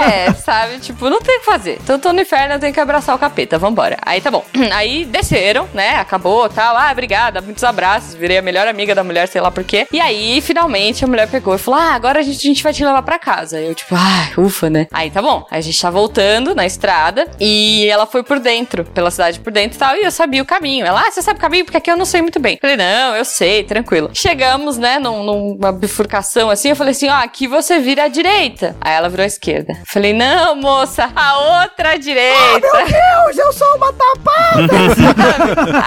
É, 0.01 0.33
sabe? 0.33 0.79
Tipo, 0.79 1.11
não 1.11 1.21
tem 1.21 1.37
o 1.37 1.41
que 1.41 1.47
fazer. 1.47 1.79
Então 1.83 1.99
tô 1.99 2.13
no 2.13 2.21
inferno, 2.21 2.55
eu 2.55 2.59
tenho 2.59 2.73
que 2.73 2.81
abraçar 2.81 3.15
o 3.15 3.19
capeta. 3.19 3.59
Vambora. 3.59 3.99
Aí 4.03 4.21
tá 4.21 4.31
bom. 4.31 4.45
Aí 4.73 5.05
desceram, 5.05 5.69
né? 5.75 5.99
Acabou 6.11 6.49
tal. 6.49 6.77
Ah, 6.77 6.91
obrigada, 6.91 7.41
muitos 7.41 7.63
abraços. 7.63 8.15
Virei 8.15 8.39
a 8.39 8.43
melhor 8.43 8.67
amiga 8.67 8.97
da 8.97 9.05
mulher, 9.05 9.29
sei 9.29 9.41
lá 9.41 9.49
por 9.49 9.63
quê. 9.63 9.87
E 9.93 10.01
aí, 10.01 10.41
finalmente, 10.41 11.05
a 11.05 11.07
mulher 11.07 11.29
pegou 11.31 11.55
e 11.55 11.59
falou: 11.59 11.79
Ah, 11.79 11.95
agora 11.95 12.19
a 12.19 12.23
gente, 12.23 12.39
a 12.39 12.49
gente 12.49 12.65
vai 12.65 12.73
te 12.73 12.85
levar 12.85 13.01
pra 13.03 13.17
casa. 13.17 13.61
Eu, 13.61 13.73
tipo, 13.77 13.95
ah, 13.95 14.29
ufa, 14.37 14.69
né? 14.69 14.89
Aí 14.93 15.09
tá 15.09 15.23
bom. 15.23 15.47
Aí 15.49 15.59
a 15.59 15.63
gente 15.63 15.81
tá 15.81 15.89
voltando 15.89 16.53
na 16.53 16.67
estrada 16.67 17.29
e 17.39 17.87
ela 17.89 18.07
foi 18.07 18.25
por 18.25 18.41
dentro, 18.41 18.85
pela 18.87 19.09
cidade 19.13 19.39
por 19.39 19.53
dentro 19.53 19.77
e 19.77 19.79
tal. 19.79 19.95
E 19.95 20.03
eu 20.03 20.11
sabia 20.11 20.43
o 20.43 20.45
caminho. 20.45 20.85
Ela, 20.85 21.01
ah, 21.01 21.13
você 21.13 21.23
sabe 21.23 21.39
o 21.39 21.41
caminho? 21.41 21.65
Porque 21.65 21.77
aqui 21.77 21.89
eu 21.93 21.97
não 21.97 22.05
sei 22.05 22.21
muito 22.23 22.41
bem. 22.41 22.59
Falei, 22.61 22.77
não, 22.77 23.15
eu 23.15 23.25
sei, 23.25 23.63
tranquilo. 23.63 24.11
Chegamos, 24.13 24.77
né, 24.79 24.99
num- 24.99 25.23
numa 25.23 25.71
bifurcação 25.71 26.51
assim. 26.51 26.71
Eu 26.71 26.77
falei 26.77 26.91
assim: 26.91 27.09
Ó, 27.09 27.15
aqui 27.15 27.47
você 27.47 27.79
vira 27.79 28.07
à 28.07 28.09
direita. 28.09 28.75
Aí 28.81 28.95
ela 28.95 29.09
virou 29.09 29.23
à 29.23 29.29
esquerda. 29.29 29.75
Falei, 29.87 30.13
não, 30.13 30.57
moça, 30.57 31.09
a 31.15 31.61
outra 31.63 31.97
direita. 31.97 32.41
Meu 32.79 32.87
Deus, 32.87 33.39
eu 33.39 33.53
sou 33.53 33.77
uma 33.77 33.93
tapada! 33.93 34.71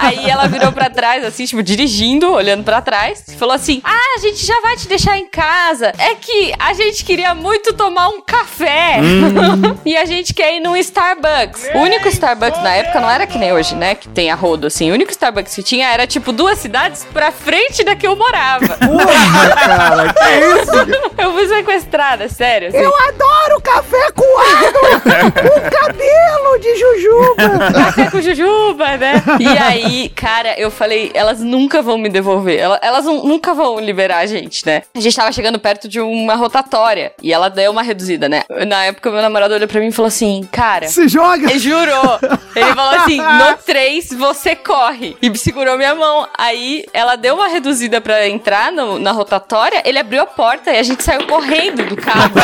Aí 0.00 0.13
ela 0.28 0.46
virou 0.46 0.72
pra 0.72 0.90
trás, 0.90 1.24
assim, 1.24 1.44
tipo, 1.44 1.62
dirigindo, 1.62 2.32
olhando 2.32 2.64
pra 2.64 2.80
trás, 2.80 3.24
e 3.28 3.36
falou 3.36 3.54
assim: 3.54 3.80
Ah, 3.84 4.16
a 4.16 4.20
gente 4.20 4.44
já 4.44 4.60
vai 4.60 4.76
te 4.76 4.88
deixar 4.88 5.16
em 5.18 5.26
casa. 5.26 5.92
É 5.98 6.14
que 6.14 6.52
a 6.58 6.72
gente 6.72 7.04
queria 7.04 7.34
muito 7.34 7.72
tomar 7.72 8.08
um 8.08 8.20
café. 8.20 8.98
Hum. 9.00 9.76
e 9.84 9.96
a 9.96 10.04
gente 10.04 10.34
quer 10.34 10.56
ir 10.56 10.60
num 10.60 10.76
Starbucks. 10.76 11.70
O 11.74 11.78
único 11.78 12.08
Starbucks 12.08 12.62
na 12.62 12.74
época 12.74 13.00
não 13.00 13.10
era 13.10 13.26
que 13.26 13.38
nem 13.38 13.52
hoje, 13.52 13.74
né? 13.74 13.94
Que 13.94 14.08
tem 14.08 14.30
a 14.30 14.34
rodo, 14.34 14.66
assim. 14.66 14.90
O 14.90 14.94
único 14.94 15.10
Starbucks 15.10 15.54
que 15.54 15.62
tinha 15.62 15.88
era, 15.88 16.06
tipo, 16.06 16.32
duas 16.32 16.58
cidades 16.58 17.06
pra 17.12 17.30
frente 17.32 17.84
da 17.84 17.94
que 17.94 18.06
eu 18.06 18.16
morava. 18.16 18.76
cara, 19.54 20.12
que 20.12 20.60
isso? 20.60 21.04
Eu 21.16 21.32
fui 21.32 21.46
sequestrada, 21.48 22.28
sério. 22.28 22.68
assim. 22.68 22.78
Eu 22.78 22.92
adoro 23.08 23.60
café 23.62 24.10
coado! 24.12 25.02
com 25.32 25.70
cabelo 25.70 26.58
de 26.60 26.76
jujuba! 26.76 27.72
Café 27.72 28.10
com 28.10 28.20
jujuba, 28.20 28.96
né? 28.96 29.22
E 29.40 29.58
aí, 29.58 30.03
cara, 30.08 30.54
eu 30.58 30.70
falei, 30.70 31.10
elas 31.14 31.40
nunca 31.40 31.80
vão 31.82 31.96
me 31.98 32.08
devolver. 32.08 32.58
Ela- 32.58 32.78
Elas, 32.82 33.04
nu- 33.04 33.24
nunca 33.24 33.54
vão 33.54 33.78
liberar 33.80 34.18
a 34.18 34.26
gente, 34.26 34.64
né? 34.66 34.82
A 34.94 35.00
gente 35.00 35.16
tava 35.16 35.32
chegando 35.32 35.58
perto 35.58 35.88
de 35.88 36.00
uma 36.00 36.34
rotatória. 36.34 37.12
E 37.22 37.32
ela 37.32 37.48
deu 37.48 37.70
uma 37.72 37.82
reduzida, 37.82 38.28
né? 38.28 38.42
Na 38.66 38.84
época, 38.84 39.10
meu 39.10 39.22
namorado 39.22 39.54
olhou 39.54 39.68
pra 39.68 39.80
mim 39.80 39.88
e 39.88 39.92
falou 39.92 40.08
assim, 40.08 40.46
cara... 40.52 40.86
Se 40.88 41.08
joga! 41.08 41.50
Ele 41.50 41.58
jurou! 41.58 42.18
Ele 42.54 42.74
falou 42.74 43.00
assim, 43.00 43.16
no 43.20 43.56
3, 43.64 44.08
você 44.14 44.54
corre. 44.56 45.16
E 45.22 45.36
segurou 45.38 45.76
minha 45.76 45.94
mão. 45.94 46.28
Aí, 46.36 46.84
ela 46.92 47.16
deu 47.16 47.34
uma 47.34 47.48
reduzida 47.48 48.00
pra 48.00 48.28
entrar 48.28 48.70
no- 48.72 48.98
na 48.98 49.12
rotatória. 49.12 49.82
Ele 49.84 49.98
abriu 49.98 50.22
a 50.22 50.26
porta 50.26 50.70
e 50.72 50.78
a 50.78 50.82
gente 50.82 51.02
saiu 51.02 51.26
correndo 51.26 51.84
do 51.86 51.96
carro. 51.96 52.32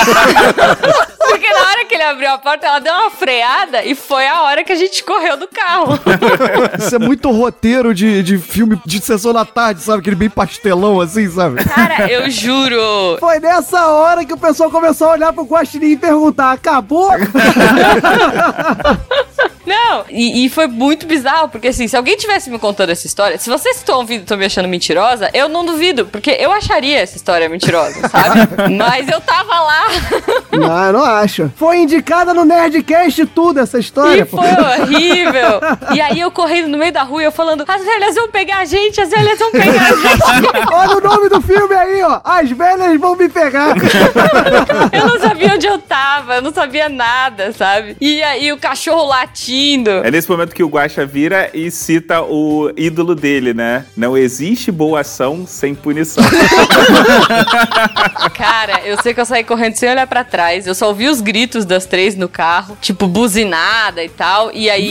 Porque 1.19 1.49
na 1.53 1.61
hora 1.61 1.85
que 1.85 1.95
ele 1.95 2.03
abriu 2.03 2.29
a 2.31 2.39
porta, 2.39 2.67
ela 2.67 2.79
deu 2.81 2.93
uma 2.93 3.11
freada 3.11 3.85
e 3.85 3.95
foi 3.95 4.27
a 4.27 4.43
hora 4.43 4.65
que 4.65 4.73
a 4.73 4.77
gente 4.77 5.03
correu 5.05 5.37
do 5.37 5.47
carro. 5.49 5.99
Isso 6.79 6.95
é 6.97 6.99
muito 6.99 7.31
roteiro 7.51 7.93
de, 7.93 8.23
de 8.23 8.39
filme 8.39 8.81
de 8.87 9.01
sessão 9.01 9.33
da 9.33 9.45
tarde, 9.45 9.83
sabe? 9.83 9.99
Aquele 9.99 10.15
bem 10.17 10.31
pastelão 10.31 11.01
assim, 11.01 11.29
sabe? 11.29 11.63
Cara, 11.65 12.11
eu 12.11 12.31
juro. 12.31 12.81
Foi 13.19 13.41
nessa 13.41 13.89
hora 13.89 14.25
que 14.25 14.33
o 14.33 14.39
pessoal 14.39 14.71
começou 14.71 15.09
a 15.09 15.13
olhar 15.13 15.33
pro 15.33 15.43
Guaxinim 15.45 15.93
e 15.93 15.97
perguntar: 15.97 16.53
acabou? 16.53 17.11
Não, 19.71 20.05
e, 20.11 20.45
e 20.45 20.49
foi 20.49 20.67
muito 20.67 21.07
bizarro, 21.07 21.49
porque 21.49 21.69
assim, 21.69 21.87
se 21.87 21.97
alguém 21.97 22.17
tivesse 22.17 22.51
me 22.51 22.59
contando 22.59 22.91
essa 22.91 23.07
história, 23.07 23.39
se 23.39 23.49
vocês 23.49 23.77
estão 23.77 23.99
ouvindo 23.99 24.21
e 24.21 24.23
estão 24.23 24.37
me 24.37 24.45
achando 24.45 24.67
mentirosa, 24.67 25.31
eu 25.33 25.49
não 25.49 25.65
duvido, 25.65 26.07
porque 26.07 26.31
eu 26.31 26.51
acharia 26.51 26.99
essa 26.99 27.17
história 27.17 27.49
mentirosa, 27.49 28.09
sabe? 28.09 28.41
Mas 28.77 29.07
eu 29.07 29.21
tava 29.21 29.61
lá. 29.61 29.87
não, 30.51 30.93
não 30.93 31.05
acho. 31.05 31.53
Foi 31.55 31.79
indicada 31.79 32.35
no 32.35 32.45
Nerdcast 32.45 33.27
tudo 33.27 33.61
essa 33.61 33.79
história. 33.79 34.23
E 34.23 34.27
foi 34.27 34.49
horrível. 34.49 35.61
E 35.95 36.01
aí 36.01 36.19
eu 36.19 36.33
correndo 36.33 36.69
no 36.69 36.79
meio 36.79 36.93
da 36.93 37.03
rua, 37.03 37.23
eu 37.23 37.30
falando, 37.31 37.65
as 37.67 37.85
velhas 37.85 38.15
vão 38.15 38.29
pegar 38.29 38.59
a 38.59 38.65
gente, 38.65 39.01
as 39.01 39.11
velhas 39.11 39.39
vão 39.39 39.51
pegar 39.51 39.83
a 39.83 39.93
gente. 39.93 40.71
Olha 40.73 40.97
o 40.97 41.01
nome 41.01 41.29
do 41.29 41.41
filme 41.41 41.75
aí, 41.75 42.03
ó. 42.03 42.21
As 42.25 42.51
velhas 42.51 43.01
vão 43.01 43.17
me 43.17 43.29
pegar. 43.29 43.75
Eu 44.93 45.07
não 45.07 45.21
sabia 45.21 45.55
onde 45.55 45.67
eu 45.67 45.79
tava, 45.79 46.37
eu 46.37 46.43
não 46.43 46.53
sabia 46.53 46.89
nada, 46.89 47.53
sabe? 47.53 47.97
E 48.01 48.23
aí 48.23 48.53
o 48.53 48.59
cachorro 48.59 49.07
latindo. 49.07 49.91
É 49.91 50.11
nesse 50.11 50.29
momento 50.29 50.55
que 50.55 50.63
o 50.63 50.69
Guaxa 50.69 51.07
vira 51.07 51.51
e 51.55 51.71
cita 51.71 52.23
o 52.23 52.71
ídolo 52.77 53.15
dele, 53.15 53.55
né? 53.55 53.87
Não 53.97 54.17
existe 54.17 54.71
boa 54.71 55.01
ação 55.01 55.47
sem 55.47 55.75
punição. 55.75 56.25
Cara, 58.37 58.81
eu 58.85 59.01
sei 59.03 59.15
que 59.15 59.21
eu 59.21 59.27
saí 59.27 59.45
correndo 59.45 59.75
sem 59.75 59.91
olhar 59.91 60.07
pra 60.07 60.25
trás. 60.25 60.67
Eu 60.67 60.75
só 60.75 60.89
ouvi 60.89 61.09
os 61.09 61.21
gritos 61.21 61.65
das 61.65 61.87
três 61.87 62.17
no 62.17 62.29
carro, 62.29 62.77
tipo 62.81 63.07
buzinada 63.07 64.03
e 64.03 64.09
tal. 64.09 64.51
E 64.53 64.71
aí. 64.71 64.91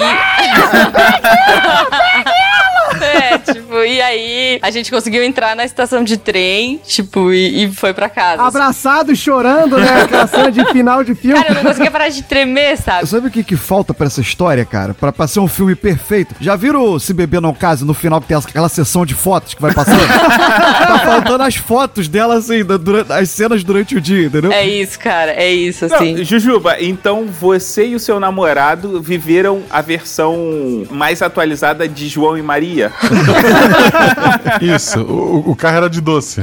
yeah! 2.29 2.68
É, 3.19 3.37
tipo, 3.37 3.75
e 3.83 4.01
aí 4.01 4.59
a 4.61 4.71
gente 4.71 4.89
conseguiu 4.91 5.23
entrar 5.23 5.55
na 5.55 5.63
estação 5.65 6.03
de 6.03 6.17
trem, 6.17 6.79
tipo, 6.85 7.31
e, 7.31 7.65
e 7.65 7.71
foi 7.71 7.93
pra 7.93 8.09
casa. 8.09 8.43
Abraçado, 8.43 9.15
chorando, 9.15 9.77
né? 9.77 10.03
Aquela 10.03 10.27
cena 10.27 10.51
de 10.51 10.65
final 10.71 11.03
de 11.03 11.15
filme. 11.15 11.35
Cara, 11.41 11.49
eu 11.51 11.55
não 11.55 11.63
conseguia 11.63 11.91
parar 11.91 12.09
de 12.09 12.23
tremer, 12.23 12.77
sabe? 12.77 13.07
Sabe 13.07 13.27
o 13.27 13.31
que, 13.31 13.43
que 13.43 13.55
falta 13.55 13.93
pra 13.93 14.07
essa 14.07 14.21
história, 14.21 14.65
cara? 14.65 14.93
Pra, 14.93 15.11
pra 15.11 15.27
ser 15.27 15.39
um 15.39 15.47
filme 15.47 15.75
perfeito. 15.75 16.35
Já 16.39 16.55
viram 16.55 16.97
Se 16.99 17.13
Beber 17.13 17.41
Não 17.41 17.53
Case 17.53 17.85
no 17.85 17.93
final 17.93 18.19
que 18.21 18.27
tem 18.27 18.37
aquela 18.37 18.69
sessão 18.69 19.05
de 19.05 19.13
fotos 19.13 19.53
que 19.53 19.61
vai 19.61 19.73
passando? 19.73 19.99
tá 20.07 20.99
faltando 21.05 21.43
as 21.43 21.55
fotos 21.55 22.07
dela, 22.07 22.35
assim, 22.37 22.63
da- 22.63 22.77
durante, 22.77 23.11
as 23.11 23.29
cenas 23.29 23.63
durante 23.63 23.95
o 23.95 24.01
dia, 24.01 24.27
entendeu? 24.27 24.51
É 24.51 24.65
isso, 24.67 24.97
cara, 24.99 25.31
é 25.31 25.51
isso, 25.51 25.87
Não, 25.87 25.95
assim. 25.95 26.23
Jujuba, 26.23 26.77
então 26.81 27.25
você 27.25 27.87
e 27.87 27.95
o 27.95 27.99
seu 27.99 28.19
namorado 28.19 29.01
viveram 29.01 29.61
a 29.69 29.81
versão 29.81 30.85
mais 30.89 31.21
atualizada 31.21 31.87
de 31.87 32.07
João 32.07 32.37
e 32.37 32.41
Maria? 32.41 32.78
Isso, 34.61 35.01
o, 35.01 35.51
o 35.51 35.55
carro 35.55 35.77
era 35.77 35.89
de 35.89 36.01
doce. 36.01 36.41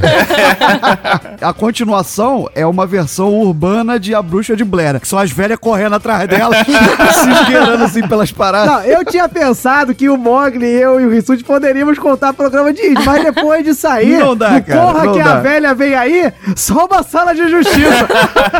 A 1.41 1.53
continuação 1.53 2.49
é 2.55 2.65
uma 2.65 2.85
versão 2.85 3.33
urbana 3.33 3.99
de 3.99 4.13
A 4.15 4.21
Bruxa 4.21 4.55
de 4.55 4.63
Blair, 4.63 4.99
que 4.99 5.07
são 5.07 5.17
as 5.19 5.31
velhas 5.31 5.57
correndo 5.59 5.95
atrás 5.95 6.27
dela, 6.27 6.55
se 6.63 7.29
esgueirando 7.29 7.83
assim 7.83 8.07
pelas 8.07 8.31
paradas. 8.31 8.67
Não, 8.71 8.81
eu 8.83 9.03
tinha 9.05 9.27
pensado 9.29 9.93
que 9.95 10.09
o 10.09 10.17
Mogli, 10.17 10.65
eu 10.67 10.99
e 10.99 11.05
o 11.05 11.09
Rissuti 11.09 11.43
poderíamos 11.43 11.97
contar 11.99 12.33
programa 12.33 12.73
de 12.73 12.81
índio, 12.87 13.03
mas 13.05 13.23
depois 13.23 13.63
de 13.63 13.73
sair, 13.73 14.17
Não 14.19 14.35
dá, 14.35 14.59
cara, 14.61 14.81
Porra 14.81 15.03
não 15.05 15.13
que 15.13 15.23
dá. 15.23 15.33
a 15.33 15.39
velha 15.39 15.73
vem 15.73 15.95
aí, 15.95 16.31
só 16.55 16.85
uma 16.85 17.03
sala 17.03 17.33
de 17.33 17.47
justiça. 17.49 18.07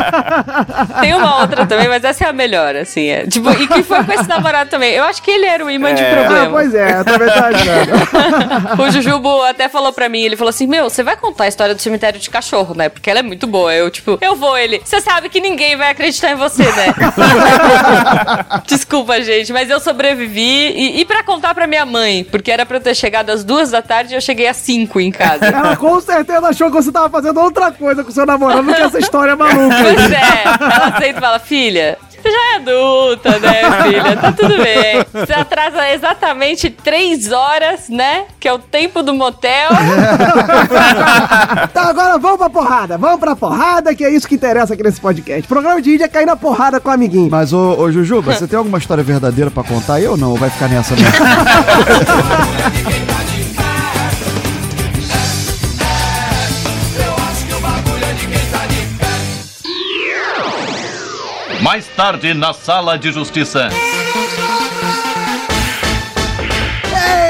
Tem 1.00 1.14
uma 1.14 1.40
outra 1.40 1.66
também, 1.66 1.88
mas 1.88 2.02
essa 2.04 2.24
é 2.24 2.28
a 2.28 2.32
melhor, 2.32 2.74
assim. 2.76 3.08
É. 3.08 3.26
Tipo, 3.26 3.50
e 3.50 3.66
que 3.66 3.82
foi 3.82 4.02
com 4.04 4.12
esse 4.12 4.28
namorado 4.28 4.70
também. 4.70 4.92
Eu 4.94 5.04
acho 5.04 5.22
que 5.22 5.30
ele 5.30 5.46
era 5.46 5.64
o 5.64 5.70
imã 5.70 5.94
de 5.94 6.02
É. 6.02 6.10
problema. 6.14 6.46
Ah, 6.46 6.50
pois 6.50 6.74
é, 6.74 7.04
também 7.04 7.28
tô 7.28 7.44
O 8.78 8.90
Jujubo 8.90 9.42
até 9.44 9.68
falou 9.68 9.92
pra 9.92 10.08
mim, 10.08 10.20
ele 10.20 10.36
falou 10.36 10.50
assim, 10.50 10.66
meu, 10.66 10.88
você 10.88 11.02
vai 11.02 11.16
contar 11.16 11.44
a 11.44 11.48
história 11.48 11.74
do 11.74 11.82
cemitério 11.82 12.18
de 12.18 12.30
cachorro, 12.30 12.74
né? 12.74 12.88
Porque 12.88 13.10
ela 13.10 13.20
é 13.20 13.22
muito 13.22 13.46
boa. 13.46 13.74
Eu, 13.74 13.90
tipo, 13.90 14.18
eu 14.20 14.36
vou, 14.36 14.56
ele. 14.56 14.80
Você 14.84 15.00
sabe 15.00 15.28
que 15.28 15.40
ninguém 15.40 15.76
vai 15.76 15.90
acreditar 15.90 16.32
em 16.32 16.36
você, 16.36 16.64
né? 16.64 16.94
Desculpa, 18.66 19.20
gente, 19.22 19.52
mas 19.52 19.70
eu 19.70 19.80
sobrevivi. 19.80 20.72
E, 20.72 21.00
e 21.00 21.04
pra 21.04 21.22
contar 21.22 21.54
pra 21.54 21.66
minha 21.66 21.84
mãe, 21.84 22.24
porque 22.24 22.50
era 22.50 22.64
pra 22.64 22.76
eu 22.76 22.80
ter 22.80 22.94
chegado 22.94 23.30
às 23.30 23.44
duas 23.44 23.70
da 23.70 23.82
tarde 23.82 24.14
e 24.14 24.16
eu 24.16 24.20
cheguei 24.20 24.46
às 24.46 24.56
cinco 24.56 25.00
em 25.00 25.10
casa. 25.10 25.46
Ela 25.46 25.76
com 25.76 26.00
certeza 26.00 26.46
achou 26.46 26.70
que 26.70 26.76
você 26.76 26.92
tava 26.92 27.08
fazendo 27.08 27.40
outra 27.40 27.70
coisa 27.72 28.04
com 28.04 28.10
seu 28.10 28.26
namorado 28.26 28.62
do 28.62 28.74
que 28.74 28.80
essa 28.80 28.98
história 28.98 29.36
maluca. 29.36 29.76
Pois 29.82 30.12
é, 30.12 30.42
ela 30.44 30.98
sempre 30.98 31.20
fala, 31.20 31.38
filha, 31.38 31.98
Você 32.28 32.32
já 32.32 32.52
é 32.52 32.56
adulta, 32.56 33.38
né, 33.38 33.62
filha? 33.82 34.16
Tá 34.16 34.32
tudo 34.32 34.56
bem. 34.58 35.04
Você 35.12 35.32
atrasa 35.32 35.88
exatamente 35.90 36.68
três 36.68 37.32
horas, 37.32 37.88
né? 37.88 38.24
Que 38.38 38.46
é 38.46 38.52
o 38.52 38.58
tempo 38.58 39.02
do 39.02 39.14
motel. 39.14 39.68
Tá, 41.72 41.88
agora 41.88 42.18
vamos 42.18 42.38
pra 42.38 42.50
porrada. 42.50 42.98
Vamos 42.98 43.20
pra 43.20 43.36
porrada, 43.36 43.94
que 43.94 44.04
é 44.04 44.10
isso 44.10 44.26
que 44.26 44.34
interessa 44.34 44.74
aqui 44.74 44.82
nesse 44.82 45.00
podcast. 45.00 45.44
O 45.44 45.48
programa 45.48 45.80
de 45.80 45.94
índia 45.94 46.04
é 46.04 46.08
cair 46.08 46.26
na 46.26 46.36
porrada 46.36 46.80
com 46.80 46.88
o 46.88 46.92
amiguinho. 46.92 47.30
Mas, 47.30 47.52
ô, 47.52 47.74
ô 47.78 47.90
Jujuba, 47.92 48.34
você 48.34 48.46
tem 48.46 48.58
alguma 48.58 48.78
história 48.78 49.04
verdadeira 49.04 49.50
pra 49.50 49.62
contar 49.62 49.94
aí 49.94 50.06
ou 50.06 50.16
não? 50.16 50.30
Ou 50.30 50.36
vai 50.36 50.50
ficar 50.50 50.68
nessa 50.68 50.94
mesmo? 50.94 51.12
Mais 61.68 61.86
tarde 61.86 62.32
na 62.32 62.54
Sala 62.54 62.96
de 62.96 63.12
Justiça. 63.12 63.68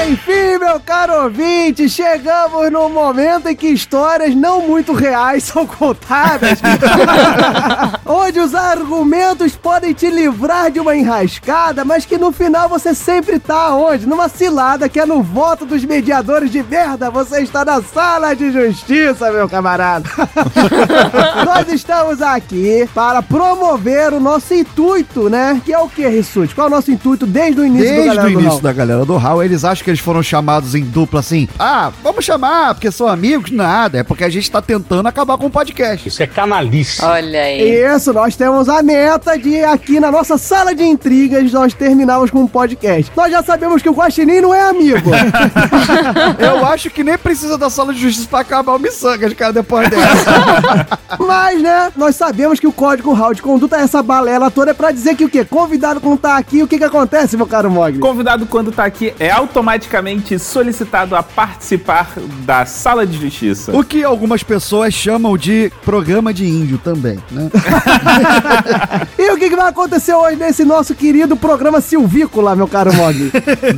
Enfim, 0.09 0.57
meu 0.59 0.79
caro 0.79 1.25
ouvinte, 1.25 1.87
chegamos 1.87 2.71
no 2.71 2.89
momento 2.89 3.47
em 3.47 3.55
que 3.55 3.67
histórias 3.67 4.33
não 4.33 4.67
muito 4.67 4.91
reais 4.91 5.43
são 5.53 5.67
contadas. 5.67 6.59
onde 8.05 8.39
os 8.39 8.55
argumentos 8.55 9.55
podem 9.55 9.93
te 9.93 10.09
livrar 10.09 10.71
de 10.71 10.79
uma 10.79 10.95
enrascada, 10.95 11.85
mas 11.85 12.05
que 12.05 12.17
no 12.17 12.31
final 12.31 12.67
você 12.67 12.95
sempre 12.95 13.37
tá 13.39 13.75
onde? 13.75 14.07
Numa 14.07 14.27
cilada 14.27 14.89
que 14.89 14.99
é 14.99 15.05
no 15.05 15.21
voto 15.21 15.65
dos 15.65 15.85
mediadores 15.85 16.51
de 16.51 16.63
merda. 16.63 17.11
Você 17.11 17.41
está 17.41 17.63
na 17.63 17.81
sala 17.81 18.33
de 18.35 18.51
justiça, 18.51 19.31
meu 19.31 19.47
camarada. 19.47 20.09
Nós 21.45 21.71
estamos 21.71 22.21
aqui 22.21 22.89
para 22.95 23.21
promover 23.21 24.13
o 24.13 24.19
nosso 24.19 24.53
intuito, 24.53 25.29
né? 25.29 25.61
Que 25.63 25.71
é 25.73 25.79
o 25.79 25.87
que, 25.87 26.07
Rissuti? 26.07 26.55
Qual 26.55 26.65
é 26.65 26.67
o 26.67 26.73
nosso 26.73 26.91
intuito 26.91 27.27
desde 27.27 27.61
o 27.61 27.65
início 27.65 27.87
do 27.87 27.93
Desde 27.93 28.07
Galera 28.15 28.27
o 28.27 28.31
do 28.31 28.39
início 28.39 28.51
Hall? 28.51 28.61
da 28.61 28.73
galera 28.73 29.05
do 29.05 29.17
Hall, 29.17 29.43
eles 29.43 29.63
acham 29.63 29.83
que 29.83 29.89
eles 29.89 29.98
foram 30.01 30.23
chamados 30.23 30.75
em 30.75 30.83
dupla 30.83 31.19
assim. 31.19 31.47
Ah, 31.57 31.91
vamos 32.03 32.25
chamar, 32.25 32.73
porque 32.75 32.91
são 32.91 33.07
amigos? 33.07 33.51
Nada, 33.51 33.99
é 33.99 34.03
porque 34.03 34.23
a 34.23 34.29
gente 34.29 34.49
tá 34.49 34.61
tentando 34.61 35.07
acabar 35.07 35.37
com 35.37 35.47
o 35.47 35.49
podcast. 35.49 36.07
Isso 36.07 36.21
é 36.23 36.27
canalice. 36.27 37.03
Olha 37.03 37.41
aí. 37.41 37.95
Isso, 37.95 38.13
nós 38.13 38.35
temos 38.35 38.69
a 38.69 38.81
meta 38.81 39.37
de 39.37 39.63
aqui 39.63 39.99
na 39.99 40.11
nossa 40.11 40.37
sala 40.37 40.73
de 40.73 40.83
intrigas 40.83 41.51
nós 41.51 41.73
terminarmos 41.73 42.31
com 42.31 42.39
um 42.39 42.47
podcast. 42.47 43.11
Nós 43.15 43.31
já 43.31 43.43
sabemos 43.43 43.81
que 43.81 43.89
o 43.89 43.93
Guaxinim 43.93 44.41
não 44.41 44.53
é 44.53 44.69
amigo. 44.69 45.09
Eu 46.39 46.65
acho 46.65 46.89
que 46.89 47.03
nem 47.03 47.17
precisa 47.17 47.57
da 47.57 47.69
sala 47.69 47.93
de 47.93 47.99
justiça 47.99 48.27
pra 48.29 48.39
acabar 48.39 48.75
o 48.75 48.79
Missangas, 48.79 49.33
cara, 49.33 49.53
depois 49.53 49.89
dessa. 49.89 50.87
Mas, 51.19 51.61
né, 51.61 51.91
nós 51.95 52.15
sabemos 52.15 52.59
que 52.59 52.67
o 52.67 52.71
código 52.71 53.13
RAW 53.13 53.33
de 53.33 53.41
conduta, 53.41 53.77
essa 53.77 54.01
balela 54.01 54.49
toda, 54.49 54.71
é 54.71 54.73
pra 54.73 54.91
dizer 54.91 55.15
que 55.15 55.25
o 55.25 55.29
quê? 55.29 55.43
Convidado 55.43 55.99
quando 55.99 56.19
tá 56.19 56.37
aqui, 56.37 56.63
o 56.63 56.67
que 56.67 56.77
que 56.77 56.83
acontece, 56.83 57.35
meu 57.35 57.47
caro 57.47 57.69
Mogli? 57.69 57.99
Convidado 57.99 58.45
quando 58.45 58.71
tá 58.71 58.85
aqui 58.85 59.13
é 59.19 59.29
automaticamente 59.29 59.88
solicitado 60.39 61.15
a 61.15 61.23
participar 61.23 62.13
da 62.45 62.65
sala 62.65 63.05
de 63.05 63.17
justiça. 63.17 63.75
O 63.75 63.83
que 63.83 64.03
algumas 64.03 64.43
pessoas 64.43 64.93
chamam 64.93 65.37
de 65.37 65.71
programa 65.83 66.33
de 66.33 66.47
índio 66.47 66.77
também, 66.77 67.19
né? 67.31 67.49
E 69.17 69.31
o 69.31 69.37
que 69.37 69.49
que 69.49 69.55
vai 69.55 69.67
acontecer 69.69 70.13
hoje 70.13 70.35
nesse 70.35 70.63
nosso 70.63 70.95
querido 70.95 71.35
programa 71.35 71.81
Silvícola, 71.81 72.55
meu 72.55 72.67
caro 72.67 72.93
Mogli? 72.93 73.31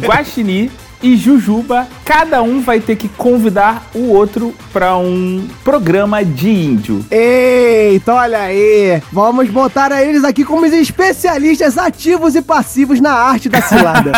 Guaxinim 0.06 0.70
e 1.02 1.16
Jujuba, 1.16 1.88
cada 2.06 2.42
um 2.42 2.62
vai 2.62 2.80
ter 2.80 2.96
que 2.96 3.08
convidar 3.08 3.90
o 3.94 4.10
outro 4.10 4.54
pra 4.72 4.98
um 4.98 5.48
programa 5.64 6.24
de 6.24 6.50
índio. 6.50 7.04
Eita, 7.10 8.14
olha 8.14 8.40
aí. 8.40 9.02
Vamos 9.12 9.50
botar 9.50 9.92
eles 10.02 10.24
aqui 10.24 10.44
como 10.44 10.66
os 10.66 10.74
especialistas 10.74 11.78
ativos 11.78 12.36
e 12.36 12.42
passivos 12.42 13.00
na 13.00 13.14
arte 13.14 13.50
da 13.50 13.62
cilada. 13.62 14.12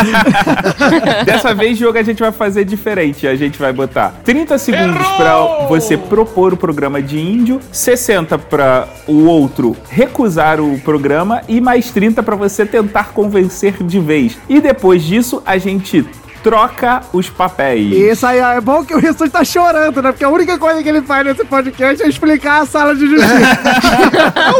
Dessa 1.26 1.54
vez, 1.54 1.78
jogo 1.78 1.98
a 1.98 2.04
gente 2.04 2.20
vai 2.20 2.32
fazer 2.32 2.66
diferente. 2.66 3.28
A 3.28 3.36
gente 3.36 3.58
vai 3.60 3.72
botar 3.72 4.16
30 4.24 4.58
segundos 4.58 5.08
pra 5.18 5.68
você 5.68 5.98
propor 5.98 6.54
o 6.54 6.58
programa 6.58 7.02
de 7.02 7.20
índio, 7.20 7.60
60 7.72 8.38
pra 8.38 8.88
o 9.08 9.26
outro 9.26 9.76
recusar 9.90 10.60
o 10.60 10.80
programa 10.80 11.42
e 11.48 11.62
mais 11.62 11.92
30 11.92 12.24
pra 12.24 12.36
você 12.36 12.66
tentar 12.66 13.10
convencer 13.14 13.84
de 13.84 14.00
vez. 14.00 14.38
E 14.50 14.60
depois 14.60 15.04
disso, 15.04 15.42
a 15.46 15.58
gente 15.58 16.06
troca 16.44 17.02
os 17.14 17.30
papéis. 17.30 17.92
Isso 17.94 18.26
aí, 18.28 18.42
ó, 18.42 18.52
é 18.52 18.62
bom 18.62 18.84
que 18.84 18.94
o 18.94 19.00
Rissuti 19.00 19.30
tá 19.30 19.44
chorando, 19.44 20.02
né? 20.02 20.12
Porque 20.12 20.26
a 20.26 20.30
única 20.30 20.58
coisa 20.58 20.84
que 20.84 20.90
ele 20.90 21.02
faz 21.02 21.26
nesse 21.26 21.46
podcast 21.46 22.04
é 22.04 22.08
explicar 22.10 22.62
a 22.62 22.66
sala 22.66 22.94
de 22.96 23.08
justiça. 23.08 23.60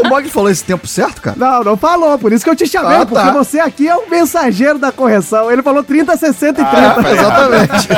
o 0.04 0.08
Mogli 0.08 0.30
falou 0.30 0.50
esse 0.50 0.64
tempo 0.64 0.86
certo, 0.86 1.20
cara? 1.20 1.36
Não, 1.38 1.62
não 1.62 1.76
falou, 1.76 2.18
por 2.18 2.32
isso 2.32 2.42
que 2.42 2.50
eu 2.50 2.56
te 2.56 2.66
chamei, 2.66 2.96
Ah, 2.96 3.06
porque 3.06 3.24
tá. 3.26 3.32
você 3.32 3.60
aqui 3.60 3.86
é 3.88 3.94
o 3.94 4.08
mensageiro 4.10 4.78
da 4.78 4.90
correção. 4.90 5.50
Ele 5.50 5.62
falou 5.62 5.82
30, 5.84 6.16
60 6.16 6.60
e 6.60 6.64
30. 6.64 6.78
Ah, 6.78 7.12
exatamente. 7.12 7.88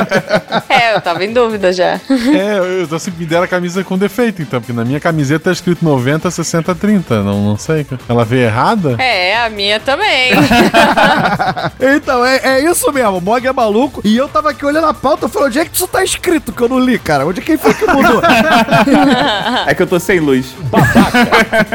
É, 0.69 0.95
eu 0.95 1.01
tava 1.01 1.23
em 1.23 1.31
dúvida 1.33 1.71
já. 1.71 1.99
É, 2.09 2.57
eu, 2.57 2.87
eu 2.89 2.99
sempre 2.99 3.21
me 3.21 3.25
deram 3.25 3.43
a 3.43 3.47
camisa 3.47 3.83
com 3.83 3.97
defeito, 3.97 4.41
então, 4.41 4.59
porque 4.59 4.73
na 4.73 4.83
minha 4.83 4.99
camiseta 4.99 5.45
tá 5.45 5.51
escrito 5.51 5.83
90, 5.83 6.29
60, 6.29 6.75
30. 6.75 7.23
Não, 7.23 7.41
não 7.41 7.57
sei. 7.57 7.85
Ela 8.07 8.25
veio 8.25 8.43
errada? 8.43 8.95
É, 8.99 9.37
a 9.45 9.49
minha 9.49 9.79
também. 9.79 10.31
Então, 11.79 12.25
é, 12.25 12.37
é 12.43 12.63
isso 12.69 12.91
mesmo. 12.91 13.17
O 13.17 13.21
Mog 13.21 13.45
é 13.45 13.53
maluco. 13.53 13.76
E 14.03 14.17
eu 14.17 14.27
tava 14.27 14.49
aqui 14.49 14.65
olhando 14.65 14.87
a 14.87 14.93
pauta 14.93 15.27
e 15.27 15.29
falei, 15.29 15.47
onde 15.49 15.59
é 15.59 15.65
que 15.65 15.75
isso 15.75 15.87
tá 15.87 16.03
escrito 16.03 16.51
que 16.51 16.61
eu 16.61 16.69
não 16.69 16.79
li, 16.79 16.97
cara? 16.97 17.25
Onde 17.25 17.39
é 17.39 17.43
que 17.43 17.57
foi 17.57 17.73
que 17.73 17.85
mudou? 17.85 18.21
É 19.67 19.73
que 19.73 19.81
eu 19.81 19.87
tô 19.87 19.99
sem 19.99 20.19
luz. 20.19 20.55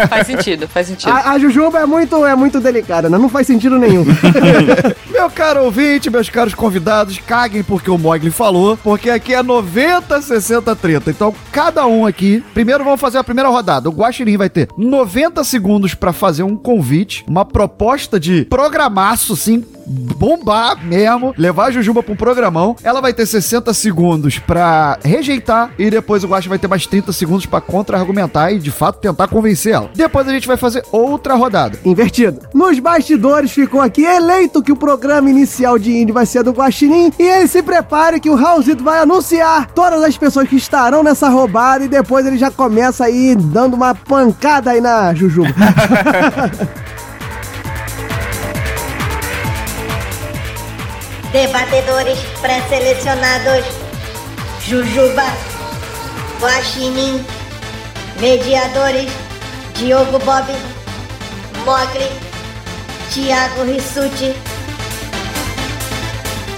faz 0.09 0.27
sentido, 0.27 0.67
faz 0.67 0.87
sentido. 0.87 1.11
A, 1.11 1.33
a 1.33 1.39
Jujuba 1.39 1.81
é 1.81 1.87
muito, 1.87 2.25
é 2.25 2.35
muito 2.35 2.61
delicada, 2.61 3.09
né? 3.09 3.19
Não 3.19 3.29
faz 3.29 3.47
sentido 3.47 3.79
nenhum. 3.79 4.05
Meu 5.11 5.31
caro 5.31 5.65
ouvinte, 5.65 6.11
meus 6.11 6.29
caros 6.29 6.55
convidados, 6.55 7.19
caguem 7.19 7.63
porque 7.63 7.91
o 7.91 7.99
Mogli 7.99 8.31
falou, 8.31 8.77
porque 8.77 9.11
aqui 9.11 9.35
é 9.35 9.43
90, 9.43 10.21
60, 10.21 10.75
30. 10.75 11.11
Então, 11.11 11.35
cada 11.53 11.87
um 11.87 12.07
aqui, 12.07 12.43
primeiro 12.55 12.83
vamos 12.83 13.01
fazer 13.01 13.19
a 13.19 13.25
primeira 13.25 13.49
rodada. 13.49 13.89
O 13.89 13.93
Guaxinim 13.93 14.37
vai 14.37 14.49
ter 14.49 14.69
90 14.77 15.45
segundos 15.45 15.95
pra 15.95 16.13
fazer 16.13 16.43
um 16.43 16.57
convite, 16.57 17.25
uma 17.29 17.45
proposta 17.45 18.19
de 18.19 18.45
programaço, 18.47 19.37
sim, 19.37 19.65
bombar 19.87 20.85
mesmo, 20.85 21.35
levar 21.37 21.67
a 21.67 21.71
Jujuba 21.71 22.03
pra 22.03 22.13
um 22.13 22.17
programão. 22.17 22.77
Ela 22.83 23.01
vai 23.01 23.13
ter 23.13 23.27
60 23.27 23.73
segundos 23.75 24.39
pra 24.39 24.99
rejeitar 25.05 25.71
e 25.79 25.91
depois 25.91 26.25
o 26.25 26.29
Guaxa 26.29 26.49
vai 26.49 26.59
ter 26.59 26.69
mais 26.69 26.87
30 26.87 27.13
segundos 27.13 27.47
pra 27.47 27.61
contra-argumentar 27.61 28.53
e, 28.53 28.59
de 28.59 28.71
fato, 28.71 29.01
tentar 29.01 29.29
convencer 29.29 29.73
ela. 29.75 29.91
Depois 29.95 30.27
a 30.29 30.33
gente 30.33 30.47
vai 30.47 30.57
fazer 30.57 30.85
outra 30.93 31.35
rodada. 31.35 31.79
Invertido. 31.85 32.41
Nos 32.55 32.79
bastidores 32.79 33.51
ficou 33.51 33.81
aqui 33.81 34.05
eleito 34.05 34.63
que 34.63 34.73
o 34.73 34.77
programa 34.77 35.31
inicial 35.31 35.79
de 35.79 35.93
Indy 35.93 36.13
vai 36.13 36.27
ser 36.27 36.43
do 36.43 36.53
Guaxinim 36.53 37.13
e 37.19 37.23
ele 37.23 37.49
se 37.49 37.63
prepare 37.63 38.21
que 38.21 38.31
o 38.31 38.35
Raulzito 38.35 38.85
vai 38.85 39.01
anunciar 39.01 39.71
todas 39.73 40.03
as 40.03 40.17
pessoas 40.17 40.49
que 40.49 40.57
estarão 40.57 41.03
nessa 41.03 41.29
roubada 41.29 41.85
e 41.85 41.89
depois 41.89 42.27
ele 42.27 42.39
já 42.39 42.51
começa 42.51 43.05
aí 43.05 43.35
dando 43.35 43.75
uma 43.75 43.95
pancada 43.95 44.71
aí 44.71 44.81
na 44.81 45.15
Jujuba. 45.15 45.53
Debatedores 51.33 52.19
pré-selecionados: 52.43 53.65
Jujuba, 54.69 55.25
Guaxinim, 56.41 57.25
Mediadores: 58.21 59.11
Diogo 59.79 60.19
Bob, 60.19 60.45
Mogli, 61.65 62.09
Thiago 63.15 63.65
Rissuti. 63.65 64.35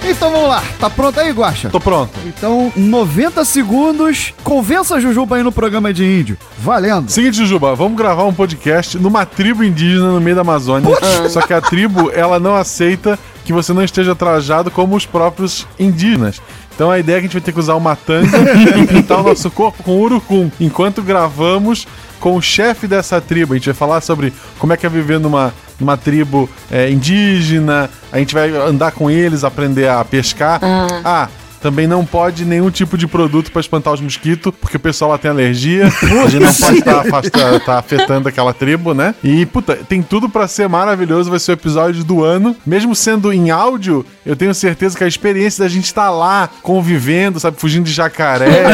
Então 0.07 0.31
vamos 0.31 0.47
lá, 0.47 0.63
tá 0.79 0.87
pronto 0.87 1.19
aí, 1.19 1.31
Guaxa? 1.31 1.69
Tô 1.69 1.79
pronto. 1.79 2.11
Então, 2.25 2.71
90 2.75 3.43
segundos, 3.43 4.35
convença 4.43 4.95
a 4.95 4.99
Jujuba 4.99 5.37
aí 5.37 5.43
no 5.43 5.51
programa 5.51 5.91
de 5.91 6.05
índio. 6.05 6.37
Valendo. 6.59 7.09
Seguinte, 7.09 7.37
Jujuba, 7.37 7.73
vamos 7.73 7.97
gravar 7.97 8.23
um 8.25 8.33
podcast 8.33 8.99
numa 8.99 9.25
tribo 9.25 9.63
indígena 9.63 10.11
no 10.11 10.21
meio 10.21 10.35
da 10.35 10.41
Amazônia. 10.41 10.89
Só 11.29 11.41
que 11.41 11.53
a 11.53 11.59
tribo, 11.59 12.11
ela 12.11 12.39
não 12.39 12.55
aceita 12.55 13.17
que 13.43 13.51
você 13.51 13.73
não 13.73 13.83
esteja 13.83 14.15
trajado 14.15 14.69
como 14.69 14.95
os 14.95 15.05
próprios 15.05 15.67
indígenas. 15.79 16.41
Então 16.75 16.91
a 16.91 16.99
ideia 16.99 17.17
é 17.17 17.19
que 17.19 17.25
a 17.25 17.27
gente 17.27 17.33
vai 17.33 17.41
ter 17.41 17.53
que 17.53 17.59
usar 17.59 17.75
uma 17.75 17.95
tanga 17.95 18.37
e 18.83 18.85
pintar 18.85 19.21
o 19.21 19.23
nosso 19.23 19.49
corpo 19.49 19.81
com 19.81 19.97
urucum. 19.97 20.51
Enquanto 20.59 21.01
gravamos 21.01 21.87
com 22.19 22.35
o 22.35 22.41
chefe 22.41 22.87
dessa 22.87 23.21
tribo. 23.21 23.53
A 23.53 23.57
gente 23.57 23.65
vai 23.65 23.73
falar 23.73 24.01
sobre 24.01 24.33
como 24.59 24.73
é 24.73 24.77
que 24.77 24.85
é 24.85 24.89
viver 24.89 25.19
numa, 25.19 25.53
numa 25.79 25.95
tribo 25.95 26.49
é, 26.71 26.89
indígena. 26.89 27.89
A 28.11 28.19
gente 28.19 28.33
vai 28.33 28.49
andar 28.49 28.91
com 28.91 29.09
eles, 29.09 29.43
aprender 29.43 29.87
a 29.87 30.03
pescar. 30.03 30.59
Ah. 31.03 31.29
Também 31.65 31.87
não 31.87 32.05
pode 32.05 32.45
nenhum 32.45 32.69
tipo 32.69 32.95
de 32.95 33.07
produto 33.07 33.51
para 33.51 33.59
espantar 33.59 33.91
os 33.91 33.99
mosquitos, 33.99 34.53
porque 34.61 34.77
o 34.77 34.79
pessoal 34.79 35.09
lá 35.09 35.17
tem 35.17 35.31
alergia. 35.31 35.87
a 36.23 36.29
gente 36.29 36.43
não 36.43 36.53
pode 36.53 36.77
estar 36.77 37.59
tá 37.65 37.79
afetando 37.79 38.29
aquela 38.29 38.53
tribo, 38.53 38.93
né? 38.93 39.15
E, 39.23 39.47
puta, 39.47 39.75
tem 39.75 39.99
tudo 40.03 40.29
para 40.29 40.47
ser 40.47 40.69
maravilhoso. 40.69 41.27
Vai 41.27 41.39
ser 41.39 41.53
o 41.53 41.53
episódio 41.53 42.03
do 42.03 42.23
ano. 42.23 42.55
Mesmo 42.63 42.93
sendo 42.95 43.33
em 43.33 43.49
áudio, 43.49 44.05
eu 44.23 44.35
tenho 44.35 44.53
certeza 44.53 44.95
que 44.95 45.03
a 45.03 45.07
experiência 45.07 45.63
da 45.63 45.67
gente 45.67 45.85
estar 45.85 46.11
lá 46.11 46.47
convivendo, 46.61 47.39
sabe, 47.39 47.59
fugindo 47.59 47.85
de 47.85 47.93
jacaré, 47.93 48.65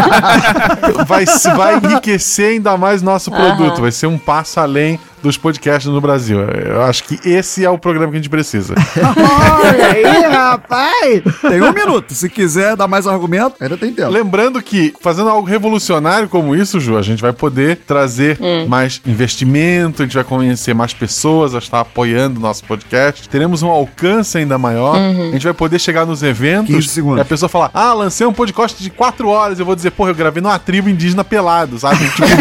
vai, 1.08 1.24
vai 1.56 1.78
enriquecer 1.78 2.56
ainda 2.56 2.76
mais 2.76 3.02
nosso 3.02 3.32
produto. 3.32 3.76
Aham. 3.76 3.82
Vai 3.84 3.92
ser 3.94 4.08
um 4.08 4.18
passo 4.18 4.60
além 4.60 5.00
dos 5.22 5.38
podcasts 5.38 5.92
no 5.92 6.00
Brasil. 6.02 6.40
Eu 6.42 6.82
acho 6.84 7.04
que 7.04 7.20
esse 7.28 7.64
é 7.66 7.70
o 7.70 7.78
programa 7.78 8.12
que 8.12 8.18
a 8.18 8.22
gente 8.22 8.30
precisa. 8.30 8.74
Olha 9.64 9.88
aí, 9.88 10.26
rapaz! 10.32 11.22
Tem 11.42 11.62
um 11.62 11.72
minuto. 11.74 12.14
Se 12.14 12.30
quiser 12.30 12.76
dar 12.76 12.88
mais 12.88 13.06
argumento, 13.08 13.56
ainda 13.60 13.78
tem 13.78 13.94
tempo. 13.94 14.10
Lembrando 14.10 14.62
que, 14.62 14.94
fazendo 15.02 15.30
algo 15.30 15.48
revolucionário 15.48 16.28
como 16.30 16.56
isso, 16.56 16.80
Ju, 16.80 16.98
a 16.98 17.02
gente 17.02 17.22
vai 17.22 17.34
poder 17.34 17.78
trazer 17.86 18.38
Hum. 18.40 18.66
mais 18.68 19.02
investimento, 19.06 20.02
a 20.02 20.06
gente 20.06 20.16
vai 20.16 20.24
conhecer 20.24 20.74
mais 20.74 20.94
pessoas 20.94 21.54
a 21.54 21.58
estar 21.60 21.82
apoiando 21.82 22.40
o 22.40 22.42
nosso 22.42 22.64
podcast. 22.64 23.28
Teremos 23.30 23.62
um 23.62 23.70
alcance 23.70 24.38
ainda 24.38 24.58
maior. 24.58 24.96
Uhum. 24.98 25.30
A 25.30 25.32
gente 25.34 25.44
vai 25.44 25.54
poder 25.54 25.80
chegar 25.80 26.06
nos 26.06 26.22
15 26.22 26.26
eventos 26.30 26.98
e 26.98 27.20
a 27.20 27.26
pessoa 27.26 27.50
falar: 27.50 27.70
Ah, 27.74 27.94
lancei 27.94 28.26
um 28.26 28.34
podcast 28.34 28.82
de 28.82 28.90
4 28.90 29.28
horas. 29.28 29.60
Eu 29.60 29.66
vou 29.66 29.76
dizer, 29.76 29.92
porra, 29.92 30.12
eu 30.12 30.16
gravei 30.16 30.42
numa 30.42 30.58
tribo 30.60 30.90
indígena 30.90 31.24
pelado, 31.24 31.78
sabe? 31.80 32.02
Tipo, 32.12 32.28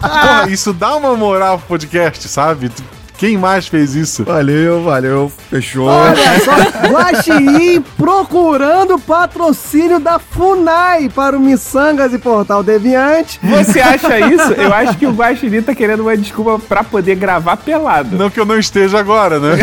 porra, 0.00 0.48
isso 0.50 0.72
dá 0.72 0.96
uma 0.96 1.05
moral 1.14 1.58
pro 1.58 1.76
podcast, 1.78 2.26
sabe? 2.28 2.70
Quem 3.18 3.38
mais 3.38 3.66
fez 3.66 3.94
isso? 3.94 4.24
Valeu, 4.24 4.82
valeu. 4.82 5.32
Fechou. 5.48 5.86
Olha 5.86 6.40
só, 6.40 6.52
Guaxinim 6.88 7.80
procurando 7.96 8.98
patrocínio 8.98 9.98
da 9.98 10.18
FUNAI 10.18 11.08
para 11.08 11.36
o 11.36 11.40
Missangas 11.40 12.12
e 12.12 12.18
Portal 12.18 12.62
Deviante. 12.62 13.40
Você 13.42 13.80
acha 13.80 14.18
isso? 14.20 14.52
Eu 14.52 14.72
acho 14.72 14.98
que 14.98 15.06
o 15.06 15.12
Guaxinim 15.12 15.62
tá 15.62 15.74
querendo 15.74 16.00
uma 16.00 16.16
desculpa 16.16 16.58
pra 16.58 16.84
poder 16.84 17.16
gravar 17.16 17.56
pelado. 17.56 18.16
Não 18.16 18.28
que 18.28 18.38
eu 18.38 18.44
não 18.44 18.58
esteja 18.58 18.98
agora, 18.98 19.38
né? 19.38 19.56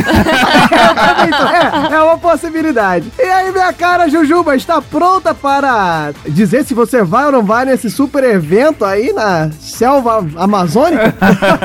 é, 1.91 1.95
é 1.95 2.01
uma 2.01 2.17
possibilidade. 2.17 3.11
E 3.19 3.23
aí, 3.23 3.51
minha 3.51 3.71
cara, 3.73 4.09
Jujuba, 4.09 4.55
está 4.55 4.81
pronta 4.81 5.33
para 5.33 6.11
dizer 6.27 6.65
se 6.65 6.73
você 6.73 7.03
vai 7.03 7.25
ou 7.25 7.31
não 7.31 7.43
vai 7.43 7.65
nesse 7.65 7.89
super 7.89 8.23
evento 8.23 8.83
aí 8.83 9.13
na 9.13 9.51
selva 9.59 10.25
amazônica? 10.37 11.13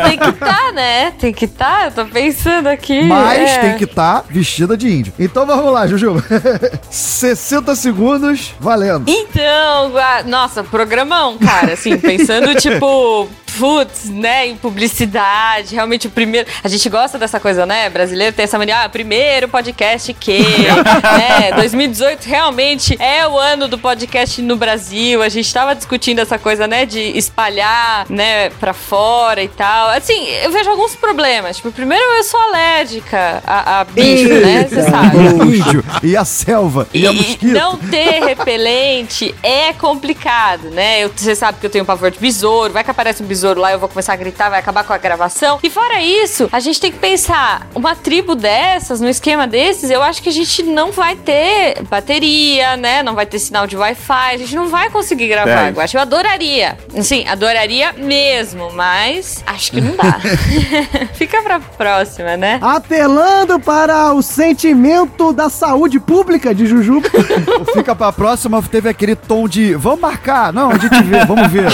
Tem 0.05 0.19
que 0.19 0.33
tá, 0.33 0.73
né? 0.73 1.13
Tem 1.13 1.33
que 1.33 1.47
tá. 1.47 1.78
Eu 1.87 1.93
tô 1.93 2.05
pensando 2.07 2.67
aqui. 2.67 3.03
Mas 3.05 3.51
é. 3.51 3.59
tem 3.59 3.77
que 3.77 3.85
estar 3.85 4.25
vestida 4.29 4.77
de 4.77 4.89
índio. 4.89 5.13
Então 5.19 5.47
vamos 5.47 5.73
lá, 5.73 5.87
Jujuba. 5.87 6.23
60 6.91 7.75
segundos, 7.75 8.55
valendo. 8.61 9.05
Então, 9.09 9.93
nossa, 10.27 10.63
programão, 10.63 11.39
cara, 11.39 11.73
assim, 11.75 11.97
pensando, 11.97 12.55
tipo, 12.61 13.29
putz, 13.57 14.09
né, 14.09 14.47
em 14.47 14.57
publicidade, 14.57 15.75
realmente 15.75 16.07
o 16.07 16.11
primeiro, 16.11 16.49
a 16.63 16.69
gente 16.69 16.89
gosta 16.89 17.19
dessa 17.19 17.41
coisa, 17.41 17.65
né, 17.65 17.89
brasileiro 17.89 18.35
tem 18.35 18.45
essa 18.45 18.59
mania, 18.59 18.85
ah, 18.85 18.89
primeiro 18.89 19.49
podcast 19.49 20.13
que, 20.15 20.39
né, 21.19 21.53
2018 21.57 22.25
realmente 22.27 22.97
é 23.01 23.27
o 23.27 23.39
ano 23.39 23.69
do 23.69 23.79
podcast 23.79 24.41
no 24.43 24.57
Brasil, 24.57 25.23
a 25.23 25.29
gente 25.29 25.53
tava 25.53 25.75
discutindo 25.75 26.19
essa 26.21 26.39
coisa, 26.39 26.67
né, 26.67 26.85
de 26.85 27.01
espalhar, 27.17 28.07
né, 28.09 28.51
pra 28.51 28.73
fora 28.73 29.43
e 29.43 29.49
tal, 29.49 29.91
assim, 29.91 30.29
eu 30.43 30.51
vejo 30.51 30.71
alguns 30.71 30.95
problemas, 30.95 31.57
tipo, 31.57 31.73
primeiro 31.73 32.05
eu 32.05 32.25
sou 32.25 32.41
alérgica 32.41 33.43
a, 33.47 33.81
a 33.81 33.85
bicho, 33.85 34.29
né, 34.29 34.67
você 34.69 34.83
sabe. 34.83 35.17
O 35.19 35.55
índio 35.55 35.85
e 36.03 36.17
a 36.17 36.25
selva 36.25 36.87
e, 36.93 37.07
a 37.07 37.13
E 37.13 37.15
mosquito. 37.15 37.47
não 37.47 37.77
ter 37.77 38.25
repelente 38.25 39.35
é 39.43 39.73
complicado, 39.73 40.71
né? 40.71 41.07
Você 41.09 41.35
sabe 41.35 41.59
que 41.59 41.67
eu 41.67 41.71
tenho 41.71 41.85
pavor 41.85 42.11
de 42.11 42.19
besouro, 42.19 42.73
vai 42.73 42.85
que 42.85 42.91
aparece 42.91 43.23
um 43.23 43.27
besouro 43.27 43.38
lá, 43.43 43.73
eu 43.73 43.79
vou 43.79 43.89
começar 43.89 44.13
a 44.13 44.17
gritar, 44.17 44.49
vai 44.49 44.61
acabar 44.61 44.85
com 44.85 44.93
a 44.93 44.99
gravação. 44.99 45.59
E 45.63 45.71
fora 45.71 46.01
isso, 46.01 46.49
a 46.53 46.61
gente 46.61 46.81
tem 46.81 46.93
que 46.93 46.99
pensar, 46.99 47.67
uma 47.75 47.95
tribo 47.95 48.35
dessas, 48.35 49.01
num 49.01 49.09
esquema 49.09 49.47
desses, 49.47 49.91
eu 49.91 50.03
acho 50.03 50.23
que 50.23 50.29
a 50.29 50.33
gente 50.33 50.63
não 50.63 50.93
vai 50.93 51.17
ter 51.17 51.83
bateria, 51.85 52.77
né? 52.77 53.03
Não 53.03 53.15
vai 53.15 53.27
ter 53.27 53.39
sinal 53.39 53.67
de 53.67 53.77
Wi-Fi, 53.77 54.35
a 54.35 54.37
gente 54.37 54.55
não 54.55 54.69
vai 54.69 54.91
conseguir 54.91 55.29
gravar. 55.29 55.73
Eu 55.75 55.81
acho 55.81 55.97
eu 55.97 56.01
adoraria. 56.01 56.79
Assim, 56.97 57.27
adoraria 57.27 57.93
mesmo, 57.93 58.73
mas 58.73 59.43
acho 59.47 59.73
que 59.73 59.81
não 59.81 59.97
dá. 59.97 60.19
Fica 61.15 61.43
pra 61.43 61.61
próxima, 61.61 62.37
né? 62.37 62.59
Apelando 62.61 63.59
para 63.61 64.13
o 64.13 64.23
sentimento 64.23 65.33
da 65.33 65.49
saúde 65.49 65.99
pública 66.01 66.55
de 66.55 66.67
Jujuba. 66.67 67.09
Fica 67.73 67.95
pra 67.95 68.13
próxima, 68.13 68.63
teve 68.63 68.89
aquele 68.89 69.15
tom 69.15 69.49
de 69.49 69.75
vamos 69.75 70.01
marcar. 70.01 70.53
Não, 70.53 70.71
a 70.71 70.79
gente 70.79 71.03
vê, 71.03 71.25
vamos 71.25 71.51
ver. 71.51 71.69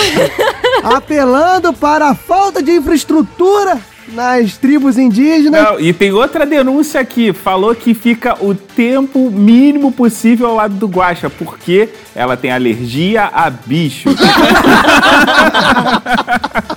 Apelando 0.82 1.53
para 1.72 2.10
a 2.10 2.14
falta 2.14 2.62
de 2.62 2.72
infraestrutura 2.72 3.78
nas 4.08 4.56
tribos 4.56 4.98
indígenas. 4.98 5.62
Não, 5.62 5.80
e 5.80 5.92
tem 5.92 6.12
outra 6.12 6.44
denúncia 6.44 7.00
aqui. 7.00 7.32
Falou 7.32 7.74
que 7.74 7.94
fica 7.94 8.36
o 8.44 8.54
tempo 8.54 9.30
mínimo 9.30 9.92
possível 9.92 10.48
ao 10.48 10.54
lado 10.54 10.74
do 10.74 10.86
Guaxa, 10.86 11.30
porque 11.30 11.88
ela 12.14 12.36
tem 12.36 12.50
alergia 12.52 13.24
a 13.32 13.48
bicho. 13.50 14.10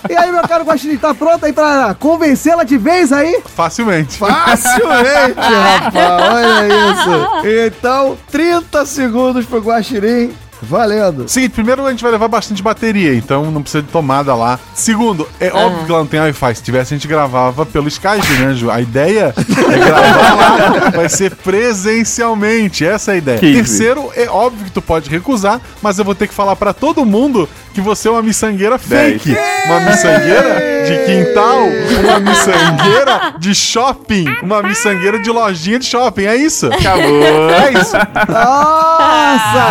E 0.09 0.15
aí, 0.15 0.31
meu 0.31 0.41
caro 0.43 0.63
Guaxinim, 0.63 0.97
tá 0.97 1.13
pronto 1.13 1.45
aí 1.45 1.51
pra 1.51 1.93
convencê-la 1.99 2.63
de 2.63 2.77
vez 2.77 3.11
aí? 3.11 3.41
Facilmente. 3.45 4.17
Facilmente, 4.17 5.35
rapaz. 5.35 5.93
Olha 6.33 6.67
isso. 6.91 7.67
Então, 7.67 8.17
30 8.31 8.85
segundos 8.85 9.45
pro 9.45 9.59
Guaxirim. 9.59 10.31
Valendo. 10.61 11.27
Seguinte, 11.27 11.51
primeiro 11.51 11.85
a 11.85 11.91
gente 11.91 12.01
vai 12.01 12.11
levar 12.11 12.27
bastante 12.27 12.63
bateria, 12.63 13.13
então 13.15 13.51
não 13.51 13.61
precisa 13.61 13.83
de 13.83 13.89
tomada 13.89 14.33
lá. 14.33 14.59
Segundo, 14.73 15.27
é 15.39 15.51
óbvio 15.51 15.85
que 15.85 15.91
ela 15.91 15.99
não 15.99 16.07
tem 16.07 16.19
Wi-Fi. 16.19 16.55
Se 16.55 16.63
tivesse, 16.63 16.93
a 16.93 16.97
gente 16.97 17.07
gravava 17.07 17.65
pelo 17.65 17.87
Skype, 17.87 18.33
né, 18.39 18.53
Ju? 18.53 18.71
A 18.71 18.81
ideia 18.81 19.33
é 19.37 19.77
gravar 19.77 20.33
lá, 20.35 20.89
vai 20.95 21.09
ser 21.09 21.35
presencialmente. 21.35 22.85
Essa 22.85 23.11
é 23.11 23.13
a 23.13 23.17
ideia. 23.17 23.39
Que 23.39 23.47
isso? 23.47 23.77
Terceiro, 23.77 24.11
é 24.15 24.27
óbvio 24.29 24.65
que 24.65 24.71
tu 24.71 24.81
pode 24.81 25.09
recusar, 25.09 25.61
mas 25.81 25.99
eu 25.99 26.05
vou 26.05 26.15
ter 26.15 26.27
que 26.27 26.33
falar 26.33 26.55
pra 26.55 26.73
todo 26.73 27.05
mundo 27.05 27.47
que 27.73 27.81
você 27.81 28.07
é 28.07 28.11
uma 28.11 28.23
miçangueira 28.23 28.79
fake. 28.79 29.37
Uma 29.65 29.79
miçangueira 29.81 30.83
de 30.87 30.97
quintal, 31.05 31.59
uma 32.03 32.19
miçangueira 32.19 33.33
de 33.37 33.53
shopping, 33.53 34.25
uma 34.41 34.63
miçangueira 34.63 35.19
de 35.19 35.29
lojinha 35.29 35.77
de 35.77 35.85
shopping. 35.85 36.25
É 36.25 36.35
isso? 36.35 36.65
Acabou. 36.67 37.23
É 37.51 37.73
isso. 37.73 37.93
Nossa! 38.27 39.67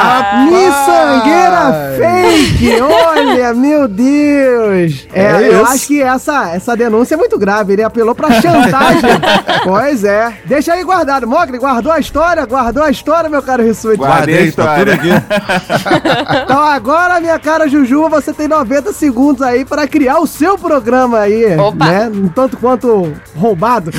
Miçangueira 0.81 1.97
fake! 1.97 2.81
Olha, 3.07 3.55
meu 3.55 3.89
Deus! 3.89 5.07
É, 5.13 5.23
É 5.25 5.49
eu 5.55 5.65
acho 5.67 5.87
que 5.87 6.03
essa, 6.03 6.51
essa 6.55 6.77
denúncia 6.77 7.15
é 7.15 7.19
muito 7.19 7.39
grave. 7.39 7.73
Ele 7.73 7.83
apelou 7.83 8.15
pra 8.15 8.41
chantagem. 8.41 9.11
pois 9.65 10.05
é. 10.05 10.33
Deixa 10.45 10.73
aí 10.75 10.85
guardado. 10.85 11.27
Mogli, 11.27 11.59
guardou 11.59 11.93
a 11.93 11.99
história? 11.99 12.45
Guardou 12.45 12.83
a 12.83 12.91
história, 12.91 13.29
meu 13.31 13.43
caro 13.43 13.63
Rissuti? 13.63 13.97
Guardei 13.97 14.39
a 14.39 14.43
história. 14.43 14.97
Então 16.45 16.63
agora, 16.63 17.21
minha 17.21 17.39
cara 17.39 17.69
Juju, 17.69 18.09
você 18.09 18.33
tem 18.33 18.49
90 18.49 18.93
segundos 18.93 19.43
aí 19.43 19.65
para 19.65 19.87
criar 19.87 20.19
o 20.19 20.27
seu 20.27 20.57
programa 20.59 21.21
aí, 21.21 21.57
Opa. 21.57 21.85
né? 21.87 22.11
Um 22.13 22.29
tanto 22.29 22.57
quanto 22.57 23.13
roubado. 23.35 23.91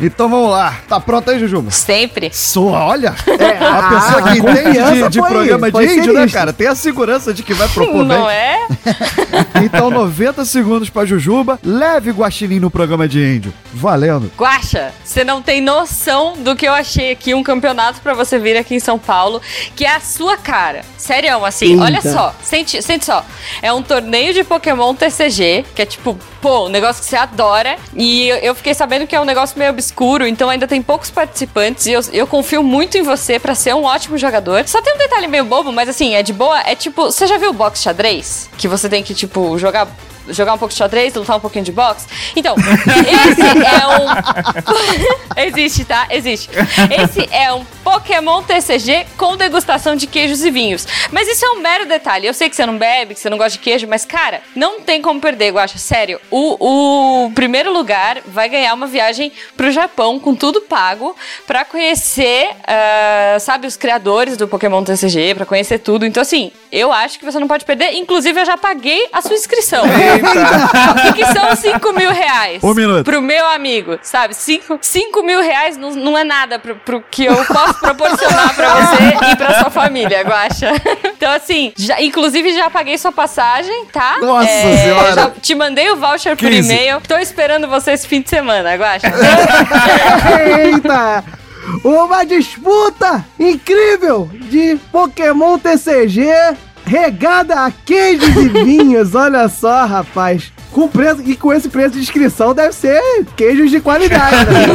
Então 0.00 0.28
vamos 0.28 0.50
lá. 0.50 0.74
Tá 0.88 1.00
pronto 1.00 1.30
aí, 1.30 1.38
Jujuba? 1.38 1.70
Sempre. 1.70 2.30
Sua, 2.32 2.84
olha. 2.84 3.14
É, 3.26 3.64
a 3.64 3.82
pessoa 3.88 4.22
que 4.22 4.38
entende 4.38 5.02
de, 5.02 5.08
de 5.08 5.18
foi- 5.20 5.30
programa 5.30 5.70
de 5.70 5.72
foi 5.88 5.98
índio, 5.98 6.12
né, 6.12 6.28
cara? 6.28 6.52
Tem 6.52 6.66
a 6.66 6.74
segurança 6.74 7.32
de 7.34 7.42
que 7.42 7.54
vai 7.54 7.68
propor 7.68 8.04
Não 8.04 8.26
bem. 8.26 8.34
é? 8.34 8.66
Então, 9.64 9.90
90 9.90 10.44
segundos 10.44 10.90
pra 10.90 11.04
Jujuba. 11.04 11.58
Leve 11.64 12.10
Guaxinim 12.10 12.58
no 12.60 12.70
programa 12.70 13.06
de 13.08 13.18
índio. 13.20 13.52
Valendo. 13.72 14.30
Guaxa, 14.36 14.92
você 15.04 15.24
não 15.24 15.40
tem 15.40 15.60
noção 15.60 16.34
do 16.38 16.54
que 16.56 16.66
eu 16.66 16.72
achei 16.72 17.12
aqui, 17.12 17.34
um 17.34 17.42
campeonato 17.42 18.00
pra 18.00 18.14
você 18.14 18.38
vir 18.38 18.56
aqui 18.56 18.74
em 18.74 18.80
São 18.80 18.98
Paulo, 18.98 19.40
que 19.76 19.84
é 19.84 19.94
a 19.94 20.00
sua 20.00 20.36
cara. 20.36 20.82
Sério, 20.98 21.44
assim, 21.44 21.72
Eita. 21.72 21.82
olha 21.84 22.00
só, 22.00 22.34
sente, 22.42 22.82
sente 22.82 23.04
só. 23.04 23.24
É 23.60 23.72
um 23.72 23.82
torneio 23.82 24.32
de 24.34 24.44
Pokémon 24.44 24.94
TCG, 24.94 25.64
que 25.74 25.82
é 25.82 25.86
tipo, 25.86 26.18
pô, 26.40 26.66
um 26.66 26.68
negócio 26.68 27.02
que 27.02 27.08
você 27.08 27.16
adora. 27.16 27.76
E 27.96 28.28
eu, 28.28 28.36
eu 28.38 28.54
fiquei 28.54 28.74
sabendo 28.74 29.06
que 29.06 29.14
é 29.16 29.20
um 29.20 29.24
negócio 29.24 29.58
meio 29.58 29.70
obscuro, 29.70 30.26
então 30.26 30.48
ainda 30.50 30.66
tem 30.66 30.82
poucos 30.82 31.10
participantes. 31.10 31.86
E 31.86 31.92
eu, 31.92 32.00
eu 32.12 32.26
confio 32.26 32.62
muito 32.62 32.96
em 32.98 33.02
você 33.02 33.38
pra 33.38 33.54
ser 33.54 33.74
um 33.74 33.84
ótimo 33.84 34.18
jogador. 34.18 34.66
Só 34.66 34.80
tem 34.82 34.94
um 34.94 34.98
detalhe 34.98 35.26
meio 35.26 35.44
bobo, 35.44 35.71
mas 35.72 35.88
assim, 35.88 36.14
é 36.14 36.22
de 36.22 36.32
boa. 36.32 36.60
É 36.60 36.74
tipo, 36.74 37.04
você 37.04 37.26
já 37.26 37.38
viu 37.38 37.52
box 37.52 37.82
xadrez? 37.82 38.48
Que 38.56 38.68
você 38.68 38.88
tem 38.88 39.02
que, 39.02 39.14
tipo, 39.14 39.58
jogar 39.58 39.88
jogar 40.28 40.54
um 40.54 40.58
pouco 40.58 40.72
de 40.72 40.78
xadrez, 40.78 41.14
lutar 41.14 41.36
um 41.36 41.40
pouquinho 41.40 41.64
de 41.64 41.72
boxe. 41.72 42.06
Então, 42.36 42.56
esse 42.58 43.42
é 43.42 43.86
um. 43.98 44.12
Existe, 45.36 45.84
tá? 45.84 46.06
Existe. 46.10 46.50
Esse 46.90 47.28
é 47.32 47.52
um 47.52 47.64
Pokémon 47.82 48.42
TCG 48.42 49.06
com 49.16 49.36
degustação 49.36 49.96
de 49.96 50.06
queijos 50.06 50.44
e 50.44 50.50
vinhos. 50.50 50.86
Mas 51.10 51.28
isso 51.28 51.44
é 51.44 51.50
um 51.50 51.60
mero 51.60 51.86
detalhe. 51.86 52.26
Eu 52.26 52.34
sei 52.34 52.48
que 52.48 52.56
você 52.56 52.64
não 52.64 52.78
bebe, 52.78 53.14
que 53.14 53.20
você 53.20 53.30
não 53.30 53.38
gosta 53.38 53.52
de 53.52 53.58
queijo, 53.58 53.86
mas, 53.88 54.04
cara, 54.04 54.42
não 54.54 54.80
tem 54.80 55.02
como 55.02 55.20
perder, 55.20 55.52
Guacha. 55.52 55.78
Sério, 55.78 56.20
o, 56.30 57.26
o 57.26 57.32
primeiro 57.32 57.72
lugar 57.72 58.20
vai 58.26 58.48
ganhar 58.48 58.74
uma 58.74 58.86
viagem 58.86 59.32
pro 59.56 59.70
Japão 59.70 60.18
com 60.18 60.34
tudo 60.34 60.60
pago 60.60 61.16
pra 61.46 61.64
conhecer, 61.64 62.50
ah, 62.66 63.38
sabe, 63.40 63.66
os 63.66 63.76
criadores 63.76 64.36
do 64.36 64.46
Pokémon 64.46 64.82
TCG, 64.84 65.34
pra 65.34 65.46
conhecer 65.46 65.78
tudo. 65.78 66.06
Então, 66.06 66.20
assim, 66.20 66.52
eu 66.70 66.92
acho 66.92 67.18
que 67.18 67.24
você 67.24 67.38
não 67.38 67.48
pode 67.48 67.64
perder. 67.64 67.94
Inclusive, 67.94 68.40
eu 68.40 68.44
já 68.46 68.56
paguei 68.56 69.08
a 69.12 69.20
sua 69.20 69.34
inscrição. 69.34 69.84
O 70.20 71.02
que, 71.02 71.24
que 71.24 71.26
são 71.32 71.54
5 71.56 71.92
mil 71.92 72.10
reais? 72.10 72.62
Um 72.62 72.74
minuto. 72.74 73.04
Pro 73.04 73.22
meu 73.22 73.46
amigo, 73.46 73.98
sabe? 74.02 74.34
5 74.34 75.22
mil 75.22 75.40
reais 75.40 75.76
não, 75.76 75.90
não 75.92 76.18
é 76.18 76.24
nada 76.24 76.58
pro, 76.58 76.74
pro 76.76 77.02
que 77.10 77.24
eu 77.24 77.44
posso 77.44 77.74
proporcionar 77.80 78.54
pra 78.54 78.74
você 78.74 79.32
e 79.32 79.36
pra 79.36 79.60
sua 79.60 79.70
família, 79.70 80.22
Guaxa. 80.22 80.72
Então, 81.22 81.34
assim, 81.34 81.72
já, 81.76 82.02
inclusive 82.02 82.52
já 82.52 82.68
paguei 82.68 82.98
sua 82.98 83.12
passagem, 83.12 83.86
tá? 83.92 84.18
Nossa 84.20 84.48
Senhora. 84.48 85.12
já 85.14 85.30
te 85.30 85.54
mandei 85.54 85.88
o 85.90 85.96
voucher 85.96 86.36
por 86.36 86.48
15. 86.48 86.58
e-mail. 86.72 87.00
Tô 87.06 87.16
esperando 87.16 87.68
você 87.68 87.92
esse 87.92 88.08
fim 88.08 88.20
de 88.20 88.28
semana, 88.28 88.74
Guaxa. 88.74 89.06
Eita! 90.64 91.22
Uma 91.84 92.24
disputa 92.24 93.24
incrível 93.38 94.28
de 94.32 94.76
Pokémon 94.90 95.58
TCG 95.58 96.28
regada 96.92 97.64
a 97.64 97.70
queijos 97.70 98.36
e 98.36 98.48
vinhos. 98.64 99.14
Olha 99.14 99.48
só, 99.48 99.86
rapaz. 99.86 100.52
Com 100.72 100.88
preço, 100.88 101.22
e 101.24 101.36
com 101.36 101.52
esse 101.52 101.68
preço 101.68 101.90
de 101.90 102.00
inscrição 102.00 102.54
deve 102.54 102.72
ser 102.72 103.00
queijos 103.36 103.70
de 103.70 103.80
qualidade, 103.80 104.36
né? 104.46 104.66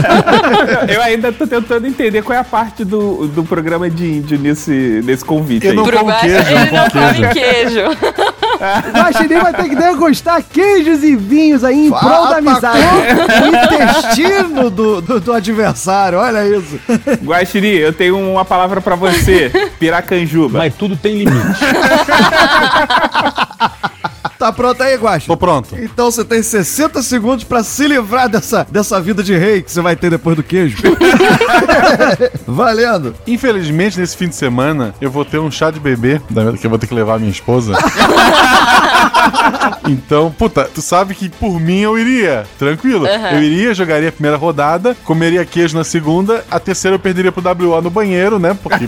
Eu 0.93 1.01
ainda 1.01 1.31
tô 1.31 1.47
tentando 1.47 1.87
entender 1.87 2.21
qual 2.21 2.37
é 2.37 2.39
a 2.39 2.43
parte 2.43 2.85
do, 2.85 3.27
do 3.27 3.43
programa 3.43 3.89
de 3.89 4.05
índio 4.05 4.37
nesse, 4.37 5.01
nesse 5.03 5.25
convite 5.25 5.65
Eu 5.65 5.71
aí. 5.71 5.75
não 5.75 5.83
Pro 5.83 5.97
como 5.97 6.13
queijo, 6.19 6.35
ele 6.35 6.71
não 6.71 6.89
come 6.89 7.33
queijo. 7.33 7.81
O 8.57 8.91
Guaxinim 8.91 9.39
vai 9.39 9.53
ter 9.53 9.69
que 9.69 9.75
degustar 9.75 10.41
queijos 10.41 11.03
e 11.03 11.15
vinhos 11.15 11.63
aí 11.63 11.87
em 11.87 11.89
prol 11.91 12.27
da 12.27 12.37
amizade. 12.37 12.79
O 13.43 13.47
intestino 13.47 14.69
do, 14.71 14.99
do, 14.99 15.19
do 15.19 15.33
adversário, 15.33 16.17
olha 16.17 16.43
isso. 16.43 16.79
Guaxiri, 17.23 17.77
eu 17.77 17.93
tenho 17.93 18.17
uma 18.17 18.43
palavra 18.43 18.81
pra 18.81 18.95
você. 18.95 19.51
Piracanjuba. 19.79 20.57
Mas 20.57 20.73
tudo 20.73 20.97
tem 20.97 21.19
limite. 21.19 21.59
Tá 24.37 24.51
pronto 24.51 24.81
aí, 24.83 24.95
Guaxa? 24.95 25.25
Tô 25.27 25.37
pronto. 25.37 25.75
Então 25.79 26.11
você 26.11 26.23
tem 26.23 26.43
60 26.43 27.01
segundos 27.01 27.43
pra 27.43 27.63
se 27.63 27.87
livrar 27.87 28.29
dessa, 28.29 28.67
dessa 28.69 29.01
vida 29.01 29.23
de 29.23 29.35
rei 29.35 29.61
que 29.63 29.71
você 29.71 29.81
vai 29.81 29.95
ter 29.95 30.11
depois 30.11 30.35
do 30.35 30.43
queijo. 30.43 30.77
Valendo. 32.45 33.15
Infelizmente, 33.25 33.99
nesse 33.99 34.15
fim 34.15 34.27
de 34.27 34.35
semana, 34.35 34.93
eu 35.01 35.09
vou 35.09 35.25
ter 35.25 35.39
um 35.39 35.49
chá 35.49 35.71
de 35.71 35.79
bebê, 35.79 36.21
da- 36.29 36.53
que 36.53 36.65
eu 36.65 36.69
vou 36.69 36.77
ter 36.77 36.85
que 36.87 36.93
levar 36.93 37.15
a 37.15 37.19
minha 37.19 37.31
esposa. 37.31 37.73
então, 39.87 40.31
puta, 40.37 40.69
tu 40.73 40.81
sabe 40.81 41.15
que 41.15 41.29
por 41.29 41.59
mim 41.59 41.79
eu 41.79 41.97
iria, 41.97 42.45
tranquilo. 42.59 43.05
Aham. 43.07 43.29
Eu 43.31 43.41
iria, 43.41 43.73
jogaria 43.73 44.09
a 44.09 44.11
primeira 44.11 44.37
rodada, 44.37 44.95
comeria 45.03 45.45
queijo 45.45 45.75
na 45.77 45.83
segunda, 45.83 46.43
a 46.51 46.59
terceira 46.59 46.95
eu 46.95 46.99
perderia 46.99 47.31
pro 47.31 47.41
WO 47.43 47.81
no 47.81 47.89
banheiro, 47.89 48.37
né? 48.39 48.55
Porque. 48.61 48.85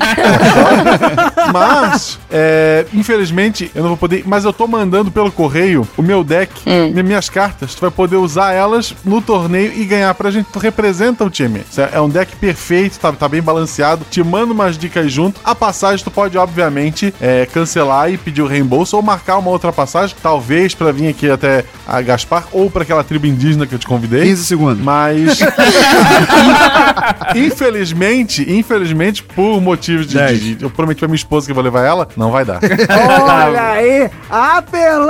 mas, 1.54 2.20
é, 2.30 2.86
infelizmente, 2.94 3.72
eu 3.74 3.82
não 3.82 3.90
vou 3.90 3.98
poder. 3.98 4.24
Mas 4.26 4.46
eu 4.46 4.54
tô 4.54 4.68
mandando 4.68 5.10
pelo 5.12 5.29
correio 5.32 5.88
o 5.98 6.02
meu 6.02 6.24
deck, 6.24 6.52
mi- 6.94 7.04
minhas 7.04 7.30
cartas. 7.30 7.74
Tu 7.76 7.82
vai 7.82 7.92
poder 7.92 8.16
usar 8.18 8.54
elas 8.54 8.94
no 9.06 9.22
torneio 9.22 9.72
e 9.76 9.86
ganhar 9.86 10.14
pra 10.14 10.32
gente. 10.32 10.48
Tu 10.52 10.60
representa 10.60 11.24
o 11.24 11.30
time. 11.30 11.62
É 11.78 11.90
é 11.94 12.02
um 12.02 12.10
deck 12.10 12.36
perfeito, 12.38 13.00
tá, 13.00 13.12
tá 13.12 13.28
bem 13.28 13.42
balanceado. 13.42 14.06
Te 14.10 14.24
mando 14.24 14.54
umas 14.54 14.78
dicas 14.78 15.12
junto. 15.12 15.40
A 15.44 15.54
passagem 15.56 16.04
tu 16.04 16.12
pode, 16.12 16.38
obviamente, 16.38 17.14
é, 17.20 17.46
cancelar 17.52 18.12
e 18.12 18.18
pedir 18.18 18.42
o 18.42 18.48
reembolso 18.48 18.96
ou 18.96 19.02
marcar 19.02 19.38
uma 19.38 19.50
outra 19.50 19.72
passagem, 19.74 20.16
talvez 20.22 20.74
pra 20.76 20.92
vir 20.92 21.08
aqui 21.10 21.30
até 21.30 21.64
a 21.88 22.02
Gaspar 22.02 22.46
ou 22.52 22.70
pra 22.70 22.84
aquela 22.84 23.04
tribo 23.04 23.26
indígena 23.26 23.66
que 23.68 23.74
eu 23.76 23.80
te 23.80 23.88
convidei. 23.88 24.24
15 24.24 24.46
segundos. 24.46 24.84
Mas. 24.84 25.40
infelizmente, 27.36 28.46
infelizmente, 28.52 29.24
por 29.24 29.60
motivos 29.62 30.08
de, 30.08 30.18
de- 30.18 30.56
de- 30.56 30.64
Eu 30.64 30.70
prometi 30.70 31.00
pra 31.00 31.08
minha 31.08 31.16
esposa 31.16 31.46
que 31.46 31.52
eu 31.52 31.56
vou 31.56 31.64
levar 31.64 31.84
ela, 31.86 32.08
não 32.16 32.32
vai 32.32 32.46
dar. 32.46 32.60
Olha 32.64 33.62
aí, 33.72 34.10
apelando 34.30 35.09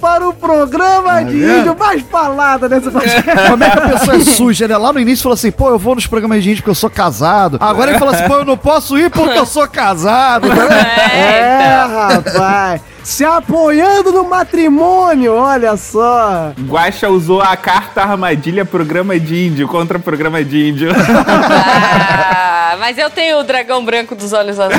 para 0.00 0.28
o 0.28 0.32
programa 0.32 1.22
de 1.24 1.38
vendo? 1.38 1.58
índio 1.60 1.76
mais 1.78 2.02
falado 2.02 2.68
nessa 2.68 2.90
podcast. 2.90 3.22
Como 3.50 3.64
é 3.64 3.70
que 3.70 3.78
a 3.78 3.88
pessoa 3.88 4.16
é 4.16 4.20
suja, 4.20 4.68
né? 4.68 4.76
Lá 4.76 4.92
no 4.92 5.00
início 5.00 5.22
falou 5.22 5.34
assim, 5.34 5.50
pô, 5.50 5.68
eu 5.68 5.78
vou 5.78 5.94
nos 5.94 6.06
programas 6.06 6.42
de 6.42 6.50
índio 6.50 6.62
porque 6.62 6.70
eu 6.70 6.74
sou 6.74 6.90
casado. 6.90 7.58
Agora 7.60 7.90
ele 7.90 7.98
fala 7.98 8.12
assim, 8.12 8.26
pô, 8.26 8.34
eu 8.36 8.44
não 8.44 8.56
posso 8.56 8.98
ir 8.98 9.10
porque 9.10 9.38
eu 9.38 9.46
sou 9.46 9.68
casado. 9.68 10.48
tá 10.48 10.54
vendo? 10.54 10.72
É, 10.72 11.84
rapaz. 11.86 12.80
Se 13.02 13.24
apoiando 13.24 14.12
no 14.12 14.28
matrimônio, 14.28 15.32
olha 15.34 15.76
só. 15.76 16.52
Guaxa 16.60 17.08
usou 17.08 17.40
a 17.40 17.56
carta 17.56 18.02
armadilha 18.02 18.64
programa 18.64 19.18
de 19.18 19.46
índio 19.46 19.66
contra 19.68 19.98
programa 19.98 20.44
de 20.44 20.68
índio. 20.68 20.90
Ah, 22.70 22.76
mas 22.76 22.96
eu 22.96 23.10
tenho 23.10 23.40
o 23.40 23.42
dragão 23.42 23.84
branco 23.84 24.14
dos 24.14 24.32
olhos 24.32 24.60
azuis. 24.60 24.78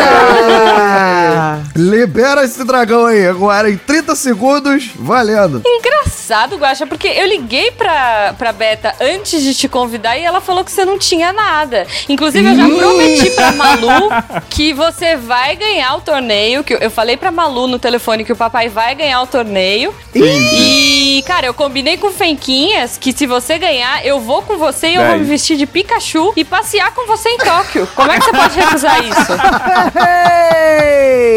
Ah, 0.00 1.58
Libera 1.74 2.44
esse 2.44 2.64
dragão 2.64 3.06
aí 3.06 3.26
agora 3.26 3.68
em 3.68 3.76
30 3.76 4.14
segundos, 4.14 4.90
valendo. 4.94 5.62
Engraçado, 5.66 6.56
Guaxa, 6.56 6.86
porque 6.86 7.08
eu 7.08 7.26
liguei 7.26 7.72
pra, 7.72 8.34
pra 8.38 8.52
Beta 8.52 8.94
antes 9.00 9.42
de 9.42 9.54
te 9.54 9.68
convidar 9.68 10.16
e 10.16 10.22
ela 10.22 10.40
falou 10.40 10.64
que 10.64 10.70
você 10.70 10.84
não 10.84 10.98
tinha 10.98 11.32
nada. 11.32 11.86
Inclusive, 12.08 12.48
eu 12.48 12.56
já 12.56 12.68
prometi 12.68 13.30
pra 13.30 13.52
Malu 13.52 14.08
que 14.48 14.72
você 14.72 15.16
vai 15.16 15.56
ganhar 15.56 15.96
o 15.96 16.00
torneio. 16.00 16.62
Que 16.62 16.74
eu, 16.74 16.90
falei 16.90 17.16
pra 17.16 17.32
Malu 17.32 17.66
no 17.66 17.78
telefone 17.78 18.24
que 18.24 18.32
o 18.32 18.36
papai 18.36 18.68
vai 18.68 18.94
ganhar 18.94 19.20
o 19.22 19.26
torneio. 19.26 19.92
E, 20.14 21.24
cara, 21.26 21.46
eu 21.46 21.54
combinei 21.54 21.96
com 21.96 22.06
o 22.06 22.12
Fenquinhas 22.12 22.96
que 22.96 23.12
se 23.12 23.26
você 23.26 23.58
ganhar, 23.58 24.06
eu 24.06 24.20
vou 24.20 24.42
com 24.42 24.56
você 24.56 24.90
e 24.90 24.94
eu 24.94 25.04
vou 25.04 25.18
me 25.18 25.24
vestir 25.24 25.56
de 25.56 25.66
Pikachu 25.66 26.32
e 26.36 26.44
passear 26.44 26.92
com 26.92 27.06
você 27.06 27.30
em 27.30 27.38
Tóquio. 27.38 27.88
Como 27.94 28.12
é 28.12 28.18
que 28.18 28.24
você 28.26 28.32
pode 28.32 28.60
recusar 28.60 29.02
isso? 29.04 29.32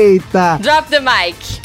Eita! 0.03 0.57
Drop 0.59 0.89
the 0.89 0.99
mic. 0.99 1.61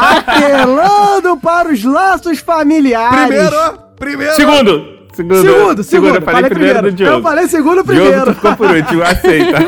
Apelando 0.00 1.36
para 1.38 1.72
os 1.72 1.82
laços 1.82 2.38
familiares. 2.38 3.26
Primeiro, 3.26 3.78
primeiro. 3.98 4.34
Segundo. 4.34 4.97
Segundo, 5.18 5.42
Segundo, 5.42 5.82
segundo. 5.82 6.14
Eu 6.14 6.22
falei, 6.22 6.48
primeiro, 6.48 6.82
do 6.82 6.92
Diogo. 6.92 7.16
Eu 7.16 7.22
falei 7.22 7.48
segundo 7.48 7.82
Diogo, 7.82 7.86
primeiro. 7.86 8.24
tu 8.26 8.34
ficou 8.34 8.56
por 8.56 8.70
último, 8.70 9.02
aceita. 9.02 9.58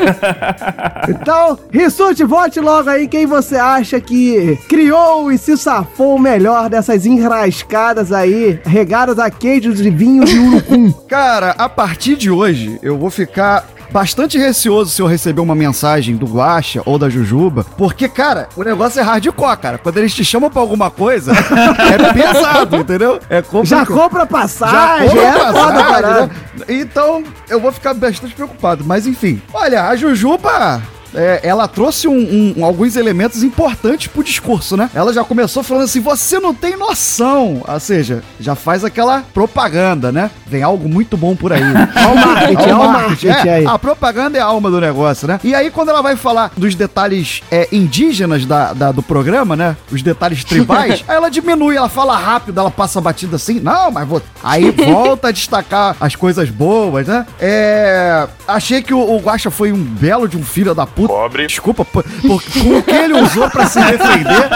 Então, 1.08 1.58
Rissuti, 1.72 2.22
vote 2.22 2.60
logo 2.60 2.88
aí 2.88 3.08
quem 3.08 3.26
você 3.26 3.56
acha 3.56 4.00
que 4.00 4.56
criou 4.68 5.32
e 5.32 5.36
se 5.36 5.56
safou 5.56 6.20
melhor 6.20 6.70
dessas 6.70 7.04
enrascadas 7.04 8.12
aí, 8.12 8.60
regadas 8.64 9.18
a 9.18 9.28
queijos 9.28 9.78
de 9.78 9.90
vinho 9.90 10.24
de 10.24 10.38
urucum. 10.38 10.92
Cara, 11.08 11.50
a 11.58 11.68
partir 11.68 12.14
de 12.14 12.30
hoje, 12.30 12.78
eu 12.80 12.96
vou 12.96 13.10
ficar 13.10 13.66
bastante 13.92 14.38
receoso 14.38 14.90
se 14.90 15.02
eu 15.02 15.06
receber 15.06 15.40
uma 15.40 15.54
mensagem 15.54 16.16
do 16.16 16.26
Guaxa 16.26 16.82
ou 16.84 16.98
da 16.98 17.08
Jujuba, 17.08 17.64
porque, 17.76 18.08
cara, 18.08 18.48
o 18.56 18.62
negócio 18.62 19.00
é 19.00 19.02
hardcore, 19.02 19.56
cara. 19.58 19.78
Quando 19.78 19.98
eles 19.98 20.14
te 20.14 20.24
chamam 20.24 20.50
pra 20.50 20.60
alguma 20.60 20.90
coisa, 20.90 21.32
é 21.36 22.12
pesado, 22.12 22.76
entendeu? 22.76 23.20
É 23.28 23.36
Já 23.36 23.42
complicado. 23.42 23.86
compra 23.88 24.20
Já 24.20 24.26
passagem, 24.26 25.08
compra 25.08 25.22
é 25.22 25.32
foda, 25.32 25.52
passagem, 25.52 25.84
caralho. 25.92 26.26
né? 26.26 26.30
Então, 26.68 27.24
eu 27.48 27.60
vou 27.60 27.72
ficar 27.72 27.94
bastante 27.94 28.34
preocupado. 28.34 28.84
Mas, 28.84 29.06
enfim. 29.06 29.40
Olha, 29.52 29.86
a 29.88 29.96
Jujuba... 29.96 30.80
é, 31.14 31.40
ela 31.42 31.66
trouxe 31.68 32.06
um- 32.08 32.54
um- 32.58 32.64
alguns 32.64 32.96
elementos 32.96 33.42
importantes 33.42 34.06
pro 34.08 34.22
discurso, 34.24 34.76
né? 34.76 34.90
Ela 34.94 35.12
já 35.12 35.24
começou 35.24 35.62
falando 35.62 35.84
assim: 35.84 36.00
você 36.00 36.38
não 36.38 36.54
tem 36.54 36.76
noção. 36.76 37.62
Ou 37.66 37.80
seja, 37.80 38.22
já 38.38 38.54
faz 38.54 38.84
aquela 38.84 39.22
propaganda, 39.34 40.10
né? 40.12 40.30
Vem 40.46 40.62
algo 40.62 40.88
muito 40.88 41.16
bom 41.16 41.34
por 41.36 41.52
aí. 41.52 41.62
Olha 41.96 42.12
o 42.12 42.16
marketing, 42.26 42.62
olha 42.62 42.76
o 42.76 42.92
marketing 42.92 43.26
É, 43.28 43.54
aí. 43.54 43.66
A 43.66 43.78
propaganda 43.78 44.38
é 44.38 44.40
a 44.40 44.44
alma 44.46 44.70
do 44.70 44.80
negócio, 44.80 45.26
né? 45.28 45.38
E 45.44 45.54
aí, 45.54 45.70
quando 45.70 45.90
ela 45.90 46.02
vai 46.02 46.16
falar 46.16 46.50
dos 46.56 46.74
detalhes 46.74 47.42
é, 47.50 47.68
indígenas 47.72 48.44
da, 48.46 48.72
da- 48.72 48.92
do 48.92 49.02
programa, 49.02 49.54
né? 49.56 49.76
Os 49.90 50.02
detalhes 50.02 50.44
tribais, 50.44 51.04
aí 51.08 51.16
ela 51.16 51.28
diminui, 51.30 51.76
ela 51.76 51.88
fala 51.88 52.16
rápido, 52.16 52.58
ela 52.60 52.70
passa 52.70 53.00
batida 53.00 53.36
assim. 53.36 53.60
Não, 53.60 53.90
mas 53.90 54.06
vou. 54.08 54.20
Aí 54.42 54.70
volta 54.70 55.28
a 55.28 55.32
destacar 55.32 55.96
as 56.00 56.14
coisas 56.16 56.50
boas, 56.50 57.06
né? 57.06 57.26
É. 57.40 58.26
Achei 58.46 58.82
que 58.82 58.92
o, 58.94 58.98
o 58.98 59.18
Guaxa 59.18 59.50
foi 59.50 59.72
um 59.72 59.82
belo 59.82 60.28
de 60.28 60.36
um 60.36 60.42
filho 60.42 60.74
da 60.74 60.86
puta. 60.86 60.99
Pobre. 61.06 61.46
Desculpa, 61.46 61.84
por, 61.84 62.02
por, 62.02 62.42
com 62.42 62.78
o 62.78 62.82
que 62.82 62.94
ele 62.94 63.14
usou 63.20 63.48
pra 63.50 63.66
se 63.66 63.80
defender. 63.80 64.48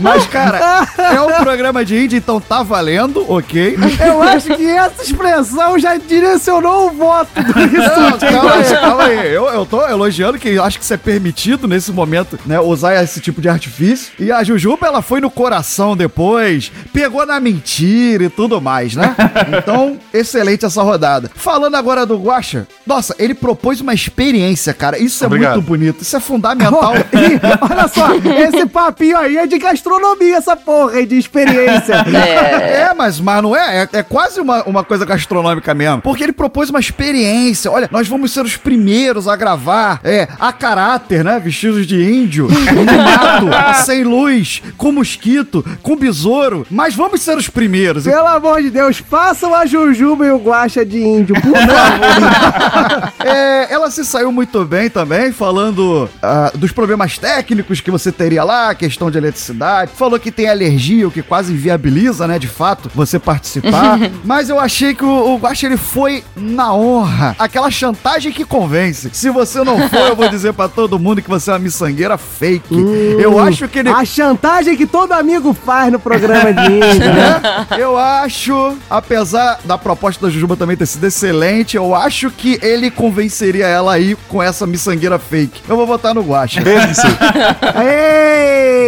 Mas, 0.00 0.26
cara, 0.26 0.86
é 0.98 1.20
um 1.20 1.42
programa 1.42 1.84
de 1.84 1.96
índia, 1.96 2.16
então 2.16 2.40
tá 2.40 2.62
valendo, 2.62 3.24
ok? 3.30 3.76
Eu 4.06 4.22
acho 4.22 4.54
que 4.56 4.68
essa 4.68 5.02
expressão 5.02 5.78
já 5.78 5.96
direcionou 5.96 6.88
o 6.88 6.90
voto 6.90 7.30
do 7.42 7.52
Rissuti. 7.52 8.26
calma 8.32 8.52
aí, 8.54 8.76
calma 8.80 9.04
aí. 9.04 9.34
Eu, 9.34 9.46
eu 9.46 9.66
tô 9.66 9.86
elogiando 9.86 10.38
que 10.38 10.58
acho 10.58 10.78
que 10.78 10.84
isso 10.84 10.94
é 10.94 10.96
permitido 10.96 11.66
nesse 11.68 11.92
momento, 11.92 12.38
né? 12.46 12.60
Usar 12.60 13.02
esse 13.02 13.20
tipo 13.20 13.40
de 13.40 13.48
artifício. 13.48 14.12
E 14.18 14.30
a 14.30 14.42
Jujuba, 14.42 14.86
ela 14.86 15.02
foi 15.02 15.20
no 15.20 15.30
coração 15.30 15.96
depois, 15.96 16.70
pegou 16.92 17.24
na 17.26 17.38
mentira 17.40 18.24
e 18.24 18.28
tudo 18.28 18.60
mais, 18.60 18.94
né? 18.94 19.14
Então, 19.58 19.98
excelente 20.12 20.64
essa 20.64 20.82
rodada. 20.82 21.30
Falando 21.34 21.74
agora 21.74 22.06
do 22.06 22.16
Guaxa, 22.16 22.66
nossa, 22.86 23.14
ele 23.18 23.34
propôs 23.34 23.80
uma 23.80 23.94
experiência, 23.94 24.72
cara. 24.72 24.98
Isso 24.98 25.22
é 25.22 25.26
Obrigado. 25.26 25.54
muito 25.56 25.66
bonito, 25.66 25.83
isso 25.88 26.16
é 26.16 26.20
fundamental. 26.20 26.94
Ih, 27.12 27.40
olha 27.60 27.88
só, 27.88 28.14
esse 28.48 28.66
papinho 28.66 29.16
aí 29.16 29.36
é 29.36 29.46
de 29.46 29.58
gastronomia, 29.58 30.36
essa 30.36 30.56
porra 30.56 30.92
aí 30.92 31.06
de 31.06 31.18
experiência. 31.18 32.04
É, 32.14 32.92
mas, 32.94 33.20
mas 33.20 33.42
não 33.42 33.56
é? 33.56 33.82
É, 33.82 33.98
é 33.98 34.02
quase 34.02 34.40
uma, 34.40 34.62
uma 34.64 34.84
coisa 34.84 35.04
gastronômica 35.04 35.74
mesmo. 35.74 36.00
Porque 36.00 36.22
ele 36.22 36.32
propôs 36.32 36.70
uma 36.70 36.80
experiência. 36.80 37.70
Olha, 37.70 37.88
nós 37.90 38.06
vamos 38.08 38.32
ser 38.32 38.44
os 38.44 38.56
primeiros 38.56 39.26
a 39.28 39.36
gravar, 39.36 40.00
é, 40.02 40.28
a 40.38 40.52
caráter, 40.52 41.24
né? 41.24 41.38
Vestidos 41.38 41.86
de 41.86 42.02
índio, 42.02 42.48
no 42.48 42.84
mato, 42.84 43.84
sem 43.84 44.04
luz, 44.04 44.62
com 44.76 44.92
mosquito, 44.92 45.64
com 45.82 45.96
besouro. 45.96 46.66
Mas 46.70 46.94
vamos 46.94 47.20
ser 47.22 47.36
os 47.36 47.48
primeiros. 47.48 48.04
Pelo 48.04 48.26
amor 48.26 48.62
de 48.62 48.70
Deus, 48.70 48.98
façam 48.98 49.54
a 49.54 49.66
Jujuba 49.66 50.26
e 50.26 50.30
o 50.30 50.38
Guaxa 50.38 50.84
de 50.84 51.02
índio, 51.02 51.34
por 51.40 51.52
favor. 51.52 53.12
É, 53.24 53.72
ela 53.72 53.90
se 53.90 54.04
saiu 54.04 54.30
muito 54.30 54.64
bem 54.64 54.88
também, 54.88 55.32
falando 55.32 55.73
ah, 56.22 56.52
dos 56.54 56.72
problemas 56.72 57.18
técnicos 57.18 57.80
que 57.80 57.90
você 57.90 58.10
teria 58.12 58.44
lá, 58.44 58.74
questão 58.74 59.10
de 59.10 59.18
eletricidade. 59.18 59.92
Falou 59.94 60.18
que 60.18 60.30
tem 60.30 60.48
alergia, 60.48 61.06
o 61.06 61.10
que 61.10 61.22
quase 61.22 61.52
inviabiliza, 61.52 62.26
né, 62.26 62.38
de 62.38 62.48
fato, 62.48 62.90
você 62.94 63.18
participar. 63.18 63.98
Mas 64.24 64.48
eu 64.48 64.58
achei 64.58 64.94
que 64.94 65.04
o, 65.04 65.34
o 65.34 65.36
Guaxa, 65.36 65.66
ele 65.66 65.76
foi 65.76 66.22
na 66.36 66.74
honra. 66.74 67.34
Aquela 67.38 67.70
chantagem 67.70 68.32
que 68.32 68.44
convence. 68.44 69.10
Se 69.12 69.30
você 69.30 69.62
não 69.62 69.88
for, 69.88 70.08
eu 70.08 70.16
vou 70.16 70.28
dizer 70.28 70.52
pra 70.52 70.68
todo 70.68 70.98
mundo 70.98 71.22
que 71.22 71.28
você 71.28 71.50
é 71.50 71.54
uma 71.54 71.58
miçangueira 71.58 72.16
fake. 72.16 72.74
eu 73.18 73.38
acho 73.38 73.68
que 73.68 73.78
ele... 73.80 73.88
A 73.88 74.04
chantagem 74.04 74.76
que 74.76 74.86
todo 74.86 75.12
amigo 75.12 75.52
faz 75.52 75.92
no 75.92 75.98
programa 75.98 76.52
de 76.52 76.66
índio, 76.72 77.14
né? 77.14 77.66
Eu 77.78 77.96
acho, 77.96 78.76
apesar 78.88 79.60
da 79.64 79.78
proposta 79.78 80.26
da 80.26 80.32
Jujuba 80.32 80.56
também 80.56 80.76
ter 80.76 80.86
sido 80.86 81.04
excelente, 81.04 81.76
eu 81.76 81.94
acho 81.94 82.30
que 82.30 82.58
ele 82.62 82.90
convenceria 82.90 83.66
ela 83.66 83.92
aí 83.92 84.16
com 84.28 84.42
essa 84.42 84.66
miçangueira 84.66 85.18
fake. 85.18 85.62
Eu 85.68 85.76
vou 85.76 85.86
votar 85.86 86.14
no 86.14 86.22
Guaxa. 86.22 86.60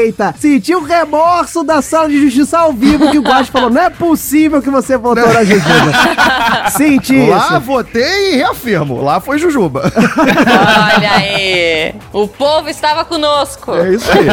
Eita! 0.05 0.35
Sentiu 0.39 0.81
o 0.81 0.85
remorso 0.85 1.63
da 1.65 1.81
sala 1.81 2.09
de 2.09 2.21
justiça 2.21 2.59
ao 2.59 2.73
vivo 2.73 3.11
que 3.11 3.19
o 3.19 3.23
Guacho 3.23 3.51
falou: 3.51 3.71
não 3.71 3.81
é 3.83 3.91
possível 3.91 4.61
que 4.61 4.71
você 4.71 4.97
votou 4.97 5.27
na 5.33 5.43
Jujuba. 5.43 6.71
Senti 6.77 7.27
Lá 7.29 7.47
isso. 7.53 7.61
votei 7.61 8.35
e 8.35 8.37
reafirmo. 8.37 9.01
Lá 9.03 9.21
foi 9.21 9.39
Jujuba. 9.39 9.91
Olha 10.97 11.11
aí. 11.13 11.95
O 12.13 12.29
povo 12.29 12.69
estava 12.69 13.05
conosco. 13.05 13.75
É 13.75 13.95
isso 13.95 14.11
aí. 14.13 14.27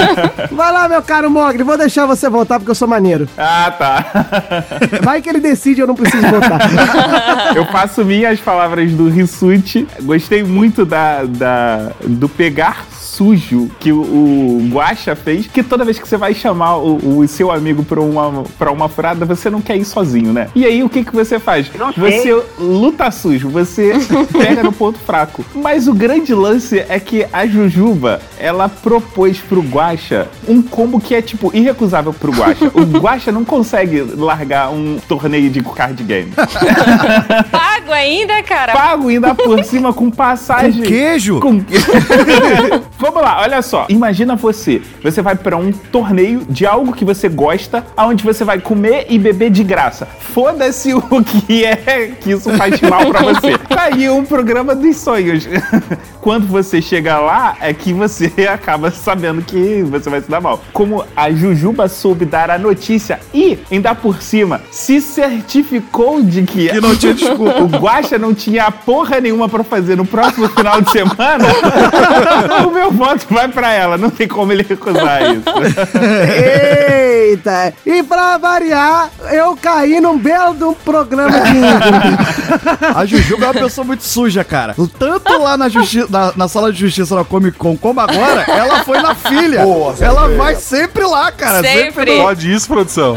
Vai 0.51 0.71
lá, 0.71 0.87
meu 0.89 1.01
caro 1.01 1.29
Mogri, 1.29 1.63
vou 1.63 1.77
deixar 1.77 2.05
você 2.05 2.29
votar 2.29 2.59
porque 2.59 2.71
eu 2.71 2.75
sou 2.75 2.87
maneiro. 2.87 3.27
Ah, 3.37 3.71
tá. 3.77 4.05
Vai 5.01 5.21
que 5.21 5.29
ele 5.29 5.39
decide, 5.39 5.81
eu 5.81 5.87
não 5.87 5.95
preciso 5.95 6.27
votar. 6.27 7.55
Eu 7.55 7.65
faço 7.67 8.03
minhas 8.03 8.39
palavras 8.39 8.91
do 8.91 9.09
Rissuti. 9.09 9.87
Gostei 10.01 10.43
muito 10.43 10.85
da, 10.85 11.23
da, 11.23 11.91
do 12.03 12.27
pegar 12.37 12.85
sujo 13.13 13.69
que 13.79 13.91
o, 13.91 14.01
o 14.01 14.69
Guaxa 14.71 15.15
fez, 15.15 15.47
que 15.47 15.61
toda 15.61 15.85
vez 15.85 15.99
que 15.99 16.07
você 16.07 16.17
vai 16.17 16.33
chamar 16.33 16.77
o, 16.77 17.19
o 17.19 17.27
seu 17.27 17.51
amigo 17.51 17.83
pra 17.83 18.01
uma, 18.01 18.43
pra 18.57 18.71
uma 18.71 18.89
furada, 18.89 19.25
você 19.25 19.49
não 19.49 19.61
quer 19.61 19.77
ir 19.77 19.85
sozinho, 19.85 20.33
né? 20.33 20.49
E 20.55 20.65
aí, 20.65 20.83
o 20.83 20.89
que, 20.89 21.03
que 21.03 21.13
você 21.13 21.39
faz? 21.39 21.69
Você 21.95 22.43
luta 22.57 23.11
sujo, 23.11 23.49
você 23.49 23.93
pega 24.33 24.63
no 24.63 24.71
ponto 24.71 24.97
fraco. 24.99 25.45
Mas 25.53 25.87
o 25.87 25.93
grande 25.93 26.33
lance 26.33 26.79
é 26.89 26.99
que 26.99 27.25
a 27.31 27.45
Jujuba, 27.45 28.19
ela 28.39 28.67
propôs 28.67 29.39
pro 29.39 29.61
Guaxa 29.61 30.27
um 30.47 30.61
combo 30.61 30.99
que 30.99 31.13
é, 31.13 31.21
tipo, 31.21 31.51
irrecusável 31.55 32.13
pro 32.13 32.31
Guaxa. 32.31 32.71
O 32.73 32.81
Guaxa 32.99 33.31
não 33.31 33.45
consegue 33.45 34.01
largar 34.01 34.71
um 34.71 34.97
torneio 35.07 35.49
de 35.49 35.61
card 35.61 36.03
game. 36.03 36.31
Pago 37.51 37.91
ainda, 37.91 38.41
cara? 38.43 38.73
Pago 38.73 39.09
ainda 39.09 39.35
por 39.35 39.63
cima 39.63 39.93
com 39.93 40.09
passagem. 40.09 40.81
Com 40.81 40.87
queijo? 40.87 41.39
Com... 41.39 41.63
Vamos 43.03 43.21
lá, 43.21 43.41
olha 43.41 43.61
só. 43.61 43.85
Imagina 43.89 44.33
você. 44.37 44.81
Você 45.03 45.21
vai 45.21 45.35
pra 45.35 45.57
um 45.57 45.73
torneio 45.73 46.45
de 46.49 46.65
algo 46.65 46.93
que 46.93 47.03
você 47.03 47.27
gosta, 47.27 47.85
aonde 47.97 48.23
você 48.23 48.45
vai 48.45 48.61
comer 48.61 49.07
e 49.09 49.19
beber 49.19 49.49
de 49.49 49.61
graça. 49.61 50.05
Foda-se 50.05 50.93
o 50.95 51.01
que 51.21 51.65
é 51.65 52.13
que 52.21 52.31
isso 52.31 52.49
faz 52.53 52.79
mal 52.79 53.05
pra 53.07 53.21
você. 53.33 53.57
Tá 53.57 53.89
aí 53.91 54.09
um 54.09 54.23
programa 54.23 54.73
dos 54.73 54.95
sonhos. 54.95 55.45
Quando 56.21 56.47
você 56.47 56.81
chega 56.81 57.19
lá, 57.19 57.57
é 57.59 57.73
que 57.73 57.91
você 57.91 58.31
acaba 58.49 58.89
sabendo 58.89 59.41
que 59.41 59.83
você 59.83 60.09
vai 60.09 60.21
se 60.21 60.31
dar 60.31 60.39
mal. 60.39 60.61
Como 60.71 61.03
a 61.13 61.29
Jujuba 61.29 61.89
soube 61.89 62.23
dar 62.23 62.49
a 62.49 62.57
notícia 62.57 63.19
e, 63.33 63.59
ainda 63.69 63.93
por 63.93 64.21
cima, 64.21 64.61
se 64.71 65.01
certificou 65.01 66.23
de 66.23 66.43
que, 66.43 66.69
Que 66.69 66.79
não 66.79 66.95
tinha 66.95 67.13
desculpa. 67.13 67.61
o 67.61 67.67
Guaxa 67.67 68.17
não 68.17 68.33
tinha 68.33 68.71
porra 68.71 69.19
nenhuma 69.19 69.49
pra 69.49 69.65
fazer 69.65 69.97
no 69.97 70.05
próximo 70.05 70.47
final 70.47 70.79
de 70.81 70.89
semana, 70.91 71.45
o 72.65 72.71
meu 72.71 72.92
voto 72.93 73.25
vai 73.29 73.47
pra 73.47 73.73
ela. 73.73 73.97
Não 73.97 74.09
tem 74.09 74.27
como 74.27 74.51
ele 74.51 74.63
recusar 74.67 75.21
isso. 75.31 75.43
Eita! 77.33 77.73
E 77.85 78.03
pra 78.03 78.37
variar, 78.37 79.09
eu 79.31 79.57
caí 79.59 79.99
num 79.99 80.17
belo 80.17 80.53
de 80.55 80.63
um 80.63 80.73
programa 80.73 81.39
de 81.41 81.49
índio. 81.49 82.93
A 82.95 83.05
Jujuba 83.05 83.45
é 83.45 83.47
uma 83.49 83.53
pessoa 83.53 83.85
muito 83.85 84.03
suja, 84.03 84.43
cara. 84.43 84.75
Tanto 84.99 85.37
lá 85.41 85.57
na, 85.57 85.67
justi- 85.69 86.05
na, 86.09 86.31
na 86.35 86.47
sala 86.47 86.71
de 86.71 86.79
justiça 86.79 87.15
da 87.15 87.23
Comic 87.23 87.57
Con, 87.57 87.75
como 87.77 87.99
agora, 87.99 88.43
ela 88.47 88.83
foi 88.83 89.01
na 89.01 89.15
filha. 89.15 89.63
Boa, 89.63 89.95
ela 89.99 90.27
vai 90.29 90.55
sempre 90.55 91.03
lá, 91.05 91.31
cara. 91.31 91.61
Sempre. 91.61 92.17
no- 92.17 92.23
Pode 92.23 92.51
isso, 92.53 92.67
produção. 92.67 93.15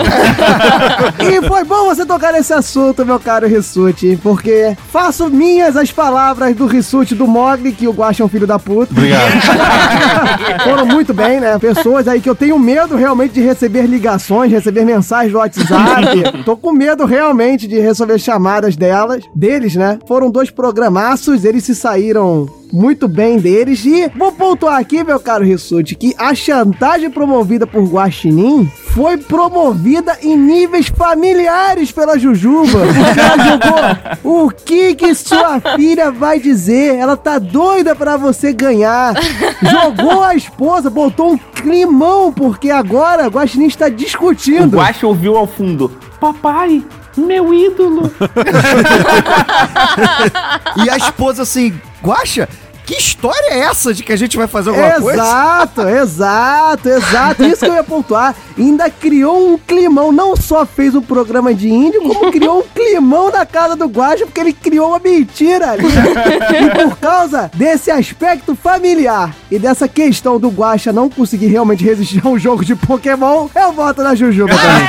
E 1.21 1.47
foi 1.47 1.65
bom 1.65 1.85
você 1.87 2.05
tocar 2.07 2.33
nesse 2.33 2.53
assunto, 2.53 3.05
meu 3.05 3.19
caro 3.21 3.47
Rissuti, 3.47 4.19
porque 4.23 4.77
faço 4.93 5.29
minhas 5.29 5.77
as 5.77 5.91
palavras 5.93 6.55
do 6.57 6.67
Rissuti 6.67 7.15
do 7.15 7.27
Mogli, 7.27 7.73
que 7.73 7.87
o 7.89 7.93
Guaxa 7.93 8.23
é 8.23 8.27
um 8.27 8.29
filho 8.29 8.47
da 8.47 8.59
puta. 8.59 8.93
Obrigado. 8.93 9.33
Foram 10.65 10.87
muito 10.87 11.13
bem, 11.13 11.41
né? 11.41 11.59
Pessoas 11.59 12.09
aí 12.09 12.21
que 12.21 12.29
eu 12.31 12.35
tenho 12.35 12.59
medo 12.59 12.97
realmente 12.97 13.33
de 13.33 13.41
receber 13.41 13.83
ligações, 13.87 14.06
receber 14.49 14.85
mensagens 14.85 15.33
do 15.33 15.39
WhatsApp. 15.39 16.43
Tô 16.45 16.57
com 16.57 16.73
medo 16.73 17.05
realmente 17.05 17.67
de 17.67 17.79
receber 17.81 18.19
chamadas 18.19 18.77
delas, 18.77 19.25
deles, 19.35 19.75
né? 19.75 19.99
Foram 20.07 20.31
dois 20.31 20.51
programaços, 20.51 21.45
eles 21.45 21.65
se 21.65 21.75
saíram 21.75 22.47
muito 22.77 23.09
bem 23.09 23.39
deles. 23.39 23.85
E 23.87 24.07
vou 24.15 24.31
pontuar 24.31 24.79
aqui, 24.79 25.03
meu 25.03 25.19
caro 25.19 25.43
Rissuti, 25.45 25.95
que 25.95 26.15
a 26.19 26.35
chantagem 26.35 27.11
promovida 27.11 27.67
por 27.67 27.85
Guaxinim 27.85 28.71
foi 28.89 29.17
promovida 29.17 30.19
em 30.23 30.37
níveis 30.37 30.89
familiares 30.89 31.91
pela 31.91 32.19
Jujuba. 32.19 32.81
Porque 32.81 33.21
ela 33.21 33.39
jogou 34.23 34.45
o 34.45 34.51
que 34.51 34.95
que 34.95 35.15
sua 35.15 35.59
filha 35.77 36.11
vai 36.11 36.39
dizer. 36.39 36.97
Ela 36.97 37.17
tá 37.17 37.39
doida 37.39 37.97
pra 37.97 38.19
você 38.19 38.53
ganhar. 38.53 39.15
Jogou 39.63 40.23
a 40.23 40.35
esposa, 40.35 40.91
botou 40.91 41.33
um 41.33 41.39
climão, 41.39 42.31
porque 42.31 42.71
agora 42.71 43.27
Guaxinim 43.29 43.67
está 43.67 43.87
O 43.87 43.91
discutindo. 43.91 44.77
Guaxa 44.77 45.07
ouviu 45.07 45.37
ao 45.37 45.47
fundo: 45.47 45.91
Papai, 46.21 46.83
meu 47.17 47.55
ídolo. 47.55 48.13
E 50.85 50.91
a 50.91 50.97
esposa 50.99 51.43
assim, 51.43 51.73
Guaxa, 52.03 52.49
que 52.87 52.95
história 52.95 53.53
é 53.53 53.59
essa 53.59 53.93
de 53.93 54.05
que 54.05 54.13
a 54.13 54.17
gente 54.17 54.37
vai 54.37 54.47
fazer 54.47 54.71
alguma 54.71 54.93
coisa? 54.93 55.21
Exato, 55.21 55.89
exato, 55.89 56.89
exato. 56.89 57.45
Isso 57.45 57.65
que 57.65 57.71
eu 57.71 57.75
ia 57.75 57.83
pontuar. 57.83 58.35
Ainda 58.57 58.89
criou 58.89 59.55
um 59.55 59.59
climão. 59.59 60.13
Não 60.13 60.37
só 60.37 60.65
fez 60.65 60.95
um 60.95 61.03
programa 61.03 61.53
de 61.53 61.69
índio, 61.69 62.01
como 62.03 62.31
criou 62.31 62.61
um 62.61 62.63
climão 62.63 63.31
na 63.31 63.45
casa 63.45 63.75
do 63.75 63.87
Guaxa, 63.87 64.25
porque 64.25 64.41
ele 64.41 64.53
criou 64.53 64.91
uma 64.91 65.01
mentira 65.01 65.73
ali. 65.73 65.85
E 65.85 66.71
por 66.85 66.97
causa 66.99 67.51
desse 67.53 67.91
aspecto 67.91 68.55
familiar 68.55 69.35
e 69.51 69.59
dessa 69.59 69.89
questão 69.89 70.39
do 70.39 70.49
Guaxa 70.49 70.93
não 70.93 71.11
conseguir 71.11 71.49
realmente 71.49 71.83
resistir 71.83 72.23
a 72.25 72.29
um 72.29 72.39
jogo 72.39 72.65
de 72.65 72.77
Pokémon, 72.77 73.49
eu 73.55 73.73
voto 73.73 74.03
na 74.03 74.15
Jujuba 74.15 74.55
também. 74.55 74.87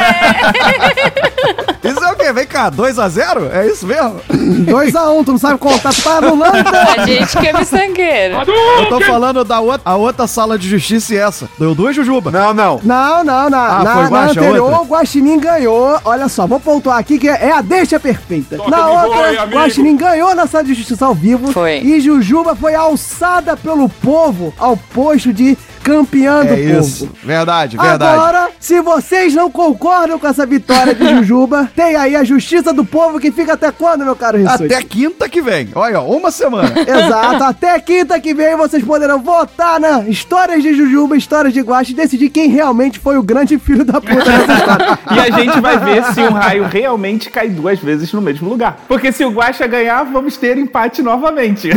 Isso 1.83 2.03
é 2.03 2.11
o 2.11 2.15
quê? 2.17 2.33
Vem 2.33 2.45
cá, 2.45 2.71
2x0? 2.71 3.51
É 3.51 3.67
isso 3.67 3.85
mesmo? 3.85 4.19
2x1, 4.29 5.25
tu 5.25 5.31
não 5.31 5.37
sabe 5.37 5.57
contar, 5.59 5.93
tu 5.93 6.03
tá 6.03 6.17
anulando. 6.17 6.67
A 6.97 7.05
gente 7.05 7.37
que 7.37 7.47
é 7.47 7.53
miçangueiro. 7.53 8.35
Eu 8.79 8.89
tô 8.89 8.99
falando 9.01 9.43
da 9.43 9.59
outra, 9.59 9.81
a 9.85 9.95
outra 9.95 10.27
sala 10.27 10.57
de 10.57 10.67
justiça 10.67 11.13
e 11.13 11.17
essa. 11.17 11.49
Deu 11.57 11.73
duas 11.73 11.95
Jujuba. 11.95 12.31
Não, 12.31 12.53
não. 12.53 12.79
Não, 12.83 13.23
não, 13.23 13.49
não. 13.49 13.57
Ah, 13.57 13.83
na, 13.83 13.93
foi 13.93 14.09
na 14.09 14.25
anterior, 14.25 14.61
outra? 14.61 14.81
o 14.81 14.85
Guaxinim 14.85 15.39
ganhou. 15.39 15.99
Olha 16.03 16.27
só, 16.27 16.45
vou 16.45 16.59
pontuar 16.59 16.97
aqui 16.97 17.17
que 17.17 17.27
é, 17.27 17.47
é 17.47 17.51
a 17.51 17.61
deixa 17.61 17.99
perfeita. 17.99 18.57
na 18.57 18.85
me 18.85 18.91
outra, 18.91 19.43
amigo. 19.43 19.57
Guaxinim 19.59 19.97
ganhou 19.97 20.35
na 20.35 20.47
sala 20.47 20.63
de 20.63 20.73
justiça 20.73 21.05
ao 21.05 21.13
vivo. 21.13 21.51
Foi. 21.51 21.79
E 21.79 21.99
Jujuba 21.99 22.55
foi 22.55 22.75
alçada 22.75 23.55
pelo 23.57 23.89
povo 23.89 24.53
ao 24.57 24.77
posto 24.77 25.33
de 25.33 25.57
campeã 25.87 26.45
do 26.45 26.53
É 26.53 26.57
povo. 26.67 26.79
isso. 26.79 27.09
Verdade, 27.23 27.77
verdade. 27.77 28.13
Agora, 28.19 28.49
se 28.59 28.81
vocês 28.81 29.33
não 29.33 29.49
concordam 29.49 30.19
com 30.19 30.27
essa 30.27 30.45
vitória 30.45 30.93
de 30.93 31.07
Jujuba, 31.09 31.69
tem 31.75 31.95
aí 31.95 32.15
a 32.15 32.23
justiça 32.23 32.73
do 32.73 32.83
povo 32.83 33.19
que 33.19 33.31
fica 33.31 33.53
até 33.53 33.71
quando, 33.71 34.03
meu 34.03 34.15
caro 34.15 34.37
Rissuti? 34.37 34.65
Até 34.65 34.83
quinta 34.83 35.29
que 35.29 35.41
vem. 35.41 35.69
Olha, 35.75 36.01
uma 36.01 36.29
semana. 36.31 36.73
Exato, 36.87 37.43
até 37.43 37.79
quinta 37.79 38.19
que 38.19 38.33
vem 38.33 38.55
vocês 38.57 38.83
poderão 38.83 39.19
votar 39.19 39.79
na 39.79 40.01
Histórias 40.07 40.61
de 40.61 40.75
Jujuba, 40.75 41.15
Histórias 41.15 41.53
de 41.53 41.61
Guache 41.61 41.91
e 41.93 41.95
decidir 41.95 42.29
quem 42.29 42.49
realmente 42.49 42.99
foi 42.99 43.17
o 43.17 43.23
grande 43.23 43.57
filho 43.57 43.85
da 43.85 44.01
puta 44.01 44.15
dessa 44.25 44.53
história. 44.53 44.99
E 45.11 45.19
a 45.19 45.31
gente 45.39 45.59
vai 45.61 45.77
ver 45.77 46.03
se 46.13 46.21
um 46.21 46.31
raio 46.33 46.65
realmente 46.65 47.29
cai 47.29 47.49
duas 47.49 47.79
vezes 47.79 48.11
no 48.13 48.21
mesmo 48.21 48.49
lugar. 48.49 48.79
Porque 48.87 49.11
se 49.11 49.23
o 49.23 49.31
Guaxa 49.31 49.65
ganhar, 49.67 50.03
vamos 50.03 50.37
ter 50.37 50.57
empate 50.57 51.01
novamente. 51.01 51.69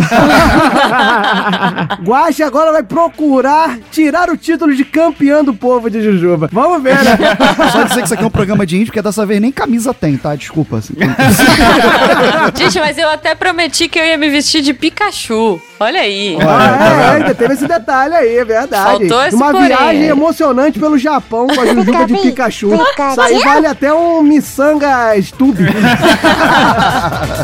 Guache 2.05 2.43
agora 2.43 2.73
vai 2.73 2.83
procurar 2.83 3.79
tirar 4.01 4.31
o 4.31 4.37
título 4.37 4.75
de 4.75 4.83
campeão 4.83 5.45
do 5.45 5.53
povo 5.53 5.91
de 5.91 6.03
Jujuba. 6.03 6.49
Vamos 6.51 6.83
ver, 6.83 6.97
né? 7.05 7.19
Só 7.71 7.83
dizer 7.83 8.01
que 8.01 8.05
isso 8.07 8.15
aqui 8.15 8.23
é 8.23 8.27
um 8.27 8.31
programa 8.31 8.65
de 8.65 8.77
índio, 8.77 8.87
porque 8.87 9.03
dessa 9.03 9.27
vez 9.27 9.41
nem 9.43 9.53
camisa 9.53 9.93
tem, 9.93 10.17
tá? 10.17 10.35
Desculpa. 10.35 10.79
Assim. 10.79 10.95
Gente, 12.57 12.81
mas 12.81 12.97
eu 12.97 13.11
até 13.11 13.35
prometi 13.35 13.89
que 13.89 13.99
eu 13.99 14.05
ia 14.05 14.17
me 14.17 14.31
vestir 14.31 14.63
de 14.63 14.73
Pikachu. 14.73 15.61
Olha 15.79 16.01
aí. 16.01 16.39
Ah, 16.41 17.13
é, 17.13 17.17
ainda 17.17 17.35
teve 17.35 17.53
esse 17.55 17.67
detalhe 17.67 18.15
aí, 18.15 18.37
é 18.39 18.45
verdade. 18.45 19.07
Faltou 19.07 19.25
esse 19.25 19.37
Uma 19.37 19.51
porém. 19.51 19.67
viagem 19.69 20.05
emocionante 20.05 20.79
pelo 20.79 20.97
Japão 20.97 21.47
com 21.47 21.61
a 21.61 21.67
Jujuba 21.67 22.07
de 22.07 22.17
Pikachu. 22.17 22.75
Isso 22.75 23.21
aí 23.21 23.39
vale 23.43 23.67
até 23.67 23.93
um 23.93 24.23
Missangas 24.23 25.31
Tube. 25.37 25.65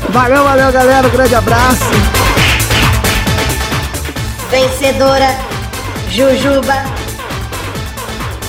valeu, 0.09 0.43
valeu, 0.43 0.73
galera. 0.73 1.07
Um 1.07 1.11
grande 1.11 1.35
abraço. 1.35 1.85
Vencedora, 4.51 5.29
Jujuba. 6.17 6.83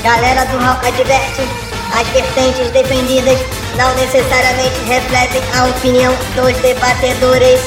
Galera 0.01 0.45
do 0.45 0.57
Rock 0.57 0.87
adverte, 0.87 1.41
as 1.93 2.07
vertentes 2.13 2.71
defendidas 2.71 3.37
não 3.75 3.93
necessariamente 3.95 4.79
refletem 4.85 5.41
a 5.53 5.65
opinião 5.65 6.15
dos 6.33 6.55
debatedores. 6.61 7.59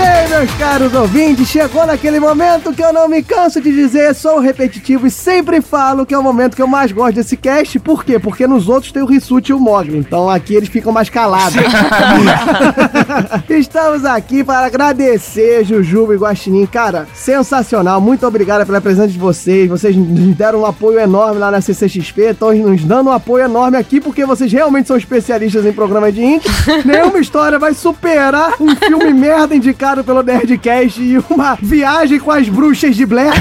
Bem, 0.00 0.28
meus 0.30 0.50
caros 0.54 0.94
ouvintes, 0.94 1.46
chegou 1.46 1.86
naquele 1.86 2.18
momento 2.18 2.72
que 2.72 2.82
eu 2.82 2.90
não 2.90 3.06
me 3.06 3.22
canso 3.22 3.60
de 3.60 3.70
dizer, 3.70 4.14
sou 4.14 4.40
repetitivo 4.40 5.06
e 5.06 5.10
sempre 5.10 5.60
falo 5.60 6.06
que 6.06 6.14
é 6.14 6.18
o 6.18 6.22
momento 6.22 6.56
que 6.56 6.62
eu 6.62 6.66
mais 6.66 6.90
gosto 6.90 7.16
desse 7.16 7.36
cast. 7.36 7.78
Por 7.80 8.02
quê? 8.02 8.18
Porque 8.18 8.46
nos 8.46 8.66
outros 8.66 8.92
tem 8.92 9.02
o 9.02 9.06
Rissuti 9.06 9.50
e 9.50 9.54
o 9.54 9.60
Mogli, 9.60 9.98
então 9.98 10.30
aqui 10.30 10.54
eles 10.54 10.70
ficam 10.70 10.90
mais 10.90 11.10
calados. 11.10 11.54
Estamos 13.50 14.06
aqui 14.06 14.42
para 14.42 14.66
agradecer 14.66 15.64
Jujuba 15.64 16.14
e 16.14 16.16
Guaxinim. 16.16 16.64
Cara, 16.64 17.06
sensacional. 17.12 18.00
Muito 18.00 18.26
obrigado 18.26 18.64
pela 18.64 18.80
presença 18.80 19.08
de 19.08 19.18
vocês. 19.18 19.68
Vocês 19.68 19.94
nos 19.94 20.34
deram 20.34 20.60
um 20.60 20.66
apoio 20.66 20.98
enorme 20.98 21.38
lá 21.38 21.50
na 21.50 21.60
CCXP. 21.60 22.30
Estão 22.30 22.54
nos 22.54 22.82
dando 22.84 23.10
um 23.10 23.12
apoio 23.12 23.44
enorme 23.44 23.76
aqui 23.76 24.00
porque 24.00 24.24
vocês 24.24 24.50
realmente 24.50 24.88
são 24.88 24.96
especialistas 24.96 25.66
em 25.66 25.72
programa 25.74 26.10
de 26.10 26.22
índio. 26.22 26.50
Nenhuma 26.86 27.18
história 27.18 27.58
vai 27.58 27.74
superar 27.74 28.54
um 28.58 28.74
filme 28.74 29.12
merda 29.12 29.54
indicado 29.54 29.89
pelo 30.04 30.22
Nerdcast 30.22 31.02
e 31.02 31.18
uma 31.28 31.58
viagem 31.60 32.20
com 32.20 32.30
as 32.30 32.48
bruxas 32.48 32.94
de 32.94 33.04
Blair. 33.04 33.32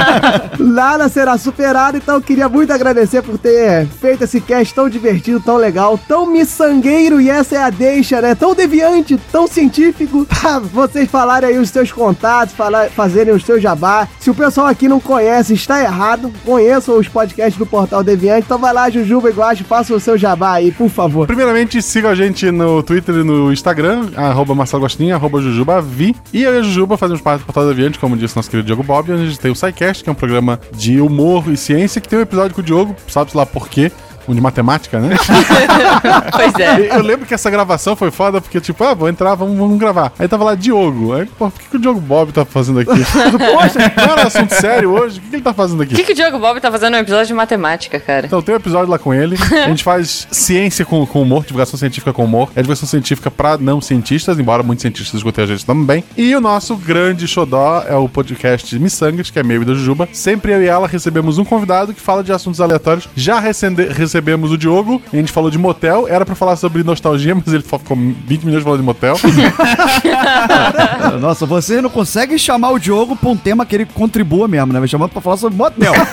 Nada 0.60 1.08
será 1.08 1.38
superado, 1.38 1.96
então 1.96 2.16
eu 2.16 2.20
queria 2.20 2.48
muito 2.48 2.72
agradecer 2.72 3.22
por 3.22 3.38
ter 3.38 3.86
feito 3.86 4.24
esse 4.24 4.40
cast 4.40 4.74
tão 4.74 4.88
divertido, 4.88 5.40
tão 5.40 5.56
legal, 5.56 5.98
tão 6.06 6.26
miçangueiro, 6.26 7.20
e 7.20 7.30
essa 7.30 7.56
é 7.56 7.62
a 7.62 7.70
deixa, 7.70 8.20
né? 8.20 8.34
Tão 8.34 8.54
deviante, 8.54 9.18
tão 9.32 9.46
científico, 9.46 10.26
pra 10.28 10.58
vocês 10.58 11.10
falarem 11.10 11.50
aí 11.50 11.58
os 11.58 11.70
seus 11.70 11.90
contatos, 11.90 12.54
falar, 12.54 12.90
fazerem 12.90 13.32
o 13.32 13.40
seu 13.40 13.58
jabá. 13.58 14.06
Se 14.20 14.30
o 14.30 14.34
pessoal 14.34 14.66
aqui 14.66 14.88
não 14.88 15.00
conhece, 15.00 15.54
está 15.54 15.82
errado. 15.82 16.32
Conheçam 16.44 16.98
os 16.98 17.08
podcasts 17.08 17.56
do 17.56 17.66
Portal 17.66 18.04
Deviante, 18.04 18.44
então 18.44 18.58
vai 18.58 18.72
lá, 18.72 18.90
Jujuba 18.90 19.30
e 19.30 19.32
Guache, 19.32 19.64
faça 19.64 19.94
o 19.94 20.00
seu 20.00 20.18
jabá 20.18 20.52
aí, 20.52 20.70
por 20.70 20.90
favor. 20.90 21.26
Primeiramente, 21.26 21.80
siga 21.80 22.10
a 22.10 22.14
gente 22.14 22.50
no 22.50 22.82
Twitter 22.82 23.14
e 23.16 23.24
no 23.24 23.52
Instagram, 23.52 24.10
arroba 24.16 24.54
Marcelo 24.54 24.86
arroba 25.14 25.40
Jujubavi. 25.86 26.14
E 26.32 26.42
eu 26.42 26.54
e 26.54 26.58
a 26.58 26.62
Jujuba 26.62 26.96
fazemos 26.96 27.22
parte 27.22 27.40
do 27.40 27.46
Portal 27.46 27.66
Deviante, 27.68 27.98
como 27.98 28.16
disse 28.16 28.36
nosso 28.36 28.50
querido 28.50 28.66
Diogo 28.66 28.82
Bob. 28.82 29.12
A 29.12 29.16
gente 29.16 29.38
tem 29.38 29.50
o 29.50 29.54
SciCast, 29.54 30.02
que 30.02 30.10
é 30.10 30.12
um 30.12 30.16
programa 30.16 30.60
de 30.76 31.00
humor 31.00 31.44
e 31.50 31.56
ciência, 31.56 32.00
que 32.00 32.08
tem 32.08 32.18
um 32.18 32.22
episódio 32.22 32.54
com 32.54 32.60
o 32.60 32.64
Diogo, 32.64 32.94
sabe-se 33.08 33.36
lá 33.36 33.46
por 33.46 33.68
quê. 33.68 33.90
Um 34.28 34.34
de 34.34 34.40
matemática, 34.40 34.98
né? 34.98 35.16
pois 36.32 36.54
é. 36.58 36.96
Eu 36.96 37.02
lembro 37.02 37.26
que 37.26 37.34
essa 37.34 37.50
gravação 37.50 37.94
foi 37.96 38.10
foda, 38.10 38.40
porque, 38.40 38.60
tipo, 38.60 38.82
ah, 38.84 38.94
vou 38.94 39.08
entrar, 39.08 39.34
vamos, 39.34 39.56
vamos 39.56 39.78
gravar. 39.78 40.12
Aí 40.18 40.26
tava 40.28 40.44
lá 40.44 40.54
Diogo. 40.54 41.12
Aí, 41.14 41.26
pô, 41.26 41.50
por 41.50 41.60
que, 41.60 41.68
que 41.70 41.76
o 41.76 41.78
Diogo 41.78 42.00
Bob 42.00 42.32
tá 42.32 42.44
fazendo 42.44 42.80
aqui? 42.80 42.90
Poxa, 42.96 43.92
não 43.96 44.04
era 44.12 44.22
assunto 44.26 44.50
sério 44.54 44.90
hoje? 44.90 45.18
O 45.18 45.22
que, 45.22 45.28
que 45.30 45.36
ele 45.36 45.42
tá 45.42 45.54
fazendo 45.54 45.82
aqui? 45.82 45.94
O 45.94 45.96
que, 45.96 46.04
que 46.04 46.12
o 46.12 46.14
Diogo 46.14 46.38
Bob 46.38 46.60
tá 46.60 46.70
fazendo 46.70 46.92
no 46.92 46.98
episódio 46.98 47.26
de 47.26 47.34
matemática, 47.34 47.98
cara? 48.00 48.26
Então 48.26 48.42
tem 48.42 48.54
um 48.54 48.58
episódio 48.58 48.90
lá 48.90 48.98
com 48.98 49.12
ele. 49.14 49.36
A 49.64 49.68
gente 49.68 49.84
faz 49.84 50.26
ciência 50.30 50.84
com, 50.84 51.04
com 51.06 51.22
humor, 51.22 51.44
divulgação 51.44 51.78
científica 51.78 52.12
com 52.12 52.24
humor. 52.24 52.50
É 52.56 52.60
divulgação 52.62 52.88
científica 52.88 53.30
pra 53.30 53.56
não 53.58 53.80
cientistas, 53.80 54.38
embora 54.38 54.62
muitos 54.62 54.82
cientistas 54.82 55.14
escutem 55.14 55.44
a 55.44 55.46
gente 55.46 55.64
também. 55.64 56.04
E 56.16 56.34
o 56.34 56.40
nosso 56.40 56.76
grande 56.76 57.26
xodó 57.28 57.82
é 57.88 57.94
o 57.94 58.08
podcast 58.08 58.78
Missangas, 58.78 59.30
que 59.30 59.38
é 59.38 59.42
meu 59.42 59.62
e 59.62 59.64
da 59.64 59.74
Jujuba. 59.74 60.08
Sempre 60.12 60.52
eu 60.52 60.62
e 60.62 60.66
ela 60.66 60.86
recebemos 60.88 61.38
um 61.38 61.44
convidado 61.44 61.94
que 61.94 62.00
fala 62.00 62.22
de 62.24 62.32
assuntos 62.32 62.60
aleatórios. 62.60 63.08
Já 63.14 63.38
recende- 63.38 63.86
recebemos 63.88 64.15
o 64.18 64.58
Diogo, 64.58 65.02
a 65.12 65.16
gente 65.16 65.32
falou 65.32 65.50
de 65.50 65.58
motel. 65.58 66.06
Era 66.08 66.24
pra 66.24 66.34
falar 66.34 66.56
sobre 66.56 66.82
nostalgia, 66.82 67.34
mas 67.34 67.52
ele 67.52 67.62
ficou 67.62 67.96
20 67.96 68.44
minutos 68.44 68.64
falando 68.64 68.80
de 68.80 68.86
motel. 68.86 69.16
Nossa, 71.20 71.46
você 71.46 71.80
não 71.80 71.90
consegue 71.90 72.38
chamar 72.38 72.70
o 72.70 72.78
Diogo 72.78 73.16
pra 73.16 73.28
um 73.28 73.36
tema 73.36 73.66
que 73.66 73.74
ele 73.74 73.86
contribua 73.86 74.48
mesmo, 74.48 74.72
né? 74.72 74.78
Vai 74.78 74.88
chamando 74.88 75.10
pra 75.10 75.20
falar 75.20 75.36
sobre 75.36 75.56
motel. 75.56 75.92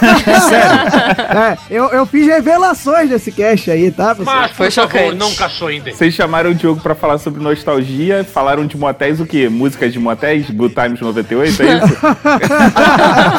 É, 1.34 1.58
eu, 1.70 1.86
eu 1.86 2.06
fiz 2.06 2.28
revelações 2.28 3.10
desse 3.10 3.32
cast 3.32 3.70
aí, 3.72 3.92
tá? 3.92 4.14
pessoal? 4.14 4.36
Mas, 4.36 4.52
Foi 4.52 4.70
chocante. 4.70 5.16
não 5.16 5.34
caçoem 5.34 5.82
Vocês 5.82 6.14
chamaram 6.14 6.52
o 6.52 6.56
Diogo 6.56 6.82
pra 6.82 6.94
falar 6.94 7.18
sobre 7.18 7.42
nostalgia, 7.42 8.24
falaram 8.24 8.66
de 8.66 8.78
motéis 8.78 9.20
o 9.20 9.26
quê? 9.26 9.50
Músicas 9.50 9.92
de 9.92 10.00
motéis? 10.00 10.50
Good 10.50 10.76
Times 10.76 11.02
98, 11.02 11.64
é 11.64 11.78
isso? 11.78 11.88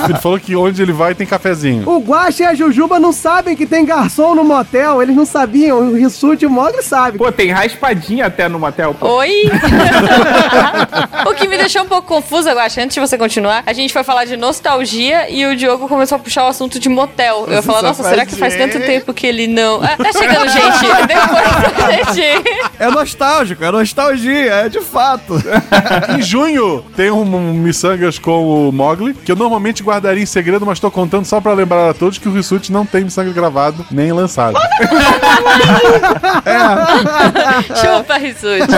ele 0.08 0.18
falou 0.18 0.40
que 0.40 0.56
onde 0.56 0.82
ele 0.82 0.92
vai 0.92 1.14
tem 1.14 1.26
cafezinho. 1.26 1.88
O 1.88 2.00
Guache 2.00 2.42
e 2.42 2.46
a 2.46 2.54
Jujuba 2.54 2.98
não 2.98 3.12
sabem 3.12 3.56
que 3.56 3.66
tem 3.66 3.84
garçom 3.84 4.34
no 4.34 4.44
motel, 4.44 4.53
eles 5.02 5.16
não 5.16 5.24
sabiam, 5.24 5.78
o 5.78 5.94
Rissuti 5.94 6.44
e 6.44 6.46
o 6.46 6.50
Mogli 6.50 6.82
sabem. 6.82 7.18
Pô, 7.18 7.30
tem 7.32 7.50
raspadinha 7.50 8.26
até 8.26 8.48
no 8.48 8.58
motel, 8.58 8.94
pô. 8.94 9.08
Oi? 9.16 9.50
o 11.26 11.34
que 11.34 11.48
me 11.48 11.56
deixou 11.56 11.82
um 11.82 11.86
pouco 11.86 12.06
confusa, 12.06 12.50
eu 12.50 12.58
acho, 12.58 12.80
antes 12.80 12.94
de 12.94 13.00
você 13.00 13.18
continuar, 13.18 13.62
a 13.66 13.72
gente 13.72 13.92
foi 13.92 14.04
falar 14.04 14.24
de 14.24 14.36
nostalgia 14.36 15.30
e 15.30 15.44
o 15.46 15.56
Diogo 15.56 15.88
começou 15.88 16.16
a 16.16 16.18
puxar 16.18 16.44
o 16.44 16.48
assunto 16.48 16.78
de 16.78 16.88
motel. 16.88 17.44
Eu 17.46 17.54
ia 17.54 17.62
falar, 17.62 17.82
nossa, 17.82 18.02
será 18.02 18.26
que 18.26 18.36
faz 18.36 18.56
tanto 18.56 18.78
tempo 18.80 19.12
que 19.12 19.26
ele 19.26 19.46
não. 19.46 19.82
Ah, 19.82 19.96
tá 19.96 20.12
chegando, 20.12 20.48
gente. 20.48 20.84
Depois, 21.06 22.14
gente. 22.14 22.70
É 22.78 22.90
nostálgico, 22.90 23.64
é 23.64 23.70
nostalgia, 23.70 24.54
é 24.54 24.68
de 24.68 24.80
fato. 24.80 25.34
em 26.16 26.22
junho 26.22 26.84
tem 26.96 27.10
um, 27.10 27.22
um 27.22 27.54
Missangas 27.54 28.18
com 28.18 28.68
o 28.68 28.72
Mogli, 28.72 29.14
que 29.14 29.32
eu 29.32 29.36
normalmente 29.36 29.82
guardaria 29.82 30.22
em 30.22 30.26
segredo, 30.26 30.66
mas 30.66 30.80
tô 30.80 30.90
contando 30.90 31.24
só 31.24 31.40
pra 31.40 31.52
lembrar 31.52 31.90
a 31.90 31.94
todos 31.94 32.18
que 32.18 32.28
o 32.28 32.32
Rissuti 32.32 32.72
não 32.72 32.84
tem 32.84 33.04
Missangas 33.04 33.34
gravado 33.34 33.84
nem 33.90 34.12
lançado. 34.12 34.43
Chupa, 37.80 38.18
Rissuti. 38.18 38.74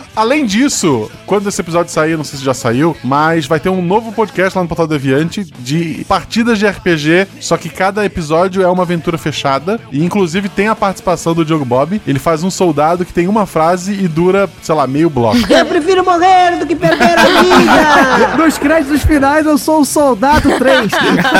Além 0.16 0.46
disso, 0.46 1.10
quando 1.26 1.46
esse 1.46 1.60
episódio 1.60 1.92
sair, 1.92 2.16
não 2.16 2.24
sei 2.24 2.38
se 2.38 2.44
já 2.44 2.54
saiu, 2.54 2.96
mas 3.04 3.44
vai 3.46 3.60
ter 3.60 3.68
um 3.68 3.82
novo 3.82 4.12
podcast 4.12 4.56
lá 4.56 4.62
no 4.62 4.68
Portal 4.68 4.86
Deviante 4.86 5.44
de 5.44 6.06
partidas 6.08 6.58
de 6.58 6.66
RPG, 6.66 7.28
só 7.38 7.58
que 7.58 7.68
cada 7.68 8.02
episódio 8.02 8.62
é 8.62 8.66
uma 8.66 8.82
aventura 8.82 9.18
fechada 9.18 9.78
e 9.92 10.02
inclusive 10.02 10.48
tem 10.48 10.68
a 10.68 10.74
participação 10.74 11.34
do 11.34 11.44
Diogo 11.44 11.66
Bob. 11.66 12.00
Ele 12.06 12.18
faz 12.18 12.42
um 12.42 12.50
soldado 12.50 13.04
que 13.04 13.12
tem 13.12 13.28
uma 13.28 13.44
frase 13.44 13.92
e 13.92 14.08
dura, 14.08 14.48
sei 14.62 14.74
lá, 14.74 14.86
meio 14.86 15.10
bloco. 15.10 15.36
Eu 15.52 15.66
prefiro 15.66 16.02
morrer 16.02 16.58
do 16.58 16.66
que 16.66 16.74
perder 16.74 17.18
a 17.18 17.24
vida! 17.24 18.36
Nos 18.42 18.56
créditos 18.56 19.02
finais 19.02 19.44
eu 19.44 19.58
sou 19.58 19.80
o 19.80 19.84
Soldado 19.84 20.58
3. 20.58 20.90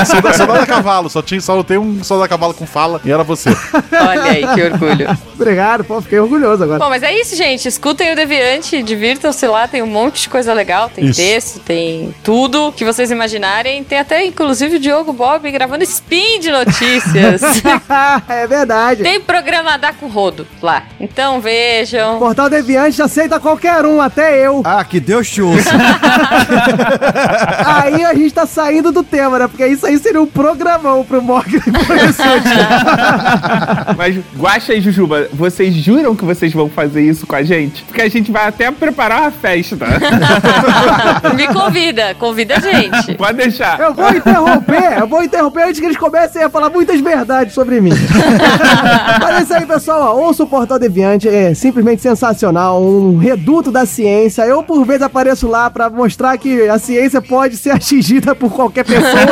soldado, 0.05 0.37
soldado 0.37 0.61
a 0.61 0.65
cavalo, 0.65 1.09
só, 1.09 1.21
tinha, 1.21 1.41
só 1.41 1.63
tem 1.63 1.77
um 1.77 2.03
soldado 2.03 2.25
a 2.25 2.27
cavalo 2.27 2.53
com 2.53 2.65
fala 2.65 3.01
e 3.03 3.11
era 3.11 3.23
você. 3.23 3.49
Olha 3.91 4.23
aí, 4.23 4.47
que 4.53 4.63
orgulho. 4.63 5.17
Obrigado, 5.33 5.83
pô, 5.83 6.01
fiquei 6.01 6.19
orgulhoso 6.19 6.63
agora. 6.63 6.79
Bom, 6.79 6.89
mas 6.89 7.03
é 7.03 7.13
isso, 7.13 7.35
gente. 7.35 7.67
Escutem 7.67 8.11
o 8.11 8.15
Deviante, 8.15 8.66
divirtam-se 8.83 9.45
lá. 9.47 9.67
Tem 9.67 9.81
um 9.81 9.87
monte 9.87 10.23
de 10.23 10.29
coisa 10.29 10.53
legal. 10.53 10.89
Tem 10.89 11.05
Isso. 11.05 11.21
texto, 11.21 11.59
tem 11.59 12.13
tudo 12.23 12.71
que 12.71 12.85
vocês 12.85 13.11
imaginarem. 13.11 13.83
Tem 13.83 13.99
até, 13.99 14.25
inclusive, 14.25 14.77
o 14.77 14.79
Diogo 14.79 15.13
Bob 15.13 15.49
gravando 15.51 15.83
spin 15.83 16.39
de 16.39 16.51
notícias. 16.51 17.41
é 18.29 18.47
verdade. 18.47 19.03
tem 19.03 19.19
programa 19.19 19.77
da 19.77 19.93
com 19.93 20.07
rodo 20.07 20.47
lá. 20.61 20.83
Então 20.99 21.39
vejam. 21.39 22.19
Portal 22.19 22.49
Deviante 22.49 23.01
aceita 23.01 23.39
qualquer 23.39 23.85
um, 23.85 24.01
até 24.01 24.45
eu. 24.45 24.61
Ah, 24.63 24.83
que 24.83 24.99
Deus 24.99 25.29
te 25.29 25.41
ouça. 25.41 25.69
aí 27.65 28.03
a 28.03 28.13
gente 28.13 28.33
tá 28.33 28.45
saindo 28.45 28.91
do 28.91 29.03
tema, 29.03 29.39
né? 29.39 29.47
Porque 29.47 29.65
isso 29.65 29.85
aí 29.85 29.97
seria 29.97 30.21
um 30.21 30.27
programão 30.27 31.03
pro 31.03 31.21
Morgan 31.21 31.59
e. 31.65 31.71
Mas, 33.97 34.17
Guaxa 34.37 34.73
e 34.73 34.81
Jujuba, 34.81 35.29
vocês 35.33 35.73
juram 35.73 36.15
que 36.15 36.25
vocês 36.25 36.53
vão 36.53 36.69
fazer 36.69 37.01
isso 37.01 37.25
com 37.25 37.35
a 37.35 37.43
gente? 37.43 37.83
Porque 37.83 38.01
a 38.01 38.09
gente 38.09 38.31
vai 38.31 38.47
até 38.57 38.71
preparar 38.71 39.21
uma 39.21 39.31
festa. 39.31 39.77
Me 41.35 41.47
convida, 41.47 42.15
convida 42.15 42.55
a 42.55 42.59
gente. 42.59 43.13
Pode 43.15 43.37
deixar. 43.37 43.79
Eu 43.79 43.93
vou 43.93 44.09
interromper, 44.09 44.99
eu 44.99 45.07
vou 45.07 45.23
interromper 45.23 45.63
antes 45.65 45.79
que 45.79 45.85
eles 45.85 45.97
comecem 45.97 46.43
a 46.43 46.49
falar 46.49 46.71
muitas 46.71 46.99
verdades 46.99 47.53
sobre 47.53 47.79
mim. 47.79 47.91
Mas 49.21 49.37
é 49.39 49.43
isso 49.43 49.53
aí, 49.53 49.65
pessoal. 49.65 50.17
ó, 50.17 50.27
Ouça 50.27 50.43
o 50.43 50.47
Portal 50.47 50.79
Deviante, 50.79 51.29
é 51.29 51.53
simplesmente 51.53 52.01
sensacional, 52.01 52.81
um 52.81 53.17
reduto 53.17 53.71
da 53.71 53.85
ciência. 53.85 54.41
Eu, 54.41 54.63
por 54.63 54.83
vezes, 54.85 55.03
apareço 55.03 55.47
lá 55.47 55.69
pra 55.69 55.89
mostrar 55.89 56.35
que 56.37 56.67
a 56.67 56.79
ciência 56.79 57.21
pode 57.21 57.57
ser 57.57 57.71
atingida 57.71 58.33
por 58.33 58.51
qualquer 58.51 58.85
pessoa. 58.85 59.27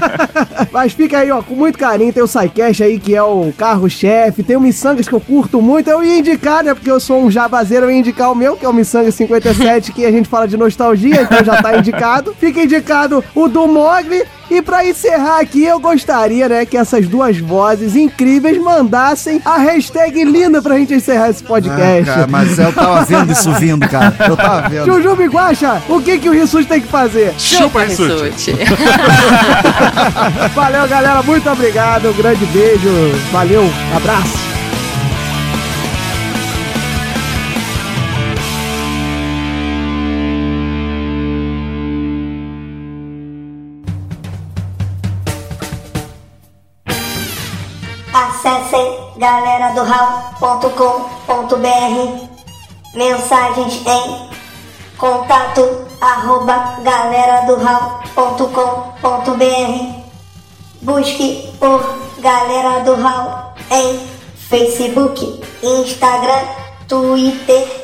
Mas 0.72 0.94
fica 0.94 1.18
aí, 1.18 1.30
ó, 1.30 1.42
com 1.42 1.54
muito 1.54 1.78
carinho. 1.78 2.12
Tem 2.12 2.22
o 2.22 2.26
SciCast 2.26 2.82
aí, 2.82 2.98
que 2.98 3.14
é 3.14 3.22
o 3.22 3.52
carro-chefe. 3.56 4.42
Tem 4.42 4.56
o 4.56 4.60
Missangas, 4.60 5.06
que 5.06 5.14
eu 5.14 5.20
curto 5.20 5.60
muito. 5.60 5.90
Eu 5.90 6.02
ia 6.02 6.18
indicar, 6.18 6.64
né, 6.64 6.72
porque 6.72 6.90
eu 6.90 6.98
sou 7.00 7.22
um 7.22 7.30
jabazeiro, 7.30 7.86
eu 7.86 7.90
ia 7.90 7.98
indicar 7.98 8.32
o 8.32 8.34
meu, 8.34 8.56
que 8.62 8.66
é 8.66 8.68
o 8.68 8.72
Missanga 8.72 9.10
57, 9.10 9.90
que 9.90 10.06
a 10.06 10.12
gente 10.12 10.28
fala 10.28 10.46
de 10.46 10.56
nostalgia, 10.56 11.22
então 11.22 11.44
já 11.44 11.60
tá 11.60 11.76
indicado. 11.76 12.32
Fica 12.38 12.62
indicado 12.62 13.24
o 13.34 13.48
do 13.48 13.66
Mogli. 13.66 14.22
E 14.48 14.62
pra 14.62 14.86
encerrar 14.86 15.40
aqui, 15.40 15.64
eu 15.64 15.80
gostaria, 15.80 16.48
né, 16.48 16.66
que 16.66 16.76
essas 16.76 17.08
duas 17.08 17.38
vozes 17.38 17.96
incríveis 17.96 18.58
mandassem 18.58 19.40
a 19.44 19.56
hashtag 19.56 20.22
linda 20.24 20.62
pra 20.62 20.76
gente 20.76 20.94
encerrar 20.94 21.30
esse 21.30 21.42
podcast. 21.42 22.10
Ah, 22.10 22.14
cara, 22.14 22.26
mas 22.28 22.58
eu 22.58 22.72
tava 22.72 23.04
vendo 23.04 23.32
isso 23.32 23.50
vindo, 23.54 23.88
cara. 23.88 24.14
Eu 24.28 24.36
tava 24.36 24.68
vendo. 24.68 24.84
Jujuba 24.84 25.22
o 25.88 26.00
que 26.00 26.18
que 26.18 26.28
o 26.28 26.32
Rissuti 26.32 26.68
tem 26.68 26.82
que 26.82 26.88
fazer? 26.88 27.32
Chupa, 27.38 27.84
Rissuti. 27.84 28.52
Valeu, 30.54 30.86
galera. 30.86 31.22
Muito 31.22 31.50
obrigado. 31.50 32.10
Um 32.10 32.12
grande 32.12 32.44
beijo. 32.46 32.90
Valeu. 33.32 33.64
Abraço. 33.96 34.51
Galera 49.22 49.72
do 49.72 49.84
Mensagens 52.92 53.80
em 53.86 54.28
contato 54.98 55.86
arroba 56.00 56.80
galera 56.82 57.46
do 57.46 57.54
Busque 60.80 61.54
por 61.60 61.80
Galera 62.18 62.80
do 62.80 62.96
Hall 62.96 63.54
em 63.70 64.08
Facebook, 64.50 65.40
Instagram, 65.62 66.44
Twitter 66.88 67.82